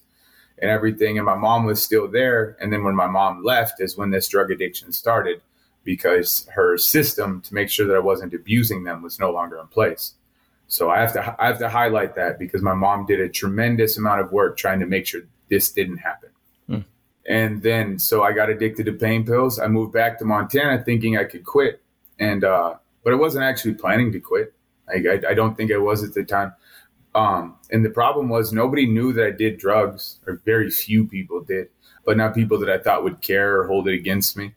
and 0.60 0.70
everything. 0.70 1.18
And 1.18 1.26
my 1.26 1.36
mom 1.36 1.64
was 1.64 1.82
still 1.82 2.08
there. 2.08 2.56
And 2.60 2.72
then 2.72 2.84
when 2.84 2.94
my 2.94 3.06
mom 3.06 3.44
left, 3.44 3.80
is 3.80 3.96
when 3.96 4.10
this 4.10 4.28
drug 4.28 4.50
addiction 4.50 4.92
started 4.92 5.40
because 5.84 6.46
her 6.52 6.76
system 6.76 7.40
to 7.42 7.54
make 7.54 7.70
sure 7.70 7.86
that 7.86 7.96
I 7.96 8.00
wasn't 8.00 8.34
abusing 8.34 8.84
them 8.84 9.02
was 9.02 9.18
no 9.18 9.30
longer 9.30 9.58
in 9.58 9.68
place. 9.68 10.14
So 10.66 10.90
I 10.90 11.00
have 11.00 11.14
to 11.14 11.36
I 11.42 11.46
have 11.46 11.58
to 11.60 11.68
highlight 11.68 12.14
that 12.16 12.38
because 12.38 12.60
my 12.60 12.74
mom 12.74 13.06
did 13.06 13.20
a 13.20 13.28
tremendous 13.28 13.96
amount 13.96 14.20
of 14.20 14.30
work 14.30 14.58
trying 14.58 14.80
to 14.80 14.86
make 14.86 15.06
sure 15.06 15.22
this 15.48 15.72
didn't 15.72 15.96
happen. 15.98 16.28
Hmm. 16.66 16.80
And 17.26 17.62
then 17.62 17.98
so 17.98 18.22
I 18.22 18.32
got 18.32 18.50
addicted 18.50 18.84
to 18.84 18.92
pain 18.92 19.24
pills. 19.24 19.58
I 19.58 19.66
moved 19.68 19.94
back 19.94 20.18
to 20.18 20.26
Montana 20.26 20.82
thinking 20.84 21.16
I 21.16 21.24
could 21.24 21.44
quit 21.44 21.80
and 22.18 22.44
uh, 22.44 22.74
but 23.04 23.12
I 23.12 23.16
wasn't 23.16 23.44
actually 23.44 23.74
planning 23.74 24.12
to 24.12 24.20
quit. 24.20 24.54
I, 24.88 25.20
I 25.28 25.34
don't 25.34 25.56
think 25.56 25.72
I 25.72 25.76
was 25.76 26.02
at 26.02 26.14
the 26.14 26.24
time. 26.24 26.54
Um, 27.14 27.56
and 27.70 27.84
the 27.84 27.90
problem 27.90 28.28
was 28.28 28.52
nobody 28.52 28.86
knew 28.86 29.12
that 29.12 29.26
I 29.26 29.30
did 29.30 29.58
drugs, 29.58 30.18
or 30.26 30.40
very 30.44 30.70
few 30.70 31.06
people 31.06 31.40
did, 31.42 31.68
but 32.04 32.16
not 32.16 32.34
people 32.34 32.58
that 32.58 32.70
I 32.70 32.78
thought 32.78 33.04
would 33.04 33.20
care 33.20 33.60
or 33.60 33.66
hold 33.66 33.88
it 33.88 33.94
against 33.94 34.36
me. 34.36 34.54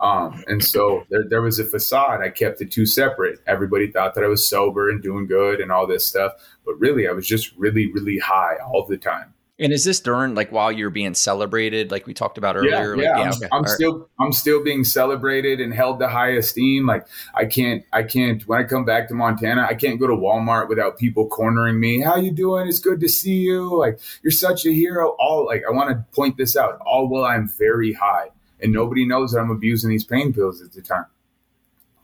Um, 0.00 0.44
and 0.46 0.62
so 0.62 1.04
there, 1.10 1.24
there 1.28 1.42
was 1.42 1.58
a 1.58 1.64
facade. 1.64 2.20
I 2.20 2.28
kept 2.28 2.58
the 2.58 2.66
two 2.66 2.86
separate. 2.86 3.40
Everybody 3.46 3.90
thought 3.90 4.14
that 4.14 4.24
I 4.24 4.28
was 4.28 4.48
sober 4.48 4.90
and 4.90 5.02
doing 5.02 5.26
good 5.26 5.60
and 5.60 5.72
all 5.72 5.86
this 5.86 6.06
stuff, 6.06 6.32
but 6.64 6.78
really 6.78 7.08
I 7.08 7.12
was 7.12 7.26
just 7.26 7.56
really, 7.56 7.90
really 7.92 8.18
high 8.18 8.56
all 8.56 8.84
the 8.86 8.98
time. 8.98 9.32
And 9.58 9.72
is 9.72 9.84
this 9.84 10.00
during 10.00 10.34
like 10.34 10.52
while 10.52 10.70
you're 10.70 10.90
being 10.90 11.14
celebrated, 11.14 11.90
like 11.90 12.06
we 12.06 12.12
talked 12.12 12.36
about 12.36 12.56
earlier? 12.56 12.94
Yeah, 12.94 13.10
like, 13.10 13.18
yeah. 13.18 13.22
I'm, 13.22 13.28
okay. 13.32 13.48
I'm 13.52 13.66
still 13.66 14.08
I'm 14.20 14.32
still 14.32 14.62
being 14.62 14.84
celebrated 14.84 15.62
and 15.62 15.72
held 15.72 15.98
to 16.00 16.08
high 16.08 16.32
esteem. 16.32 16.84
Like 16.84 17.06
I 17.34 17.46
can't 17.46 17.82
I 17.90 18.02
can't 18.02 18.46
when 18.46 18.60
I 18.62 18.64
come 18.64 18.84
back 18.84 19.08
to 19.08 19.14
Montana, 19.14 19.66
I 19.66 19.72
can't 19.72 19.98
go 19.98 20.06
to 20.08 20.12
Walmart 20.12 20.68
without 20.68 20.98
people 20.98 21.26
cornering 21.26 21.80
me. 21.80 22.02
How 22.02 22.16
you 22.16 22.32
doing? 22.32 22.68
It's 22.68 22.80
good 22.80 23.00
to 23.00 23.08
see 23.08 23.36
you. 23.36 23.78
Like 23.78 23.98
you're 24.22 24.30
such 24.30 24.66
a 24.66 24.74
hero. 24.74 25.16
All 25.18 25.46
like 25.46 25.62
I 25.66 25.72
want 25.72 25.88
to 25.88 26.04
point 26.14 26.36
this 26.36 26.54
out. 26.54 26.78
All 26.84 27.08
while 27.08 27.24
I'm 27.24 27.48
very 27.48 27.94
high, 27.94 28.28
and 28.60 28.74
nobody 28.74 29.06
knows 29.06 29.32
that 29.32 29.40
I'm 29.40 29.50
abusing 29.50 29.88
these 29.88 30.04
pain 30.04 30.34
pills 30.34 30.60
at 30.60 30.72
the 30.72 30.82
time. 30.82 31.06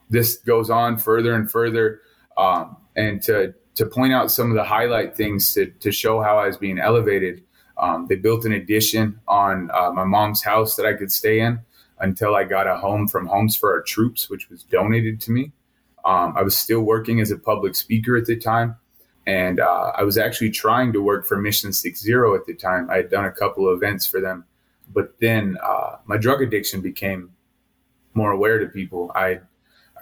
This 0.09 0.36
goes 0.36 0.70
on 0.70 0.96
further 0.96 1.34
and 1.34 1.50
further, 1.50 2.00
um, 2.38 2.78
and 2.96 3.20
to 3.24 3.55
to 3.74 3.86
point 3.86 4.12
out 4.12 4.30
some 4.30 4.50
of 4.50 4.56
the 4.56 4.64
highlight 4.64 5.16
things 5.16 5.54
to, 5.54 5.66
to 5.66 5.90
show 5.92 6.20
how 6.20 6.38
I 6.38 6.46
was 6.46 6.56
being 6.56 6.78
elevated. 6.78 7.42
Um, 7.78 8.06
they 8.08 8.16
built 8.16 8.44
an 8.44 8.52
addition 8.52 9.20
on 9.26 9.70
uh, 9.72 9.90
my 9.92 10.04
mom's 10.04 10.42
house 10.42 10.76
that 10.76 10.86
I 10.86 10.92
could 10.92 11.10
stay 11.10 11.40
in 11.40 11.60
until 11.98 12.34
I 12.34 12.44
got 12.44 12.66
a 12.66 12.76
home 12.76 13.08
from 13.08 13.26
Homes 13.26 13.56
for 13.56 13.72
Our 13.72 13.82
Troops, 13.82 14.28
which 14.28 14.50
was 14.50 14.64
donated 14.64 15.20
to 15.22 15.30
me. 15.30 15.52
Um, 16.04 16.34
I 16.36 16.42
was 16.42 16.56
still 16.56 16.82
working 16.82 17.20
as 17.20 17.30
a 17.30 17.38
public 17.38 17.74
speaker 17.74 18.16
at 18.16 18.26
the 18.26 18.36
time. 18.36 18.76
And 19.26 19.60
uh, 19.60 19.92
I 19.96 20.02
was 20.02 20.18
actually 20.18 20.50
trying 20.50 20.92
to 20.94 21.00
work 21.00 21.26
for 21.26 21.40
Mission 21.40 21.72
Six 21.72 22.00
Zero 22.00 22.34
at 22.34 22.44
the 22.46 22.54
time. 22.54 22.90
I 22.90 22.96
had 22.96 23.10
done 23.10 23.24
a 23.24 23.30
couple 23.30 23.68
of 23.68 23.76
events 23.76 24.04
for 24.04 24.20
them. 24.20 24.44
But 24.92 25.14
then 25.20 25.58
uh, 25.62 25.96
my 26.06 26.16
drug 26.16 26.42
addiction 26.42 26.80
became 26.80 27.30
more 28.14 28.32
aware 28.32 28.58
to 28.58 28.66
people. 28.66 29.12
I 29.14 29.40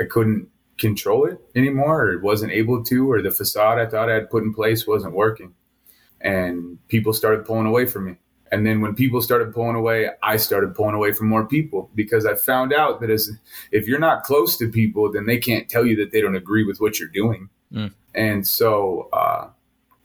I 0.01 0.05
couldn't 0.05 0.49
control 0.81 1.27
it 1.27 1.39
anymore 1.55 2.11
or 2.11 2.19
wasn't 2.19 2.51
able 2.51 2.83
to, 2.85 3.11
or 3.11 3.23
the 3.23 3.31
facade 3.31 3.79
I 3.79 3.87
thought 3.87 4.11
I 4.11 4.15
had 4.15 4.31
put 4.31 4.43
in 4.43 4.53
place 4.53 4.87
wasn't 4.87 5.15
working. 5.15 5.55
And 6.21 6.79
people 6.89 7.13
started 7.13 7.45
pulling 7.45 7.67
away 7.67 7.87
from 7.87 8.07
me. 8.07 8.17
And 8.53 8.67
then 8.67 8.81
when 8.81 8.97
people 8.97 9.23
started 9.23 9.55
pulling 9.55 9.77
away, 9.77 10.11
I 10.23 10.37
started 10.37 10.75
pulling 10.75 10.97
away 10.97 11.13
from 11.13 11.29
more 11.29 11.47
people 11.47 11.89
because 11.95 12.27
I 12.27 12.35
found 12.35 12.73
out 12.73 13.01
that 13.01 13.11
as 13.11 13.31
if 13.71 13.87
you're 13.87 14.01
not 14.01 14.25
close 14.25 14.57
to 14.59 14.69
people, 14.69 15.13
then 15.13 15.27
they 15.27 15.39
can't 15.39 15.69
tell 15.69 15.87
you 15.87 15.95
that 15.97 16.11
they 16.11 16.21
don't 16.21 16.35
agree 16.35 16.65
with 16.65 16.81
what 16.81 16.99
you're 16.99 17.09
doing. 17.09 17.49
Mm. 17.73 17.93
And 18.15 18.47
so 18.47 19.09
uh, 19.13 19.51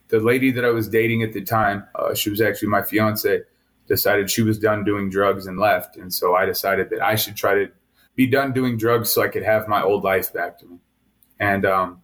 the 0.08 0.20
lady 0.20 0.52
that 0.52 0.64
I 0.64 0.70
was 0.70 0.88
dating 0.88 1.24
at 1.24 1.32
the 1.32 1.42
time, 1.42 1.84
uh, 1.96 2.14
she 2.14 2.30
was 2.30 2.40
actually 2.40 2.68
my 2.68 2.82
fiance, 2.82 3.40
decided 3.88 4.30
she 4.30 4.42
was 4.42 4.58
done 4.58 4.84
doing 4.84 5.10
drugs 5.10 5.46
and 5.46 5.58
left. 5.58 5.96
And 5.96 6.12
so 6.12 6.36
I 6.36 6.44
decided 6.44 6.90
that 6.90 7.02
I 7.02 7.16
should 7.16 7.36
try 7.36 7.54
to 7.54 7.70
be 8.16 8.26
done 8.26 8.52
doing 8.52 8.76
drugs 8.76 9.10
so 9.10 9.22
I 9.22 9.28
could 9.28 9.44
have 9.44 9.68
my 9.68 9.82
old 9.82 10.02
life 10.02 10.32
back 10.32 10.58
to 10.58 10.66
me. 10.66 10.78
And 11.38 11.66
um, 11.66 12.02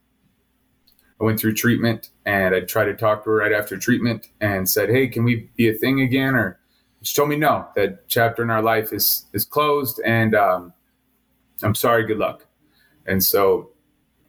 I 1.21 1.25
went 1.25 1.41
through 1.41 1.55
treatment 1.55 2.11
and 2.27 2.55
I 2.55 2.61
tried 2.61 2.85
to 2.85 2.95
talk 2.95 3.25
to 3.25 3.31
her 3.31 3.37
right 3.37 3.53
after 3.53 3.79
treatment 3.79 4.29
and 4.41 4.69
said, 4.69 4.91
Hey, 4.91 5.09
can 5.09 5.25
we 5.25 5.49
be 5.57 5.69
a 5.69 5.75
thing 5.75 6.03
again? 6.03 6.35
Or 6.35 6.61
she 7.01 7.17
told 7.17 7.31
me 7.31 7.37
no, 7.37 7.67
that 7.75 8.07
chapter 8.09 8.43
in 8.43 8.51
our 8.51 8.63
life 8.63 8.93
is, 8.93 9.25
is 9.33 9.45
closed 9.45 10.01
and 10.05 10.35
um, 10.35 10.73
I'm 11.63 11.75
sorry, 11.75 12.07
good 12.07 12.19
luck. 12.19 12.47
And 13.07 13.25
so 13.25 13.71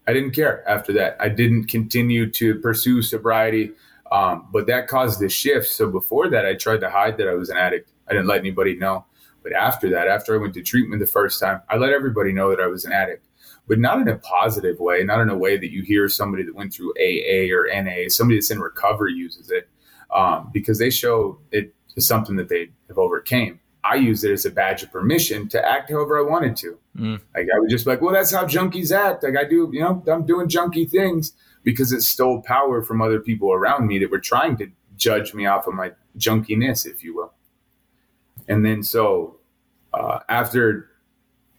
I 0.07 0.13
didn't 0.13 0.31
care 0.31 0.67
after 0.67 0.93
that. 0.93 1.17
I 1.19 1.29
didn't 1.29 1.65
continue 1.65 2.29
to 2.31 2.55
pursue 2.55 3.01
sobriety, 3.01 3.71
um, 4.11 4.47
but 4.51 4.67
that 4.67 4.87
caused 4.87 5.19
this 5.19 5.33
shift. 5.33 5.67
So 5.67 5.89
before 5.89 6.29
that, 6.29 6.45
I 6.45 6.53
tried 6.55 6.81
to 6.81 6.89
hide 6.89 7.17
that 7.17 7.27
I 7.27 7.33
was 7.33 7.49
an 7.49 7.57
addict. 7.57 7.91
I 8.07 8.13
didn't 8.13 8.27
let 8.27 8.39
anybody 8.39 8.75
know. 8.75 9.05
But 9.43 9.53
after 9.53 9.89
that, 9.89 10.07
after 10.07 10.33
I 10.33 10.37
went 10.37 10.53
to 10.55 10.63
treatment 10.63 11.01
the 11.01 11.07
first 11.07 11.39
time, 11.39 11.61
I 11.69 11.77
let 11.77 11.91
everybody 11.91 12.31
know 12.31 12.49
that 12.49 12.61
I 12.61 12.67
was 12.67 12.85
an 12.85 12.93
addict, 12.93 13.27
but 13.67 13.77
not 13.77 14.01
in 14.01 14.07
a 14.07 14.17
positive 14.17 14.79
way, 14.79 15.03
not 15.03 15.19
in 15.19 15.29
a 15.29 15.37
way 15.37 15.57
that 15.57 15.71
you 15.71 15.83
hear 15.83 16.07
somebody 16.07 16.43
that 16.43 16.55
went 16.55 16.73
through 16.73 16.93
AA 16.97 17.53
or 17.53 17.67
NA, 17.69 18.07
somebody 18.07 18.37
that's 18.37 18.51
in 18.51 18.59
recovery 18.59 19.13
uses 19.13 19.51
it 19.51 19.67
um, 20.13 20.49
because 20.53 20.79
they 20.79 20.89
show 20.89 21.39
it 21.51 21.73
is 21.95 22.07
something 22.07 22.35
that 22.37 22.49
they 22.49 22.69
have 22.87 22.97
overcame. 22.97 23.59
I 23.83 23.95
use 23.95 24.23
it 24.23 24.31
as 24.31 24.45
a 24.45 24.49
badge 24.49 24.81
of 24.81 24.91
permission 24.91 25.49
to 25.49 25.69
act 25.69 25.91
however 25.91 26.17
I 26.17 26.21
wanted 26.21 26.55
to. 26.57 26.79
Mm. 26.97 27.21
Like 27.35 27.47
I 27.53 27.59
would 27.59 27.69
just 27.69 27.83
be 27.83 27.91
like, 27.91 28.01
well, 28.01 28.13
that's 28.13 28.31
how 28.31 28.45
junkies 28.45 28.95
act. 28.95 29.23
Like 29.23 29.35
I 29.37 29.43
do, 29.43 29.69
you 29.73 29.81
know, 29.81 30.01
I'm 30.09 30.25
doing 30.25 30.47
junky 30.47 30.89
things 30.89 31.33
because 31.63 31.91
it 31.91 32.01
stole 32.01 32.41
power 32.41 32.81
from 32.81 33.01
other 33.01 33.19
people 33.19 33.51
around 33.51 33.87
me 33.87 33.99
that 33.99 34.09
were 34.09 34.19
trying 34.19 34.55
to 34.57 34.71
judge 34.95 35.33
me 35.33 35.45
off 35.45 35.67
of 35.67 35.73
my 35.73 35.91
junkiness, 36.17 36.85
if 36.85 37.03
you 37.03 37.15
will. 37.15 37.33
And 38.47 38.65
then 38.65 38.83
so 38.83 39.37
uh, 39.93 40.19
after 40.29 40.89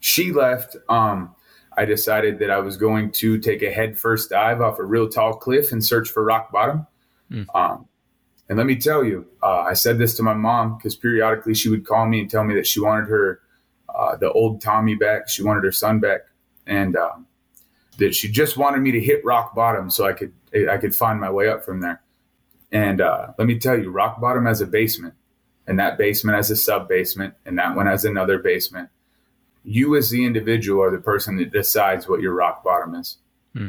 she 0.00 0.32
left, 0.32 0.76
um, 0.88 1.34
I 1.76 1.84
decided 1.84 2.38
that 2.38 2.50
I 2.50 2.58
was 2.58 2.76
going 2.76 3.10
to 3.12 3.38
take 3.38 3.62
a 3.62 3.70
head 3.70 3.98
first 3.98 4.30
dive 4.30 4.60
off 4.60 4.78
a 4.78 4.84
real 4.84 5.08
tall 5.08 5.34
cliff 5.34 5.72
and 5.72 5.84
search 5.84 6.08
for 6.08 6.24
rock 6.24 6.52
bottom. 6.52 6.86
Mm. 7.30 7.46
Um, 7.54 7.88
and 8.48 8.58
let 8.58 8.66
me 8.66 8.76
tell 8.76 9.02
you, 9.02 9.26
uh, 9.42 9.60
I 9.60 9.74
said 9.74 9.98
this 9.98 10.16
to 10.16 10.22
my 10.22 10.34
mom 10.34 10.76
because 10.76 10.94
periodically 10.94 11.54
she 11.54 11.68
would 11.68 11.86
call 11.86 12.06
me 12.06 12.20
and 12.20 12.30
tell 12.30 12.44
me 12.44 12.54
that 12.54 12.66
she 12.66 12.80
wanted 12.80 13.08
her 13.08 13.40
uh, 13.94 14.16
the 14.16 14.30
old 14.32 14.60
Tommy 14.60 14.94
back. 14.94 15.28
She 15.28 15.42
wanted 15.42 15.64
her 15.64 15.72
son 15.72 16.00
back, 16.00 16.22
and 16.66 16.96
um, 16.96 17.26
that 17.98 18.14
she 18.14 18.28
just 18.28 18.56
wanted 18.56 18.80
me 18.80 18.92
to 18.92 19.00
hit 19.00 19.24
rock 19.24 19.54
bottom 19.54 19.88
so 19.88 20.04
I 20.04 20.12
could 20.12 20.32
I 20.70 20.76
could 20.76 20.94
find 20.94 21.20
my 21.20 21.30
way 21.30 21.48
up 21.48 21.64
from 21.64 21.80
there. 21.80 22.02
And 22.72 23.00
uh, 23.00 23.28
let 23.38 23.46
me 23.46 23.58
tell 23.58 23.78
you, 23.78 23.90
rock 23.90 24.20
bottom 24.20 24.46
has 24.46 24.60
a 24.60 24.66
basement 24.66 25.14
and 25.66 25.78
that 25.78 25.98
basement 25.98 26.36
has 26.36 26.50
a 26.50 26.56
sub 26.56 26.88
basement, 26.88 27.34
and 27.46 27.58
that 27.58 27.76
one 27.76 27.86
has 27.86 28.04
another 28.04 28.38
basement. 28.38 28.88
You, 29.64 29.96
as 29.96 30.10
the 30.10 30.24
individual, 30.24 30.82
are 30.82 30.90
the 30.90 30.98
person 30.98 31.36
that 31.38 31.52
decides 31.52 32.08
what 32.08 32.20
your 32.20 32.34
rock 32.34 32.62
bottom 32.62 32.94
is. 32.94 33.16
Hmm. 33.54 33.68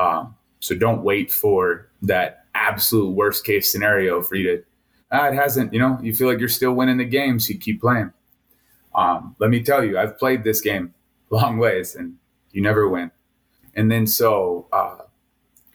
Um, 0.00 0.36
so 0.60 0.76
don't 0.76 1.02
wait 1.02 1.32
for 1.32 1.88
that 2.02 2.44
absolute 2.54 3.10
worst 3.10 3.44
case 3.44 3.72
scenario 3.72 4.22
for 4.22 4.36
you 4.36 4.56
to. 4.56 4.64
Ah, 5.10 5.28
it 5.28 5.34
hasn't. 5.34 5.72
You 5.72 5.80
know, 5.80 5.98
you 6.00 6.14
feel 6.14 6.28
like 6.28 6.38
you're 6.38 6.48
still 6.48 6.72
winning 6.72 6.98
the 6.98 7.04
game, 7.04 7.40
so 7.40 7.52
you 7.52 7.58
keep 7.58 7.80
playing. 7.80 8.12
Um, 8.94 9.34
let 9.38 9.50
me 9.50 9.62
tell 9.62 9.84
you, 9.84 9.98
I've 9.98 10.18
played 10.18 10.44
this 10.44 10.60
game 10.60 10.94
long 11.30 11.58
ways, 11.58 11.94
and 11.96 12.16
you 12.52 12.62
never 12.62 12.88
win. 12.88 13.10
And 13.74 13.90
then 13.90 14.06
so 14.06 14.68
uh, 14.72 14.98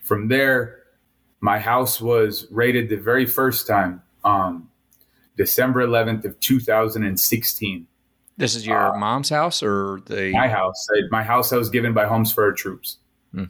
from 0.03 0.27
there, 0.29 0.83
my 1.39 1.59
house 1.59 2.01
was 2.01 2.47
raided 2.49 2.89
the 2.89 2.95
very 2.95 3.25
first 3.25 3.67
time, 3.67 4.01
um, 4.23 4.69
December 5.37 5.85
11th 5.85 6.25
of 6.25 6.39
2016. 6.39 7.87
This 8.37 8.55
is 8.55 8.67
your 8.67 8.93
uh, 8.93 8.97
mom's 8.97 9.29
house 9.29 9.63
or 9.63 10.01
the 10.05 10.31
my 10.31 10.47
house? 10.47 10.87
My 11.09 11.23
house 11.23 11.51
I 11.51 11.57
was 11.57 11.69
given 11.69 11.93
by 11.93 12.05
Homes 12.05 12.31
for 12.31 12.43
Our 12.43 12.51
Troops, 12.51 12.97
hmm. 13.33 13.45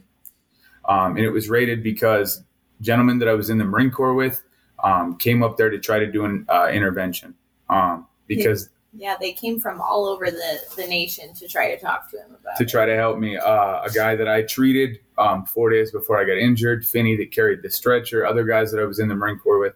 um, 0.88 1.16
and 1.16 1.20
it 1.20 1.30
was 1.30 1.50
raided 1.50 1.82
because 1.82 2.42
gentlemen 2.80 3.18
that 3.18 3.28
I 3.28 3.34
was 3.34 3.50
in 3.50 3.58
the 3.58 3.64
Marine 3.64 3.90
Corps 3.90 4.14
with 4.14 4.42
um, 4.82 5.16
came 5.18 5.42
up 5.42 5.58
there 5.58 5.68
to 5.68 5.78
try 5.78 5.98
to 5.98 6.06
do 6.06 6.24
an 6.24 6.46
uh, 6.48 6.68
intervention 6.72 7.34
um, 7.68 8.06
because 8.26 8.70
yeah, 8.94 9.16
they 9.20 9.32
came 9.32 9.60
from 9.60 9.80
all 9.80 10.06
over 10.06 10.30
the, 10.30 10.58
the 10.76 10.86
nation 10.86 11.34
to 11.34 11.46
try 11.46 11.74
to 11.74 11.80
talk 11.80 12.10
to 12.10 12.16
him 12.16 12.34
about 12.40 12.56
to 12.56 12.64
it. 12.64 12.68
try 12.68 12.86
to 12.86 12.96
help 12.96 13.18
me. 13.18 13.36
Uh, 13.36 13.82
a 13.82 13.90
guy 13.94 14.16
that 14.16 14.28
I 14.28 14.42
treated 14.42 15.00
um, 15.18 15.44
four 15.44 15.70
days 15.70 15.90
before 15.92 16.18
I 16.18 16.24
got 16.24 16.38
injured, 16.38 16.86
Finney 16.86 17.16
that 17.16 17.30
carried 17.30 17.62
the 17.62 17.70
stretcher, 17.70 18.24
other 18.24 18.44
guys 18.44 18.70
that 18.72 18.80
I 18.80 18.84
was 18.84 18.98
in 18.98 19.08
the 19.08 19.14
Marine 19.14 19.38
Corps 19.38 19.58
with, 19.58 19.74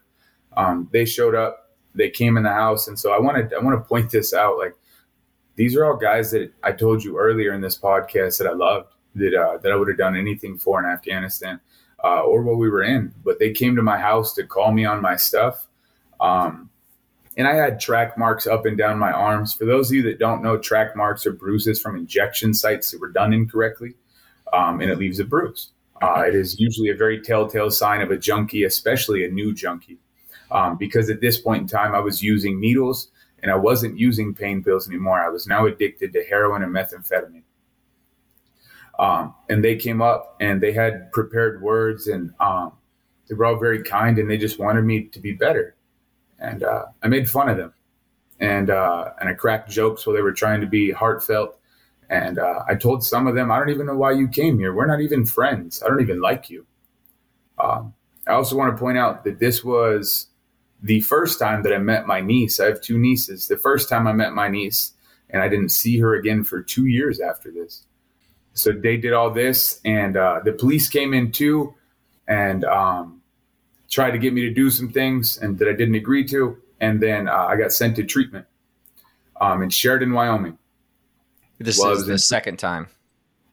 um, 0.56 0.88
they 0.92 1.04
showed 1.04 1.34
up. 1.34 1.61
They 1.94 2.10
came 2.10 2.36
in 2.36 2.42
the 2.42 2.50
house, 2.50 2.88
and 2.88 2.98
so 2.98 3.12
I 3.12 3.20
wanted 3.20 3.52
I 3.52 3.58
want 3.58 3.78
to 3.78 3.88
point 3.88 4.10
this 4.10 4.32
out. 4.32 4.58
Like 4.58 4.74
these 5.56 5.76
are 5.76 5.84
all 5.84 5.96
guys 5.96 6.30
that 6.30 6.52
I 6.62 6.72
told 6.72 7.04
you 7.04 7.18
earlier 7.18 7.52
in 7.52 7.60
this 7.60 7.78
podcast 7.78 8.38
that 8.38 8.46
I 8.46 8.52
loved 8.52 8.92
that 9.14 9.34
uh, 9.34 9.58
that 9.58 9.72
I 9.72 9.76
would 9.76 9.88
have 9.88 9.98
done 9.98 10.16
anything 10.16 10.58
for 10.58 10.78
in 10.82 10.86
Afghanistan 10.90 11.60
uh, 12.02 12.20
or 12.20 12.42
what 12.42 12.56
we 12.56 12.68
were 12.68 12.82
in, 12.82 13.14
but 13.24 13.38
they 13.38 13.52
came 13.52 13.76
to 13.76 13.82
my 13.82 13.98
house 13.98 14.34
to 14.34 14.44
call 14.44 14.72
me 14.72 14.84
on 14.84 15.00
my 15.00 15.16
stuff. 15.16 15.66
Um, 16.20 16.70
and 17.36 17.48
I 17.48 17.54
had 17.54 17.80
track 17.80 18.18
marks 18.18 18.46
up 18.46 18.66
and 18.66 18.76
down 18.76 18.98
my 18.98 19.10
arms. 19.10 19.54
For 19.54 19.64
those 19.64 19.90
of 19.90 19.96
you 19.96 20.02
that 20.02 20.18
don't 20.18 20.42
know, 20.42 20.58
track 20.58 20.94
marks 20.94 21.26
are 21.26 21.32
bruises 21.32 21.80
from 21.80 21.96
injection 21.96 22.52
sites 22.52 22.90
that 22.90 23.00
were 23.00 23.10
done 23.10 23.32
incorrectly, 23.32 23.94
um, 24.52 24.80
and 24.80 24.90
it 24.90 24.98
leaves 24.98 25.18
a 25.18 25.24
bruise. 25.24 25.70
Uh, 26.02 26.24
it 26.26 26.34
is 26.34 26.58
usually 26.58 26.90
a 26.90 26.96
very 26.96 27.20
telltale 27.20 27.70
sign 27.70 28.02
of 28.02 28.10
a 28.10 28.18
junkie, 28.18 28.64
especially 28.64 29.24
a 29.24 29.30
new 29.30 29.54
junkie, 29.54 29.98
um, 30.52 30.76
because 30.76 31.10
at 31.10 31.20
this 31.20 31.40
point 31.40 31.62
in 31.62 31.66
time, 31.68 31.94
I 31.94 32.00
was 32.00 32.22
using 32.22 32.60
needles 32.60 33.08
and 33.42 33.50
I 33.50 33.56
wasn't 33.56 33.98
using 33.98 34.34
pain 34.34 34.62
pills 34.62 34.88
anymore. 34.88 35.20
I 35.20 35.28
was 35.28 35.46
now 35.46 35.66
addicted 35.66 36.12
to 36.12 36.24
heroin 36.24 36.62
and 36.62 36.72
methamphetamine. 36.72 37.42
Um, 38.98 39.34
and 39.48 39.64
they 39.64 39.76
came 39.76 40.00
up 40.00 40.36
and 40.40 40.60
they 40.60 40.72
had 40.72 41.10
prepared 41.12 41.62
words 41.62 42.06
and 42.06 42.32
um, 42.38 42.72
they 43.28 43.34
were 43.34 43.46
all 43.46 43.58
very 43.58 43.82
kind 43.82 44.18
and 44.18 44.30
they 44.30 44.36
just 44.36 44.58
wanted 44.58 44.82
me 44.82 45.04
to 45.04 45.18
be 45.18 45.32
better 45.32 45.74
and 46.42 46.64
uh, 46.64 46.86
I 47.02 47.08
made 47.08 47.30
fun 47.30 47.48
of 47.48 47.56
them, 47.56 47.72
and 48.40 48.68
uh, 48.68 49.10
and 49.20 49.28
I 49.28 49.32
cracked 49.32 49.70
jokes 49.70 50.06
while 50.06 50.14
they 50.14 50.22
were 50.22 50.32
trying 50.32 50.60
to 50.60 50.66
be 50.66 50.90
heartfelt. 50.90 51.58
And 52.10 52.38
uh, 52.38 52.64
I 52.68 52.74
told 52.74 53.02
some 53.02 53.26
of 53.26 53.34
them, 53.34 53.50
I 53.50 53.58
don't 53.58 53.70
even 53.70 53.86
know 53.86 53.96
why 53.96 54.10
you 54.12 54.28
came 54.28 54.58
here. 54.58 54.74
We're 54.74 54.86
not 54.86 55.00
even 55.00 55.24
friends. 55.24 55.82
I 55.82 55.88
don't 55.88 56.02
even 56.02 56.20
like 56.20 56.50
you. 56.50 56.66
Um, 57.58 57.94
I 58.26 58.32
also 58.32 58.54
want 58.54 58.76
to 58.76 58.78
point 58.78 58.98
out 58.98 59.24
that 59.24 59.38
this 59.38 59.64
was 59.64 60.26
the 60.82 61.00
first 61.00 61.38
time 61.38 61.62
that 61.62 61.72
I 61.72 61.78
met 61.78 62.06
my 62.06 62.20
niece. 62.20 62.58
I 62.58 62.66
have 62.66 62.80
two 62.80 62.98
nieces. 62.98 63.48
The 63.48 63.56
first 63.56 63.88
time 63.88 64.06
I 64.06 64.12
met 64.12 64.32
my 64.32 64.48
niece, 64.48 64.92
and 65.30 65.42
I 65.42 65.48
didn't 65.48 65.70
see 65.70 65.98
her 66.00 66.14
again 66.14 66.44
for 66.44 66.62
two 66.62 66.86
years 66.86 67.20
after 67.20 67.50
this. 67.50 67.84
So 68.54 68.72
they 68.72 68.96
did 68.96 69.12
all 69.12 69.30
this, 69.30 69.80
and 69.84 70.16
uh, 70.16 70.40
the 70.44 70.52
police 70.52 70.88
came 70.88 71.14
in 71.14 71.32
too, 71.32 71.74
and 72.28 72.64
um, 72.64 73.22
tried 73.88 74.10
to 74.10 74.18
get 74.18 74.32
me 74.32 74.42
to 74.42 74.50
do 74.50 74.70
some 74.70 74.90
things 74.90 75.38
and 75.38 75.58
that 75.58 75.68
I 75.68 75.72
didn't 75.72 75.94
agree 75.94 76.26
to. 76.28 76.56
And 76.80 77.00
then 77.00 77.28
uh, 77.28 77.46
I 77.48 77.56
got 77.56 77.72
sent 77.72 77.96
to 77.96 78.04
treatment 78.04 78.46
um, 79.40 79.62
in 79.62 79.70
Sheridan, 79.70 80.12
Wyoming. 80.12 80.58
This 81.58 81.78
well, 81.78 81.92
is 81.92 82.06
the 82.06 82.12
in, 82.12 82.18
second 82.18 82.58
time. 82.58 82.88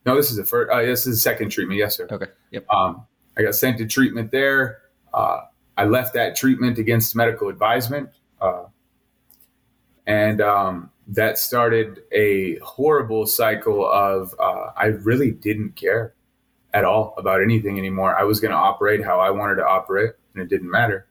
No, 0.06 0.16
this 0.16 0.32
is 0.32 0.38
the 0.38 0.46
first. 0.46 0.72
Uh, 0.72 0.82
this 0.82 1.06
is 1.06 1.18
the 1.18 1.22
second 1.22 1.50
treatment. 1.50 1.78
Yes, 1.78 1.98
sir. 1.98 2.08
Okay. 2.10 2.26
Yep. 2.52 2.68
Um, 2.70 3.06
I 3.38 3.44
got 3.44 3.54
sent 3.54 3.78
to 3.78 3.86
treatment 3.86 4.32
there. 4.32 4.80
Uh, 5.14 5.42
I 5.80 5.86
left 5.86 6.14
that 6.16 6.36
treatment 6.36 6.78
against 6.78 7.16
medical 7.16 7.48
advisement. 7.48 8.10
Uh, 8.42 8.66
and 10.06 10.42
um, 10.42 10.92
that 11.08 11.38
started 11.38 12.02
a 12.12 12.58
horrible 12.58 13.26
cycle 13.26 13.90
of 13.90 14.36
uh, 14.40 14.72
I 14.76 14.88
really 14.88 15.32
didn't 15.32 15.78
care 15.78 16.16
at 16.74 16.84
all 16.84 17.14
about 17.18 17.42
anything 17.42 17.80
anymore. 17.80 18.14
I 18.14 18.24
was 18.24 18.42
going 18.42 18.52
to 18.52 18.58
operate 18.58 19.06
how 19.06 19.22
I 19.22 19.30
wanted 19.30 19.56
to 19.56 19.66
operate 19.66 20.12
and 20.34 20.44
it 20.44 20.50
didn't 20.50 20.70
matter. 20.70 21.08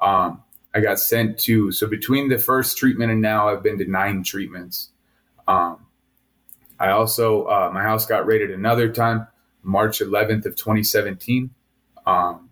Um, 0.00 0.44
I 0.72 0.80
got 0.80 0.98
sent 0.98 1.38
to, 1.40 1.70
so 1.70 1.86
between 1.86 2.30
the 2.30 2.38
first 2.38 2.78
treatment 2.78 3.12
and 3.12 3.20
now, 3.20 3.50
I've 3.50 3.62
been 3.62 3.76
to 3.76 3.84
nine 3.84 4.22
treatments. 4.22 4.92
Um, 5.46 5.84
I 6.78 6.92
also, 6.92 7.44
uh, 7.44 7.70
my 7.70 7.82
house 7.82 8.06
got 8.06 8.24
raided 8.24 8.50
another 8.50 8.90
time, 8.90 9.26
March 9.62 9.98
11th 9.98 10.46
of 10.46 10.56
2017. 10.56 11.50
Um, 12.06 12.49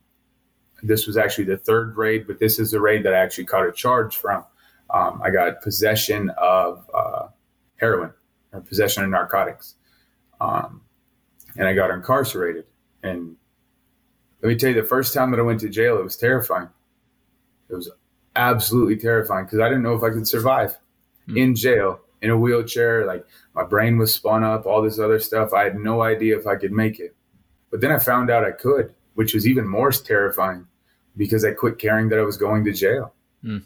this 0.82 1.06
was 1.06 1.16
actually 1.16 1.44
the 1.44 1.56
third 1.56 1.96
raid, 1.96 2.26
but 2.26 2.38
this 2.38 2.58
is 2.58 2.70
the 2.70 2.80
raid 2.80 3.04
that 3.04 3.14
I 3.14 3.18
actually 3.18 3.46
caught 3.46 3.66
a 3.66 3.72
charge 3.72 4.16
from. 4.16 4.44
Um, 4.90 5.20
I 5.22 5.30
got 5.30 5.60
possession 5.60 6.30
of 6.38 6.88
uh, 6.94 7.28
heroin 7.76 8.12
or 8.52 8.60
possession 8.60 9.04
of 9.04 9.10
narcotics. 9.10 9.74
Um, 10.40 10.82
and 11.56 11.66
I 11.66 11.74
got 11.74 11.90
incarcerated. 11.90 12.64
And 13.02 13.36
let 14.42 14.48
me 14.48 14.56
tell 14.56 14.70
you, 14.70 14.80
the 14.80 14.86
first 14.86 15.12
time 15.12 15.30
that 15.32 15.40
I 15.40 15.42
went 15.42 15.60
to 15.60 15.68
jail, 15.68 15.98
it 15.98 16.04
was 16.04 16.16
terrifying. 16.16 16.68
It 17.68 17.74
was 17.74 17.90
absolutely 18.36 18.96
terrifying 18.96 19.44
because 19.44 19.60
I 19.60 19.68
didn't 19.68 19.82
know 19.82 19.94
if 19.94 20.02
I 20.02 20.10
could 20.10 20.28
survive 20.28 20.78
mm. 21.28 21.36
in 21.36 21.54
jail 21.54 22.00
in 22.22 22.30
a 22.30 22.38
wheelchair. 22.38 23.04
Like 23.04 23.26
my 23.54 23.64
brain 23.64 23.98
was 23.98 24.14
spun 24.14 24.44
up, 24.44 24.64
all 24.64 24.80
this 24.80 24.98
other 24.98 25.18
stuff. 25.18 25.52
I 25.52 25.64
had 25.64 25.76
no 25.76 26.02
idea 26.02 26.38
if 26.38 26.46
I 26.46 26.56
could 26.56 26.72
make 26.72 27.00
it. 27.00 27.14
But 27.70 27.80
then 27.80 27.90
I 27.90 27.98
found 27.98 28.30
out 28.30 28.44
I 28.44 28.52
could, 28.52 28.94
which 29.18 29.34
was 29.34 29.48
even 29.48 29.66
more 29.66 29.90
terrifying 29.90 30.64
because 31.16 31.44
I 31.44 31.50
quit 31.50 31.80
caring 31.80 32.08
that 32.10 32.20
I 32.20 32.22
was 32.22 32.36
going 32.36 32.64
to 32.66 32.72
jail. 32.72 33.12
Mm. 33.42 33.64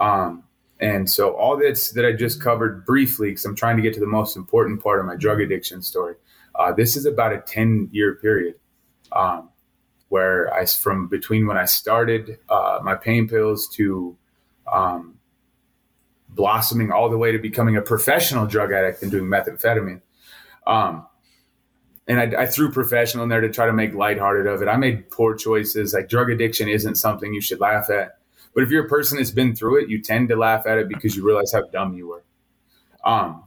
Um, 0.00 0.44
and 0.80 1.10
so 1.10 1.36
all 1.36 1.58
this 1.58 1.90
that 1.90 2.06
I 2.06 2.12
just 2.12 2.40
covered 2.40 2.86
briefly, 2.86 3.28
because 3.28 3.44
I'm 3.44 3.54
trying 3.54 3.76
to 3.76 3.82
get 3.82 3.92
to 3.92 4.00
the 4.00 4.06
most 4.06 4.38
important 4.38 4.82
part 4.82 5.00
of 5.00 5.04
my 5.04 5.16
drug 5.16 5.42
addiction 5.42 5.82
story. 5.82 6.14
Uh, 6.54 6.72
this 6.72 6.96
is 6.96 7.04
about 7.04 7.34
a 7.34 7.42
10 7.42 7.90
year 7.92 8.14
period. 8.14 8.54
Um, 9.12 9.50
where 10.08 10.50
I 10.54 10.64
from 10.64 11.08
between 11.08 11.46
when 11.46 11.58
I 11.58 11.66
started 11.66 12.38
uh, 12.48 12.78
my 12.82 12.94
pain 12.94 13.28
pills 13.28 13.68
to 13.74 14.16
um, 14.72 15.18
blossoming 16.30 16.90
all 16.90 17.10
the 17.10 17.18
way 17.18 17.32
to 17.32 17.38
becoming 17.38 17.76
a 17.76 17.82
professional 17.82 18.46
drug 18.46 18.72
addict 18.72 19.02
and 19.02 19.10
doing 19.10 19.24
methamphetamine. 19.24 20.00
Um, 20.66 21.06
and 22.06 22.20
I, 22.20 22.42
I, 22.42 22.46
threw 22.46 22.70
professional 22.70 23.24
in 23.24 23.30
there 23.30 23.40
to 23.40 23.50
try 23.50 23.66
to 23.66 23.72
make 23.72 23.94
lighthearted 23.94 24.46
of 24.46 24.60
it. 24.60 24.68
I 24.68 24.76
made 24.76 25.10
poor 25.10 25.34
choices. 25.34 25.94
Like 25.94 26.08
drug 26.08 26.30
addiction 26.30 26.68
isn't 26.68 26.96
something 26.96 27.32
you 27.32 27.40
should 27.40 27.60
laugh 27.60 27.88
at. 27.88 28.18
But 28.54 28.62
if 28.62 28.70
you're 28.70 28.84
a 28.84 28.88
person 28.88 29.18
that's 29.18 29.30
been 29.30 29.56
through 29.56 29.82
it, 29.82 29.88
you 29.88 30.00
tend 30.00 30.28
to 30.28 30.36
laugh 30.36 30.66
at 30.66 30.78
it 30.78 30.88
because 30.88 31.16
you 31.16 31.24
realize 31.24 31.52
how 31.52 31.62
dumb 31.72 31.94
you 31.94 32.08
were. 32.08 32.24
Um, 33.04 33.44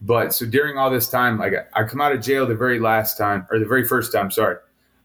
but 0.00 0.32
so 0.32 0.46
during 0.46 0.78
all 0.78 0.90
this 0.90 1.08
time, 1.08 1.38
got, 1.38 1.66
I 1.72 1.84
come 1.84 2.00
out 2.00 2.12
of 2.12 2.22
jail 2.22 2.46
the 2.46 2.54
very 2.54 2.78
last 2.78 3.18
time 3.18 3.46
or 3.50 3.58
the 3.58 3.66
very 3.66 3.84
first 3.84 4.12
time, 4.12 4.30
sorry, 4.30 4.56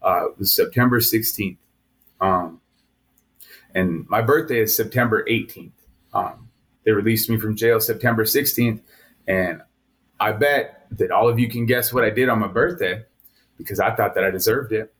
uh, 0.02 0.26
was 0.38 0.52
September 0.52 1.00
16th. 1.00 1.56
Um, 2.20 2.60
and 3.74 4.08
my 4.08 4.22
birthday 4.22 4.60
is 4.60 4.76
September 4.76 5.24
18th. 5.24 5.72
Um, 6.12 6.48
they 6.84 6.92
released 6.92 7.28
me 7.28 7.38
from 7.38 7.56
jail 7.56 7.80
September 7.80 8.24
16th. 8.24 8.80
And 9.26 9.62
I 10.20 10.32
bet 10.32 10.86
that 10.92 11.10
all 11.10 11.28
of 11.28 11.38
you 11.38 11.48
can 11.48 11.66
guess 11.66 11.92
what 11.92 12.04
I 12.04 12.10
did 12.10 12.28
on 12.28 12.38
my 12.38 12.46
birthday 12.46 13.02
because 13.56 13.80
I 13.80 13.94
thought 13.94 14.14
that 14.14 14.24
I 14.24 14.30
deserved 14.30 14.72
it. 14.72 14.94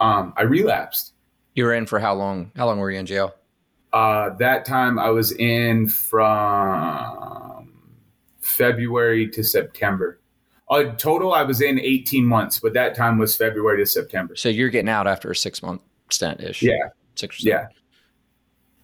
Um, 0.00 0.34
I 0.36 0.42
relapsed. 0.42 1.12
You 1.54 1.64
were 1.64 1.74
in 1.74 1.86
for 1.86 2.00
how 2.00 2.14
long? 2.14 2.50
How 2.56 2.66
long 2.66 2.78
were 2.78 2.90
you 2.90 2.98
in 2.98 3.06
jail? 3.06 3.34
Uh, 3.92 4.30
that 4.38 4.64
time 4.64 4.98
I 4.98 5.10
was 5.10 5.30
in 5.32 5.88
from 5.88 7.72
February 8.40 9.28
to 9.30 9.44
September. 9.44 10.20
Uh, 10.68 10.84
total, 10.96 11.32
I 11.32 11.42
was 11.42 11.60
in 11.60 11.78
18 11.78 12.24
months, 12.24 12.58
but 12.58 12.72
that 12.72 12.96
time 12.96 13.18
was 13.18 13.36
February 13.36 13.78
to 13.78 13.86
September. 13.86 14.34
So 14.34 14.48
you're 14.48 14.70
getting 14.70 14.88
out 14.88 15.06
after 15.06 15.30
a 15.30 15.36
six 15.36 15.62
month 15.62 15.82
stint 16.10 16.40
ish. 16.40 16.62
Yeah. 16.62 16.88
Six 17.14 17.44
Yeah. 17.44 17.68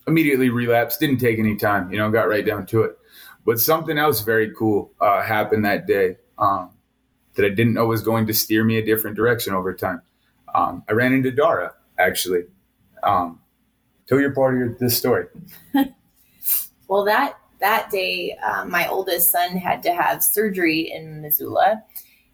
Immediately 0.07 0.51
relapsed. 0.51 1.01
Didn't 1.01 1.19
take 1.19 1.41
any 1.41 1.57
time, 1.57 1.91
you 1.91 1.99
know, 1.99 2.09
got 2.11 2.29
right 2.29 2.47
down 2.47 2.67
to 2.67 2.83
it. 2.83 2.97
But 3.45 3.59
something 3.59 3.99
else 3.99 4.21
very 4.21 4.53
cool 4.55 4.93
uh, 5.01 5.23
happened 5.23 5.65
that 5.65 5.87
day 5.87 6.17
um, 6.39 6.71
that 7.35 7.45
I 7.45 7.49
didn't 7.49 7.75
know 7.75 7.87
was 7.87 8.03
going 8.03 8.27
to 8.27 8.35
steer 8.35 8.65
me 8.65 8.79
a 8.79 8.85
different 8.85 9.17
direction 9.17 9.55
over 9.55 9.75
time. 9.75 10.03
Um, 10.55 10.85
I 10.89 10.93
ran 10.93 11.13
into 11.13 11.31
Dara, 11.31 11.75
actually. 11.99 12.45
Um, 13.03 13.41
tell 14.07 14.21
your 14.21 14.33
part 14.33 14.55
of 14.55 14.61
your, 14.61 14.77
this 14.79 14.97
story. 14.97 15.27
well, 16.89 17.05
that 17.05 17.37
that 17.61 17.91
day, 17.91 18.37
um, 18.39 18.71
my 18.71 18.89
oldest 18.89 19.31
son 19.31 19.57
had 19.57 19.83
to 19.83 19.93
have 19.93 20.23
surgery 20.23 20.91
in 20.93 21.21
Missoula. 21.21 21.83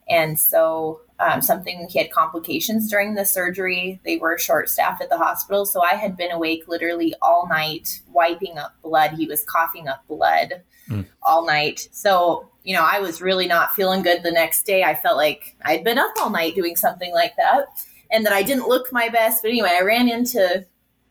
And 0.08 0.38
so 0.38 1.00
um, 1.18 1.40
something 1.40 1.88
he 1.88 1.98
had 1.98 2.10
complications 2.10 2.90
during 2.90 3.14
the 3.14 3.24
surgery. 3.24 4.00
They 4.04 4.18
were 4.18 4.38
short 4.38 4.68
staffed 4.68 5.02
at 5.02 5.08
the 5.08 5.18
hospital. 5.18 5.64
So 5.64 5.82
I 5.82 5.94
had 5.94 6.16
been 6.16 6.30
awake 6.30 6.64
literally 6.68 7.14
all 7.22 7.48
night, 7.48 8.00
wiping 8.12 8.58
up 8.58 8.74
blood. 8.82 9.12
He 9.12 9.26
was 9.26 9.44
coughing 9.44 9.88
up 9.88 10.06
blood 10.08 10.62
mm. 10.88 11.06
all 11.22 11.46
night. 11.46 11.88
So, 11.92 12.50
you 12.64 12.74
know, 12.74 12.86
I 12.88 13.00
was 13.00 13.22
really 13.22 13.46
not 13.46 13.74
feeling 13.74 14.02
good 14.02 14.22
the 14.22 14.30
next 14.30 14.66
day. 14.66 14.84
I 14.84 14.94
felt 14.94 15.16
like 15.16 15.56
I'd 15.64 15.84
been 15.84 15.98
up 15.98 16.12
all 16.18 16.30
night 16.30 16.54
doing 16.54 16.76
something 16.76 17.12
like 17.14 17.36
that 17.36 17.66
and 18.10 18.24
that 18.26 18.32
I 18.32 18.42
didn't 18.42 18.68
look 18.68 18.92
my 18.92 19.08
best. 19.08 19.42
But 19.42 19.50
anyway, 19.50 19.76
I 19.78 19.82
ran 19.82 20.08
into. 20.08 20.66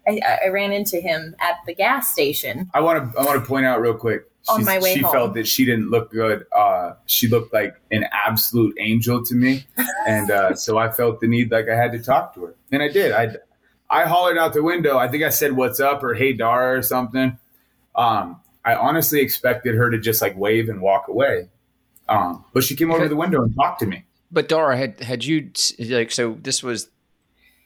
I, 0.08 0.22
I 0.46 0.50
ran 0.50 0.72
into 0.72 0.98
him 0.98 1.36
at 1.40 1.56
the 1.66 1.74
gas 1.74 2.12
station. 2.12 2.70
I 2.76 2.82
want 2.82 3.12
to. 3.12 3.20
I 3.20 3.26
want 3.26 3.42
to 3.42 3.48
point 3.48 3.66
out 3.66 3.82
real 3.82 3.96
quick 3.96 4.30
on 4.48 4.64
my 4.66 4.80
way 4.80 4.94
she 4.94 5.02
home. 5.02 5.12
felt 5.12 5.34
that 5.36 5.48
she 5.48 5.66
didn't 5.66 5.90
look 5.90 6.12
good. 6.12 6.46
Uh, 6.52 6.94
she 7.06 7.28
looked 7.28 7.54
like 7.54 7.76
an 7.92 8.06
absolute 8.12 8.76
angel 8.80 9.24
to 9.24 9.36
me, 9.36 9.66
and 10.08 10.32
uh, 10.32 10.56
so 10.56 10.78
I 10.78 10.92
felt 10.92 11.20
the 11.22 11.28
need 11.28 11.52
like 11.52 11.70
I 11.70 11.76
had 11.76 11.92
to 11.94 12.00
talk 12.00 12.34
to 12.36 12.46
her, 12.46 12.56
and 12.72 12.82
I 12.82 12.90
did. 12.90 13.12
I 13.12 13.36
I 13.90 14.06
hollered 14.06 14.38
out 14.38 14.54
the 14.54 14.64
window. 14.64 14.98
I 14.98 15.08
think 15.08 15.24
I 15.24 15.30
said 15.30 15.54
"What's 15.54 15.80
up" 15.80 16.04
or 16.04 16.14
"Hey 16.14 16.34
Dara" 16.34 16.78
or 16.78 16.82
something. 16.82 17.38
Um, 17.96 18.42
I 18.64 18.76
honestly 18.76 19.22
expected 19.22 19.76
her 19.76 19.90
to 19.90 20.00
just 20.00 20.22
like 20.22 20.38
wave 20.38 20.70
and 20.70 20.82
walk 20.82 21.08
away, 21.08 21.50
um, 22.10 22.46
but 22.54 22.64
she 22.64 22.76
came 22.76 22.92
over 22.92 23.04
to 23.04 23.10
the 23.10 23.16
window 23.16 23.44
and 23.44 23.56
talked 23.56 23.80
to 23.80 23.86
me. 23.86 24.06
But 24.32 24.50
Dara, 24.50 24.76
had 24.76 25.00
had 25.00 25.24
you 25.24 25.52
like 25.80 26.12
so? 26.12 26.38
This 26.42 26.62
was 26.62 26.90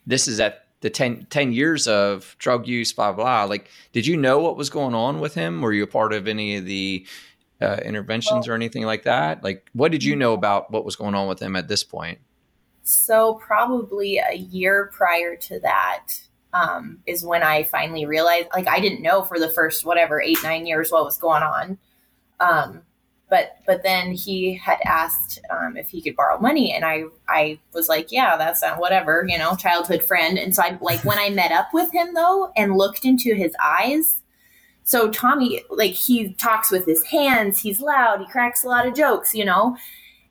this 0.05 0.27
is 0.27 0.39
at 0.39 0.65
the 0.81 0.89
10, 0.89 1.27
10, 1.29 1.51
years 1.51 1.87
of 1.87 2.35
drug 2.39 2.67
use, 2.67 2.93
blah, 2.93 3.11
blah, 3.11 3.43
like, 3.43 3.69
did 3.91 4.07
you 4.07 4.15
know 4.15 4.39
what 4.39 4.57
was 4.57 4.69
going 4.69 4.95
on 4.95 5.19
with 5.19 5.33
him? 5.33 5.61
Were 5.61 5.73
you 5.73 5.83
a 5.83 5.87
part 5.87 6.13
of 6.13 6.27
any 6.27 6.55
of 6.55 6.65
the 6.65 7.05
uh, 7.61 7.77
interventions 7.83 8.47
or 8.47 8.53
anything 8.53 8.85
like 8.85 9.03
that? 9.03 9.43
Like, 9.43 9.69
what 9.73 9.91
did 9.91 10.03
you 10.03 10.15
know 10.15 10.33
about 10.33 10.71
what 10.71 10.85
was 10.85 10.95
going 10.95 11.15
on 11.15 11.27
with 11.27 11.41
him 11.41 11.55
at 11.55 11.67
this 11.67 11.83
point? 11.83 12.19
So, 12.83 13.35
probably 13.35 14.17
a 14.17 14.35
year 14.35 14.89
prior 14.93 15.35
to 15.35 15.59
that 15.59 16.07
um, 16.53 16.99
is 17.05 17.23
when 17.23 17.43
I 17.43 17.63
finally 17.63 18.05
realized, 18.05 18.47
like, 18.53 18.67
I 18.67 18.79
didn't 18.79 19.01
know 19.01 19.21
for 19.21 19.37
the 19.37 19.49
first, 19.49 19.85
whatever, 19.85 20.21
eight, 20.21 20.39
nine 20.43 20.65
years 20.65 20.91
what 20.91 21.03
was 21.03 21.17
going 21.17 21.43
on. 21.43 21.77
Um, 22.39 22.83
but 23.29 23.57
but 23.65 23.83
then 23.83 24.11
he 24.11 24.55
had 24.55 24.79
asked 24.85 25.39
um, 25.49 25.77
if 25.77 25.89
he 25.89 26.01
could 26.01 26.15
borrow 26.15 26.39
money 26.39 26.73
and 26.73 26.83
i 26.83 27.03
i 27.27 27.57
was 27.73 27.87
like 27.87 28.11
yeah 28.11 28.35
that's 28.37 28.61
not 28.61 28.79
whatever 28.79 29.25
you 29.27 29.37
know 29.37 29.55
childhood 29.55 30.03
friend. 30.03 30.37
And 30.37 30.55
so 30.55 30.63
i 30.63 30.77
like 30.81 31.03
when 31.05 31.19
i 31.19 31.29
met 31.29 31.51
up 31.51 31.69
with 31.73 31.93
him 31.93 32.13
though 32.13 32.51
and 32.55 32.77
looked 32.77 33.05
into 33.05 33.35
his 33.35 33.53
eyes 33.61 34.21
so 34.83 35.09
tommy 35.09 35.63
like 35.69 35.91
he 35.91 36.33
talks 36.33 36.71
with 36.71 36.85
his 36.85 37.03
hands 37.05 37.61
he's 37.61 37.79
loud 37.79 38.19
he 38.19 38.27
cracks 38.27 38.63
a 38.63 38.67
lot 38.67 38.87
of 38.87 38.95
jokes 38.95 39.33
you 39.35 39.45
know? 39.45 39.77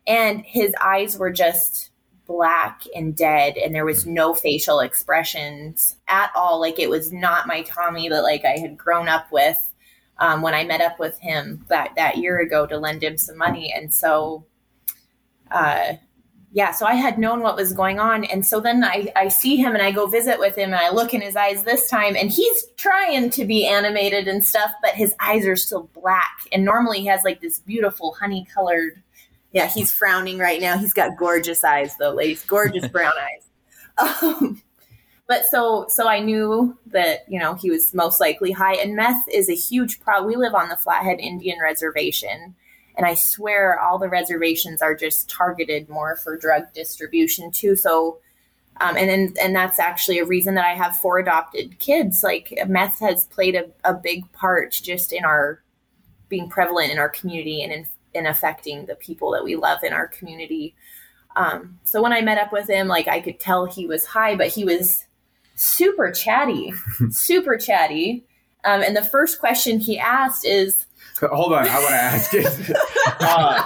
And 0.06 0.40
his 0.46 0.74
eyes 0.80 1.18
were 1.18 1.30
just 1.30 1.90
black 2.26 2.82
and 2.94 3.14
dead 3.14 3.58
and 3.58 3.74
there 3.74 3.84
was 3.84 4.06
no 4.06 4.34
facial 4.34 4.80
expressions 4.80 5.96
at 6.08 6.30
all. 6.34 6.60
Like 6.60 6.78
it 6.78 6.88
was 6.88 7.12
not 7.12 7.46
my 7.46 7.62
tommy 7.62 8.08
that 8.08 8.22
like 8.22 8.44
i 8.44 8.58
had 8.58 8.76
grown 8.76 9.08
up 9.08 9.30
with 9.32 9.67
um, 10.18 10.42
when 10.42 10.54
I 10.54 10.64
met 10.64 10.80
up 10.80 10.98
with 10.98 11.18
him 11.20 11.64
that, 11.68 11.92
that 11.96 12.18
year 12.18 12.40
ago 12.40 12.66
to 12.66 12.78
lend 12.78 13.02
him 13.02 13.16
some 13.16 13.36
money. 13.36 13.72
And 13.74 13.92
so, 13.92 14.44
uh, 15.50 15.94
yeah, 16.50 16.72
so 16.72 16.86
I 16.86 16.94
had 16.94 17.18
known 17.18 17.42
what 17.42 17.56
was 17.56 17.72
going 17.72 18.00
on. 18.00 18.24
And 18.24 18.44
so 18.44 18.58
then 18.60 18.82
I, 18.82 19.12
I 19.14 19.28
see 19.28 19.56
him 19.56 19.74
and 19.74 19.82
I 19.82 19.90
go 19.90 20.06
visit 20.06 20.38
with 20.38 20.56
him 20.56 20.72
and 20.72 20.80
I 20.80 20.90
look 20.90 21.12
in 21.12 21.20
his 21.20 21.36
eyes 21.36 21.62
this 21.62 21.88
time 21.88 22.16
and 22.16 22.30
he's 22.30 22.66
trying 22.76 23.30
to 23.30 23.44
be 23.44 23.66
animated 23.66 24.28
and 24.28 24.44
stuff, 24.44 24.72
but 24.82 24.94
his 24.94 25.14
eyes 25.20 25.46
are 25.46 25.56
still 25.56 25.90
black. 25.94 26.38
And 26.50 26.64
normally 26.64 27.00
he 27.00 27.06
has 27.06 27.22
like 27.22 27.40
this 27.40 27.58
beautiful 27.60 28.14
honey 28.14 28.46
colored. 28.52 29.02
Yeah, 29.52 29.66
he's 29.66 29.92
frowning 29.92 30.38
right 30.38 30.60
now. 30.60 30.78
He's 30.78 30.94
got 30.94 31.16
gorgeous 31.18 31.64
eyes 31.64 31.96
though, 31.98 32.12
ladies, 32.12 32.44
gorgeous 32.44 32.88
brown 32.92 33.12
eyes. 33.20 34.22
Um, 34.22 34.62
but 35.28 35.44
so 35.46 35.86
so 35.88 36.08
I 36.08 36.18
knew 36.18 36.76
that 36.86 37.24
you 37.28 37.38
know 37.38 37.54
he 37.54 37.70
was 37.70 37.94
most 37.94 38.18
likely 38.18 38.50
high, 38.50 38.74
and 38.74 38.96
meth 38.96 39.28
is 39.32 39.48
a 39.48 39.54
huge 39.54 40.00
problem. 40.00 40.26
We 40.26 40.36
live 40.36 40.54
on 40.54 40.70
the 40.70 40.76
Flathead 40.76 41.20
Indian 41.20 41.58
Reservation, 41.62 42.56
and 42.96 43.06
I 43.06 43.14
swear 43.14 43.78
all 43.78 43.98
the 43.98 44.08
reservations 44.08 44.82
are 44.82 44.96
just 44.96 45.30
targeted 45.30 45.88
more 45.88 46.16
for 46.16 46.36
drug 46.36 46.72
distribution 46.72 47.52
too. 47.52 47.76
So. 47.76 48.18
Um, 48.80 48.96
and 48.96 49.08
then, 49.08 49.34
and 49.42 49.56
that's 49.56 49.80
actually 49.80 50.20
a 50.20 50.24
reason 50.24 50.54
that 50.54 50.64
I 50.64 50.74
have 50.74 50.96
four 50.98 51.18
adopted 51.18 51.80
kids. 51.80 52.22
Like 52.22 52.56
meth 52.68 53.00
has 53.00 53.26
played 53.26 53.56
a, 53.56 53.64
a 53.82 53.92
big 53.92 54.30
part 54.30 54.70
just 54.70 55.12
in 55.12 55.24
our 55.24 55.60
being 56.28 56.48
prevalent 56.48 56.92
in 56.92 56.98
our 56.98 57.08
community 57.08 57.60
and 57.62 57.72
in, 57.72 57.86
in 58.14 58.26
affecting 58.26 58.86
the 58.86 58.94
people 58.94 59.32
that 59.32 59.42
we 59.42 59.56
love 59.56 59.82
in 59.82 59.92
our 59.92 60.06
community. 60.06 60.76
Um, 61.34 61.80
so 61.82 62.00
when 62.00 62.12
I 62.12 62.20
met 62.20 62.38
up 62.38 62.52
with 62.52 62.68
him, 62.68 62.86
like 62.86 63.08
I 63.08 63.18
could 63.20 63.40
tell 63.40 63.64
he 63.64 63.86
was 63.86 64.06
high, 64.06 64.36
but 64.36 64.46
he 64.46 64.64
was 64.64 65.07
super 65.58 66.10
chatty, 66.10 66.72
super 67.10 67.56
chatty. 67.56 68.24
Um, 68.64 68.82
and 68.82 68.96
the 68.96 69.04
first 69.04 69.38
question 69.38 69.78
he 69.78 69.98
asked 69.98 70.44
is, 70.44 70.86
"Hold 71.20 71.52
on, 71.52 71.68
I 71.68 71.78
want 71.78 71.90
to 71.90 71.94
ask 71.94 72.34
it." 72.34 72.76
uh, 73.20 73.64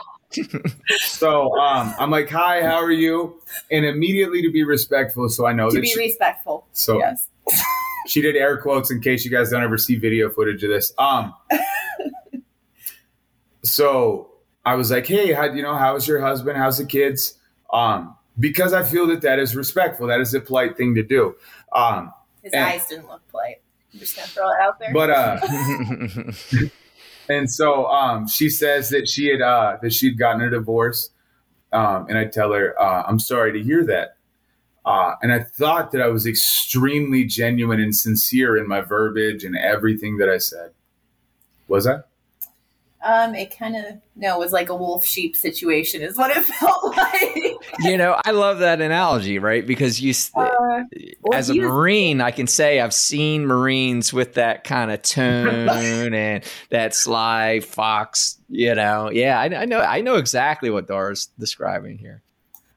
so 0.99 1.59
um, 1.59 1.95
I'm 1.99 2.11
like, 2.11 2.29
"Hi, 2.31 2.63
how 2.63 2.77
are 2.77 2.93
you?" 2.93 3.41
And 3.71 3.85
immediately 3.85 4.43
to 4.43 4.51
be 4.51 4.65
respectful, 4.65 5.29
so 5.29 5.47
I 5.47 5.53
know 5.53 5.71
to 5.71 5.81
be 5.81 5.89
she, 5.89 5.99
respectful. 5.99 6.67
So 6.73 6.99
yes. 6.99 7.29
she 8.07 8.21
did 8.21 8.37
air 8.37 8.57
quotes 8.59 8.91
in 8.91 9.01
case 9.01 9.25
you 9.25 9.31
guys 9.31 9.51
don't 9.51 9.63
ever 9.63 9.79
see 9.79 9.97
video 9.97 10.29
footage 10.31 10.63
of 10.63 10.71
this. 10.71 10.93
Um, 10.99 11.35
so 13.63 14.31
I 14.65 14.75
was 14.75 14.91
like, 14.91 15.07
"Hey, 15.07 15.33
how 15.33 15.45
you 15.45 15.63
know? 15.63 15.75
How's 15.75 16.07
your 16.07 16.21
husband? 16.21 16.59
How's 16.59 16.79
the 16.79 16.87
kids?" 16.87 17.35
Um, 17.73 18.15
because 18.39 18.73
I 18.73 18.83
feel 18.83 19.07
that 19.09 19.23
that 19.23 19.39
is 19.39 19.55
respectful. 19.55 20.07
That 20.07 20.21
is 20.21 20.35
a 20.35 20.41
polite 20.41 20.77
thing 20.77 20.95
to 20.95 21.03
do. 21.03 21.35
Um, 21.75 22.13
His 22.43 22.53
and, 22.53 22.65
eyes 22.65 22.87
didn't 22.87 23.09
look 23.09 23.27
polite. 23.29 23.61
I'm 23.93 23.99
just 23.99 24.17
gonna 24.17 24.29
throw 24.29 24.49
it 24.51 24.61
out 24.61 24.79
there. 24.79 24.93
But 24.93 25.11
uh, 25.11 25.41
and 27.29 27.51
so 27.51 27.87
um, 27.87 28.29
she 28.29 28.49
says 28.49 28.89
that 28.91 29.09
she 29.09 29.29
had 29.29 29.41
uh, 29.41 29.79
that 29.83 29.93
she'd 29.93 30.19
gotten 30.19 30.43
a 30.43 30.51
divorce, 30.51 31.11
um, 31.73 32.07
and 32.09 32.19
I 32.19 32.27
tell 32.27 32.53
her, 32.53 32.81
uh, 32.81 33.05
"I'm 33.07 33.19
sorry 33.19 33.53
to 33.53 33.63
hear 33.63 33.85
that." 33.87 34.17
Uh, 34.85 35.15
and 35.23 35.33
I 35.33 35.41
thought 35.41 35.93
that 35.93 36.03
I 36.03 36.09
was 36.09 36.27
extremely 36.27 37.25
genuine 37.25 37.81
and 37.81 37.95
sincere 37.95 38.57
in 38.57 38.67
my 38.67 38.81
verbiage 38.81 39.45
and 39.45 39.57
everything 39.57 40.17
that 40.17 40.29
I 40.29 40.39
said. 40.39 40.73
Was 41.69 41.87
I? 41.87 42.01
Um, 43.05 43.35
it 43.35 43.57
kind 43.57 43.77
of 43.77 43.85
no, 44.15 44.37
it 44.37 44.39
was 44.39 44.53
like 44.53 44.69
a 44.69 44.77
wolf 44.77 45.05
sheep 45.05 45.37
situation, 45.37 46.03
is 46.03 46.17
what 46.17 46.37
it 46.37 46.45
felt 46.45 46.97
like. 46.97 47.55
you 47.81 47.97
know, 47.97 48.21
I 48.25 48.31
love 48.31 48.61
that 48.61 48.81
analogy, 48.81 49.39
right? 49.39 49.67
Because 49.67 50.01
you, 50.01 50.15
uh, 50.35 50.49
well, 51.21 51.39
as 51.39 51.51
a 51.51 51.55
Marine, 51.55 52.21
I 52.21 52.31
can 52.31 52.47
say 52.47 52.81
I've 52.81 52.95
seen 52.95 53.47
Marines 53.47 54.13
with 54.13 54.35
that 54.35 54.65
kind 54.65 54.91
of 54.91 55.03
tone 55.03 56.15
and 56.15 56.45
that 56.71 56.95
sly 56.95 57.61
fox. 57.61 58.39
You 58.49 58.75
know, 58.75 59.11
yeah, 59.11 59.41
I, 59.41 59.63
I 59.63 59.65
know, 59.65 59.81
I 59.81 60.01
know 60.01 60.17
exactly 60.17 60.71
what 60.71 60.87
Dara's 60.87 61.31
describing 61.39 61.99
here. 61.99 62.23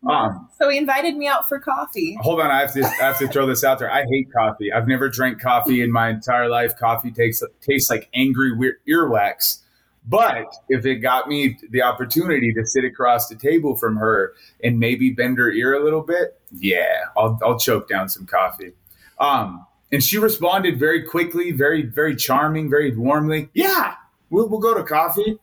Um, 0.08 0.50
so 0.60 0.70
he 0.70 0.78
invited 0.78 1.16
me 1.16 1.28
out 1.28 1.50
for 1.50 1.60
coffee. 1.60 2.18
Hold 2.22 2.40
on, 2.40 2.52
I 2.52 2.62
have 2.62 2.74
to 2.74 2.84
I 2.84 3.06
have 3.06 3.18
to 3.20 3.28
throw 3.28 3.48
this 3.48 3.64
out 3.64 3.80
there. 3.80 3.92
I 3.92 4.04
hate 4.10 4.28
coffee. 4.32 4.72
I've 4.72 4.88
never 4.88 5.10
drank 5.10 5.42
coffee 5.42 5.82
in 5.82 5.92
my 5.92 6.10
entire 6.10 6.48
life. 6.48 6.78
Coffee 6.78 7.12
tastes 7.12 7.44
tastes 7.62 7.90
like 7.90 8.10
angry 8.14 8.56
weird 8.56 8.76
earwax. 8.88 9.62
But 10.08 10.54
if 10.70 10.86
it 10.86 10.98
got 10.98 11.28
me 11.28 11.58
the 11.72 11.82
opportunity 11.82 12.54
to 12.54 12.66
sit 12.66 12.84
across 12.84 13.28
the 13.28 13.36
table 13.36 13.76
from 13.76 13.96
her 13.98 14.34
and 14.64 14.80
maybe 14.80 15.10
bend 15.10 15.38
her 15.40 15.52
ear 15.52 15.74
a 15.74 15.84
little 15.84 16.04
bit, 16.04 16.40
yeah, 16.52 17.06
I'll, 17.18 17.40
I'll 17.44 17.60
choke 17.60 17.90
down 17.90 18.10
some 18.10 18.26
coffee. 18.28 18.74
Um, 19.20 19.66
and 19.92 20.04
she 20.04 20.18
responded 20.18 20.78
very 20.78 21.04
quickly, 21.04 21.52
very, 21.52 21.84
very 21.84 22.16
charming, 22.16 22.70
very 22.70 22.96
warmly. 22.96 23.50
Yeah, 23.54 23.96
we'll, 24.30 24.48
we'll 24.48 24.60
go 24.60 24.76
to 24.76 24.84
coffee. 24.84 25.40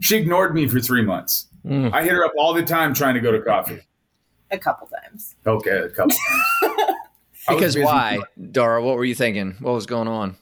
She 0.00 0.16
ignored 0.16 0.54
me 0.54 0.66
for 0.66 0.80
three 0.80 1.02
months. 1.02 1.46
Mm. 1.64 1.92
I 1.92 2.02
hit 2.02 2.12
her 2.12 2.24
up 2.24 2.32
all 2.38 2.54
the 2.54 2.62
time 2.62 2.94
trying 2.94 3.14
to 3.14 3.20
go 3.20 3.30
to 3.30 3.40
coffee. 3.40 3.80
A 4.50 4.58
couple 4.58 4.88
times. 4.88 5.36
Okay, 5.46 5.78
a 5.78 5.90
couple 5.90 6.16
times. 6.62 6.96
because 7.48 7.78
why, 7.78 8.18
Dara? 8.50 8.82
What 8.82 8.96
were 8.96 9.04
you 9.04 9.14
thinking? 9.14 9.56
What 9.60 9.72
was 9.72 9.86
going 9.86 10.08
on? 10.08 10.36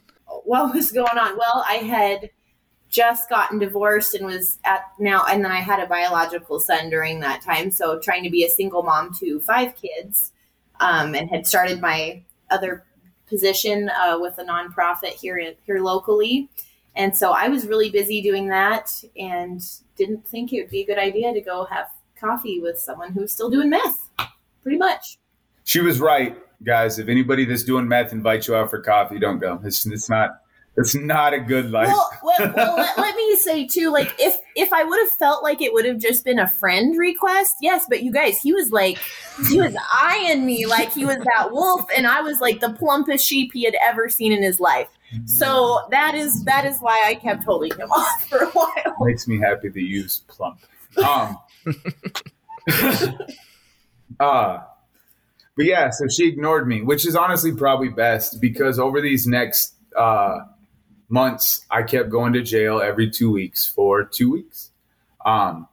What 0.45 0.73
was 0.73 0.91
going 0.91 1.17
on? 1.17 1.37
Well, 1.37 1.63
I 1.67 1.75
had 1.75 2.29
just 2.89 3.29
gotten 3.29 3.59
divorced 3.59 4.15
and 4.15 4.25
was 4.25 4.57
at 4.63 4.81
now 4.97 5.23
and 5.29 5.43
then 5.43 5.51
I 5.51 5.59
had 5.59 5.79
a 5.79 5.85
biological 5.85 6.59
son 6.59 6.89
during 6.89 7.19
that 7.19 7.41
time. 7.41 7.69
So 7.71 7.99
trying 7.99 8.23
to 8.23 8.29
be 8.29 8.43
a 8.43 8.49
single 8.49 8.83
mom 8.83 9.13
to 9.19 9.39
five 9.41 9.75
kids, 9.75 10.31
um, 10.79 11.15
and 11.15 11.29
had 11.29 11.45
started 11.45 11.81
my 11.81 12.21
other 12.49 12.83
position 13.27 13.89
uh, 13.89 14.17
with 14.19 14.37
a 14.39 14.43
nonprofit 14.43 15.13
here 15.13 15.53
here 15.65 15.79
locally. 15.79 16.49
And 16.95 17.15
so 17.15 17.31
I 17.31 17.47
was 17.47 17.67
really 17.67 17.89
busy 17.89 18.21
doing 18.21 18.47
that 18.49 18.91
and 19.15 19.61
didn't 19.95 20.27
think 20.27 20.51
it 20.51 20.61
would 20.61 20.71
be 20.71 20.81
a 20.81 20.85
good 20.85 20.97
idea 20.97 21.33
to 21.33 21.41
go 21.41 21.65
have 21.65 21.87
coffee 22.19 22.59
with 22.59 22.79
someone 22.79 23.11
who's 23.11 23.31
still 23.31 23.49
doing 23.49 23.69
meth. 23.69 24.09
Pretty 24.63 24.77
much. 24.77 25.17
She 25.63 25.79
was 25.79 25.99
right, 25.99 26.35
guys. 26.63 26.99
If 26.99 27.07
anybody 27.07 27.45
that's 27.45 27.63
doing 27.63 27.87
meth 27.87 28.11
invites 28.11 28.47
you 28.47 28.55
out 28.55 28.69
for 28.69 28.81
coffee, 28.81 29.19
don't 29.19 29.39
go. 29.39 29.61
It's, 29.63 29.85
it's 29.85 30.09
not 30.09 30.41
It's 30.79 30.95
not 30.95 31.33
a 31.33 31.39
good 31.39 31.71
life. 31.71 31.87
Well, 31.87 32.09
well, 32.23 32.53
well 32.55 32.75
let, 32.77 32.97
let 32.97 33.15
me 33.15 33.35
say 33.35 33.67
too, 33.67 33.91
like 33.91 34.15
if 34.17 34.39
if 34.55 34.71
I 34.71 34.85
would 34.85 34.99
have 34.99 35.11
felt 35.11 35.43
like 35.43 35.61
it 35.61 35.73
would 35.73 35.83
have 35.83 35.99
just 35.99 36.23
been 36.23 36.39
a 36.39 36.47
friend 36.47 36.97
request, 36.97 37.57
yes. 37.61 37.85
But 37.89 38.01
you 38.01 38.13
guys, 38.13 38.41
he 38.41 38.53
was 38.53 38.71
like, 38.71 38.97
he 39.49 39.59
was 39.59 39.75
eyeing 40.01 40.45
me 40.45 40.65
like 40.65 40.93
he 40.93 41.03
was 41.03 41.17
that 41.17 41.51
wolf, 41.51 41.85
and 41.95 42.07
I 42.07 42.21
was 42.21 42.39
like 42.39 42.61
the 42.61 42.69
plumpest 42.69 43.27
sheep 43.27 43.51
he 43.53 43.65
had 43.65 43.75
ever 43.83 44.07
seen 44.07 44.31
in 44.31 44.41
his 44.41 44.61
life. 44.61 44.87
So 45.25 45.81
that 45.91 46.15
is 46.15 46.45
that 46.45 46.63
is 46.65 46.79
why 46.79 47.03
I 47.05 47.15
kept 47.15 47.43
holding 47.43 47.71
him 47.71 47.91
off 47.91 48.29
for 48.29 48.37
a 48.37 48.49
while. 48.49 48.95
Makes 49.01 49.27
me 49.27 49.37
happy 49.37 49.71
to 49.71 49.81
use 49.81 50.21
plump. 50.27 50.59
Um, 50.97 51.37
uh, 54.19 54.59
but 55.57 55.65
yeah, 55.65 55.89
so 55.89 56.07
she 56.07 56.27
ignored 56.27 56.67
me, 56.67 56.83
which 56.83 57.05
is 57.05 57.17
honestly 57.17 57.53
probably 57.53 57.89
best 57.89 58.39
because 58.39 58.79
over 58.79 59.01
these 59.01 59.27
next 59.27 59.73
uh, 59.97 60.39
months, 61.09 61.65
I 61.69 61.83
kept 61.83 62.09
going 62.09 62.33
to 62.33 62.41
jail 62.41 62.81
every 62.81 63.09
two 63.09 63.31
weeks 63.31 63.65
for 63.65 64.03
two 64.03 64.31
weeks. 64.31 64.71
Um, 65.25 65.67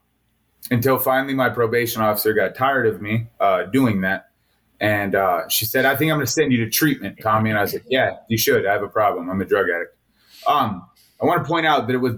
until 0.70 0.98
finally 0.98 1.34
my 1.34 1.48
probation 1.48 2.02
officer 2.02 2.32
got 2.32 2.54
tired 2.54 2.86
of 2.86 3.00
me 3.00 3.28
uh, 3.38 3.64
doing 3.64 4.00
that. 4.00 4.30
And 4.80 5.14
uh, 5.14 5.48
she 5.48 5.64
said, 5.64 5.84
I 5.84 5.96
think 5.96 6.10
I'm 6.10 6.18
going 6.18 6.26
to 6.26 6.32
send 6.32 6.52
you 6.52 6.64
to 6.64 6.70
treatment, 6.70 7.18
Tommy. 7.22 7.50
And 7.50 7.58
I 7.58 7.62
was 7.62 7.72
like, 7.72 7.84
Yeah, 7.88 8.16
you 8.28 8.36
should. 8.36 8.66
I 8.66 8.72
have 8.72 8.82
a 8.82 8.88
problem. 8.88 9.30
I'm 9.30 9.40
a 9.40 9.44
drug 9.44 9.66
addict. 9.70 9.96
Um, 10.46 10.86
I 11.22 11.24
want 11.24 11.42
to 11.42 11.48
point 11.48 11.66
out 11.66 11.86
that 11.86 11.94
it 11.94 11.98
was, 11.98 12.16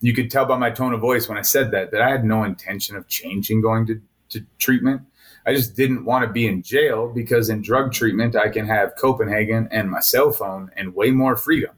you 0.00 0.14
could 0.14 0.30
tell 0.30 0.46
by 0.46 0.56
my 0.56 0.70
tone 0.70 0.92
of 0.92 1.00
voice 1.00 1.28
when 1.28 1.38
I 1.38 1.42
said 1.42 1.70
that, 1.72 1.90
that 1.90 2.00
I 2.00 2.10
had 2.10 2.24
no 2.24 2.44
intention 2.44 2.96
of 2.96 3.08
changing 3.08 3.60
going 3.60 3.86
to, 3.86 4.00
to 4.30 4.44
treatment. 4.58 5.02
I 5.44 5.54
just 5.54 5.76
didn't 5.76 6.04
want 6.04 6.26
to 6.26 6.32
be 6.32 6.46
in 6.46 6.62
jail 6.62 7.08
because 7.08 7.50
in 7.50 7.62
drug 7.62 7.92
treatment, 7.92 8.34
I 8.34 8.48
can 8.48 8.66
have 8.66 8.96
Copenhagen 8.96 9.68
and 9.70 9.90
my 9.90 10.00
cell 10.00 10.32
phone 10.32 10.70
and 10.76 10.94
way 10.94 11.10
more 11.10 11.36
freedom. 11.36 11.72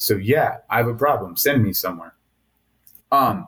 So 0.00 0.16
yeah, 0.16 0.58
I 0.70 0.78
have 0.78 0.88
a 0.88 0.94
problem. 0.94 1.36
Send 1.36 1.62
me 1.62 1.74
somewhere. 1.74 2.14
Um, 3.12 3.46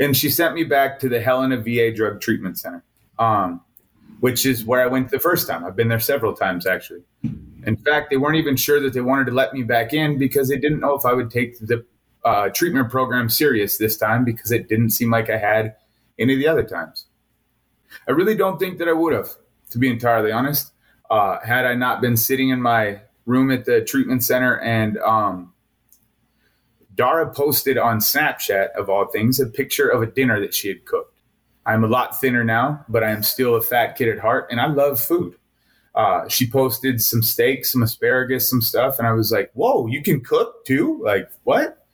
and 0.00 0.16
she 0.16 0.30
sent 0.30 0.54
me 0.54 0.64
back 0.64 0.98
to 1.00 1.08
the 1.08 1.20
Helena 1.20 1.58
VA 1.58 1.92
Drug 1.92 2.20
Treatment 2.20 2.58
Center, 2.58 2.82
um, 3.20 3.60
which 4.18 4.44
is 4.44 4.64
where 4.64 4.82
I 4.82 4.88
went 4.88 5.10
the 5.10 5.20
first 5.20 5.46
time. 5.46 5.64
I've 5.64 5.76
been 5.76 5.88
there 5.88 6.00
several 6.00 6.34
times 6.34 6.66
actually. 6.66 7.02
In 7.64 7.76
fact, 7.76 8.10
they 8.10 8.16
weren't 8.16 8.36
even 8.36 8.56
sure 8.56 8.80
that 8.80 8.92
they 8.92 9.00
wanted 9.00 9.26
to 9.26 9.32
let 9.32 9.54
me 9.54 9.62
back 9.62 9.92
in 9.92 10.18
because 10.18 10.48
they 10.48 10.58
didn't 10.58 10.80
know 10.80 10.96
if 10.96 11.04
I 11.04 11.12
would 11.12 11.30
take 11.30 11.60
the 11.60 11.84
uh, 12.24 12.48
treatment 12.48 12.90
program 12.90 13.28
serious 13.28 13.78
this 13.78 13.96
time 13.96 14.24
because 14.24 14.50
it 14.50 14.68
didn't 14.68 14.90
seem 14.90 15.10
like 15.10 15.30
I 15.30 15.38
had 15.38 15.76
any 16.18 16.32
of 16.32 16.40
the 16.40 16.48
other 16.48 16.64
times. 16.64 17.06
I 18.08 18.10
really 18.10 18.34
don't 18.34 18.58
think 18.58 18.78
that 18.78 18.88
I 18.88 18.92
would 18.92 19.12
have, 19.12 19.28
to 19.70 19.78
be 19.78 19.88
entirely 19.88 20.32
honest, 20.32 20.72
uh, 21.10 21.38
had 21.44 21.64
I 21.64 21.74
not 21.74 22.00
been 22.00 22.16
sitting 22.16 22.48
in 22.48 22.60
my 22.60 23.02
room 23.24 23.52
at 23.52 23.64
the 23.66 23.82
treatment 23.82 24.24
center 24.24 24.58
and 24.58 24.98
um, 24.98 25.52
Dara 26.94 27.32
posted 27.32 27.78
on 27.78 27.98
Snapchat, 27.98 28.72
of 28.72 28.90
all 28.90 29.06
things, 29.06 29.40
a 29.40 29.46
picture 29.46 29.88
of 29.88 30.02
a 30.02 30.06
dinner 30.06 30.40
that 30.40 30.54
she 30.54 30.68
had 30.68 30.84
cooked. 30.84 31.20
I'm 31.64 31.84
a 31.84 31.88
lot 31.88 32.20
thinner 32.20 32.44
now, 32.44 32.84
but 32.88 33.04
I 33.04 33.10
am 33.10 33.22
still 33.22 33.54
a 33.54 33.62
fat 33.62 33.96
kid 33.96 34.08
at 34.08 34.18
heart, 34.18 34.48
and 34.50 34.60
I 34.60 34.66
love 34.66 35.00
food. 35.00 35.36
Uh, 35.94 36.26
she 36.28 36.48
posted 36.48 37.00
some 37.02 37.22
steak, 37.22 37.64
some 37.64 37.82
asparagus, 37.82 38.48
some 38.48 38.62
stuff, 38.62 38.98
and 38.98 39.06
I 39.06 39.12
was 39.12 39.30
like, 39.30 39.50
"Whoa, 39.54 39.86
you 39.86 40.02
can 40.02 40.20
cook 40.20 40.64
too? 40.64 41.00
Like 41.04 41.28
what?" 41.44 41.86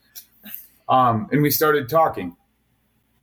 Um, 0.88 1.28
and 1.32 1.42
we 1.42 1.50
started 1.50 1.88
talking, 1.88 2.36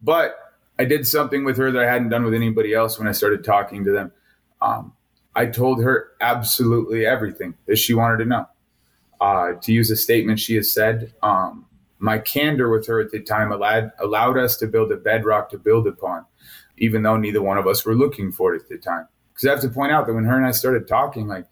but 0.01 0.37
I 0.77 0.85
did 0.85 1.07
something 1.07 1.45
with 1.45 1.57
her 1.57 1.71
that 1.71 1.81
I 1.81 1.91
hadn't 1.91 2.09
done 2.09 2.23
with 2.23 2.33
anybody 2.33 2.73
else 2.73 2.99
when 2.99 3.07
I 3.07 3.13
started 3.13 3.43
talking 3.43 3.83
to 3.85 3.91
them. 3.91 4.11
Um, 4.61 4.93
I 5.35 5.45
told 5.47 5.83
her 5.83 6.11
absolutely 6.21 7.05
everything 7.05 7.55
that 7.67 7.77
she 7.77 7.93
wanted 7.93 8.17
to 8.17 8.25
know. 8.25 8.45
Uh, 9.21 9.53
to 9.61 9.71
use 9.71 9.89
a 9.89 9.95
statement 9.95 10.39
she 10.39 10.55
has 10.55 10.71
said, 10.71 11.13
um, 11.23 11.64
my 11.99 12.17
candor 12.17 12.69
with 12.69 12.87
her 12.87 12.99
at 12.99 13.11
the 13.11 13.21
time 13.21 13.51
allowed, 13.51 13.91
allowed 13.99 14.37
us 14.37 14.57
to 14.57 14.67
build 14.67 14.91
a 14.91 14.97
bedrock 14.97 15.49
to 15.49 15.57
build 15.57 15.87
upon, 15.87 16.25
even 16.77 17.03
though 17.03 17.17
neither 17.17 17.41
one 17.41 17.57
of 17.57 17.67
us 17.67 17.85
were 17.85 17.95
looking 17.95 18.31
for 18.31 18.53
it 18.53 18.63
at 18.63 18.69
the 18.69 18.77
time. 18.77 19.07
Because 19.33 19.47
I 19.47 19.51
have 19.51 19.61
to 19.61 19.69
point 19.69 19.91
out 19.91 20.07
that 20.07 20.13
when 20.13 20.25
her 20.25 20.37
and 20.37 20.45
I 20.45 20.51
started 20.51 20.87
talking, 20.87 21.27
like 21.27 21.45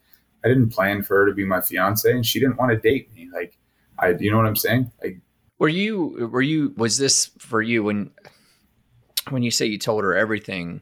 I 0.44 0.48
didn't 0.48 0.70
plan 0.70 1.04
for 1.04 1.18
her 1.18 1.26
to 1.28 1.34
be 1.34 1.46
my 1.46 1.62
fiance, 1.62 2.10
and 2.10 2.26
she 2.26 2.40
didn't 2.40 2.58
want 2.58 2.72
to 2.72 2.78
date 2.78 3.14
me. 3.14 3.30
Like, 3.34 3.58
I, 3.98 4.10
you 4.20 4.32
know 4.32 4.38
what 4.38 4.46
I'm 4.46 4.56
saying? 4.56 4.92
Like, 5.02 5.20
were 5.60 5.70
you, 5.70 6.30
were 6.32 6.42
you, 6.42 6.74
was 6.76 6.98
this 6.98 7.32
for 7.38 7.62
you 7.62 7.84
when, 7.84 8.12
when 9.30 9.44
you 9.44 9.52
say 9.52 9.66
you 9.66 9.78
told 9.78 10.04
her 10.04 10.16
everything? 10.16 10.82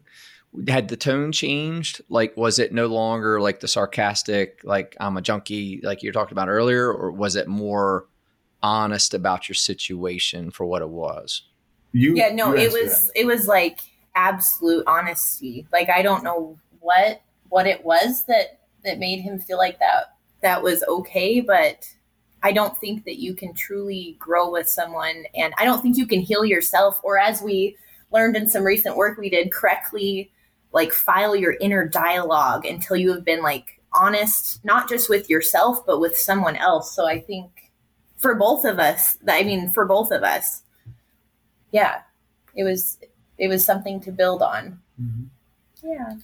had 0.67 0.89
the 0.89 0.97
tone 0.97 1.31
changed? 1.31 2.01
Like, 2.09 2.35
was 2.35 2.59
it 2.59 2.73
no 2.73 2.87
longer 2.87 3.39
like 3.39 3.59
the 3.59 3.67
sarcastic, 3.67 4.61
like 4.63 4.97
I'm 4.99 5.17
a 5.17 5.21
junkie, 5.21 5.79
like 5.81 6.03
you 6.03 6.11
talked 6.11 6.31
about 6.31 6.49
earlier, 6.49 6.91
or 6.91 7.11
was 7.11 7.35
it 7.35 7.47
more 7.47 8.07
honest 8.63 9.13
about 9.13 9.47
your 9.49 9.55
situation 9.55 10.51
for 10.51 10.65
what 10.65 10.81
it 10.81 10.89
was? 10.89 11.43
You, 11.93 12.15
yeah, 12.15 12.33
no, 12.33 12.53
you 12.53 12.61
it 12.61 12.71
was 12.71 13.07
that. 13.07 13.19
it 13.19 13.25
was 13.25 13.47
like 13.47 13.79
absolute 14.15 14.83
honesty. 14.87 15.67
Like 15.71 15.89
I 15.89 16.01
don't 16.01 16.23
know 16.23 16.57
what 16.79 17.21
what 17.49 17.67
it 17.67 17.83
was 17.83 18.23
that 18.25 18.59
that 18.83 18.99
made 18.99 19.21
him 19.21 19.39
feel 19.39 19.57
like 19.57 19.79
that 19.79 20.15
that 20.41 20.63
was 20.63 20.83
okay, 20.83 21.41
but 21.41 21.87
I 22.43 22.51
don't 22.51 22.75
think 22.77 23.05
that 23.05 23.19
you 23.19 23.35
can 23.35 23.53
truly 23.53 24.15
grow 24.19 24.49
with 24.51 24.67
someone, 24.67 25.25
and 25.35 25.53
I 25.57 25.65
don't 25.65 25.81
think 25.81 25.97
you 25.97 26.07
can 26.07 26.21
heal 26.21 26.45
yourself, 26.45 26.99
or 27.03 27.19
as 27.19 27.41
we 27.41 27.77
learned 28.11 28.35
in 28.35 28.47
some 28.47 28.63
recent 28.63 28.97
work 28.97 29.17
we 29.17 29.29
did, 29.29 29.51
correctly 29.51 30.31
like 30.73 30.93
file 30.93 31.35
your 31.35 31.55
inner 31.59 31.87
dialogue 31.87 32.65
until 32.65 32.95
you 32.95 33.11
have 33.13 33.25
been 33.25 33.41
like 33.41 33.81
honest, 33.93 34.63
not 34.63 34.87
just 34.87 35.09
with 35.09 35.29
yourself, 35.29 35.85
but 35.85 35.99
with 35.99 36.15
someone 36.15 36.55
else. 36.55 36.95
So 36.95 37.05
I 37.05 37.19
think 37.19 37.70
for 38.21 38.35
both 38.35 38.65
of 38.65 38.79
us, 38.79 39.17
I 39.27 39.43
mean, 39.43 39.69
for 39.69 39.85
both 39.85 40.11
of 40.11 40.23
us, 40.23 40.61
yeah, 41.71 42.01
it 42.55 42.63
was, 42.63 42.97
it 43.37 43.47
was 43.47 43.65
something 43.65 43.99
to 44.01 44.11
build 44.11 44.41
on. 44.41 44.79
Mm-hmm. 45.01 45.87
Yeah. 45.87 46.15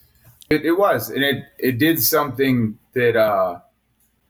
It, 0.50 0.66
it, 0.66 0.78
was, 0.78 1.10
and 1.10 1.24
it, 1.24 1.44
it 1.58 1.78
did 1.78 2.02
something 2.02 2.78
that, 2.94 3.16
uh, 3.16 3.60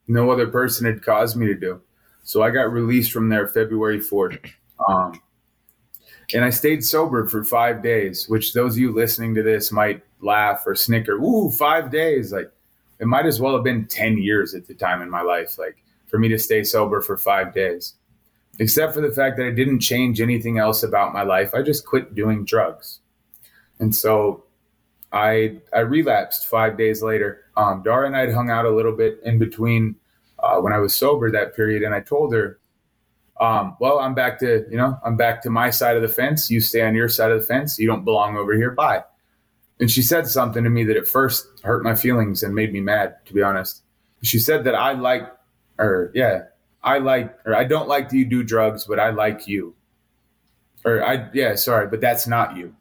no 0.08 0.32
other 0.32 0.48
person 0.48 0.86
had 0.86 1.04
caused 1.04 1.36
me 1.36 1.48
to 1.48 1.56
do. 1.56 1.82
So 2.24 2.42
I 2.42 2.50
got 2.50 2.72
released 2.72 3.12
from 3.12 3.30
there 3.30 3.48
February 3.48 4.00
4th. 4.00 4.52
Um, 4.88 5.22
and 6.34 6.44
I 6.44 6.50
stayed 6.50 6.84
sober 6.84 7.28
for 7.28 7.44
five 7.44 7.82
days, 7.82 8.28
which 8.28 8.54
those 8.54 8.74
of 8.74 8.80
you 8.80 8.94
listening 8.94 9.36
to 9.36 9.44
this 9.44 9.72
might 9.72 10.04
laugh 10.22 10.64
or 10.66 10.76
snicker. 10.76 11.14
Ooh, 11.14 11.50
five 11.52 11.92
days. 11.92 12.32
Like 12.32 12.52
it 13.00 13.08
might 13.08 13.26
as 13.26 13.40
well 13.40 13.54
have 13.54 13.64
been 13.64 13.86
10 13.86 14.18
years 14.18 14.54
at 14.54 14.68
the 14.68 14.74
time 14.74 15.02
in 15.02 15.10
my 15.10 15.22
life, 15.22 15.58
like 15.58 15.78
for 16.08 16.18
me 16.18 16.28
to 16.30 16.40
stay 16.40 16.64
sober 16.64 17.02
for 17.02 17.18
five 17.18 17.54
days. 17.54 17.94
Except 18.60 18.94
for 18.94 19.02
the 19.02 19.12
fact 19.12 19.38
that 19.38 19.46
I 19.46 19.52
didn't 19.52 19.82
change 19.82 20.20
anything 20.20 20.58
else 20.58 20.82
about 20.82 21.14
my 21.14 21.22
life. 21.22 21.54
I 21.54 21.62
just 21.62 21.86
quit 21.86 22.16
doing 22.16 22.44
drugs. 22.44 23.00
And 23.80 23.96
so 23.96 24.46
I 25.12 25.60
I 25.74 25.80
relapsed 25.80 26.48
five 26.48 26.78
days 26.78 27.04
later. 27.04 27.46
Um, 27.56 27.84
Dara 27.84 28.08
and 28.08 28.16
I 28.16 28.22
had 28.22 28.34
hung 28.34 28.50
out 28.50 28.66
a 28.66 28.72
little 28.72 28.96
bit 28.96 29.20
in 29.24 29.38
between 29.38 29.96
uh, 30.40 30.58
when 30.58 30.74
I 30.74 30.80
was 30.80 30.96
sober 30.96 31.32
that 31.32 31.56
period, 31.56 31.84
and 31.84 31.94
I 31.94 32.00
told 32.00 32.34
her, 32.34 32.60
um, 33.40 33.78
"Well, 33.80 34.00
I'm 34.00 34.16
back 34.16 34.40
to 34.40 34.66
you 34.72 34.78
know 34.78 34.98
I'm 35.06 35.16
back 35.18 35.44
to 35.44 35.52
my 35.52 35.70
side 35.70 35.96
of 35.96 36.02
the 36.02 36.08
fence. 36.08 36.50
You 36.50 36.60
stay 36.60 36.82
on 36.82 36.96
your 36.96 37.10
side 37.10 37.32
of 37.32 37.40
the 37.40 37.46
fence. 37.46 37.78
You 37.78 37.88
don't 37.88 38.04
belong 38.04 38.38
over 38.38 38.54
here. 38.56 38.72
Bye." 38.72 39.04
and 39.80 39.92
she 39.92 40.02
said 40.02 40.28
something 40.28 40.64
to 40.64 40.70
me 40.70 40.84
that 40.86 40.98
at 40.98 41.08
first 41.08 41.48
hurt 41.64 41.84
my 41.84 41.96
feelings 41.96 42.44
and 42.44 42.56
made 42.56 42.74
me 42.74 42.82
mad, 42.82 43.16
to 43.26 43.34
be 43.34 43.42
honest. 43.42 43.84
She 44.24 44.40
said 44.40 44.64
that 44.64 44.76
I 44.76 44.94
like, 44.94 45.32
or 45.80 46.12
yeah, 46.14 46.44
I 46.84 47.00
like, 47.00 47.38
or 47.46 47.56
I 47.56 47.64
don't 47.64 47.88
like 47.88 48.10
that 48.10 48.18
you 48.18 48.26
do 48.26 48.44
drugs, 48.44 48.86
but 48.86 49.00
I 49.00 49.10
like 49.10 49.48
you. 49.48 49.76
Or 50.86 51.04
I, 51.04 51.30
yeah, 51.34 51.56
sorry, 51.56 51.88
but 51.88 52.02
that's 52.02 52.28
not 52.28 52.56
you. 52.56 52.76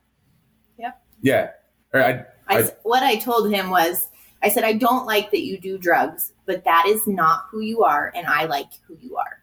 Yeah. 0.79 0.93
Yeah. 1.21 1.51
Or 1.93 2.03
I, 2.03 2.25
I, 2.49 2.59
I 2.59 2.71
what 2.83 3.03
I 3.03 3.17
told 3.17 3.51
him 3.51 3.71
was, 3.71 4.09
I 4.43 4.49
said, 4.49 4.65
I 4.65 4.75
don't 4.75 5.07
like 5.07 5.31
that 5.31 5.43
you 5.43 5.59
do 5.59 5.79
drugs, 5.79 6.33
but 6.45 6.65
that 6.65 6.87
is 6.87 7.07
not 7.07 7.47
who 7.51 7.61
you 7.61 7.83
are, 7.83 8.13
and 8.15 8.27
I 8.27 8.45
like 8.45 8.69
who 8.87 8.97
you 9.01 9.17
are. 9.17 9.43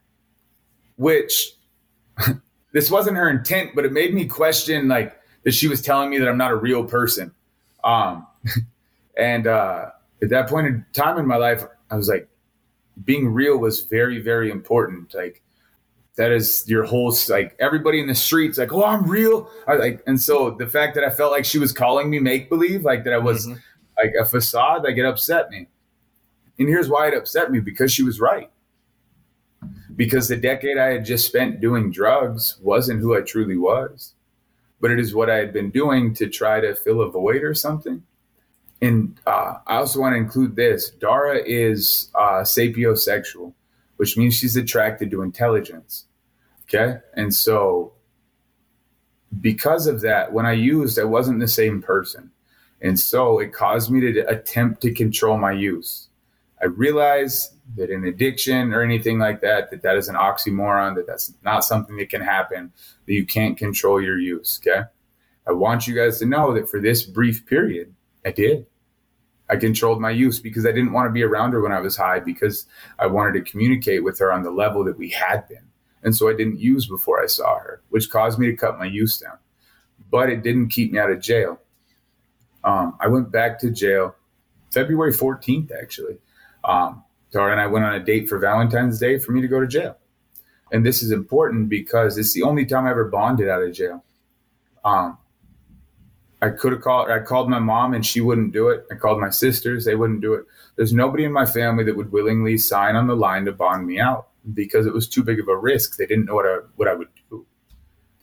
Which, 0.97 1.55
this 2.71 2.89
wasn't 2.89 3.17
her 3.17 3.30
intent, 3.30 3.71
but 3.75 3.85
it 3.85 3.91
made 3.91 4.13
me 4.13 4.27
question, 4.27 4.88
like, 4.88 5.19
that 5.43 5.53
she 5.53 5.67
was 5.67 5.81
telling 5.81 6.09
me 6.09 6.19
that 6.19 6.30
I'm 6.30 6.38
not 6.38 6.51
a 6.51 6.55
real 6.55 6.85
person. 6.85 7.34
Um, 7.84 8.27
and 9.17 9.47
uh, 9.47 9.89
at 10.21 10.30
that 10.30 10.47
point 10.47 10.67
in 10.67 10.85
time 10.93 11.17
in 11.17 11.27
my 11.27 11.35
life, 11.35 11.63
I 11.91 11.95
was 11.95 12.07
like, 12.07 12.30
being 13.03 13.27
real 13.27 13.57
was 13.57 13.81
very, 13.81 14.21
very 14.21 14.51
important. 14.51 15.13
Like 15.13 15.41
that 16.15 16.31
is 16.31 16.65
your 16.67 16.83
whole 16.83 17.15
like 17.29 17.55
everybody 17.59 17.99
in 17.99 18.07
the 18.07 18.15
streets 18.15 18.57
like, 18.57 18.73
oh, 18.73 18.83
I'm 18.83 19.09
real. 19.09 19.49
I 19.67 19.75
like, 19.75 20.03
and 20.07 20.21
so 20.21 20.51
the 20.51 20.67
fact 20.67 20.95
that 20.95 21.03
I 21.03 21.09
felt 21.09 21.31
like 21.31 21.45
she 21.45 21.59
was 21.59 21.71
calling 21.71 22.09
me 22.09 22.19
make 22.19 22.49
believe, 22.49 22.83
like 22.83 23.03
that 23.05 23.13
I 23.13 23.17
was 23.17 23.47
mm-hmm. 23.47 23.57
like 23.97 24.13
a 24.19 24.25
facade, 24.25 24.83
like 24.83 24.97
it 24.97 25.05
upset 25.05 25.49
me. 25.49 25.67
And 26.59 26.67
here's 26.67 26.89
why 26.89 27.07
it 27.07 27.17
upset 27.17 27.51
me 27.51 27.59
because 27.59 27.91
she 27.91 28.03
was 28.03 28.19
right. 28.19 28.49
Because 29.95 30.27
the 30.27 30.37
decade 30.37 30.77
I 30.77 30.93
had 30.93 31.05
just 31.05 31.27
spent 31.27 31.61
doing 31.61 31.91
drugs 31.91 32.57
wasn't 32.61 32.99
who 32.99 33.15
I 33.15 33.21
truly 33.21 33.57
was 33.57 34.13
but 34.83 34.91
it 34.91 34.99
is 34.99 35.15
what 35.15 35.29
I 35.29 35.37
had 35.37 35.53
been 35.53 35.69
doing 35.69 36.13
to 36.15 36.27
try 36.27 36.59
to 36.59 36.75
fill 36.75 36.99
a 36.99 37.09
void 37.09 37.41
or 37.41 37.53
something. 37.53 38.03
And 38.84 39.18
uh, 39.26 39.60
I 39.65 39.77
also 39.77 40.01
want 40.01 40.11
to 40.11 40.18
include 40.18 40.57
this 40.57 40.89
Dara 40.89 41.41
is 41.45 42.11
uh, 42.15 42.41
sapiosexual, 42.43 43.53
which 43.95 44.18
means 44.18 44.35
she's 44.35 44.57
attracted 44.57 45.10
to 45.11 45.22
intelligence. 45.22 46.05
Okay. 46.64 46.99
And 47.14 47.34
so, 47.34 47.93
because 49.39 49.88
of 49.88 50.01
that, 50.01 50.34
when 50.34 50.45
I 50.45 50.51
used, 50.51 50.99
I 50.99 51.05
wasn't 51.05 51.39
the 51.39 51.47
same 51.47 51.81
person. 51.81 52.30
And 52.81 52.99
so 52.99 53.39
it 53.39 53.53
caused 53.53 53.89
me 53.89 54.01
to 54.01 54.27
attempt 54.27 54.81
to 54.81 54.93
control 54.93 55.38
my 55.38 55.53
use. 55.53 56.10
I 56.61 56.65
realized 56.65 57.53
that 57.77 57.89
in 57.89 58.03
addiction 58.03 58.73
or 58.73 58.81
anything 58.81 59.18
like 59.18 59.39
that, 59.41 59.72
that 59.72 59.81
that 59.84 59.95
is 59.95 60.10
an 60.10 60.15
oxymoron, 60.15 60.95
that 60.95 61.07
that's 61.07 61.34
not 61.41 61.64
something 61.64 61.95
that 61.95 62.10
can 62.10 62.22
happen, 62.22 62.73
that 63.05 63.14
you 63.14 63.26
can't 63.26 63.57
control 63.57 64.01
your 64.01 64.19
use. 64.19 64.60
Okay. 64.61 64.81
I 65.47 65.53
want 65.53 65.88
you 65.88 65.95
guys 65.95 66.19
to 66.19 66.26
know 66.26 66.53
that 66.53 66.68
for 66.68 66.81
this 66.81 67.03
brief 67.03 67.45
period, 67.45 67.93
I 68.26 68.31
did. 68.31 68.65
I 69.53 69.57
controlled 69.57 70.01
my 70.01 70.09
use 70.09 70.39
because 70.39 70.65
I 70.65 70.71
didn't 70.71 70.93
want 70.93 71.05
to 71.05 71.11
be 71.11 71.21
around 71.21 71.51
her 71.51 71.61
when 71.61 71.71
I 71.71 71.80
was 71.80 71.95
high 71.95 72.19
because 72.19 72.65
I 72.97 73.05
wanted 73.05 73.34
to 73.34 73.51
communicate 73.51 74.03
with 74.03 74.17
her 74.17 74.34
on 74.34 74.41
the 74.41 74.49
level 74.49 74.84
that 74.85 74.97
we 74.97 75.11
had 75.11 75.47
been. 75.47 75.69
And 76.01 76.15
so 76.15 76.27
I 76.27 76.34
didn't 76.34 76.59
use 76.59 76.88
before 76.88 77.21
I 77.21 77.27
saw 77.27 77.59
her, 77.59 77.84
which 77.89 78.09
caused 78.09 78.39
me 78.39 78.47
to 78.47 78.55
cut 78.55 78.80
my 78.80 78.85
use 78.85 79.19
down. 79.19 79.38
But 80.09 80.31
it 80.31 80.41
didn't 80.41 80.69
keep 80.69 80.91
me 80.91 80.97
out 80.97 81.11
of 81.11 81.21
jail. 81.21 81.59
Um, 82.63 82.97
I 82.99 83.09
went 83.09 83.31
back 83.31 83.59
to 83.59 83.69
jail 83.69 84.15
February 84.71 85.13
14th, 85.13 85.69
actually. 85.80 86.17
Um, 86.63 87.03
Dara 87.31 87.51
and 87.51 87.61
I 87.61 87.67
went 87.67 87.85
on 87.85 87.93
a 87.93 88.03
date 88.03 88.27
for 88.27 88.39
Valentine's 88.39 88.99
Day 88.99 89.19
for 89.19 89.34
me 89.34 89.41
to 89.41 89.47
go 89.47 89.59
to 89.59 89.67
jail. 89.67 89.97
And 90.71 90.84
this 90.84 91.03
is 91.03 91.11
important 91.11 91.69
because 91.69 92.17
it's 92.17 92.34
the 92.34 92.41
only 92.41 92.65
time 92.65 92.88
I 92.88 92.89
ever 92.89 93.05
bonded 93.05 93.49
out 93.49 93.61
of 93.61 93.71
jail. 93.71 94.03
Um, 94.84 95.19
I 96.43 96.49
could 96.49 96.73
have 96.73 96.81
called. 96.81 97.09
I 97.09 97.19
called 97.19 97.49
my 97.49 97.59
mom 97.59 97.93
and 97.93 98.05
she 98.05 98.19
wouldn't 98.19 98.51
do 98.51 98.67
it. 98.67 98.85
I 98.91 98.95
called 98.95 99.21
my 99.21 99.29
sisters; 99.29 99.85
they 99.85 99.95
wouldn't 99.95 100.19
do 100.19 100.33
it. 100.33 100.45
There's 100.75 100.91
nobody 100.91 101.23
in 101.23 101.31
my 101.31 101.45
family 101.45 101.85
that 101.85 101.95
would 101.95 102.11
willingly 102.11 102.57
sign 102.57 102.97
on 102.97 103.07
the 103.07 103.15
line 103.15 103.45
to 103.45 103.53
bond 103.53 103.87
me 103.87 103.97
out 103.97 104.27
because 104.53 104.85
it 104.85 104.93
was 104.93 105.07
too 105.07 105.23
big 105.23 105.39
of 105.39 105.47
a 105.47 105.55
risk. 105.55 105.95
They 105.95 106.05
didn't 106.05 106.25
know 106.25 106.35
what 106.35 106.45
I 106.45 106.57
what 106.75 106.89
I 106.89 106.95
would 106.95 107.07
do. 107.29 107.45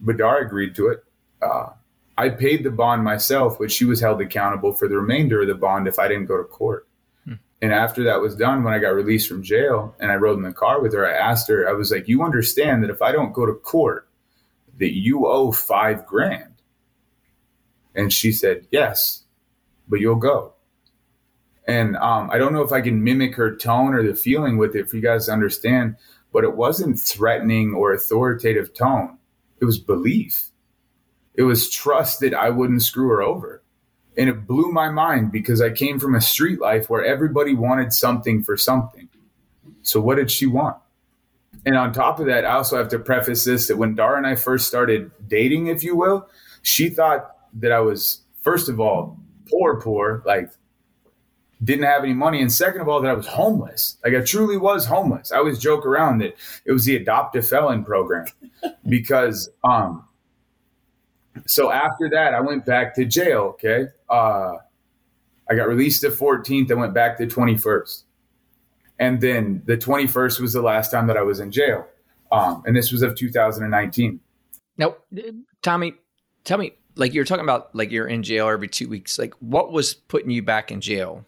Badar 0.05 0.45
agreed 0.45 0.75
to 0.75 0.89
it. 0.89 1.03
Uh, 1.41 1.71
I 2.19 2.29
paid 2.29 2.63
the 2.63 2.71
bond 2.71 3.03
myself, 3.05 3.59
but 3.59 3.73
she 3.73 3.87
was 3.87 4.03
held 4.03 4.21
accountable 4.21 4.75
for 4.75 4.87
the 4.87 4.99
remainder 4.99 5.41
of 5.41 5.49
the 5.49 5.55
bond 5.55 5.89
if 5.89 5.99
I 5.99 6.07
didn't 6.07 6.27
go 6.27 6.37
to 6.37 6.45
court. 6.45 6.87
Hmm. 7.25 7.35
And 7.63 7.73
after 7.73 8.05
that 8.05 8.21
was 8.21 8.37
done, 8.37 8.65
when 8.65 8.75
I 8.75 8.79
got 8.81 8.91
released 8.91 9.29
from 9.29 9.43
jail 9.43 9.95
and 9.99 10.13
I 10.13 10.17
rode 10.17 10.37
in 10.37 10.43
the 10.43 10.53
car 10.53 10.83
with 10.83 10.93
her, 10.93 11.07
I 11.07 11.17
asked 11.17 11.49
her, 11.49 11.67
I 11.67 11.73
was 11.73 11.91
like, 11.91 12.07
"You 12.07 12.23
understand 12.23 12.83
that 12.83 12.91
if 12.91 13.01
I 13.01 13.13
don't 13.13 13.33
go 13.33 13.47
to 13.47 13.55
court, 13.55 14.07
that 14.79 14.95
you 14.95 15.27
owe 15.27 15.53
five 15.53 16.05
grand." 16.05 16.50
And 17.95 18.13
she 18.13 18.33
said, 18.33 18.67
Yes, 18.71 19.25
but 19.89 20.01
you'll 20.01 20.17
go. 20.17 20.55
And 21.67 21.97
um, 21.97 22.31
I 22.31 22.39
don't 22.39 22.53
know 22.53 22.63
if 22.63 22.73
I 22.73 22.81
can 22.81 23.05
mimic 23.05 23.35
her 23.37 23.55
tone 23.55 23.95
or 23.95 24.03
the 24.07 24.15
feeling 24.15 24.57
with 24.59 24.75
it 24.75 24.89
for 24.89 24.97
you 24.97 25.03
guys 25.03 25.27
to 25.27 25.33
understand, 25.33 25.97
but 26.33 26.45
it 26.45 26.57
wasn't 26.57 26.99
threatening 26.99 27.75
or 27.75 27.93
authoritative 27.93 28.75
tone. 28.75 29.19
It 29.61 29.65
was 29.65 29.79
belief. 29.79 30.49
It 31.35 31.43
was 31.43 31.71
trust 31.71 32.21
that 32.21 32.35
I 32.35 32.51
wouldn't 32.51 32.83
screw 32.83 33.09
her 33.09 33.23
over. 33.23 33.63
And 34.17 34.29
it 34.29 34.47
blew 34.47 34.73
my 34.73 34.91
mind 34.91 35.31
because 35.31 35.63
I 35.63 35.71
came 35.71 35.99
from 35.99 36.15
a 36.15 36.21
street 36.21 36.61
life 36.61 36.91
where 36.91 37.05
everybody 37.05 37.55
wanted 37.55 37.93
something 37.93 38.43
for 38.43 38.57
something. 38.57 39.09
So 39.83 40.01
what 40.01 40.17
did 40.17 40.31
she 40.31 40.47
want? 40.47 40.77
And 41.65 41.77
on 41.77 41.93
top 41.93 42.21
of 42.21 42.27
that, 42.27 42.45
I 42.45 42.53
also 42.53 42.77
have 42.79 42.89
to 42.89 42.99
preface 42.99 43.45
this 43.45 43.69
that 43.69 43.77
when 43.77 43.95
Dara 43.95 44.17
and 44.17 44.27
I 44.27 44.35
first 44.35 44.67
started 44.67 45.11
dating, 45.29 45.69
if 45.69 45.85
you 45.85 45.95
will, 45.95 46.29
she 46.63 46.89
thought 46.89 47.37
that 47.55 47.73
I 47.73 47.81
was 47.81 48.23
first 48.41 48.69
of 48.69 48.81
all 48.81 49.19
poor, 49.51 49.81
poor, 49.81 50.23
like 50.25 50.51
didn't 51.63 51.85
have 51.85 52.05
any 52.05 52.15
money, 52.15 52.41
and 52.41 52.53
second 52.53 52.81
of 52.81 52.89
all 52.89 53.03
that 53.03 53.11
I 53.11 53.15
was 53.15 53.27
homeless. 53.27 53.99
Like 54.05 54.15
I 54.15 54.21
truly 54.23 54.57
was 54.57 54.87
homeless. 54.87 55.31
I 55.33 55.37
always 55.37 55.59
joke 55.59 55.85
around 55.85 56.19
that 56.19 56.35
it 56.65 56.73
was 56.73 56.85
the 56.85 56.97
adopt 56.97 57.37
a 57.37 57.43
felon 57.43 57.85
program 57.85 58.27
because 58.89 59.51
um. 59.65 60.05
So 61.47 61.71
after 61.71 62.11
that, 62.11 62.35
I 62.35 62.41
went 62.41 62.67
back 62.67 62.95
to 62.97 63.05
jail. 63.05 63.55
Okay, 63.55 63.87
uh, 64.09 64.57
I 65.49 65.55
got 65.55 65.69
released 65.69 66.03
the 66.03 66.09
14th. 66.09 66.71
I 66.71 66.75
went 66.75 66.93
back 66.93 67.19
the 67.19 67.27
21st, 67.27 68.03
and 68.99 69.21
then 69.21 69.63
the 69.67 69.77
21st 69.77 70.41
was 70.41 70.53
the 70.53 70.63
last 70.63 70.91
time 70.91 71.07
that 71.07 71.17
I 71.17 71.23
was 71.23 71.41
in 71.41 71.53
jail. 71.53 71.87
Um, 72.33 72.63
and 72.67 72.77
this 72.77 72.93
was 72.93 73.03
of 73.03 73.17
2019. 73.17 74.21
Now, 74.77 74.97
Tommy, 75.63 75.95
tell 76.45 76.59
me 76.59 76.75
like 76.97 77.15
you're 77.15 77.25
talking 77.25 77.45
about 77.45 77.75
like 77.75 77.91
you're 77.91 78.07
in 78.07 78.23
jail 78.23 78.49
every 78.49 78.69
two 78.69 78.89
weeks. 78.89 79.19
Like 79.19 79.35
what 79.41 79.73
was 79.73 79.95
putting 79.95 80.31
you 80.31 80.43
back 80.43 80.71
in 80.71 80.81
jail? 80.81 81.25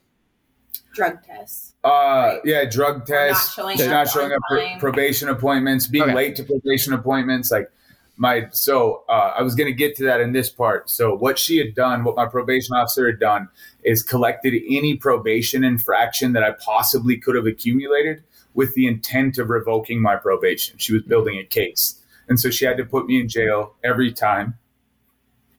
Drug 0.95 1.23
tests. 1.25 1.75
Uh, 1.85 1.89
right? 1.89 2.41
yeah, 2.45 2.65
drug 2.69 3.07
tests. 3.07 3.57
Not 3.57 3.77
showing 3.77 3.91
not 3.91 4.07
up, 4.07 4.13
showing 4.13 4.33
up 4.33 4.79
probation 4.79 5.29
appointments, 5.29 5.87
being 5.87 6.05
okay. 6.05 6.15
late 6.15 6.37
to 6.37 6.45
probation 6.45 6.93
appointments. 6.93 7.51
Like 7.51 7.71
my, 8.17 8.47
so 8.51 9.05
uh, 9.09 9.35
I 9.37 9.43
was 9.43 9.55
going 9.55 9.69
to 9.69 9.75
get 9.75 9.97
to 9.97 10.05
that 10.05 10.21
in 10.21 10.33
this 10.33 10.51
part. 10.51 10.91
So 10.91 11.15
what 11.15 11.39
she 11.39 11.57
had 11.59 11.75
done, 11.75 12.05
what 12.05 12.15
my 12.15 12.27
probation 12.27 12.77
officer 12.77 13.07
had 13.07 13.19
done, 13.19 13.49
is 13.85 14.03
collected 14.03 14.55
any 14.69 14.97
probation 14.97 15.65
infraction 15.65 16.35
that 16.35 16.45
I 16.45 16.53
possibly 16.53 17.17
could 17.17 17.37
have 17.37 17.47
accumulated 17.47 18.23
with 18.55 18.75
the 18.75 18.87
intent 18.87 19.39
of 19.39 19.49
revoking 19.49 20.03
my 20.03 20.17
probation. 20.17 20.77
She 20.77 20.93
was 20.93 21.03
building 21.03 21.39
a 21.39 21.45
case, 21.45 21.99
and 22.29 22.39
so 22.39 22.51
she 22.51 22.67
had 22.67 22.77
to 22.77 22.85
put 22.85 23.07
me 23.07 23.19
in 23.19 23.29
jail 23.29 23.75
every 23.83 24.13
time 24.13 24.59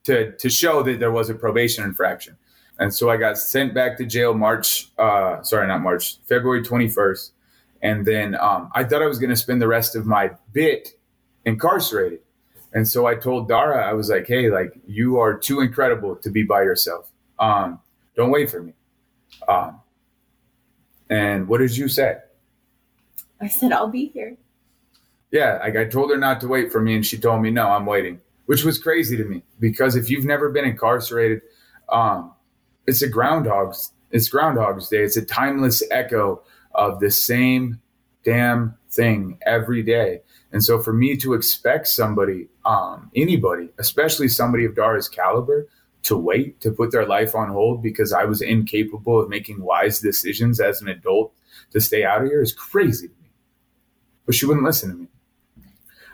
to 0.04 0.32
to 0.34 0.50
show 0.50 0.84
that 0.84 1.00
there 1.00 1.12
was 1.12 1.30
a 1.30 1.34
probation 1.34 1.84
infraction. 1.84 2.38
And 2.80 2.94
so 2.94 3.10
I 3.10 3.18
got 3.18 3.38
sent 3.38 3.74
back 3.74 3.98
to 3.98 4.06
jail 4.06 4.34
March, 4.34 4.90
uh, 4.98 5.42
sorry, 5.44 5.68
not 5.68 5.82
March, 5.82 6.18
February 6.28 6.64
21st. 6.64 7.32
And 7.82 8.06
then 8.06 8.36
um, 8.36 8.72
I 8.74 8.84
thought 8.84 9.02
I 9.02 9.06
was 9.06 9.20
going 9.20 9.30
to 9.30 9.36
spend 9.36 9.62
the 9.62 9.68
rest 9.68 9.96
of 9.96 10.06
my 10.06 10.32
bit 10.54 10.90
incarcerated. 11.46 12.20
And 12.74 12.88
so 12.88 13.06
I 13.06 13.14
told 13.14 13.48
Dara, 13.48 13.88
I 13.88 13.94
was 13.94 14.10
like, 14.10 14.26
hey, 14.26 14.50
like, 14.50 14.74
you 14.88 15.20
are 15.20 15.38
too 15.38 15.62
incredible 15.62 16.16
to 16.16 16.32
be 16.32 16.42
by 16.42 16.64
yourself. 16.64 17.12
Um, 17.38 17.80
don't 18.16 18.32
wait 18.32 18.50
for 18.50 18.64
me. 18.64 18.74
Um, 19.48 19.80
and 21.10 21.48
what 21.48 21.60
did 21.60 21.78
you 21.78 21.88
say? 21.88 22.18
I 23.40 23.50
said, 23.50 23.72
I'll 23.72 23.88
be 23.88 24.08
here. 24.08 24.36
Yeah, 25.30 25.60
like 25.60 25.76
I 25.76 25.86
told 25.86 26.10
her 26.10 26.18
not 26.18 26.42
to 26.42 26.48
wait 26.48 26.72
for 26.72 26.82
me, 26.82 26.96
and 26.96 27.06
she 27.06 27.18
told 27.18 27.42
me, 27.42 27.52
no, 27.52 27.68
I'm 27.68 27.86
waiting 27.86 28.20
which 28.46 28.64
was 28.64 28.78
crazy 28.78 29.18
to 29.18 29.24
me 29.24 29.44
because 29.60 29.96
if 29.96 30.10
you've 30.10 30.26
never 30.26 30.50
been 30.50 30.66
incarcerated, 30.66 31.42
um, 31.90 32.34
it's 32.86 33.02
a 33.02 33.08
groundhog's 33.08 33.92
it's 34.14 34.30
Groundhog's 34.30 34.90
Day. 34.90 35.04
It's 35.04 35.18
a 35.18 35.26
timeless 35.26 35.84
echo 35.90 36.44
of 36.76 37.00
the 37.00 37.10
same 37.10 37.82
damn 38.24 38.76
thing 38.90 39.40
every 39.46 39.82
day. 39.82 40.22
And 40.52 40.64
so 40.64 40.80
for 40.80 40.94
me 40.94 41.18
to 41.18 41.34
expect 41.34 41.88
somebody, 41.88 42.48
um, 42.64 43.10
anybody, 43.16 43.70
especially 43.80 44.28
somebody 44.28 44.66
of 44.66 44.76
Dara's 44.76 45.10
caliber, 45.10 45.68
to 46.04 46.16
wait, 46.16 46.62
to 46.62 46.70
put 46.70 46.92
their 46.92 47.08
life 47.08 47.34
on 47.34 47.50
hold 47.50 47.82
because 47.82 48.14
I 48.14 48.26
was 48.26 48.42
incapable 48.42 49.20
of 49.20 49.30
making 49.30 49.64
wise 49.64 50.00
decisions 50.00 50.60
as 50.60 50.82
an 50.82 50.90
adult 50.90 51.34
to 51.72 51.82
stay 51.82 52.04
out 52.04 52.22
of 52.22 52.28
here 52.28 52.42
is 52.42 52.54
crazy 52.54 53.08
to 53.08 53.14
me. 53.16 53.30
But 54.28 54.36
she 54.36 54.46
wouldn't 54.46 54.66
listen 54.66 54.92
to 54.92 54.96
me. 54.96 55.08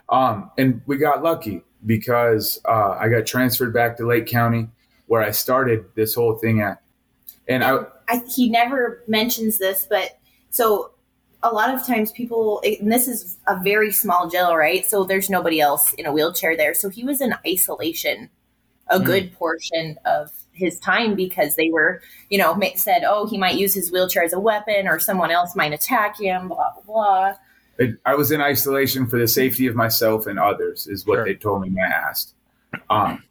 Um, 0.07 0.51
and 0.57 0.81
we 0.85 0.97
got 0.97 1.22
lucky 1.22 1.64
because 1.85 2.60
uh, 2.65 2.97
I 2.99 3.10
got 3.10 3.26
transferred 3.26 3.73
back 3.73 3.97
to 3.97 4.07
Lake 4.07 4.27
County 4.27 4.69
where 5.07 5.23
I 5.23 5.31
started 5.31 5.85
this 5.95 6.14
whole 6.14 6.35
thing 6.35 6.61
at. 6.61 6.81
And 7.47 7.64
I, 7.64 7.80
I 8.07 8.22
he 8.35 8.49
never 8.49 9.03
mentions 9.07 9.57
this, 9.57 9.88
but 9.89 10.19
so 10.51 10.91
a 11.41 11.49
lot 11.51 11.73
of 11.73 11.85
times 11.85 12.11
people, 12.11 12.61
and 12.64 12.91
this 12.91 13.07
is 13.07 13.38
a 13.47 13.60
very 13.64 13.91
small 13.91 14.30
jail, 14.30 14.56
right? 14.56 14.85
So 14.85 15.03
there's 15.03 15.30
nobody 15.30 15.60
else 15.60 15.93
in 15.93 16.06
a 16.06 16.11
wheelchair 16.11 16.56
there. 16.56 16.73
So 16.73 16.89
he 16.89 17.03
was 17.03 17.22
in 17.22 17.34
isolation 17.47 18.30
a 18.88 18.99
mm. 18.99 19.06
good 19.06 19.34
portion 19.34 19.97
of 20.06 20.31
his 20.51 20.80
time 20.80 21.15
because 21.15 21.56
they 21.56 21.69
were, 21.69 22.01
you 22.30 22.38
know, 22.38 22.60
said, 22.76 23.03
oh, 23.03 23.26
he 23.27 23.38
might 23.38 23.57
use 23.57 23.73
his 23.73 23.91
wheelchair 23.91 24.23
as 24.23 24.34
a 24.34 24.39
weapon 24.39 24.88
or 24.88 24.99
someone 24.99 25.31
else 25.31 25.56
might 25.56 25.73
attack 25.73 26.19
him, 26.19 26.49
blah, 26.49 26.73
blah, 26.73 26.84
blah. 26.84 27.34
I 28.06 28.15
was 28.15 28.31
in 28.31 28.41
isolation 28.41 29.07
for 29.07 29.18
the 29.18 29.27
safety 29.27 29.68
of 29.68 29.76
myself 29.76 30.27
and 30.27 30.38
others, 30.38 30.88
is 30.88 31.06
what 31.06 31.18
sure. 31.18 31.26
they 31.26 31.35
told 31.35 31.61
me 31.61 31.69
when 31.69 31.84
I 31.84 31.95
asked. 31.95 32.34
Um, 32.89 33.23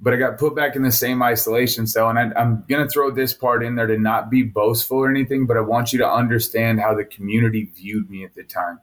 but 0.00 0.14
I 0.14 0.16
got 0.16 0.38
put 0.38 0.54
back 0.54 0.76
in 0.76 0.82
the 0.82 0.92
same 0.92 1.22
isolation 1.22 1.86
cell, 1.86 2.08
and 2.10 2.18
I, 2.18 2.40
am 2.40 2.64
going 2.68 2.84
to 2.84 2.88
throw 2.88 3.10
this 3.10 3.32
part 3.32 3.64
in 3.64 3.74
there 3.74 3.86
to 3.86 3.98
not 3.98 4.30
be 4.30 4.42
boastful 4.42 4.98
or 4.98 5.10
anything, 5.10 5.46
but 5.46 5.56
I 5.56 5.60
want 5.60 5.92
you 5.92 5.98
to 6.00 6.08
understand 6.08 6.80
how 6.80 6.94
the 6.94 7.04
community 7.04 7.70
viewed 7.74 8.10
me 8.10 8.24
at 8.24 8.34
the 8.34 8.44
time. 8.44 8.80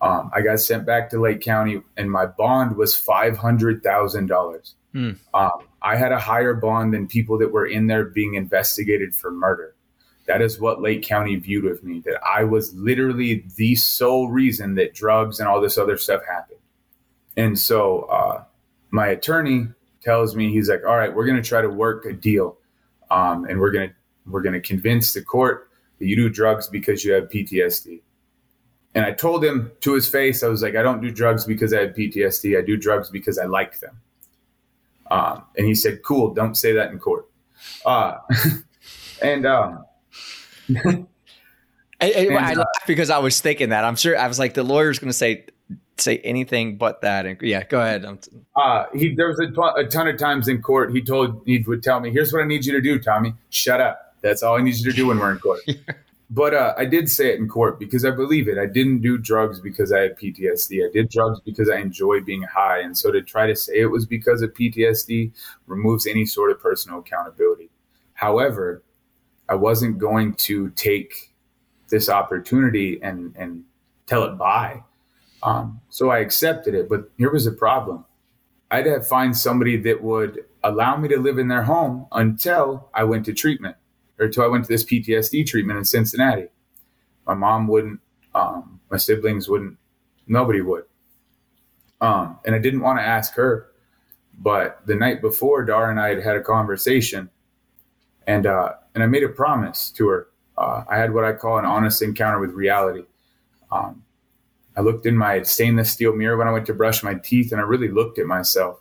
Um, 0.00 0.30
I 0.32 0.42
got 0.42 0.60
sent 0.60 0.86
back 0.86 1.10
to 1.10 1.20
Lake 1.20 1.40
County, 1.40 1.82
and 1.96 2.10
my 2.10 2.26
bond 2.26 2.76
was 2.76 2.94
five 2.94 3.36
hundred 3.36 3.82
thousand 3.82 4.26
dollars. 4.26 4.74
Mm. 4.94 5.18
Um, 5.34 5.66
I 5.82 5.96
had 5.96 6.12
a 6.12 6.18
higher 6.18 6.54
bond 6.54 6.94
than 6.94 7.06
people 7.06 7.38
that 7.38 7.52
were 7.52 7.66
in 7.66 7.86
there 7.86 8.04
being 8.04 8.34
investigated 8.34 9.14
for 9.14 9.30
murder. 9.30 9.75
That 10.26 10.42
is 10.42 10.58
what 10.58 10.82
Lake 10.82 11.02
County 11.02 11.36
viewed 11.36 11.66
of 11.66 11.82
me, 11.84 12.00
that 12.00 12.20
I 12.24 12.44
was 12.44 12.74
literally 12.74 13.44
the 13.56 13.76
sole 13.76 14.28
reason 14.28 14.74
that 14.74 14.94
drugs 14.94 15.38
and 15.38 15.48
all 15.48 15.60
this 15.60 15.78
other 15.78 15.96
stuff 15.96 16.22
happened. 16.28 16.58
And 17.36 17.58
so 17.58 18.02
uh, 18.02 18.44
my 18.90 19.08
attorney 19.08 19.68
tells 20.02 20.34
me, 20.34 20.50
he's 20.50 20.68
like, 20.68 20.82
all 20.86 20.96
right, 20.96 21.14
we're 21.14 21.26
going 21.26 21.40
to 21.40 21.48
try 21.48 21.60
to 21.60 21.68
work 21.68 22.06
a 22.06 22.12
deal. 22.12 22.58
Um, 23.10 23.44
and 23.44 23.60
we're 23.60 23.70
going 23.70 23.90
to, 23.90 23.94
we're 24.26 24.42
going 24.42 24.54
to 24.54 24.60
convince 24.60 25.12
the 25.12 25.22
court 25.22 25.70
that 25.98 26.06
you 26.06 26.16
do 26.16 26.28
drugs 26.28 26.68
because 26.68 27.04
you 27.04 27.12
have 27.12 27.24
PTSD. 27.24 28.00
And 28.96 29.04
I 29.04 29.12
told 29.12 29.44
him 29.44 29.70
to 29.82 29.92
his 29.92 30.08
face, 30.08 30.42
I 30.42 30.48
was 30.48 30.62
like, 30.62 30.74
I 30.74 30.82
don't 30.82 31.02
do 31.02 31.10
drugs 31.10 31.44
because 31.44 31.72
I 31.74 31.82
have 31.82 31.90
PTSD. 31.90 32.58
I 32.58 32.64
do 32.64 32.76
drugs 32.76 33.10
because 33.10 33.38
I 33.38 33.44
like 33.44 33.78
them. 33.78 34.00
Um, 35.10 35.44
and 35.56 35.66
he 35.66 35.74
said, 35.74 36.02
Cool, 36.02 36.34
don't 36.34 36.56
say 36.56 36.72
that 36.72 36.90
in 36.90 36.98
court. 36.98 37.28
Uh, 37.84 38.16
and 39.22 39.46
um, 39.46 39.84
I, 42.00 42.12
I, 42.12 42.26
I 42.28 42.54
laughed 42.54 42.86
because 42.86 43.10
I 43.10 43.18
was 43.18 43.40
thinking 43.40 43.70
that. 43.70 43.84
I'm 43.84 43.96
sure 43.96 44.18
I 44.18 44.28
was 44.28 44.38
like, 44.38 44.54
the 44.54 44.62
lawyer's 44.62 44.98
going 44.98 45.08
to 45.08 45.14
say 45.14 45.46
say 45.98 46.18
anything 46.18 46.76
but 46.76 47.00
that. 47.00 47.26
And 47.26 47.40
yeah, 47.40 47.64
go 47.64 47.80
ahead. 47.80 48.04
Uh, 48.54 48.84
he 48.94 49.14
there 49.14 49.28
was 49.28 49.40
a, 49.40 49.80
a 49.80 49.86
ton 49.86 50.08
of 50.08 50.18
times 50.18 50.48
in 50.48 50.60
court. 50.60 50.92
He 50.92 51.02
told 51.02 51.42
he 51.46 51.58
would 51.66 51.82
tell 51.82 52.00
me, 52.00 52.10
"Here's 52.10 52.32
what 52.32 52.42
I 52.42 52.46
need 52.46 52.66
you 52.66 52.72
to 52.72 52.80
do, 52.80 52.98
Tommy. 52.98 53.34
Shut 53.50 53.80
up. 53.80 54.14
That's 54.20 54.42
all 54.42 54.58
I 54.58 54.62
need 54.62 54.76
you 54.76 54.90
to 54.90 54.96
do 54.96 55.06
when 55.06 55.18
we're 55.18 55.32
in 55.32 55.38
court." 55.38 55.60
But 56.28 56.54
uh, 56.54 56.74
I 56.76 56.86
did 56.86 57.08
say 57.08 57.32
it 57.32 57.38
in 57.38 57.48
court 57.48 57.78
because 57.78 58.04
I 58.04 58.10
believe 58.10 58.48
it. 58.48 58.58
I 58.58 58.66
didn't 58.66 59.00
do 59.00 59.16
drugs 59.16 59.60
because 59.60 59.92
I 59.92 60.00
had 60.00 60.18
PTSD. 60.18 60.84
I 60.84 60.90
did 60.92 61.08
drugs 61.08 61.38
because 61.40 61.70
I 61.70 61.76
enjoy 61.76 62.20
being 62.20 62.42
high. 62.42 62.80
And 62.80 62.98
so 62.98 63.12
to 63.12 63.22
try 63.22 63.46
to 63.46 63.54
say 63.54 63.78
it 63.78 63.86
was 63.86 64.06
because 64.06 64.42
of 64.42 64.52
PTSD 64.54 65.32
removes 65.66 66.06
any 66.06 66.26
sort 66.26 66.50
of 66.50 66.60
personal 66.60 66.98
accountability. 66.98 67.70
However, 68.14 68.82
I 69.48 69.54
wasn't 69.54 69.98
going 69.98 70.34
to 70.34 70.70
take 70.70 71.32
this 71.88 72.08
opportunity 72.08 73.00
and, 73.02 73.34
and 73.36 73.64
tell 74.06 74.24
it 74.24 74.36
bye. 74.36 74.82
Um, 75.42 75.80
so 75.88 76.10
I 76.10 76.18
accepted 76.18 76.74
it. 76.74 76.88
But 76.88 77.10
here 77.16 77.30
was 77.32 77.44
the 77.44 77.52
problem 77.52 78.04
I'd 78.70 78.86
have 78.86 79.02
to 79.02 79.08
find 79.08 79.36
somebody 79.36 79.76
that 79.78 80.02
would 80.02 80.44
allow 80.64 80.96
me 80.96 81.08
to 81.08 81.18
live 81.18 81.38
in 81.38 81.48
their 81.48 81.62
home 81.62 82.06
until 82.12 82.88
I 82.92 83.04
went 83.04 83.24
to 83.26 83.32
treatment 83.32 83.76
or 84.18 84.26
until 84.26 84.44
I 84.44 84.48
went 84.48 84.64
to 84.64 84.68
this 84.68 84.84
PTSD 84.84 85.46
treatment 85.46 85.78
in 85.78 85.84
Cincinnati. 85.84 86.48
My 87.26 87.34
mom 87.34 87.68
wouldn't, 87.68 88.00
um, 88.34 88.80
my 88.90 88.96
siblings 88.96 89.48
wouldn't, 89.48 89.76
nobody 90.26 90.60
would. 90.60 90.84
Um, 92.00 92.38
and 92.44 92.54
I 92.54 92.58
didn't 92.58 92.80
want 92.80 92.98
to 92.98 93.04
ask 93.04 93.34
her, 93.34 93.68
but 94.38 94.80
the 94.86 94.96
night 94.96 95.20
before, 95.20 95.64
Dar 95.64 95.90
and 95.90 96.00
I 96.00 96.08
had 96.08 96.22
had 96.22 96.36
a 96.36 96.42
conversation, 96.42 97.30
and 98.26 98.46
uh, 98.46 98.74
and 98.94 99.02
I 99.02 99.06
made 99.06 99.22
a 99.22 99.28
promise 99.28 99.90
to 99.92 100.08
her. 100.08 100.28
Uh, 100.58 100.84
I 100.88 100.96
had 100.96 101.12
what 101.12 101.24
I 101.24 101.32
call 101.32 101.58
an 101.58 101.64
honest 101.64 102.02
encounter 102.02 102.40
with 102.40 102.50
reality. 102.50 103.04
Um, 103.70 104.02
I 104.76 104.80
looked 104.80 105.06
in 105.06 105.16
my 105.16 105.42
stainless 105.42 105.90
steel 105.90 106.14
mirror 106.14 106.36
when 106.36 106.48
I 106.48 106.52
went 106.52 106.66
to 106.66 106.74
brush 106.74 107.02
my 107.02 107.14
teeth, 107.14 107.52
and 107.52 107.60
I 107.60 107.64
really 107.64 107.88
looked 107.88 108.18
at 108.18 108.26
myself. 108.26 108.80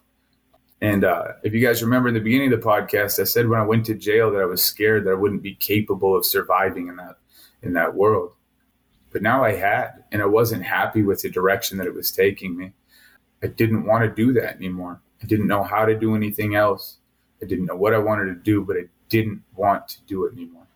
And 0.81 1.03
uh, 1.05 1.33
if 1.43 1.53
you 1.53 1.65
guys 1.65 1.81
remember 1.81 2.09
in 2.09 2.13
the 2.13 2.19
beginning 2.19 2.51
of 2.53 2.59
the 2.59 2.65
podcast, 2.65 3.19
I 3.19 3.23
said 3.23 3.47
when 3.47 3.59
I 3.59 3.65
went 3.65 3.85
to 3.85 3.95
jail 3.95 4.31
that 4.31 4.41
I 4.41 4.45
was 4.45 4.63
scared 4.63 5.05
that 5.05 5.11
I 5.11 5.15
wouldn't 5.15 5.41
be 5.41 5.55
capable 5.55 6.15
of 6.15 6.25
surviving 6.25 6.87
in 6.89 6.97
that 6.97 7.15
in 7.61 7.73
that 7.73 7.95
world. 7.95 8.33
But 9.11 9.21
now 9.21 9.43
I 9.43 9.53
had, 9.53 10.03
and 10.11 10.21
I 10.21 10.25
wasn't 10.25 10.63
happy 10.63 11.01
with 11.01 11.21
the 11.21 11.29
direction 11.29 11.77
that 11.77 11.87
it 11.87 11.93
was 11.93 12.11
taking 12.11 12.57
me. 12.57 12.73
I 13.41 13.47
didn't 13.47 13.85
want 13.85 14.03
to 14.03 14.13
do 14.13 14.33
that 14.33 14.55
anymore. 14.55 15.01
I 15.23 15.25
didn't 15.25 15.47
know 15.47 15.63
how 15.63 15.85
to 15.85 15.97
do 15.97 16.15
anything 16.15 16.55
else. 16.55 16.97
I 17.41 17.45
didn't 17.45 17.65
know 17.65 17.75
what 17.75 17.93
I 17.93 17.97
wanted 17.97 18.25
to 18.25 18.35
do, 18.35 18.63
but 18.63 18.75
I 18.75 18.83
didn't 19.09 19.43
want 19.55 19.87
to 19.89 20.01
do 20.03 20.25
it 20.25 20.33
anymore. 20.33 20.67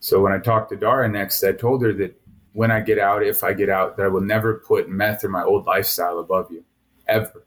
So 0.00 0.20
when 0.20 0.32
I 0.32 0.38
talked 0.38 0.70
to 0.70 0.76
Dara 0.76 1.08
next, 1.08 1.44
I 1.44 1.52
told 1.52 1.82
her 1.82 1.92
that 1.94 2.20
when 2.52 2.70
I 2.70 2.80
get 2.80 2.98
out, 2.98 3.22
if 3.22 3.44
I 3.44 3.52
get 3.52 3.68
out, 3.68 3.96
that 3.96 4.06
I 4.06 4.08
will 4.08 4.20
never 4.20 4.54
put 4.54 4.88
meth 4.88 5.24
or 5.24 5.28
my 5.28 5.44
old 5.44 5.66
lifestyle 5.66 6.18
above 6.18 6.50
you, 6.50 6.64
ever. 7.06 7.46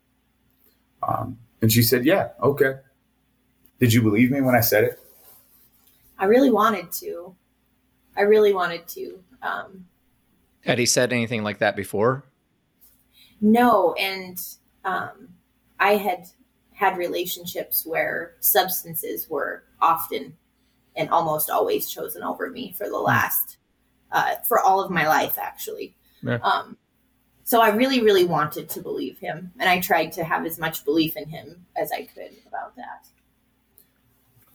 Um, 1.02 1.38
and 1.62 1.72
she 1.72 1.82
said, 1.82 2.06
Yeah, 2.06 2.30
okay. 2.42 2.76
Did 3.80 3.94
you 3.94 4.02
believe 4.02 4.32
me 4.32 4.42
when 4.42 4.56
I 4.56 4.62
said 4.62 4.84
it? 4.86 5.00
I 6.18 6.26
really 6.26 6.52
wanted 6.52 6.92
to. 6.94 7.36
I 8.16 8.22
really 8.22 8.54
wanted 8.54 8.88
to. 8.90 9.20
Um, 9.42 9.86
Had 10.64 10.80
he 10.80 10.86
said 10.86 11.12
anything 11.12 11.44
like 11.44 11.58
that 11.58 11.76
before? 11.76 12.24
No. 13.42 13.94
And 13.94 14.42
um, 14.86 15.30
I 15.80 15.98
had 15.98 16.28
had 16.74 16.98
relationships 16.98 17.86
where 17.86 18.34
substances 18.40 19.30
were 19.30 19.64
often 19.82 20.36
and 20.96 21.10
almost 21.10 21.50
always 21.50 21.90
chosen 21.90 22.24
over 22.24 22.50
me 22.50 22.74
for 22.78 22.88
the 22.90 22.98
hmm. 22.98 23.06
last, 23.06 23.58
uh, 24.12 24.36
for 24.48 24.60
all 24.60 24.82
of 24.82 24.92
my 24.92 25.08
life, 25.08 25.38
actually. 25.38 25.96
Yeah. 26.22 26.38
Um, 26.38 26.78
so 27.44 27.62
I 27.62 27.70
really, 27.70 28.02
really 28.02 28.26
wanted 28.26 28.70
to 28.70 28.82
believe 28.82 29.20
him. 29.20 29.52
And 29.60 29.70
I 29.70 29.80
tried 29.80 30.14
to 30.14 30.24
have 30.24 30.46
as 30.46 30.58
much 30.58 30.86
belief 30.86 31.18
in 31.18 31.30
him 31.30 31.66
as 31.76 31.92
I 31.92 32.04
could 32.04 32.32
about 32.48 32.76
that. 32.78 33.08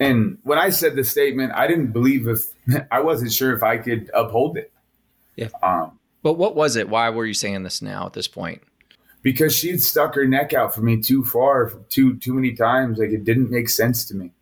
And 0.00 0.38
when 0.42 0.58
I 0.58 0.70
said 0.70 0.96
the 0.96 1.04
statement, 1.04 1.52
I 1.54 1.66
didn't 1.66 1.92
believe 1.92 2.28
if 2.28 2.54
I 2.90 3.00
wasn't 3.00 3.32
sure 3.32 3.54
if 3.54 3.62
I 3.62 3.78
could 3.78 4.10
uphold 4.14 4.56
it. 4.56 4.72
Yeah. 5.36 5.48
Um, 5.62 5.98
but 6.22 6.34
what 6.34 6.56
was 6.56 6.76
it? 6.76 6.88
Why 6.88 7.10
were 7.10 7.26
you 7.26 7.34
saying 7.34 7.62
this 7.62 7.82
now 7.82 8.06
at 8.06 8.12
this 8.12 8.28
point? 8.28 8.62
Because 9.22 9.54
she 9.54 9.70
had 9.70 9.82
stuck 9.82 10.14
her 10.14 10.26
neck 10.26 10.54
out 10.54 10.74
for 10.74 10.80
me 10.80 11.02
too 11.02 11.24
far, 11.24 11.70
too 11.88 12.16
too 12.18 12.34
many 12.34 12.52
times. 12.52 12.98
Like 12.98 13.10
it 13.10 13.24
didn't 13.24 13.50
make 13.50 13.68
sense 13.68 14.04
to 14.06 14.14
me. 14.14 14.32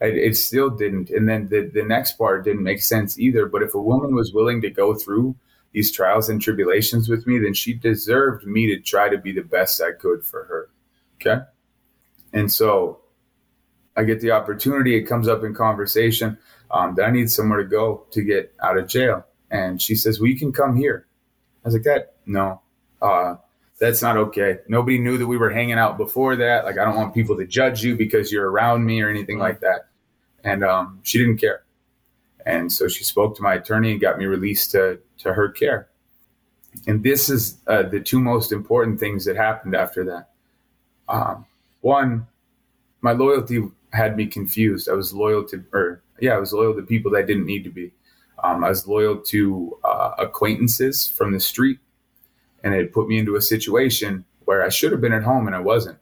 It, 0.00 0.16
it 0.16 0.36
still 0.36 0.70
didn't. 0.70 1.10
And 1.10 1.28
then 1.28 1.48
the 1.48 1.70
the 1.72 1.84
next 1.84 2.18
part 2.18 2.44
didn't 2.44 2.62
make 2.62 2.82
sense 2.82 3.18
either. 3.18 3.46
But 3.46 3.62
if 3.62 3.74
a 3.74 3.80
woman 3.80 4.14
was 4.14 4.34
willing 4.34 4.60
to 4.62 4.70
go 4.70 4.94
through 4.94 5.36
these 5.72 5.92
trials 5.92 6.28
and 6.28 6.40
tribulations 6.40 7.08
with 7.08 7.26
me, 7.26 7.38
then 7.38 7.54
she 7.54 7.74
deserved 7.74 8.46
me 8.46 8.66
to 8.66 8.80
try 8.80 9.08
to 9.08 9.18
be 9.18 9.32
the 9.32 9.42
best 9.42 9.80
I 9.80 9.92
could 9.92 10.24
for 10.24 10.44
her. 10.44 10.70
Okay. 11.20 11.44
And 12.32 12.50
so 12.50 13.00
I 13.96 14.04
get 14.04 14.20
the 14.20 14.32
opportunity, 14.32 14.96
it 14.96 15.02
comes 15.02 15.28
up 15.28 15.44
in 15.44 15.54
conversation 15.54 16.38
um, 16.70 16.94
that 16.96 17.04
I 17.04 17.10
need 17.10 17.30
somewhere 17.30 17.62
to 17.62 17.68
go 17.68 18.06
to 18.10 18.22
get 18.22 18.52
out 18.62 18.76
of 18.76 18.88
jail. 18.88 19.24
And 19.50 19.80
she 19.80 19.94
says, 19.94 20.20
Well, 20.20 20.32
can 20.38 20.52
come 20.52 20.76
here. 20.76 21.06
I 21.64 21.68
was 21.68 21.74
like, 21.74 21.84
That, 21.84 22.14
no, 22.26 22.60
uh, 23.00 23.36
that's 23.78 24.02
not 24.02 24.16
okay. 24.16 24.58
Nobody 24.68 24.98
knew 24.98 25.18
that 25.18 25.26
we 25.26 25.36
were 25.36 25.50
hanging 25.50 25.78
out 25.78 25.96
before 25.96 26.36
that. 26.36 26.64
Like, 26.64 26.78
I 26.78 26.84
don't 26.84 26.96
want 26.96 27.14
people 27.14 27.36
to 27.36 27.46
judge 27.46 27.82
you 27.82 27.96
because 27.96 28.30
you're 28.30 28.50
around 28.50 28.84
me 28.84 29.02
or 29.02 29.08
anything 29.08 29.38
like 29.38 29.60
that. 29.60 29.88
And 30.44 30.62
um, 30.64 31.00
she 31.02 31.18
didn't 31.18 31.38
care. 31.38 31.64
And 32.46 32.70
so 32.70 32.88
she 32.88 33.04
spoke 33.04 33.36
to 33.36 33.42
my 33.42 33.54
attorney 33.54 33.92
and 33.92 34.00
got 34.00 34.18
me 34.18 34.26
released 34.26 34.70
to, 34.72 35.00
to 35.18 35.32
her 35.32 35.48
care. 35.48 35.88
And 36.86 37.02
this 37.02 37.30
is 37.30 37.58
uh, 37.66 37.84
the 37.84 38.00
two 38.00 38.20
most 38.20 38.52
important 38.52 39.00
things 39.00 39.24
that 39.24 39.36
happened 39.36 39.74
after 39.74 40.04
that. 40.04 40.30
Um, 41.08 41.46
one, 41.80 42.26
my 43.00 43.12
loyalty 43.12 43.62
had 43.92 44.16
me 44.16 44.26
confused. 44.26 44.88
I 44.88 44.92
was 44.92 45.12
loyal 45.12 45.44
to, 45.44 45.64
or 45.72 46.02
yeah, 46.20 46.34
I 46.34 46.38
was 46.38 46.52
loyal 46.52 46.74
to 46.74 46.82
people 46.82 47.12
that 47.12 47.18
I 47.18 47.22
didn't 47.22 47.46
need 47.46 47.64
to 47.64 47.70
be. 47.70 47.92
Um, 48.42 48.64
I 48.64 48.68
was 48.68 48.86
loyal 48.86 49.16
to 49.16 49.78
uh, 49.84 50.12
acquaintances 50.18 51.06
from 51.06 51.32
the 51.32 51.40
street, 51.40 51.78
and 52.64 52.74
it 52.74 52.92
put 52.92 53.06
me 53.06 53.18
into 53.18 53.36
a 53.36 53.40
situation 53.40 54.24
where 54.46 54.64
I 54.64 54.68
should 54.68 54.90
have 54.90 55.00
been 55.00 55.12
at 55.12 55.22
home 55.22 55.46
and 55.46 55.54
I 55.54 55.60
wasn't. 55.60 55.98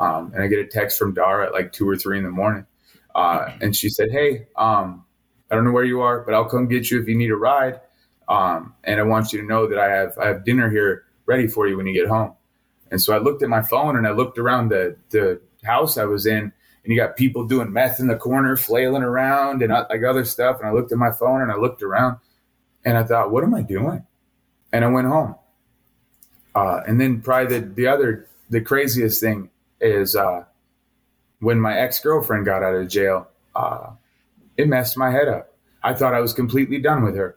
Um, 0.00 0.32
and 0.34 0.42
I 0.42 0.48
get 0.48 0.58
a 0.58 0.66
text 0.66 0.98
from 0.98 1.14
Dara 1.14 1.46
at 1.46 1.52
like 1.52 1.72
two 1.72 1.88
or 1.88 1.96
three 1.96 2.18
in 2.18 2.24
the 2.24 2.30
morning, 2.30 2.66
uh, 3.14 3.50
and 3.60 3.74
she 3.74 3.88
said, 3.88 4.10
"Hey, 4.10 4.48
um, 4.56 5.04
I 5.50 5.54
don't 5.54 5.64
know 5.64 5.72
where 5.72 5.84
you 5.84 6.00
are, 6.00 6.20
but 6.20 6.34
I'll 6.34 6.48
come 6.48 6.66
get 6.66 6.90
you 6.90 7.00
if 7.00 7.08
you 7.08 7.16
need 7.16 7.30
a 7.30 7.36
ride. 7.36 7.80
Um, 8.28 8.74
and 8.84 8.98
I 8.98 9.04
want 9.04 9.32
you 9.32 9.40
to 9.40 9.46
know 9.46 9.68
that 9.68 9.78
I 9.78 9.88
have 9.88 10.18
I 10.18 10.26
have 10.26 10.44
dinner 10.44 10.68
here 10.68 11.04
ready 11.26 11.46
for 11.46 11.68
you 11.68 11.76
when 11.76 11.86
you 11.86 11.94
get 11.94 12.08
home. 12.08 12.34
And 12.90 13.00
so 13.00 13.14
I 13.14 13.18
looked 13.18 13.42
at 13.42 13.48
my 13.48 13.62
phone 13.62 13.96
and 13.96 14.06
I 14.06 14.10
looked 14.10 14.38
around 14.38 14.68
the 14.68 14.96
the 15.10 15.40
house 15.64 15.96
I 15.96 16.04
was 16.04 16.26
in, 16.26 16.38
and 16.38 16.52
you 16.84 16.96
got 16.96 17.16
people 17.16 17.46
doing 17.46 17.72
meth 17.72 18.00
in 18.00 18.08
the 18.08 18.16
corner, 18.16 18.56
flailing 18.56 19.02
around 19.02 19.62
and 19.62 19.72
uh, 19.72 19.86
like 19.88 20.02
other 20.02 20.24
stuff. 20.24 20.58
And 20.58 20.68
I 20.68 20.72
looked 20.72 20.92
at 20.92 20.98
my 20.98 21.12
phone 21.12 21.42
and 21.42 21.52
I 21.52 21.56
looked 21.56 21.82
around, 21.82 22.18
and 22.84 22.98
I 22.98 23.04
thought, 23.04 23.30
what 23.30 23.44
am 23.44 23.54
I 23.54 23.62
doing? 23.62 24.04
And 24.72 24.84
I 24.84 24.88
went 24.88 25.06
home. 25.06 25.36
Uh, 26.56 26.80
and 26.88 26.98
then 26.98 27.20
probably 27.20 27.58
the 27.58 27.66
the 27.66 27.86
other 27.86 28.26
the 28.48 28.62
craziest 28.62 29.20
thing 29.20 29.50
is 29.78 30.16
uh, 30.16 30.42
when 31.40 31.60
my 31.60 31.76
ex 31.78 32.00
girlfriend 32.00 32.46
got 32.46 32.62
out 32.62 32.74
of 32.74 32.88
jail. 32.88 33.28
Uh, 33.54 33.90
it 34.56 34.66
messed 34.66 34.96
my 34.96 35.10
head 35.10 35.28
up. 35.28 35.52
I 35.82 35.92
thought 35.92 36.14
I 36.14 36.20
was 36.20 36.32
completely 36.32 36.78
done 36.78 37.04
with 37.04 37.14
her. 37.14 37.36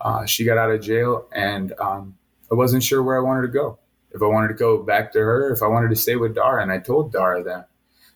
Uh, 0.00 0.26
she 0.26 0.44
got 0.44 0.58
out 0.58 0.72
of 0.72 0.80
jail, 0.80 1.28
and 1.32 1.72
um, 1.78 2.16
I 2.50 2.56
wasn't 2.56 2.82
sure 2.82 3.04
where 3.04 3.16
I 3.16 3.22
wanted 3.22 3.42
to 3.42 3.52
go. 3.52 3.78
If 4.10 4.20
I 4.20 4.26
wanted 4.26 4.48
to 4.48 4.54
go 4.54 4.82
back 4.82 5.12
to 5.12 5.20
her, 5.20 5.52
if 5.52 5.62
I 5.62 5.68
wanted 5.68 5.90
to 5.90 5.96
stay 5.96 6.16
with 6.16 6.34
Dara, 6.34 6.60
and 6.60 6.72
I 6.72 6.78
told 6.78 7.12
Dara 7.12 7.44
that, 7.44 7.68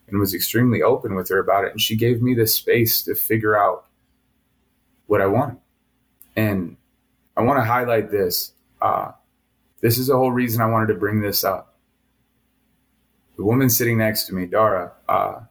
and 0.07 0.19
was 0.19 0.33
extremely 0.33 0.81
open 0.81 1.15
with 1.15 1.29
her 1.29 1.39
about 1.39 1.63
it, 1.63 1.71
and 1.71 1.81
she 1.81 1.95
gave 1.95 2.21
me 2.21 2.33
the 2.33 2.45
space 2.45 3.01
to 3.03 3.15
figure 3.15 3.57
out 3.57 3.85
what 5.07 5.21
I 5.21 5.27
wanted. 5.27 5.59
And 6.35 6.75
I 7.37 7.41
want 7.41 7.59
to 7.59 7.63
highlight 7.63 8.11
this. 8.11 8.51
Uh, 8.81 9.11
this 9.81 9.97
is 9.97 10.07
the 10.07 10.15
whole 10.15 10.31
reason 10.31 10.61
I 10.61 10.67
wanted 10.67 10.87
to 10.87 10.99
bring 10.99 11.21
this 11.21 11.43
up. 11.43 11.75
The 13.37 13.43
woman 13.43 13.69
sitting 13.69 13.97
next 13.97 14.25
to 14.27 14.35
me, 14.35 14.45
Dara, 14.45 14.93
uh, 15.09 15.41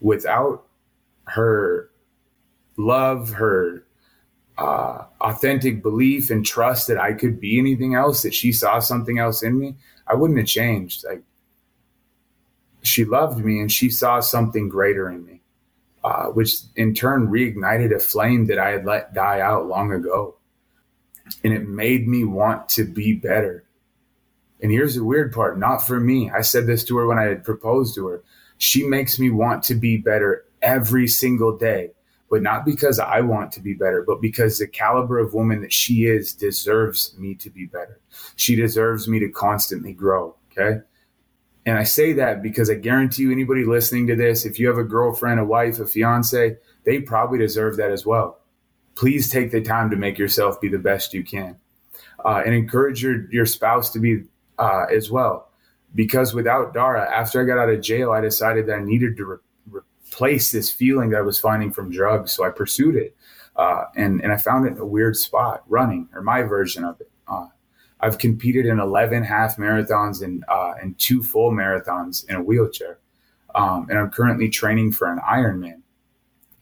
without 0.00 0.64
her 1.24 1.90
love, 2.76 3.30
her 3.30 3.84
uh, 4.58 5.04
authentic 5.20 5.82
belief 5.82 6.30
and 6.30 6.44
trust 6.44 6.88
that 6.88 6.98
I 6.98 7.12
could 7.12 7.40
be 7.40 7.58
anything 7.58 7.94
else, 7.94 8.22
that 8.22 8.34
she 8.34 8.52
saw 8.52 8.78
something 8.78 9.18
else 9.18 9.42
in 9.42 9.58
me, 9.58 9.76
I 10.06 10.14
wouldn't 10.14 10.38
have 10.38 10.48
changed. 10.48 11.04
Like 11.04 11.22
she 12.82 13.04
loved 13.04 13.44
me 13.44 13.60
and 13.60 13.70
she 13.70 13.90
saw 13.90 14.20
something 14.20 14.68
greater 14.68 15.10
in 15.10 15.26
me, 15.26 15.40
uh, 16.04 16.26
which 16.26 16.54
in 16.76 16.94
turn 16.94 17.28
reignited 17.28 17.94
a 17.94 17.98
flame 17.98 18.46
that 18.46 18.58
I 18.58 18.70
had 18.70 18.86
let 18.86 19.12
die 19.12 19.40
out 19.40 19.66
long 19.66 19.92
ago. 19.92 20.35
And 21.44 21.52
it 21.52 21.68
made 21.68 22.08
me 22.08 22.24
want 22.24 22.68
to 22.70 22.84
be 22.84 23.14
better. 23.14 23.64
And 24.60 24.72
here's 24.72 24.94
the 24.94 25.04
weird 25.04 25.32
part 25.32 25.58
not 25.58 25.86
for 25.86 26.00
me. 26.00 26.30
I 26.30 26.40
said 26.40 26.66
this 26.66 26.84
to 26.84 26.96
her 26.96 27.06
when 27.06 27.18
I 27.18 27.24
had 27.24 27.44
proposed 27.44 27.94
to 27.96 28.06
her. 28.08 28.22
She 28.58 28.84
makes 28.84 29.18
me 29.18 29.30
want 29.30 29.62
to 29.64 29.74
be 29.74 29.98
better 29.98 30.44
every 30.62 31.06
single 31.06 31.56
day, 31.56 31.90
but 32.30 32.42
not 32.42 32.64
because 32.64 32.98
I 32.98 33.20
want 33.20 33.52
to 33.52 33.60
be 33.60 33.74
better, 33.74 34.02
but 34.06 34.20
because 34.20 34.58
the 34.58 34.66
caliber 34.66 35.18
of 35.18 35.34
woman 35.34 35.60
that 35.60 35.72
she 35.72 36.06
is 36.06 36.32
deserves 36.32 37.14
me 37.18 37.34
to 37.36 37.50
be 37.50 37.66
better. 37.66 38.00
She 38.36 38.56
deserves 38.56 39.06
me 39.06 39.18
to 39.20 39.28
constantly 39.28 39.92
grow. 39.92 40.36
Okay. 40.52 40.80
And 41.66 41.76
I 41.76 41.82
say 41.82 42.12
that 42.14 42.42
because 42.42 42.70
I 42.70 42.74
guarantee 42.74 43.22
you, 43.22 43.32
anybody 43.32 43.64
listening 43.64 44.06
to 44.06 44.16
this, 44.16 44.46
if 44.46 44.58
you 44.58 44.68
have 44.68 44.78
a 44.78 44.84
girlfriend, 44.84 45.40
a 45.40 45.44
wife, 45.44 45.80
a 45.80 45.86
fiance, 45.86 46.56
they 46.84 47.00
probably 47.00 47.38
deserve 47.38 47.76
that 47.76 47.90
as 47.90 48.06
well. 48.06 48.38
Please 48.96 49.30
take 49.30 49.50
the 49.50 49.60
time 49.60 49.90
to 49.90 49.96
make 49.96 50.18
yourself 50.18 50.60
be 50.60 50.68
the 50.68 50.78
best 50.78 51.14
you 51.14 51.22
can 51.22 51.56
uh, 52.24 52.42
and 52.44 52.54
encourage 52.54 53.02
your, 53.02 53.30
your 53.30 53.46
spouse 53.46 53.90
to 53.90 53.98
be 53.98 54.24
uh, 54.58 54.86
as 54.92 55.10
well. 55.10 55.50
Because 55.94 56.34
without 56.34 56.74
Dara, 56.74 57.08
after 57.10 57.40
I 57.40 57.44
got 57.44 57.58
out 57.58 57.68
of 57.68 57.80
jail, 57.80 58.12
I 58.12 58.20
decided 58.20 58.66
that 58.66 58.78
I 58.78 58.82
needed 58.82 59.16
to 59.18 59.24
re- 59.24 59.80
replace 60.10 60.50
this 60.50 60.70
feeling 60.70 61.10
that 61.10 61.18
I 61.18 61.22
was 61.22 61.38
finding 61.38 61.72
from 61.72 61.90
drugs. 61.90 62.32
So 62.32 62.44
I 62.44 62.50
pursued 62.50 62.96
it. 62.96 63.16
Uh, 63.54 63.84
and, 63.96 64.20
and 64.22 64.32
I 64.32 64.36
found 64.36 64.66
it 64.66 64.72
in 64.72 64.78
a 64.78 64.86
weird 64.86 65.16
spot 65.16 65.62
running, 65.66 66.08
or 66.12 66.20
my 66.20 66.42
version 66.42 66.84
of 66.84 67.00
it. 67.00 67.10
Uh, 67.26 67.46
I've 68.00 68.18
competed 68.18 68.66
in 68.66 68.78
11 68.78 69.22
half 69.24 69.56
marathons 69.56 70.22
and, 70.22 70.44
uh, 70.48 70.74
and 70.80 70.98
two 70.98 71.22
full 71.22 71.52
marathons 71.52 72.28
in 72.28 72.36
a 72.36 72.42
wheelchair. 72.42 72.98
Um, 73.54 73.86
and 73.88 73.98
I'm 73.98 74.10
currently 74.10 74.50
training 74.50 74.92
for 74.92 75.10
an 75.10 75.18
Ironman. 75.18 75.80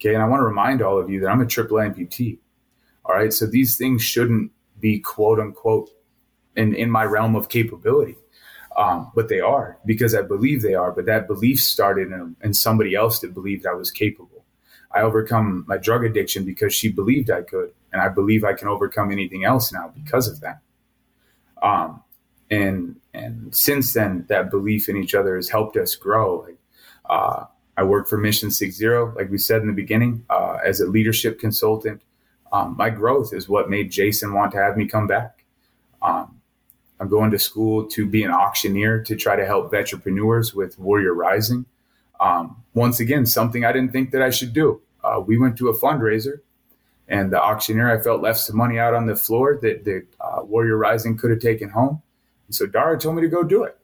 Okay. 0.05 0.14
And 0.14 0.22
I 0.22 0.28
want 0.28 0.40
to 0.40 0.44
remind 0.44 0.82
all 0.82 0.98
of 0.98 1.09
you 1.09 1.20
that 1.20 1.28
I'm 1.28 1.40
a 1.40 1.47
triple 1.47 1.78
amputee. 1.78 2.39
All 3.06 3.14
right. 3.14 3.32
So 3.32 3.47
these 3.47 3.78
things 3.78 4.02
shouldn't 4.02 4.52
be 4.78 5.01
quote 5.01 5.40
unquote 5.40 5.90
in, 6.56 6.74
in 6.74 6.90
my 6.90 7.05
realm 7.05 7.35
of 7.35 7.48
capability. 7.48 8.16
Um, 8.76 9.10
but 9.14 9.28
they 9.28 9.40
are 9.40 9.78
because 9.86 10.14
I 10.14 10.22
believe 10.22 10.60
they 10.60 10.74
are. 10.74 10.93
But 10.93 11.06
that 11.06 11.26
belief 11.26 11.60
started 11.60 12.10
in, 12.10 12.36
in 12.43 12.52
somebody 12.52 12.94
else 12.94 13.20
that 13.20 13.32
believed 13.32 13.66
I 13.66 13.72
was 13.72 13.90
capable. 13.90 14.44
I 14.90 15.01
overcome 15.01 15.64
my 15.66 15.78
drug 15.78 16.05
addiction 16.05 16.44
because 16.44 16.74
she 16.74 16.90
believed 16.90 17.31
I 17.31 17.43
could, 17.43 17.72
and 17.93 18.01
I 18.01 18.09
believe 18.09 18.44
I 18.44 18.52
can 18.52 18.68
overcome 18.68 19.10
anything 19.10 19.44
else 19.44 19.72
now 19.72 19.93
because 19.94 20.28
of 20.28 20.40
that. 20.40 20.60
Um, 21.62 22.02
and 22.51 22.97
and 23.12 23.55
since 23.55 23.93
then, 23.93 24.26
that 24.28 24.51
belief 24.51 24.89
in 24.89 24.97
each 24.97 25.14
other 25.14 25.36
has 25.36 25.48
helped 25.48 25.76
us 25.76 25.97
grow. 25.97 26.47
Uh, 27.09 27.47
I 27.76 27.82
work 27.82 28.09
for 28.09 28.18
Mission 28.18 28.51
Six 28.51 28.76
Zero, 28.76 29.12
like 29.16 29.30
we 29.30 29.38
said 29.38 29.60
in 29.62 29.66
the 29.66 29.72
beginning, 29.72 30.24
uh, 30.30 30.59
as 30.64 30.80
a 30.80 30.86
leadership 30.86 31.38
consultant. 31.38 32.02
Um, 32.52 32.76
my 32.78 32.88
growth 32.90 33.34
is 33.34 33.48
what 33.48 33.68
made 33.68 33.90
Jason 33.90 34.32
want 34.32 34.52
to 34.52 34.59
have 34.59 34.76
me 34.76 34.86
come 34.86 35.09
back. 35.09 35.44
Um, 36.02 36.40
I'm 37.01 37.09
going 37.09 37.32
to 37.32 37.38
school 37.38 37.86
to 37.86 38.06
be 38.06 38.22
an 38.22 38.30
auctioneer 38.30 39.02
to 39.02 39.16
try 39.16 39.34
to 39.34 39.44
help 39.44 39.74
entrepreneurs 39.74 40.55
with 40.55 40.78
Warrior 40.78 41.14
Rising. 41.14 41.66
Um, 42.20 42.62
once 42.74 43.01
again, 43.01 43.26
something 43.26 43.64
I 43.64 43.72
didn't 43.72 43.92
think 43.92 44.12
that 44.12 44.22
I 44.22 44.30
should 44.30 44.52
do. 44.52 44.80
Uh, 45.02 45.20
we 45.20 45.36
went 45.36 45.59
to 45.59 45.68
a 45.68 45.76
fundraiser, 45.76 46.40
and 47.09 47.32
the 47.32 47.42
auctioneer 47.42 47.90
I 47.90 48.01
felt 48.01 48.22
left 48.22 48.38
some 48.38 48.56
money 48.56 48.78
out 48.78 48.94
on 48.94 49.06
the 49.06 49.16
floor 49.16 49.59
that 49.62 49.84
the 49.84 50.06
uh, 50.20 50.44
Warrior 50.44 50.76
Rising 50.76 51.18
could 51.18 51.30
have 51.30 51.40
taken 51.40 51.70
home. 51.70 52.01
And 52.46 52.55
so 52.55 52.66
Dara 52.66 52.98
told 52.98 53.16
me 53.16 53.22
to 53.22 53.28
go 53.28 53.42
do 53.42 53.64
it, 53.64 53.76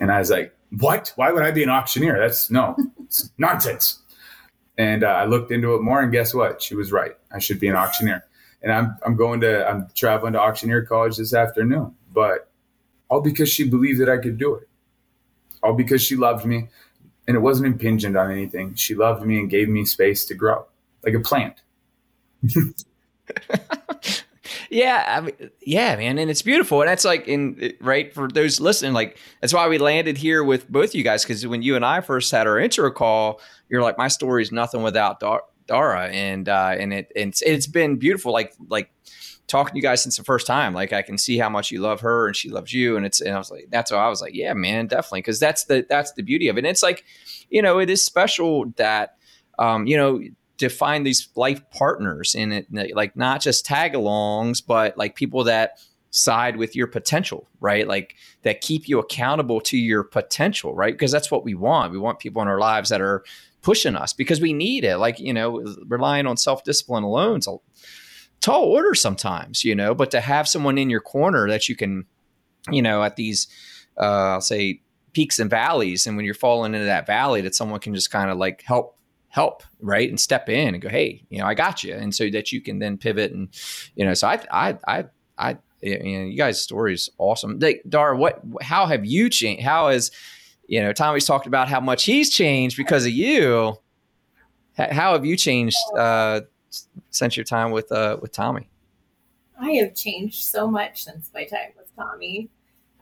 and 0.00 0.10
I 0.10 0.18
was 0.18 0.30
like, 0.30 0.55
"What? 0.78 1.12
Why 1.16 1.32
would 1.32 1.42
I 1.42 1.50
be 1.50 1.62
an 1.62 1.70
auctioneer? 1.70 2.18
That's 2.18 2.50
no, 2.50 2.76
it's 3.04 3.30
nonsense." 3.38 4.02
And 4.78 5.04
uh, 5.04 5.08
I 5.08 5.24
looked 5.24 5.50
into 5.50 5.74
it 5.74 5.82
more, 5.82 6.02
and 6.02 6.12
guess 6.12 6.34
what? 6.34 6.60
She 6.60 6.74
was 6.74 6.92
right. 6.92 7.12
I 7.32 7.38
should 7.38 7.58
be 7.58 7.68
an 7.68 7.76
auctioneer. 7.76 8.24
And 8.62 8.72
I'm 8.72 8.96
I'm 9.04 9.16
going 9.16 9.40
to 9.40 9.68
I'm 9.68 9.88
traveling 9.94 10.32
to 10.34 10.40
auctioneer 10.40 10.84
college 10.84 11.16
this 11.16 11.34
afternoon 11.34 11.94
but 12.16 12.48
all 13.10 13.20
because 13.20 13.50
she 13.50 13.68
believed 13.68 14.00
that 14.00 14.08
I 14.08 14.16
could 14.16 14.38
do 14.38 14.54
it. 14.54 14.66
All 15.62 15.74
because 15.74 16.02
she 16.02 16.16
loved 16.16 16.46
me 16.46 16.68
and 17.28 17.36
it 17.36 17.40
wasn't 17.40 17.66
impingent 17.66 18.16
on 18.16 18.30
anything. 18.30 18.74
She 18.74 18.94
loved 18.94 19.24
me 19.24 19.38
and 19.38 19.50
gave 19.50 19.68
me 19.68 19.84
space 19.84 20.24
to 20.24 20.34
grow 20.34 20.64
like 21.04 21.12
a 21.12 21.20
plant. 21.20 21.60
yeah, 24.70 25.04
I 25.06 25.20
mean, 25.20 25.50
yeah, 25.60 25.96
man, 25.96 26.18
and 26.18 26.30
it's 26.30 26.42
beautiful, 26.42 26.80
and 26.82 26.88
that's 26.88 27.04
like 27.04 27.28
in 27.28 27.74
right 27.80 28.12
for 28.12 28.28
those 28.28 28.60
listening. 28.60 28.92
Like 28.92 29.18
that's 29.40 29.52
why 29.52 29.68
we 29.68 29.78
landed 29.78 30.16
here 30.16 30.44
with 30.44 30.68
both 30.70 30.94
you 30.94 31.02
guys 31.02 31.22
because 31.22 31.46
when 31.46 31.62
you 31.62 31.76
and 31.76 31.84
I 31.84 32.00
first 32.00 32.30
had 32.30 32.46
our 32.46 32.58
intro 32.58 32.90
call, 32.90 33.40
you're 33.68 33.82
like, 33.82 33.98
my 33.98 34.08
story 34.08 34.42
is 34.42 34.52
nothing 34.52 34.82
without 34.82 35.20
Dara, 35.66 36.08
and 36.08 36.48
uh, 36.48 36.74
and 36.78 36.92
it 36.92 37.12
and 37.16 37.28
it's, 37.30 37.42
it's 37.42 37.66
been 37.66 37.96
beautiful. 37.96 38.32
Like 38.32 38.54
like 38.68 38.90
talking 39.46 39.72
to 39.72 39.76
you 39.76 39.82
guys 39.82 40.02
since 40.02 40.16
the 40.16 40.24
first 40.24 40.46
time. 40.46 40.74
Like 40.74 40.92
I 40.92 41.02
can 41.02 41.18
see 41.18 41.38
how 41.38 41.48
much 41.48 41.70
you 41.70 41.80
love 41.80 42.00
her 42.00 42.26
and 42.26 42.36
she 42.36 42.50
loves 42.50 42.72
you. 42.72 42.96
And 42.96 43.06
it's 43.06 43.20
and 43.20 43.34
I 43.34 43.38
was 43.38 43.50
like, 43.50 43.68
that's 43.70 43.90
why 43.90 43.98
I 43.98 44.08
was 44.08 44.20
like, 44.20 44.34
yeah, 44.34 44.52
man, 44.54 44.86
definitely. 44.86 45.22
Cause 45.22 45.38
that's 45.38 45.64
the 45.64 45.86
that's 45.88 46.12
the 46.12 46.22
beauty 46.22 46.48
of 46.48 46.56
it. 46.56 46.60
And 46.60 46.66
it's 46.66 46.82
like, 46.82 47.04
you 47.48 47.62
know, 47.62 47.78
it 47.78 47.90
is 47.90 48.04
special 48.04 48.66
that 48.76 49.16
um, 49.58 49.86
you 49.86 49.96
know, 49.96 50.20
to 50.58 50.68
find 50.68 51.06
these 51.06 51.28
life 51.36 51.60
partners 51.70 52.34
in 52.34 52.52
it, 52.52 52.66
like 52.94 53.16
not 53.16 53.40
just 53.40 53.66
tag 53.66 53.92
alongs, 53.92 54.62
but 54.66 54.96
like 54.96 55.14
people 55.14 55.44
that 55.44 55.78
side 56.10 56.56
with 56.56 56.74
your 56.74 56.86
potential, 56.86 57.46
right? 57.60 57.86
Like 57.86 58.14
that 58.42 58.62
keep 58.62 58.88
you 58.88 58.98
accountable 58.98 59.60
to 59.62 59.76
your 59.76 60.02
potential, 60.02 60.74
right? 60.74 60.94
Because 60.94 61.12
that's 61.12 61.30
what 61.30 61.44
we 61.44 61.54
want. 61.54 61.92
We 61.92 61.98
want 61.98 62.18
people 62.18 62.40
in 62.40 62.48
our 62.48 62.58
lives 62.58 62.88
that 62.88 63.00
are 63.02 63.22
pushing 63.60 63.96
us 63.96 64.12
because 64.12 64.40
we 64.40 64.52
need 64.52 64.84
it. 64.84 64.96
Like, 64.96 65.18
you 65.18 65.34
know, 65.34 65.62
relying 65.86 66.26
on 66.26 66.36
self 66.36 66.64
discipline 66.64 67.04
alone 67.04 67.40
is 67.40 67.46
a 67.46 67.56
tall 68.40 68.64
order 68.64 68.94
sometimes, 68.94 69.64
you 69.64 69.74
know, 69.74 69.94
but 69.94 70.10
to 70.12 70.20
have 70.20 70.48
someone 70.48 70.78
in 70.78 70.88
your 70.88 71.00
corner 71.00 71.48
that 71.48 71.68
you 71.68 71.76
can, 71.76 72.06
you 72.70 72.80
know, 72.80 73.02
at 73.02 73.16
these, 73.16 73.48
uh, 74.00 74.34
I'll 74.34 74.40
say 74.40 74.80
peaks 75.12 75.38
and 75.38 75.50
valleys. 75.50 76.06
And 76.06 76.16
when 76.16 76.24
you're 76.24 76.34
falling 76.34 76.74
into 76.74 76.86
that 76.86 77.06
valley, 77.06 77.40
that 77.42 77.54
someone 77.54 77.80
can 77.80 77.94
just 77.94 78.10
kind 78.10 78.30
of 78.30 78.38
like 78.38 78.62
help, 78.62 78.95
help, 79.36 79.62
right. 79.80 80.08
And 80.08 80.18
step 80.18 80.48
in 80.48 80.72
and 80.72 80.80
go, 80.80 80.88
Hey, 80.88 81.22
you 81.28 81.38
know, 81.38 81.44
I 81.44 81.52
got 81.52 81.84
you. 81.84 81.94
And 81.94 82.14
so 82.14 82.30
that 82.30 82.52
you 82.52 82.62
can 82.62 82.78
then 82.78 82.96
pivot 82.96 83.32
and, 83.32 83.50
you 83.94 84.02
know, 84.06 84.14
so 84.14 84.28
I, 84.28 84.40
I, 84.50 84.78
I, 84.88 85.04
I, 85.36 85.58
you 85.82 85.98
know, 85.98 86.24
you 86.24 86.38
guys' 86.38 86.62
story 86.62 86.94
is 86.94 87.10
awesome. 87.18 87.58
Like, 87.58 87.82
Dara, 87.86 88.16
what, 88.16 88.40
how 88.62 88.86
have 88.86 89.04
you 89.04 89.28
changed? 89.28 89.62
How 89.62 89.90
has, 89.90 90.10
you 90.68 90.80
know, 90.80 90.94
Tommy's 90.94 91.26
talked 91.26 91.46
about 91.46 91.68
how 91.68 91.80
much 91.80 92.04
he's 92.04 92.30
changed 92.30 92.78
because 92.78 93.04
of 93.04 93.12
you. 93.12 93.76
How 94.78 95.12
have 95.12 95.26
you 95.26 95.36
changed, 95.36 95.76
uh, 95.94 96.40
since 97.10 97.36
your 97.36 97.44
time 97.44 97.72
with 97.72 97.92
uh, 97.92 98.18
with 98.20 98.32
Tommy? 98.32 98.68
I 99.58 99.72
have 99.72 99.94
changed 99.94 100.44
so 100.44 100.70
much 100.70 101.04
since 101.04 101.30
my 101.34 101.44
time 101.44 101.72
with 101.76 101.94
Tommy. 101.94 102.48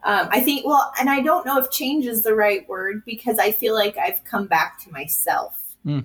Um, 0.04 0.28
I 0.30 0.40
think, 0.40 0.66
well, 0.66 0.92
and 1.00 1.08
I 1.08 1.20
don't 1.20 1.46
know 1.46 1.58
if 1.58 1.70
change 1.70 2.06
is 2.06 2.22
the 2.22 2.34
right 2.34 2.68
word 2.68 3.02
because 3.04 3.38
I 3.38 3.50
feel 3.50 3.74
like 3.74 3.96
I've 3.96 4.22
come 4.24 4.46
back 4.46 4.82
to 4.84 4.92
myself. 4.92 5.76
Mm. 5.86 6.04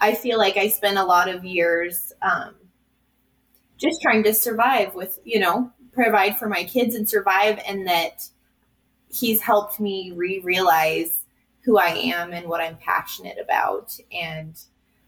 I 0.00 0.14
feel 0.14 0.38
like 0.38 0.56
I 0.56 0.68
spent 0.68 0.98
a 0.98 1.04
lot 1.04 1.28
of 1.28 1.44
years 1.44 2.12
um, 2.22 2.54
just 3.78 4.00
trying 4.02 4.22
to 4.24 4.34
survive 4.34 4.94
with, 4.94 5.18
you 5.24 5.40
know, 5.40 5.72
provide 5.92 6.36
for 6.36 6.48
my 6.48 6.64
kids 6.64 6.94
and 6.94 7.08
survive, 7.08 7.58
and 7.66 7.86
that 7.86 8.28
he's 9.08 9.40
helped 9.40 9.80
me 9.80 10.12
re 10.14 10.40
realize 10.40 11.24
who 11.64 11.78
I 11.78 11.88
am 11.88 12.32
and 12.32 12.46
what 12.48 12.60
I'm 12.60 12.76
passionate 12.76 13.38
about. 13.42 13.98
And 14.12 14.56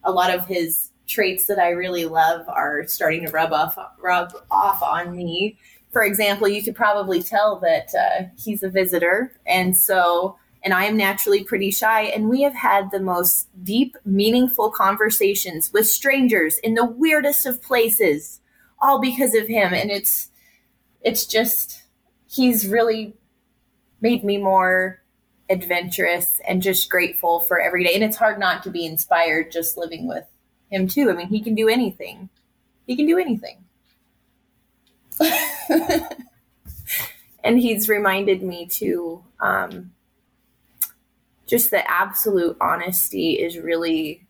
a 0.03 0.11
lot 0.11 0.35
of 0.35 0.47
his 0.47 0.91
traits 1.07 1.47
that 1.47 1.59
I 1.59 1.71
really 1.71 2.05
love 2.05 2.49
are 2.49 2.87
starting 2.87 3.25
to 3.27 3.31
rub 3.31 3.53
off 3.53 3.79
rub 4.01 4.33
off 4.51 4.83
on 4.83 5.17
me. 5.17 5.59
For 5.93 6.05
example, 6.05 6.49
you 6.49 6.63
could 6.63 6.75
probably 6.75 7.23
tell 7.23 7.61
that 7.61 7.89
uh, 7.95 8.25
he's 8.37 8.63
a 8.63 8.69
visitor, 8.69 9.33
and 9.47 9.77
so 9.77 10.37
and 10.63 10.75
I 10.75 10.85
am 10.85 10.97
naturally 10.97 11.45
pretty 11.45 11.71
shy. 11.71 12.03
And 12.03 12.29
we 12.29 12.43
have 12.43 12.55
had 12.55 12.91
the 12.91 13.01
most 13.01 13.49
deep, 13.65 13.97
meaningful 14.05 14.71
conversations 14.71 15.73
with 15.73 15.87
strangers 15.87 16.59
in 16.59 16.75
the 16.75 16.85
weirdest 16.85 17.47
of 17.47 17.63
places, 17.63 18.41
all 18.81 19.01
because 19.01 19.35
of 19.35 19.47
him. 19.47 19.73
And 19.73 19.91
it's 19.91 20.31
it's 21.01 21.27
just 21.27 21.83
he's 22.29 22.67
really 22.67 23.15
made 24.01 24.25
me 24.25 24.37
more 24.37 25.01
adventurous 25.51 26.41
and 26.47 26.63
just 26.63 26.91
grateful 26.91 27.41
for 27.41 27.61
every 27.61 27.85
day. 27.85 27.95
And 27.95 28.05
it's 28.05 28.17
hard 28.17 28.39
not 28.39 28.63
to 28.65 28.71
be 28.71 28.85
inspired 28.85 29.51
just 29.51 29.77
living 29.77 30.07
with 30.07 30.25
him 30.71 30.87
too. 30.87 31.11
I 31.11 31.15
mean, 31.15 31.29
he 31.29 31.41
can 31.41 31.55
do 31.55 31.69
anything. 31.69 32.29
He 32.87 32.97
can 32.97 33.07
do 33.07 33.19
anything. 33.19 33.65
and 37.45 37.59
he's 37.59 37.89
reminded 37.89 38.43
me 38.43 38.67
to 38.67 39.25
um, 39.41 39.93
just 41.49 41.71
the 41.71 41.91
absolute 41.91 42.57
honesty 42.61 43.33
is 43.33 43.59
really 43.59 44.27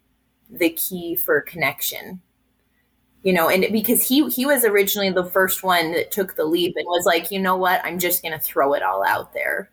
the 0.49 0.71
key 0.71 1.17
for 1.17 1.41
connection. 1.43 2.23
You 3.23 3.33
know 3.33 3.49
and 3.49 3.67
because 3.73 4.07
he 4.07 4.29
he 4.31 4.47
was 4.47 4.65
originally 4.65 5.11
the 5.11 5.25
first 5.25 5.63
one 5.63 5.93
that 5.93 6.13
took 6.13 6.37
the 6.37 6.45
leap 6.45 6.75
and 6.77 6.87
was 6.87 7.05
like 7.05 7.31
you 7.31 7.41
know 7.41 7.57
what? 7.57 7.85
I'm 7.85 7.99
just 7.99 8.23
going 8.23 8.33
to 8.33 8.39
throw 8.39 8.75
it 8.75 8.83
all 8.83 9.05
out 9.05 9.35
there. 9.35 9.71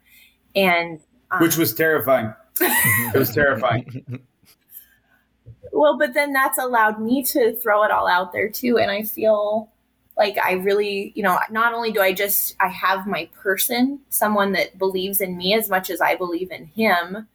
And 0.56 1.00
um, 1.32 1.42
which 1.42 1.56
was 1.58 1.74
terrifying. 1.74 2.34
It 2.60 3.18
was 3.18 3.34
terrifying. 3.34 4.22
Well, 5.72 5.98
but 5.98 6.14
then 6.14 6.32
that's 6.32 6.58
allowed 6.58 7.02
me 7.02 7.22
to 7.24 7.54
throw 7.58 7.84
it 7.84 7.92
all 7.92 8.08
out 8.08 8.32
there 8.32 8.50
too. 8.50 8.78
And 8.78 8.90
I 8.90 9.04
feel 9.04 9.70
like 10.18 10.38
I 10.44 10.54
really, 10.54 11.12
you 11.16 11.24
know, 11.24 11.38
not 11.52 11.74
only 11.74 11.92
do 11.92 12.02
I 12.02 12.14
just 12.14 12.56
I 12.60 12.70
have 12.70 13.06
my 13.06 13.30
person, 13.34 14.00
someone 14.10 14.54
that 14.54 14.78
believes 14.78 15.20
in 15.20 15.36
me 15.38 15.54
as 15.54 15.70
much 15.70 15.90
as 15.90 16.00
I 16.00 16.16
believe 16.16 16.52
in 16.52 16.68
him, 16.68 17.28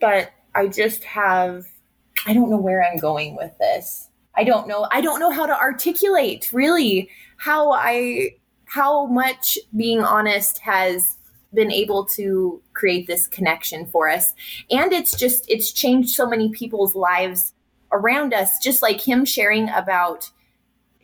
but 0.00 0.32
I 0.54 0.68
just 0.68 1.04
have 1.04 1.66
I 2.26 2.32
don't 2.32 2.50
know 2.50 2.56
where 2.56 2.82
I'm 2.82 2.96
going 2.96 3.36
with 3.36 3.56
this. 3.58 4.08
I 4.34 4.44
don't 4.44 4.66
know. 4.66 4.88
I 4.90 5.00
don't 5.00 5.20
know 5.20 5.30
how 5.30 5.46
to 5.46 5.56
articulate 5.56 6.50
really 6.52 7.10
how 7.36 7.72
I 7.72 8.36
how 8.64 9.06
much 9.06 9.58
being 9.76 10.00
honest 10.00 10.58
has 10.58 11.16
been 11.54 11.70
able 11.70 12.04
to 12.04 12.60
create 12.74 13.06
this 13.06 13.26
connection 13.26 13.86
for 13.86 14.08
us. 14.08 14.34
And 14.70 14.92
it's 14.92 15.16
just 15.16 15.48
it's 15.48 15.72
changed 15.72 16.10
so 16.10 16.26
many 16.26 16.50
people's 16.50 16.94
lives 16.94 17.52
around 17.92 18.34
us 18.34 18.58
just 18.58 18.82
like 18.82 19.00
him 19.00 19.24
sharing 19.24 19.68
about 19.70 20.30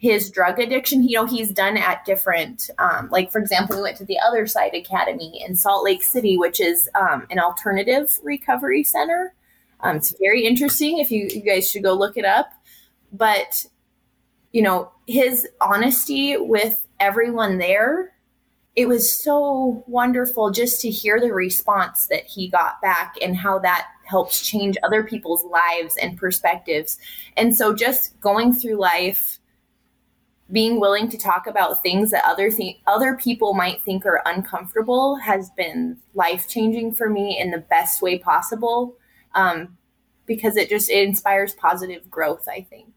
his 0.02 0.30
drug 0.30 0.58
addiction 0.58 1.04
you 1.04 1.16
know 1.16 1.24
he's 1.24 1.52
done 1.52 1.76
at 1.76 2.04
different 2.04 2.68
um, 2.80 3.08
like 3.12 3.30
for 3.30 3.38
example 3.38 3.76
we 3.76 3.82
went 3.82 3.96
to 3.96 4.04
the 4.04 4.18
other 4.18 4.48
side 4.48 4.74
academy 4.74 5.40
in 5.46 5.54
salt 5.54 5.84
lake 5.84 6.02
city 6.02 6.36
which 6.36 6.60
is 6.60 6.90
um, 6.96 7.24
an 7.30 7.38
alternative 7.38 8.18
recovery 8.22 8.82
center. 8.82 9.32
Um, 9.80 9.96
it's 9.96 10.14
very 10.20 10.44
interesting 10.44 10.98
if 10.98 11.10
you, 11.10 11.28
you 11.32 11.40
guys 11.40 11.70
should 11.70 11.84
go 11.84 11.94
look 11.94 12.16
it 12.16 12.24
up. 12.24 12.52
But 13.12 13.64
you 14.50 14.60
know 14.60 14.90
his 15.06 15.46
honesty 15.60 16.36
with 16.36 16.84
everyone 16.98 17.58
there 17.58 18.12
it 18.74 18.88
was 18.88 19.14
so 19.14 19.84
wonderful 19.86 20.50
just 20.50 20.80
to 20.80 20.90
hear 20.90 21.20
the 21.20 21.32
response 21.32 22.06
that 22.08 22.24
he 22.24 22.48
got 22.48 22.80
back 22.80 23.14
and 23.22 23.36
how 23.36 23.58
that 23.60 23.86
helps 24.04 24.40
change 24.40 24.76
other 24.82 25.04
people's 25.04 25.44
lives 25.44 25.94
and 25.98 26.16
perspectives. 26.16 26.96
And 27.36 27.54
so 27.54 27.74
just 27.74 28.18
going 28.20 28.54
through 28.54 28.76
life 28.76 29.38
being 30.52 30.78
willing 30.78 31.08
to 31.08 31.16
talk 31.16 31.46
about 31.46 31.82
things 31.82 32.10
that 32.10 32.22
other 32.24 32.50
th- 32.50 32.76
other 32.86 33.16
people 33.16 33.54
might 33.54 33.80
think 33.80 34.04
are 34.04 34.20
uncomfortable 34.26 35.16
has 35.16 35.50
been 35.50 35.96
life 36.14 36.46
changing 36.46 36.92
for 36.92 37.08
me 37.08 37.38
in 37.40 37.50
the 37.50 37.58
best 37.58 38.02
way 38.02 38.18
possible 38.18 38.94
um, 39.34 39.76
because 40.26 40.56
it 40.56 40.68
just 40.68 40.90
it 40.90 41.08
inspires 41.08 41.54
positive 41.54 42.08
growth 42.10 42.46
i 42.48 42.60
think. 42.60 42.88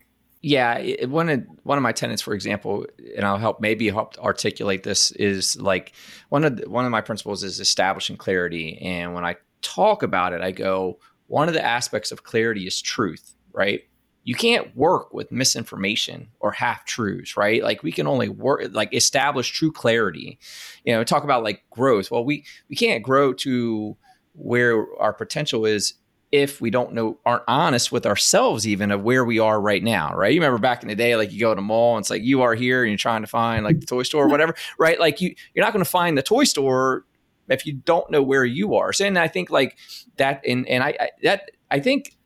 Yeah 0.42 0.78
it, 0.78 1.10
one 1.10 1.30
of 1.30 1.44
one 1.64 1.78
of 1.78 1.82
my 1.82 1.94
tenants 1.94 2.22
for 2.22 2.34
example 2.34 2.86
and 3.16 3.26
i'll 3.26 3.38
help 3.38 3.62
maybe 3.62 3.90
help 3.90 4.18
articulate 4.20 4.84
this 4.84 5.12
is 5.12 5.60
like 5.60 5.94
one 6.30 6.44
of 6.44 6.58
the, 6.58 6.70
one 6.70 6.86
of 6.86 6.92
my 6.92 7.02
principles 7.02 7.44
is 7.44 7.60
establishing 7.60 8.18
clarity. 8.18 8.78
And 8.80 9.14
when 9.14 9.26
i 9.26 9.38
talk 9.62 10.04
about 10.04 10.34
it 10.34 10.42
i 10.42 10.52
go 10.52 11.00
one 11.28 11.48
of 11.48 11.54
the 11.54 11.66
aspects 11.66 12.12
of 12.12 12.24
clarity 12.24 12.68
is 12.68 12.82
truth 12.82 13.34
right 13.54 13.86
you 14.26 14.34
can't 14.34 14.76
work 14.76 15.14
with 15.14 15.32
misinformation 15.32 16.30
or 16.40 16.52
half 16.52 16.84
truths, 16.84 17.38
right? 17.38 17.64
Like 17.64 17.84
we 17.84 17.92
can 17.92 18.08
only 18.08 18.28
work 18.28 18.64
like 18.72 18.94
establish 18.94 19.52
true 19.52 19.72
clarity. 19.72 20.40
You 20.84 20.94
know, 20.94 21.04
talk 21.04 21.24
about 21.24 21.44
like 21.44 21.64
growth. 21.70 22.10
Well, 22.10 22.26
we 22.26 22.44
we 22.68 22.76
can't 22.76 23.04
grow 23.04 23.34
to 23.34 23.96
where 24.34 24.84
our 25.00 25.14
potential 25.14 25.66
is 25.66 25.94
if 26.32 26.60
we 26.60 26.72
don't 26.72 26.94
know 26.94 27.20
aren't 27.24 27.44
honest 27.48 27.92
with 27.92 28.06
ourselves 28.06 28.68
even 28.68 28.92
of 28.92 29.04
where 29.04 29.24
we 29.24 29.40
are 29.40 29.62
right 29.62 29.84
now 29.84 30.14
right 30.14 30.34
you 30.34 30.42
remember 30.42 30.58
back 30.58 30.82
in 30.82 30.90
the 30.90 30.96
day 30.96 31.16
like 31.16 31.32
you 31.32 31.40
go 31.40 31.52
to 31.52 31.56
the 31.56 31.62
mall 31.62 31.96
and 31.96 32.04
it's 32.04 32.10
like 32.10 32.24
you 32.24 32.42
are 32.42 32.56
here 32.56 32.84
and 32.84 32.90
you're 32.90 32.98
trying 32.98 33.22
to 33.22 33.28
find 33.28 33.64
like 33.64 33.80
the 33.80 33.86
toy 33.86 34.04
store 34.04 34.26
or 34.26 34.28
whatever 34.28 34.54
right 34.80 35.00
like 35.00 35.22
you 35.22 35.34
you're 35.54 35.64
not 35.64 35.72
going 35.72 35.86
to 35.86 35.90
find 35.90 36.18
the 36.18 36.24
toy 36.24 36.44
store 36.44 37.06
if 37.48 37.66
you 37.66 37.74
don't 37.74 38.10
know 38.10 38.24
where 38.24 38.44
you 38.44 38.76
are 38.76 38.92
so 38.92 39.06
and 39.06 39.20
i 39.20 39.28
think 39.28 39.50
like 39.50 39.78
that 40.18 40.42
and 40.46 40.68
and 40.68 40.84
i, 40.84 40.98
I 41.00 41.10
that 41.22 41.52
i 41.72 41.80
think 41.80 42.18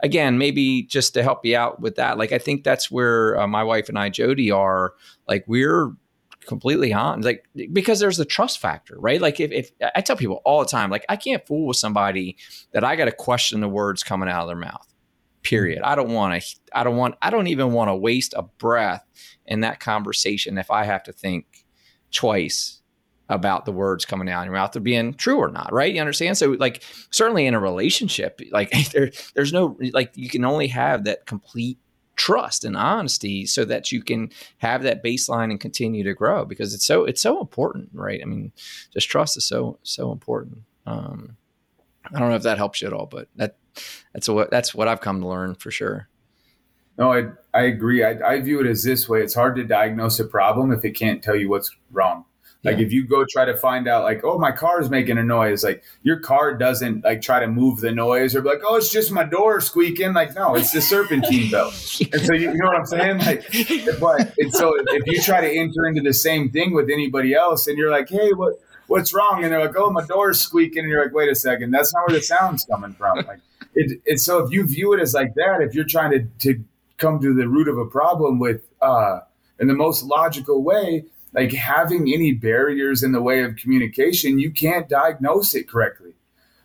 again, 0.00 0.38
maybe 0.38 0.82
just 0.82 1.14
to 1.14 1.22
help 1.22 1.44
you 1.44 1.56
out 1.56 1.80
with 1.80 1.96
that, 1.96 2.18
like 2.18 2.32
I 2.32 2.38
think 2.38 2.64
that's 2.64 2.90
where 2.90 3.38
uh, 3.38 3.46
my 3.46 3.62
wife 3.62 3.88
and 3.88 3.98
I, 3.98 4.08
Jody, 4.08 4.50
are. 4.50 4.94
Like 5.26 5.44
we're 5.46 5.92
completely 6.46 6.92
on, 6.92 7.20
like 7.20 7.44
because 7.72 8.00
there's 8.00 8.16
the 8.16 8.24
trust 8.24 8.58
factor, 8.60 8.96
right? 8.98 9.20
Like 9.20 9.40
if, 9.40 9.50
if 9.52 9.70
I 9.94 10.00
tell 10.00 10.16
people 10.16 10.40
all 10.44 10.60
the 10.60 10.66
time, 10.70 10.90
like 10.90 11.04
I 11.08 11.16
can't 11.16 11.46
fool 11.46 11.66
with 11.66 11.76
somebody 11.76 12.36
that 12.72 12.84
I 12.84 12.96
got 12.96 13.06
to 13.06 13.12
question 13.12 13.60
the 13.60 13.68
words 13.68 14.02
coming 14.02 14.28
out 14.28 14.42
of 14.42 14.48
their 14.48 14.56
mouth. 14.56 14.86
Period. 15.42 15.82
I 15.82 15.94
don't 15.94 16.10
want 16.12 16.42
to. 16.42 16.56
I 16.72 16.82
don't 16.84 16.96
want. 16.96 17.16
I 17.22 17.30
don't 17.30 17.46
even 17.46 17.72
want 17.72 17.88
to 17.88 17.94
waste 17.94 18.34
a 18.36 18.42
breath 18.42 19.04
in 19.46 19.60
that 19.60 19.80
conversation 19.80 20.58
if 20.58 20.70
I 20.70 20.84
have 20.84 21.02
to 21.04 21.12
think 21.12 21.64
twice 22.10 22.77
about 23.28 23.64
the 23.64 23.72
words 23.72 24.04
coming 24.04 24.28
out 24.28 24.40
of 24.40 24.46
your 24.46 24.54
mouth 24.54 24.74
of 24.74 24.82
being 24.82 25.14
true 25.14 25.36
or 25.36 25.50
not, 25.50 25.72
right? 25.72 25.94
You 25.94 26.00
understand? 26.00 26.38
So, 26.38 26.52
like, 26.52 26.82
certainly 27.10 27.46
in 27.46 27.54
a 27.54 27.60
relationship, 27.60 28.40
like 28.50 28.70
there, 28.92 29.10
there's 29.34 29.52
no 29.52 29.76
like 29.92 30.12
you 30.14 30.28
can 30.28 30.44
only 30.44 30.68
have 30.68 31.04
that 31.04 31.26
complete 31.26 31.78
trust 32.18 32.64
and 32.64 32.76
honesty 32.76 33.46
so 33.46 33.64
that 33.64 33.92
you 33.92 34.02
can 34.02 34.30
have 34.58 34.82
that 34.82 35.04
baseline 35.04 35.50
and 35.50 35.60
continue 35.60 36.02
to 36.02 36.12
grow 36.14 36.44
because 36.44 36.74
it's 36.74 36.84
so 36.84 37.04
it's 37.04 37.22
so 37.22 37.40
important, 37.40 37.88
right? 37.92 38.20
I 38.22 38.24
mean, 38.24 38.52
just 38.92 39.08
trust 39.08 39.36
is 39.36 39.44
so 39.44 39.78
so 39.82 40.12
important. 40.12 40.58
Um, 40.84 41.36
I 42.12 42.18
don't 42.18 42.28
know 42.28 42.36
if 42.36 42.42
that 42.42 42.58
helps 42.58 42.82
you 42.82 42.88
at 42.88 42.94
all, 42.94 43.06
but 43.06 43.28
that 43.36 43.56
that's 44.12 44.28
what 44.28 44.50
that's 44.50 44.74
what 44.74 44.88
I've 44.88 45.00
come 45.00 45.20
to 45.20 45.28
learn 45.28 45.54
for 45.54 45.70
sure. 45.70 46.08
No, 46.98 47.12
I 47.12 47.28
I 47.54 47.62
agree. 47.62 48.04
I, 48.04 48.18
I 48.26 48.40
view 48.40 48.60
it 48.60 48.66
as 48.66 48.82
this 48.82 49.08
way: 49.08 49.22
it's 49.22 49.34
hard 49.34 49.56
to 49.56 49.64
diagnose 49.64 50.18
a 50.18 50.24
problem 50.24 50.72
if 50.72 50.84
it 50.84 50.92
can't 50.92 51.22
tell 51.22 51.36
you 51.36 51.48
what's 51.48 51.70
wrong. 51.90 52.24
Like 52.68 52.80
yeah. 52.80 52.84
if 52.84 52.92
you 52.92 53.06
go 53.06 53.24
try 53.24 53.46
to 53.46 53.56
find 53.56 53.88
out, 53.88 54.04
like, 54.04 54.22
oh, 54.24 54.38
my 54.38 54.52
car 54.52 54.78
is 54.78 54.90
making 54.90 55.16
a 55.16 55.22
noise, 55.22 55.64
like 55.64 55.82
your 56.02 56.20
car 56.20 56.54
doesn't 56.54 57.02
like 57.02 57.22
try 57.22 57.40
to 57.40 57.46
move 57.46 57.80
the 57.80 57.92
noise 57.92 58.36
or 58.36 58.42
be 58.42 58.50
like, 58.50 58.60
oh, 58.62 58.76
it's 58.76 58.92
just 58.92 59.10
my 59.10 59.24
door 59.24 59.62
squeaking. 59.62 60.12
Like, 60.12 60.34
no, 60.34 60.54
it's 60.54 60.72
the 60.72 60.82
serpentine 60.82 61.50
belt. 61.50 61.72
And 62.12 62.20
so 62.20 62.34
you, 62.34 62.52
you, 62.52 62.58
know 62.58 62.66
what 62.66 62.76
I'm 62.76 62.86
saying? 62.86 63.18
Like, 63.20 63.46
but 63.98 64.34
and 64.38 64.52
so 64.52 64.74
if 64.76 65.06
you 65.06 65.22
try 65.22 65.40
to 65.40 65.50
enter 65.50 65.86
into 65.86 66.02
the 66.02 66.12
same 66.12 66.50
thing 66.50 66.74
with 66.74 66.90
anybody 66.90 67.34
else, 67.34 67.66
and 67.66 67.78
you're 67.78 67.90
like, 67.90 68.10
hey, 68.10 68.32
what 68.34 68.60
what's 68.86 69.14
wrong? 69.14 69.44
And 69.44 69.52
they're 69.52 69.64
like, 69.64 69.76
oh, 69.76 69.90
my 69.90 70.04
door's 70.04 70.38
squeaking, 70.38 70.80
and 70.80 70.90
you're 70.90 71.04
like, 71.04 71.14
wait 71.14 71.30
a 71.30 71.34
second, 71.34 71.70
that's 71.70 71.94
not 71.94 72.06
where 72.06 72.18
the 72.18 72.22
sound's 72.22 72.64
coming 72.64 72.92
from. 72.92 73.16
Like, 73.18 73.40
it, 73.74 74.02
it's 74.04 74.24
so 74.24 74.44
if 74.44 74.52
you 74.52 74.66
view 74.66 74.92
it 74.92 75.00
as 75.00 75.14
like 75.14 75.34
that, 75.36 75.62
if 75.62 75.74
you're 75.74 75.86
trying 75.86 76.10
to 76.10 76.26
to 76.50 76.62
come 76.98 77.18
to 77.20 77.32
the 77.32 77.48
root 77.48 77.68
of 77.68 77.78
a 77.78 77.86
problem 77.86 78.38
with 78.38 78.60
uh 78.82 79.20
in 79.58 79.68
the 79.68 79.74
most 79.74 80.04
logical 80.04 80.62
way 80.62 81.04
like 81.38 81.52
having 81.52 82.12
any 82.12 82.32
barriers 82.32 83.04
in 83.04 83.12
the 83.12 83.22
way 83.22 83.44
of 83.44 83.54
communication, 83.54 84.40
you 84.40 84.50
can't 84.50 84.88
diagnose 84.88 85.54
it 85.54 85.68
correctly. 85.68 86.14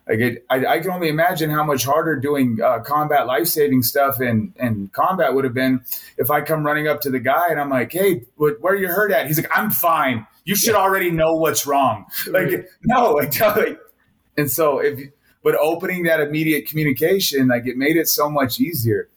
Like 0.08 0.18
it, 0.18 0.44
I, 0.50 0.66
I, 0.66 0.80
can 0.80 0.90
only 0.90 1.08
imagine 1.08 1.48
how 1.48 1.62
much 1.62 1.84
harder 1.84 2.16
doing 2.16 2.58
uh, 2.60 2.80
combat 2.80 3.28
life 3.28 3.46
saving 3.46 3.84
stuff 3.84 4.18
and 4.18 4.52
and 4.58 4.92
combat 4.92 5.32
would 5.32 5.44
have 5.44 5.54
been 5.54 5.80
if 6.18 6.28
I 6.28 6.40
come 6.40 6.66
running 6.66 6.88
up 6.88 7.00
to 7.02 7.10
the 7.10 7.20
guy 7.20 7.50
and 7.50 7.60
I'm 7.60 7.70
like, 7.70 7.92
"Hey, 7.92 8.24
what, 8.34 8.60
where 8.60 8.72
are 8.72 8.76
you 8.76 8.88
hurt 8.88 9.12
at?" 9.12 9.28
He's 9.28 9.38
like, 9.38 9.56
"I'm 9.56 9.70
fine. 9.70 10.26
You 10.44 10.56
should 10.56 10.74
yeah. 10.74 10.80
already 10.80 11.12
know 11.12 11.34
what's 11.34 11.66
wrong." 11.66 12.06
Like, 12.28 12.68
no, 12.82 13.12
like, 13.12 13.40
like, 13.40 13.78
and 14.36 14.50
so 14.50 14.80
if 14.80 15.08
but 15.44 15.54
opening 15.54 16.02
that 16.02 16.18
immediate 16.18 16.66
communication, 16.66 17.46
like 17.46 17.66
it 17.66 17.76
made 17.76 17.96
it 17.96 18.08
so 18.08 18.28
much 18.28 18.58
easier. 18.58 19.08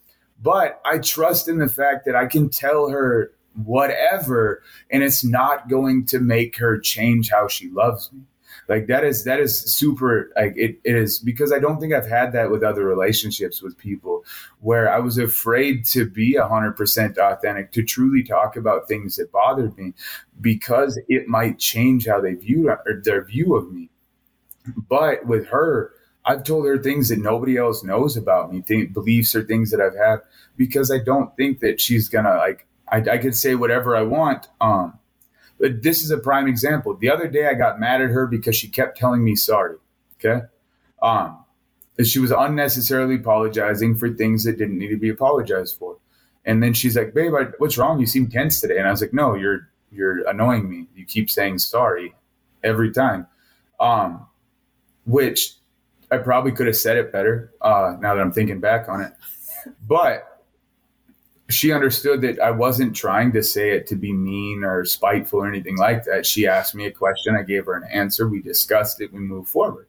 But 0.41 0.79
I 0.85 0.99
trust 0.99 1.47
in 1.47 1.57
the 1.57 1.67
fact 1.67 2.05
that 2.05 2.15
I 2.15 2.27
can 2.27 2.49
tell 2.49 2.89
her 2.89 3.31
whatever 3.65 4.61
and 4.91 5.03
it's 5.03 5.23
not 5.23 5.69
going 5.69 6.05
to 6.05 6.19
make 6.19 6.57
her 6.57 6.79
change 6.79 7.29
how 7.29 7.47
she 7.47 7.69
loves 7.69 8.11
me. 8.13 8.21
Like 8.67 8.87
that 8.87 9.03
is 9.03 9.23
that 9.23 9.39
is 9.39 9.57
super 9.59 10.31
like 10.35 10.53
it, 10.57 10.79
it 10.83 10.95
is 10.95 11.19
because 11.19 11.53
i 11.53 11.59
don't 11.59 11.79
think 11.79 11.93
i've 11.93 12.07
had 12.07 12.33
that 12.33 12.51
with 12.51 12.63
other 12.63 12.83
relationships 12.85 13.61
with 13.61 13.77
people 13.77 14.25
where 14.59 14.91
i 14.91 14.99
was 14.99 15.17
afraid 15.17 15.85
to 15.85 16.09
be 16.09 16.35
100% 16.35 17.17
authentic 17.17 17.71
to 17.71 17.83
truly 17.83 18.23
talk 18.23 18.57
about 18.57 18.87
things 18.87 19.15
that 19.15 19.31
bothered 19.31 19.77
me 19.77 19.93
because 20.41 20.99
it 21.07 21.27
might 21.27 21.59
change 21.59 22.07
how 22.07 22.19
they 22.19 22.33
view 22.33 22.69
or 22.69 23.01
their 23.03 23.23
view 23.23 23.55
of 23.55 23.71
me. 23.71 23.89
But 24.89 25.25
with 25.25 25.47
her 25.47 25.93
I've 26.25 26.43
told 26.43 26.65
her 26.65 26.77
things 26.77 27.07
that 27.07 27.19
nobody 27.19 27.57
else 27.57 27.85
knows 27.85 28.17
about 28.17 28.51
me, 28.51 28.61
th- 28.61 28.91
beliefs 28.91 29.33
or 29.33 29.43
things 29.43 29.71
that 29.71 29.79
I've 29.79 29.95
had, 29.95 30.19
because 30.57 30.91
I 30.91 30.97
don't 30.99 31.33
think 31.37 31.61
that 31.61 31.79
she's 31.79 32.09
gonna 32.09 32.35
like 32.35 32.66
I, 32.89 32.97
I 32.97 33.17
could 33.17 33.35
say 33.35 33.55
whatever 33.55 33.95
I 33.95 34.01
want. 34.03 34.47
Um, 34.61 34.97
but 35.59 35.81
this 35.83 36.03
is 36.03 36.11
a 36.11 36.17
prime 36.17 36.47
example. 36.47 36.95
The 36.95 37.09
other 37.09 37.27
day, 37.27 37.47
I 37.47 37.53
got 37.53 37.79
mad 37.79 38.01
at 38.01 38.09
her 38.09 38.27
because 38.27 38.55
she 38.55 38.67
kept 38.67 38.97
telling 38.97 39.23
me 39.23 39.35
sorry. 39.35 39.77
Okay. 40.19 40.45
Um, 41.01 41.43
she 42.03 42.19
was 42.19 42.31
unnecessarily 42.31 43.15
apologizing 43.15 43.95
for 43.95 44.09
things 44.13 44.43
that 44.43 44.57
didn't 44.57 44.77
need 44.77 44.89
to 44.89 44.97
be 44.97 45.09
apologized 45.09 45.77
for. 45.77 45.97
And 46.45 46.61
then 46.61 46.73
she's 46.73 46.95
like, 46.95 47.13
"Babe, 47.13 47.33
I, 47.33 47.45
what's 47.57 47.77
wrong? 47.77 47.99
You 47.99 48.05
seem 48.05 48.27
tense 48.29 48.61
today." 48.61 48.77
And 48.77 48.87
I 48.87 48.91
was 48.91 49.01
like, 49.01 49.13
"No, 49.13 49.35
you're 49.35 49.67
you're 49.91 50.27
annoying 50.27 50.69
me. 50.69 50.87
You 50.95 51.05
keep 51.05 51.29
saying 51.29 51.57
sorry 51.57 52.15
every 52.63 52.91
time." 52.91 53.27
Um, 53.79 54.27
which 55.05 55.55
I 56.11 56.17
probably 56.17 56.51
could 56.51 56.67
have 56.67 56.77
said 56.77 56.97
it 56.97 57.11
better. 57.11 57.51
Uh, 57.61 57.97
now 57.99 58.15
that 58.15 58.21
I'm 58.21 58.31
thinking 58.31 58.59
back 58.59 58.87
on 58.87 59.01
it, 59.01 59.13
but 59.87 60.36
she 61.49 61.71
understood 61.71 62.21
that 62.21 62.39
I 62.39 62.51
wasn't 62.51 62.95
trying 62.95 63.31
to 63.33 63.43
say 63.43 63.71
it 63.71 63.87
to 63.87 63.95
be 63.95 64.11
mean 64.11 64.63
or 64.63 64.83
spiteful 64.85 65.39
or 65.39 65.47
anything 65.47 65.77
like 65.77 66.03
that. 66.05 66.25
She 66.25 66.45
asked 66.45 66.75
me 66.75 66.85
a 66.85 66.91
question, 66.91 67.35
I 67.35 67.43
gave 67.43 67.65
her 67.65 67.75
an 67.75 67.89
answer, 67.91 68.27
we 68.27 68.41
discussed 68.41 69.01
it, 69.01 69.13
we 69.13 69.19
moved 69.19 69.49
forward. 69.49 69.87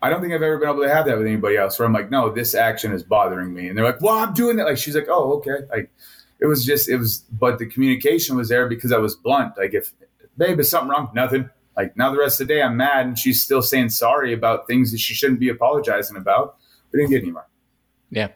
I 0.00 0.10
don't 0.10 0.20
think 0.20 0.32
I've 0.32 0.42
ever 0.42 0.58
been 0.58 0.68
able 0.68 0.82
to 0.82 0.94
have 0.94 1.06
that 1.06 1.18
with 1.18 1.26
anybody 1.26 1.56
else 1.56 1.78
where 1.78 1.86
I'm 1.86 1.92
like, 1.92 2.10
no, 2.10 2.30
this 2.30 2.54
action 2.54 2.92
is 2.92 3.02
bothering 3.02 3.52
me. 3.52 3.68
And 3.68 3.76
they're 3.76 3.84
like, 3.84 4.00
well, 4.00 4.18
I'm 4.18 4.32
doing 4.32 4.56
that. 4.56 4.64
Like, 4.64 4.78
she's 4.78 4.94
like, 4.94 5.08
oh, 5.08 5.38
okay. 5.38 5.66
Like, 5.70 5.90
it 6.40 6.46
was 6.46 6.64
just 6.64 6.88
it 6.88 6.96
was 6.96 7.18
but 7.32 7.58
the 7.58 7.66
communication 7.66 8.36
was 8.36 8.48
there 8.48 8.68
because 8.68 8.92
I 8.92 8.98
was 8.98 9.16
blunt. 9.16 9.54
Like 9.56 9.74
if 9.74 9.92
babe, 10.36 10.60
is 10.60 10.70
something 10.70 10.90
wrong? 10.90 11.10
Nothing. 11.14 11.50
Like 11.76 11.96
now 11.96 12.10
the 12.12 12.18
rest 12.18 12.40
of 12.40 12.48
the 12.48 12.54
day 12.54 12.62
I'm 12.62 12.76
mad 12.76 13.06
and 13.06 13.18
she's 13.18 13.42
still 13.42 13.62
saying 13.62 13.90
sorry 13.90 14.32
about 14.32 14.66
things 14.66 14.92
that 14.92 14.98
she 14.98 15.14
shouldn't 15.14 15.40
be 15.40 15.48
apologizing 15.48 16.16
about. 16.16 16.56
We 16.92 17.00
didn't 17.00 17.10
get 17.10 17.22
anywhere. 17.22 17.46
Yeah. 18.10 18.28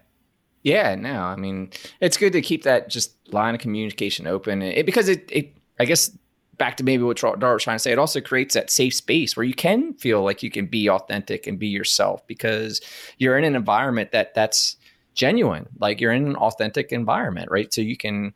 Yeah, 0.62 0.94
no, 0.94 1.22
I 1.22 1.36
mean, 1.36 1.70
it's 2.00 2.16
good 2.16 2.32
to 2.34 2.42
keep 2.42 2.62
that 2.62 2.88
just 2.88 3.16
line 3.32 3.54
of 3.54 3.60
communication 3.60 4.26
open 4.26 4.62
eh, 4.62 4.74
it, 4.76 4.86
because 4.86 5.08
it, 5.08 5.28
it, 5.30 5.56
I 5.80 5.84
guess, 5.84 6.16
back 6.58 6.76
to 6.76 6.84
maybe 6.84 7.02
what 7.02 7.16
Dara 7.16 7.54
was 7.54 7.64
trying 7.64 7.76
to 7.76 7.80
say, 7.80 7.90
it 7.90 7.98
also 7.98 8.20
creates 8.20 8.54
that 8.54 8.70
safe 8.70 8.94
space 8.94 9.36
where 9.36 9.44
you 9.44 9.54
can 9.54 9.94
feel 9.94 10.22
like 10.22 10.42
you 10.42 10.50
can 10.50 10.66
be 10.66 10.88
authentic 10.88 11.46
and 11.46 11.58
be 11.58 11.66
yourself 11.66 12.24
because 12.26 12.80
you're 13.18 13.36
in 13.36 13.44
an 13.44 13.56
environment 13.56 14.12
that 14.12 14.34
that's 14.34 14.76
genuine. 15.14 15.66
Like 15.80 16.00
you're 16.00 16.12
in 16.12 16.26
an 16.26 16.36
authentic 16.36 16.92
environment, 16.92 17.50
right? 17.50 17.72
So 17.72 17.80
you 17.80 17.96
can, 17.96 18.34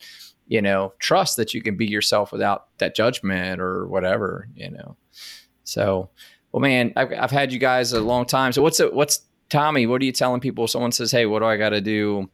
you 0.48 0.60
know, 0.60 0.92
trust 0.98 1.36
that 1.36 1.54
you 1.54 1.62
can 1.62 1.76
be 1.76 1.86
yourself 1.86 2.32
without 2.32 2.66
that 2.78 2.96
judgment 2.96 3.60
or 3.60 3.86
whatever, 3.86 4.48
you 4.54 4.70
know. 4.70 4.96
So, 5.64 6.10
well, 6.52 6.60
man, 6.60 6.92
I've, 6.96 7.12
I've 7.12 7.30
had 7.30 7.52
you 7.52 7.58
guys 7.58 7.92
a 7.92 8.00
long 8.00 8.24
time. 8.24 8.52
So 8.52 8.62
what's 8.62 8.80
it, 8.80 8.92
what's 8.94 9.20
Tommy? 9.48 9.86
What 9.86 10.02
are 10.02 10.04
you 10.04 10.12
telling 10.12 10.40
people? 10.40 10.66
Someone 10.66 10.92
says, 10.92 11.12
"Hey, 11.12 11.26
what 11.26 11.40
do 11.40 11.46
I 11.46 11.56
got 11.56 11.70
to 11.70 11.80
do?" 11.80 12.28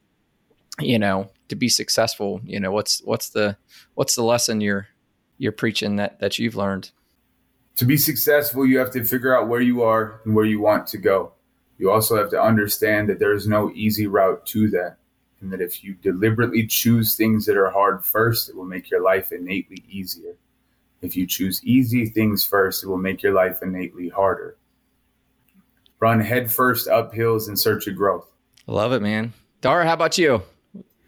You 0.81 0.99
know, 0.99 1.31
to 1.49 1.57
be 1.57 1.69
successful. 1.69 2.41
You 2.45 2.61
know, 2.61 2.73
what's 2.73 3.03
what's 3.05 3.31
the 3.31 3.57
what's 3.95 4.15
the 4.15 4.23
lesson 4.23 4.61
you're 4.61 4.89
you're 5.39 5.53
preaching 5.53 5.97
that 5.97 6.21
that 6.21 6.39
you've 6.39 6.57
learned? 6.57 6.91
To 7.77 7.85
be 7.85 7.97
successful, 7.97 8.67
you 8.67 8.79
have 8.79 8.91
to 8.93 9.05
figure 9.05 9.37
out 9.37 9.49
where 9.49 9.61
you 9.61 9.83
are 9.83 10.21
and 10.25 10.35
where 10.35 10.45
you 10.45 10.61
want 10.61 10.87
to 10.89 10.99
go. 10.99 11.33
You 11.79 11.91
also 11.91 12.17
have 12.17 12.31
to 12.31 12.41
understand 12.41 13.09
that 13.09 13.19
there 13.19 13.33
is 13.33 13.47
no 13.47 13.73
easy 13.75 14.07
route 14.07 14.45
to 14.47 14.71
that 14.71 14.99
and 15.41 15.53
that 15.53 15.61
if 15.61 15.83
you 15.83 15.95
deliberately 15.95 16.67
choose 16.67 17.15
things 17.15 17.45
that 17.47 17.57
are 17.57 17.71
hard 17.71 18.05
first, 18.05 18.49
it 18.49 18.57
will 18.57 18.65
make 18.65 18.91
your 18.91 19.03
life 19.03 19.33
innately 19.33 19.83
easier. 19.89 20.37
If 21.03 21.17
you 21.17 21.27
choose 21.27 21.63
easy 21.65 22.07
things 22.07 22.45
first, 22.45 22.85
it 22.85 22.89
will 22.89 22.99
make 22.99 23.23
your 23.23 23.35
life 23.35 23.59
innately 23.63 24.09
harder. 24.09 24.57
Run 26.03 26.19
headfirst 26.19 26.89
up 26.89 27.15
hills 27.15 27.47
in 27.47 27.57
search 27.57 27.87
of 27.87 27.95
growth. 27.95 28.27
Love 28.67 28.93
it, 28.93 29.03
man. 29.03 29.33
Dara, 29.61 29.87
how 29.87 29.93
about 29.93 30.19
you? 30.19 30.43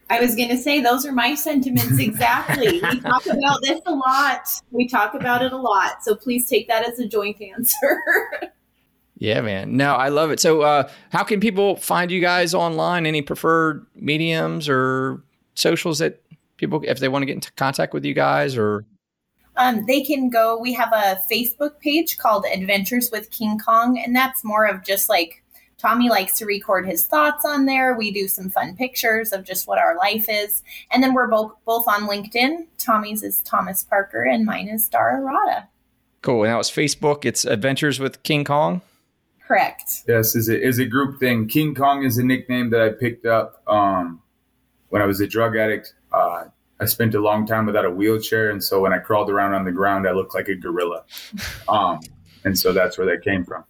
I 0.08 0.20
was 0.20 0.36
going 0.36 0.50
to 0.50 0.56
say, 0.56 0.80
those 0.80 1.04
are 1.04 1.10
my 1.10 1.34
sentiments 1.34 1.98
exactly. 1.98 2.80
we 2.80 3.00
talk 3.00 3.26
about 3.26 3.58
this 3.62 3.80
a 3.86 3.92
lot. 3.92 4.46
We 4.70 4.86
talk 4.86 5.14
about 5.14 5.42
it 5.42 5.52
a 5.52 5.56
lot. 5.56 6.04
So 6.04 6.14
please 6.14 6.48
take 6.48 6.68
that 6.68 6.88
as 6.88 7.00
a 7.00 7.08
joint 7.08 7.42
answer. 7.42 8.00
Yeah, 9.16 9.42
man. 9.42 9.76
No, 9.76 9.94
I 9.94 10.08
love 10.08 10.32
it. 10.32 10.40
So, 10.40 10.62
uh, 10.62 10.90
how 11.10 11.22
can 11.22 11.38
people 11.38 11.76
find 11.76 12.10
you 12.10 12.20
guys 12.20 12.52
online? 12.52 13.06
Any 13.06 13.22
preferred 13.22 13.86
mediums 13.94 14.68
or 14.68 15.22
socials 15.54 16.00
that 16.00 16.20
people, 16.56 16.82
if 16.84 16.98
they 16.98 17.08
want 17.08 17.22
to 17.22 17.26
get 17.26 17.34
into 17.34 17.52
contact 17.52 17.94
with 17.94 18.04
you 18.04 18.12
guys, 18.12 18.56
or 18.56 18.84
um, 19.56 19.86
they 19.86 20.02
can 20.02 20.30
go. 20.30 20.58
We 20.58 20.72
have 20.74 20.92
a 20.92 21.18
Facebook 21.30 21.78
page 21.80 22.18
called 22.18 22.44
Adventures 22.52 23.10
with 23.10 23.30
King 23.30 23.58
Kong, 23.58 23.98
and 23.98 24.14
that's 24.14 24.44
more 24.44 24.66
of 24.66 24.84
just 24.84 25.08
like 25.08 25.42
Tommy 25.78 26.08
likes 26.08 26.38
to 26.38 26.46
record 26.46 26.86
his 26.86 27.06
thoughts 27.06 27.44
on 27.44 27.66
there. 27.66 27.96
We 27.96 28.10
do 28.10 28.26
some 28.26 28.50
fun 28.50 28.76
pictures 28.76 29.32
of 29.32 29.44
just 29.44 29.66
what 29.68 29.78
our 29.78 29.96
life 29.96 30.26
is, 30.28 30.62
and 30.90 31.02
then 31.02 31.14
we're 31.14 31.28
both 31.28 31.52
both 31.64 31.86
on 31.86 32.08
LinkedIn. 32.08 32.66
Tommy's 32.78 33.22
is 33.22 33.42
Thomas 33.42 33.84
Parker, 33.84 34.22
and 34.22 34.44
mine 34.44 34.68
is 34.68 34.88
Dara 34.88 35.20
Rada. 35.20 35.68
Cool. 36.22 36.44
Now 36.44 36.58
it's 36.58 36.70
Facebook. 36.70 37.24
It's 37.24 37.44
Adventures 37.44 38.00
with 38.00 38.22
King 38.22 38.44
Kong. 38.44 38.80
Correct. 39.46 40.04
Yes, 40.08 40.34
is 40.34 40.48
a, 40.48 40.58
is 40.58 40.78
a 40.78 40.86
group 40.86 41.20
thing. 41.20 41.48
King 41.48 41.74
Kong 41.74 42.02
is 42.02 42.16
a 42.16 42.24
nickname 42.24 42.70
that 42.70 42.80
I 42.80 42.88
picked 42.88 43.26
up 43.26 43.62
um, 43.68 44.22
when 44.88 45.02
I 45.02 45.04
was 45.04 45.20
a 45.20 45.26
drug 45.26 45.54
addict. 45.54 45.92
Uh, 46.12 46.44
I 46.80 46.86
spent 46.86 47.14
a 47.14 47.20
long 47.20 47.46
time 47.46 47.66
without 47.66 47.84
a 47.84 47.90
wheelchair, 47.90 48.50
and 48.50 48.62
so 48.62 48.80
when 48.80 48.92
I 48.92 48.98
crawled 48.98 49.30
around 49.30 49.54
on 49.54 49.64
the 49.64 49.72
ground, 49.72 50.08
I 50.08 50.12
looked 50.12 50.34
like 50.34 50.48
a 50.48 50.54
gorilla. 50.54 51.04
Um, 51.68 52.00
and 52.44 52.58
so 52.58 52.72
that's 52.74 52.98
where 52.98 53.06
that 53.06 53.24
came 53.24 53.42
from. 53.42 53.64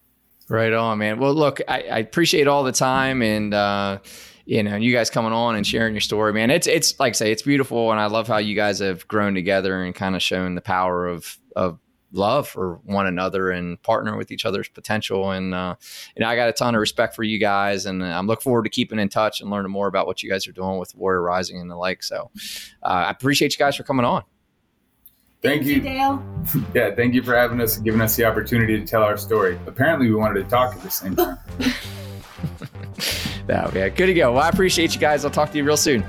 Right 0.49 0.73
on, 0.73 0.99
man. 0.99 1.19
Well, 1.21 1.33
look, 1.33 1.61
I, 1.69 1.83
I 1.83 1.99
appreciate 1.99 2.49
all 2.49 2.65
the 2.65 2.73
time 2.73 3.23
and 3.23 3.55
uh, 3.55 3.99
you 4.45 4.63
know 4.63 4.77
you 4.77 4.93
guys 4.93 5.11
coming 5.11 5.33
on 5.33 5.57
and 5.57 5.67
sharing 5.67 5.95
your 5.95 6.01
story, 6.01 6.33
man. 6.33 6.51
It's 6.51 6.67
it's 6.67 6.99
like 7.01 7.11
I 7.11 7.15
say, 7.15 7.33
it's 7.33 7.43
beautiful, 7.43 7.91
and 7.93 8.01
I 8.01 8.07
love 8.07 8.29
how 8.29 8.39
you 8.39 8.55
guys 8.55 8.81
have 8.81 9.07
grown 9.09 9.35
together 9.35 9.83
and 9.83 9.95
kind 9.95 10.15
of 10.15 10.23
shown 10.23 10.55
the 10.55 10.61
power 10.61 11.07
of 11.07 11.39
of 11.57 11.79
love 12.15 12.49
for 12.49 12.81
one 12.85 13.07
another 13.07 13.51
and 13.51 13.83
partner 13.83 14.17
with 14.17 14.31
each 14.31 14.47
other's 14.47 14.69
potential. 14.69 15.31
And 15.31 15.55
uh, 15.55 15.75
you 16.17 16.21
know, 16.21 16.29
I 16.29 16.37
got 16.37 16.49
a 16.49 16.53
ton 16.53 16.75
of 16.75 16.81
respect 16.81 17.15
for 17.15 17.23
you 17.23 17.39
guys, 17.39 17.87
and 17.87 18.05
I'm 18.05 18.27
looking 18.27 18.43
forward 18.43 18.65
to 18.65 18.71
keeping 18.71 18.99
in 18.99 19.09
touch 19.09 19.41
and 19.41 19.51
learning 19.51 19.73
more 19.73 19.87
about 19.87 20.07
what 20.07 20.23
you 20.23 20.31
guys 20.31 20.47
are 20.49 20.53
doing 20.53 20.79
with 20.79 20.95
Warrior 20.95 21.23
Rising 21.23 21.61
and 21.61 21.71
the 21.71 21.77
like. 21.77 22.03
So 22.03 22.31
uh, 22.83 22.87
I 22.87 23.11
appreciate 23.11 23.53
you 23.53 23.59
guys 23.59 23.77
for 23.77 23.83
coming 23.83 24.07
on. 24.07 24.23
Thank, 25.43 25.65
you, 25.65 25.79
Dale. 25.79 26.25
yeah, 26.75 26.95
thank 26.95 27.13
you 27.13 27.23
for 27.23 27.37
having 27.37 27.61
us 27.61 27.77
and 27.77 27.85
giving 27.85 28.01
us 28.01 28.17
the 28.17 28.25
opportunity 28.25 28.81
to 28.81 28.87
tell 28.87 29.03
our 29.03 29.19
story. 29.19 29.61
Apparently, 29.67 30.09
we 30.09 30.15
wanted 30.15 30.43
to 30.43 30.49
talk 30.49 30.75
at 30.75 30.81
the 30.81 30.91
same 30.91 31.15
time. 31.15 31.37
yeah, 33.47 33.71
yeah, 33.75 33.89
good 33.91 34.07
to 34.07 34.15
go. 34.15 34.33
Well, 34.33 34.43
I 34.43 34.49
appreciate 34.49 34.95
you 34.95 35.01
guys. 35.01 35.23
I'll 35.23 35.31
talk 35.31 35.53
to 35.53 35.59
you 35.59 35.65
real 35.65 35.77
soon. 35.77 36.03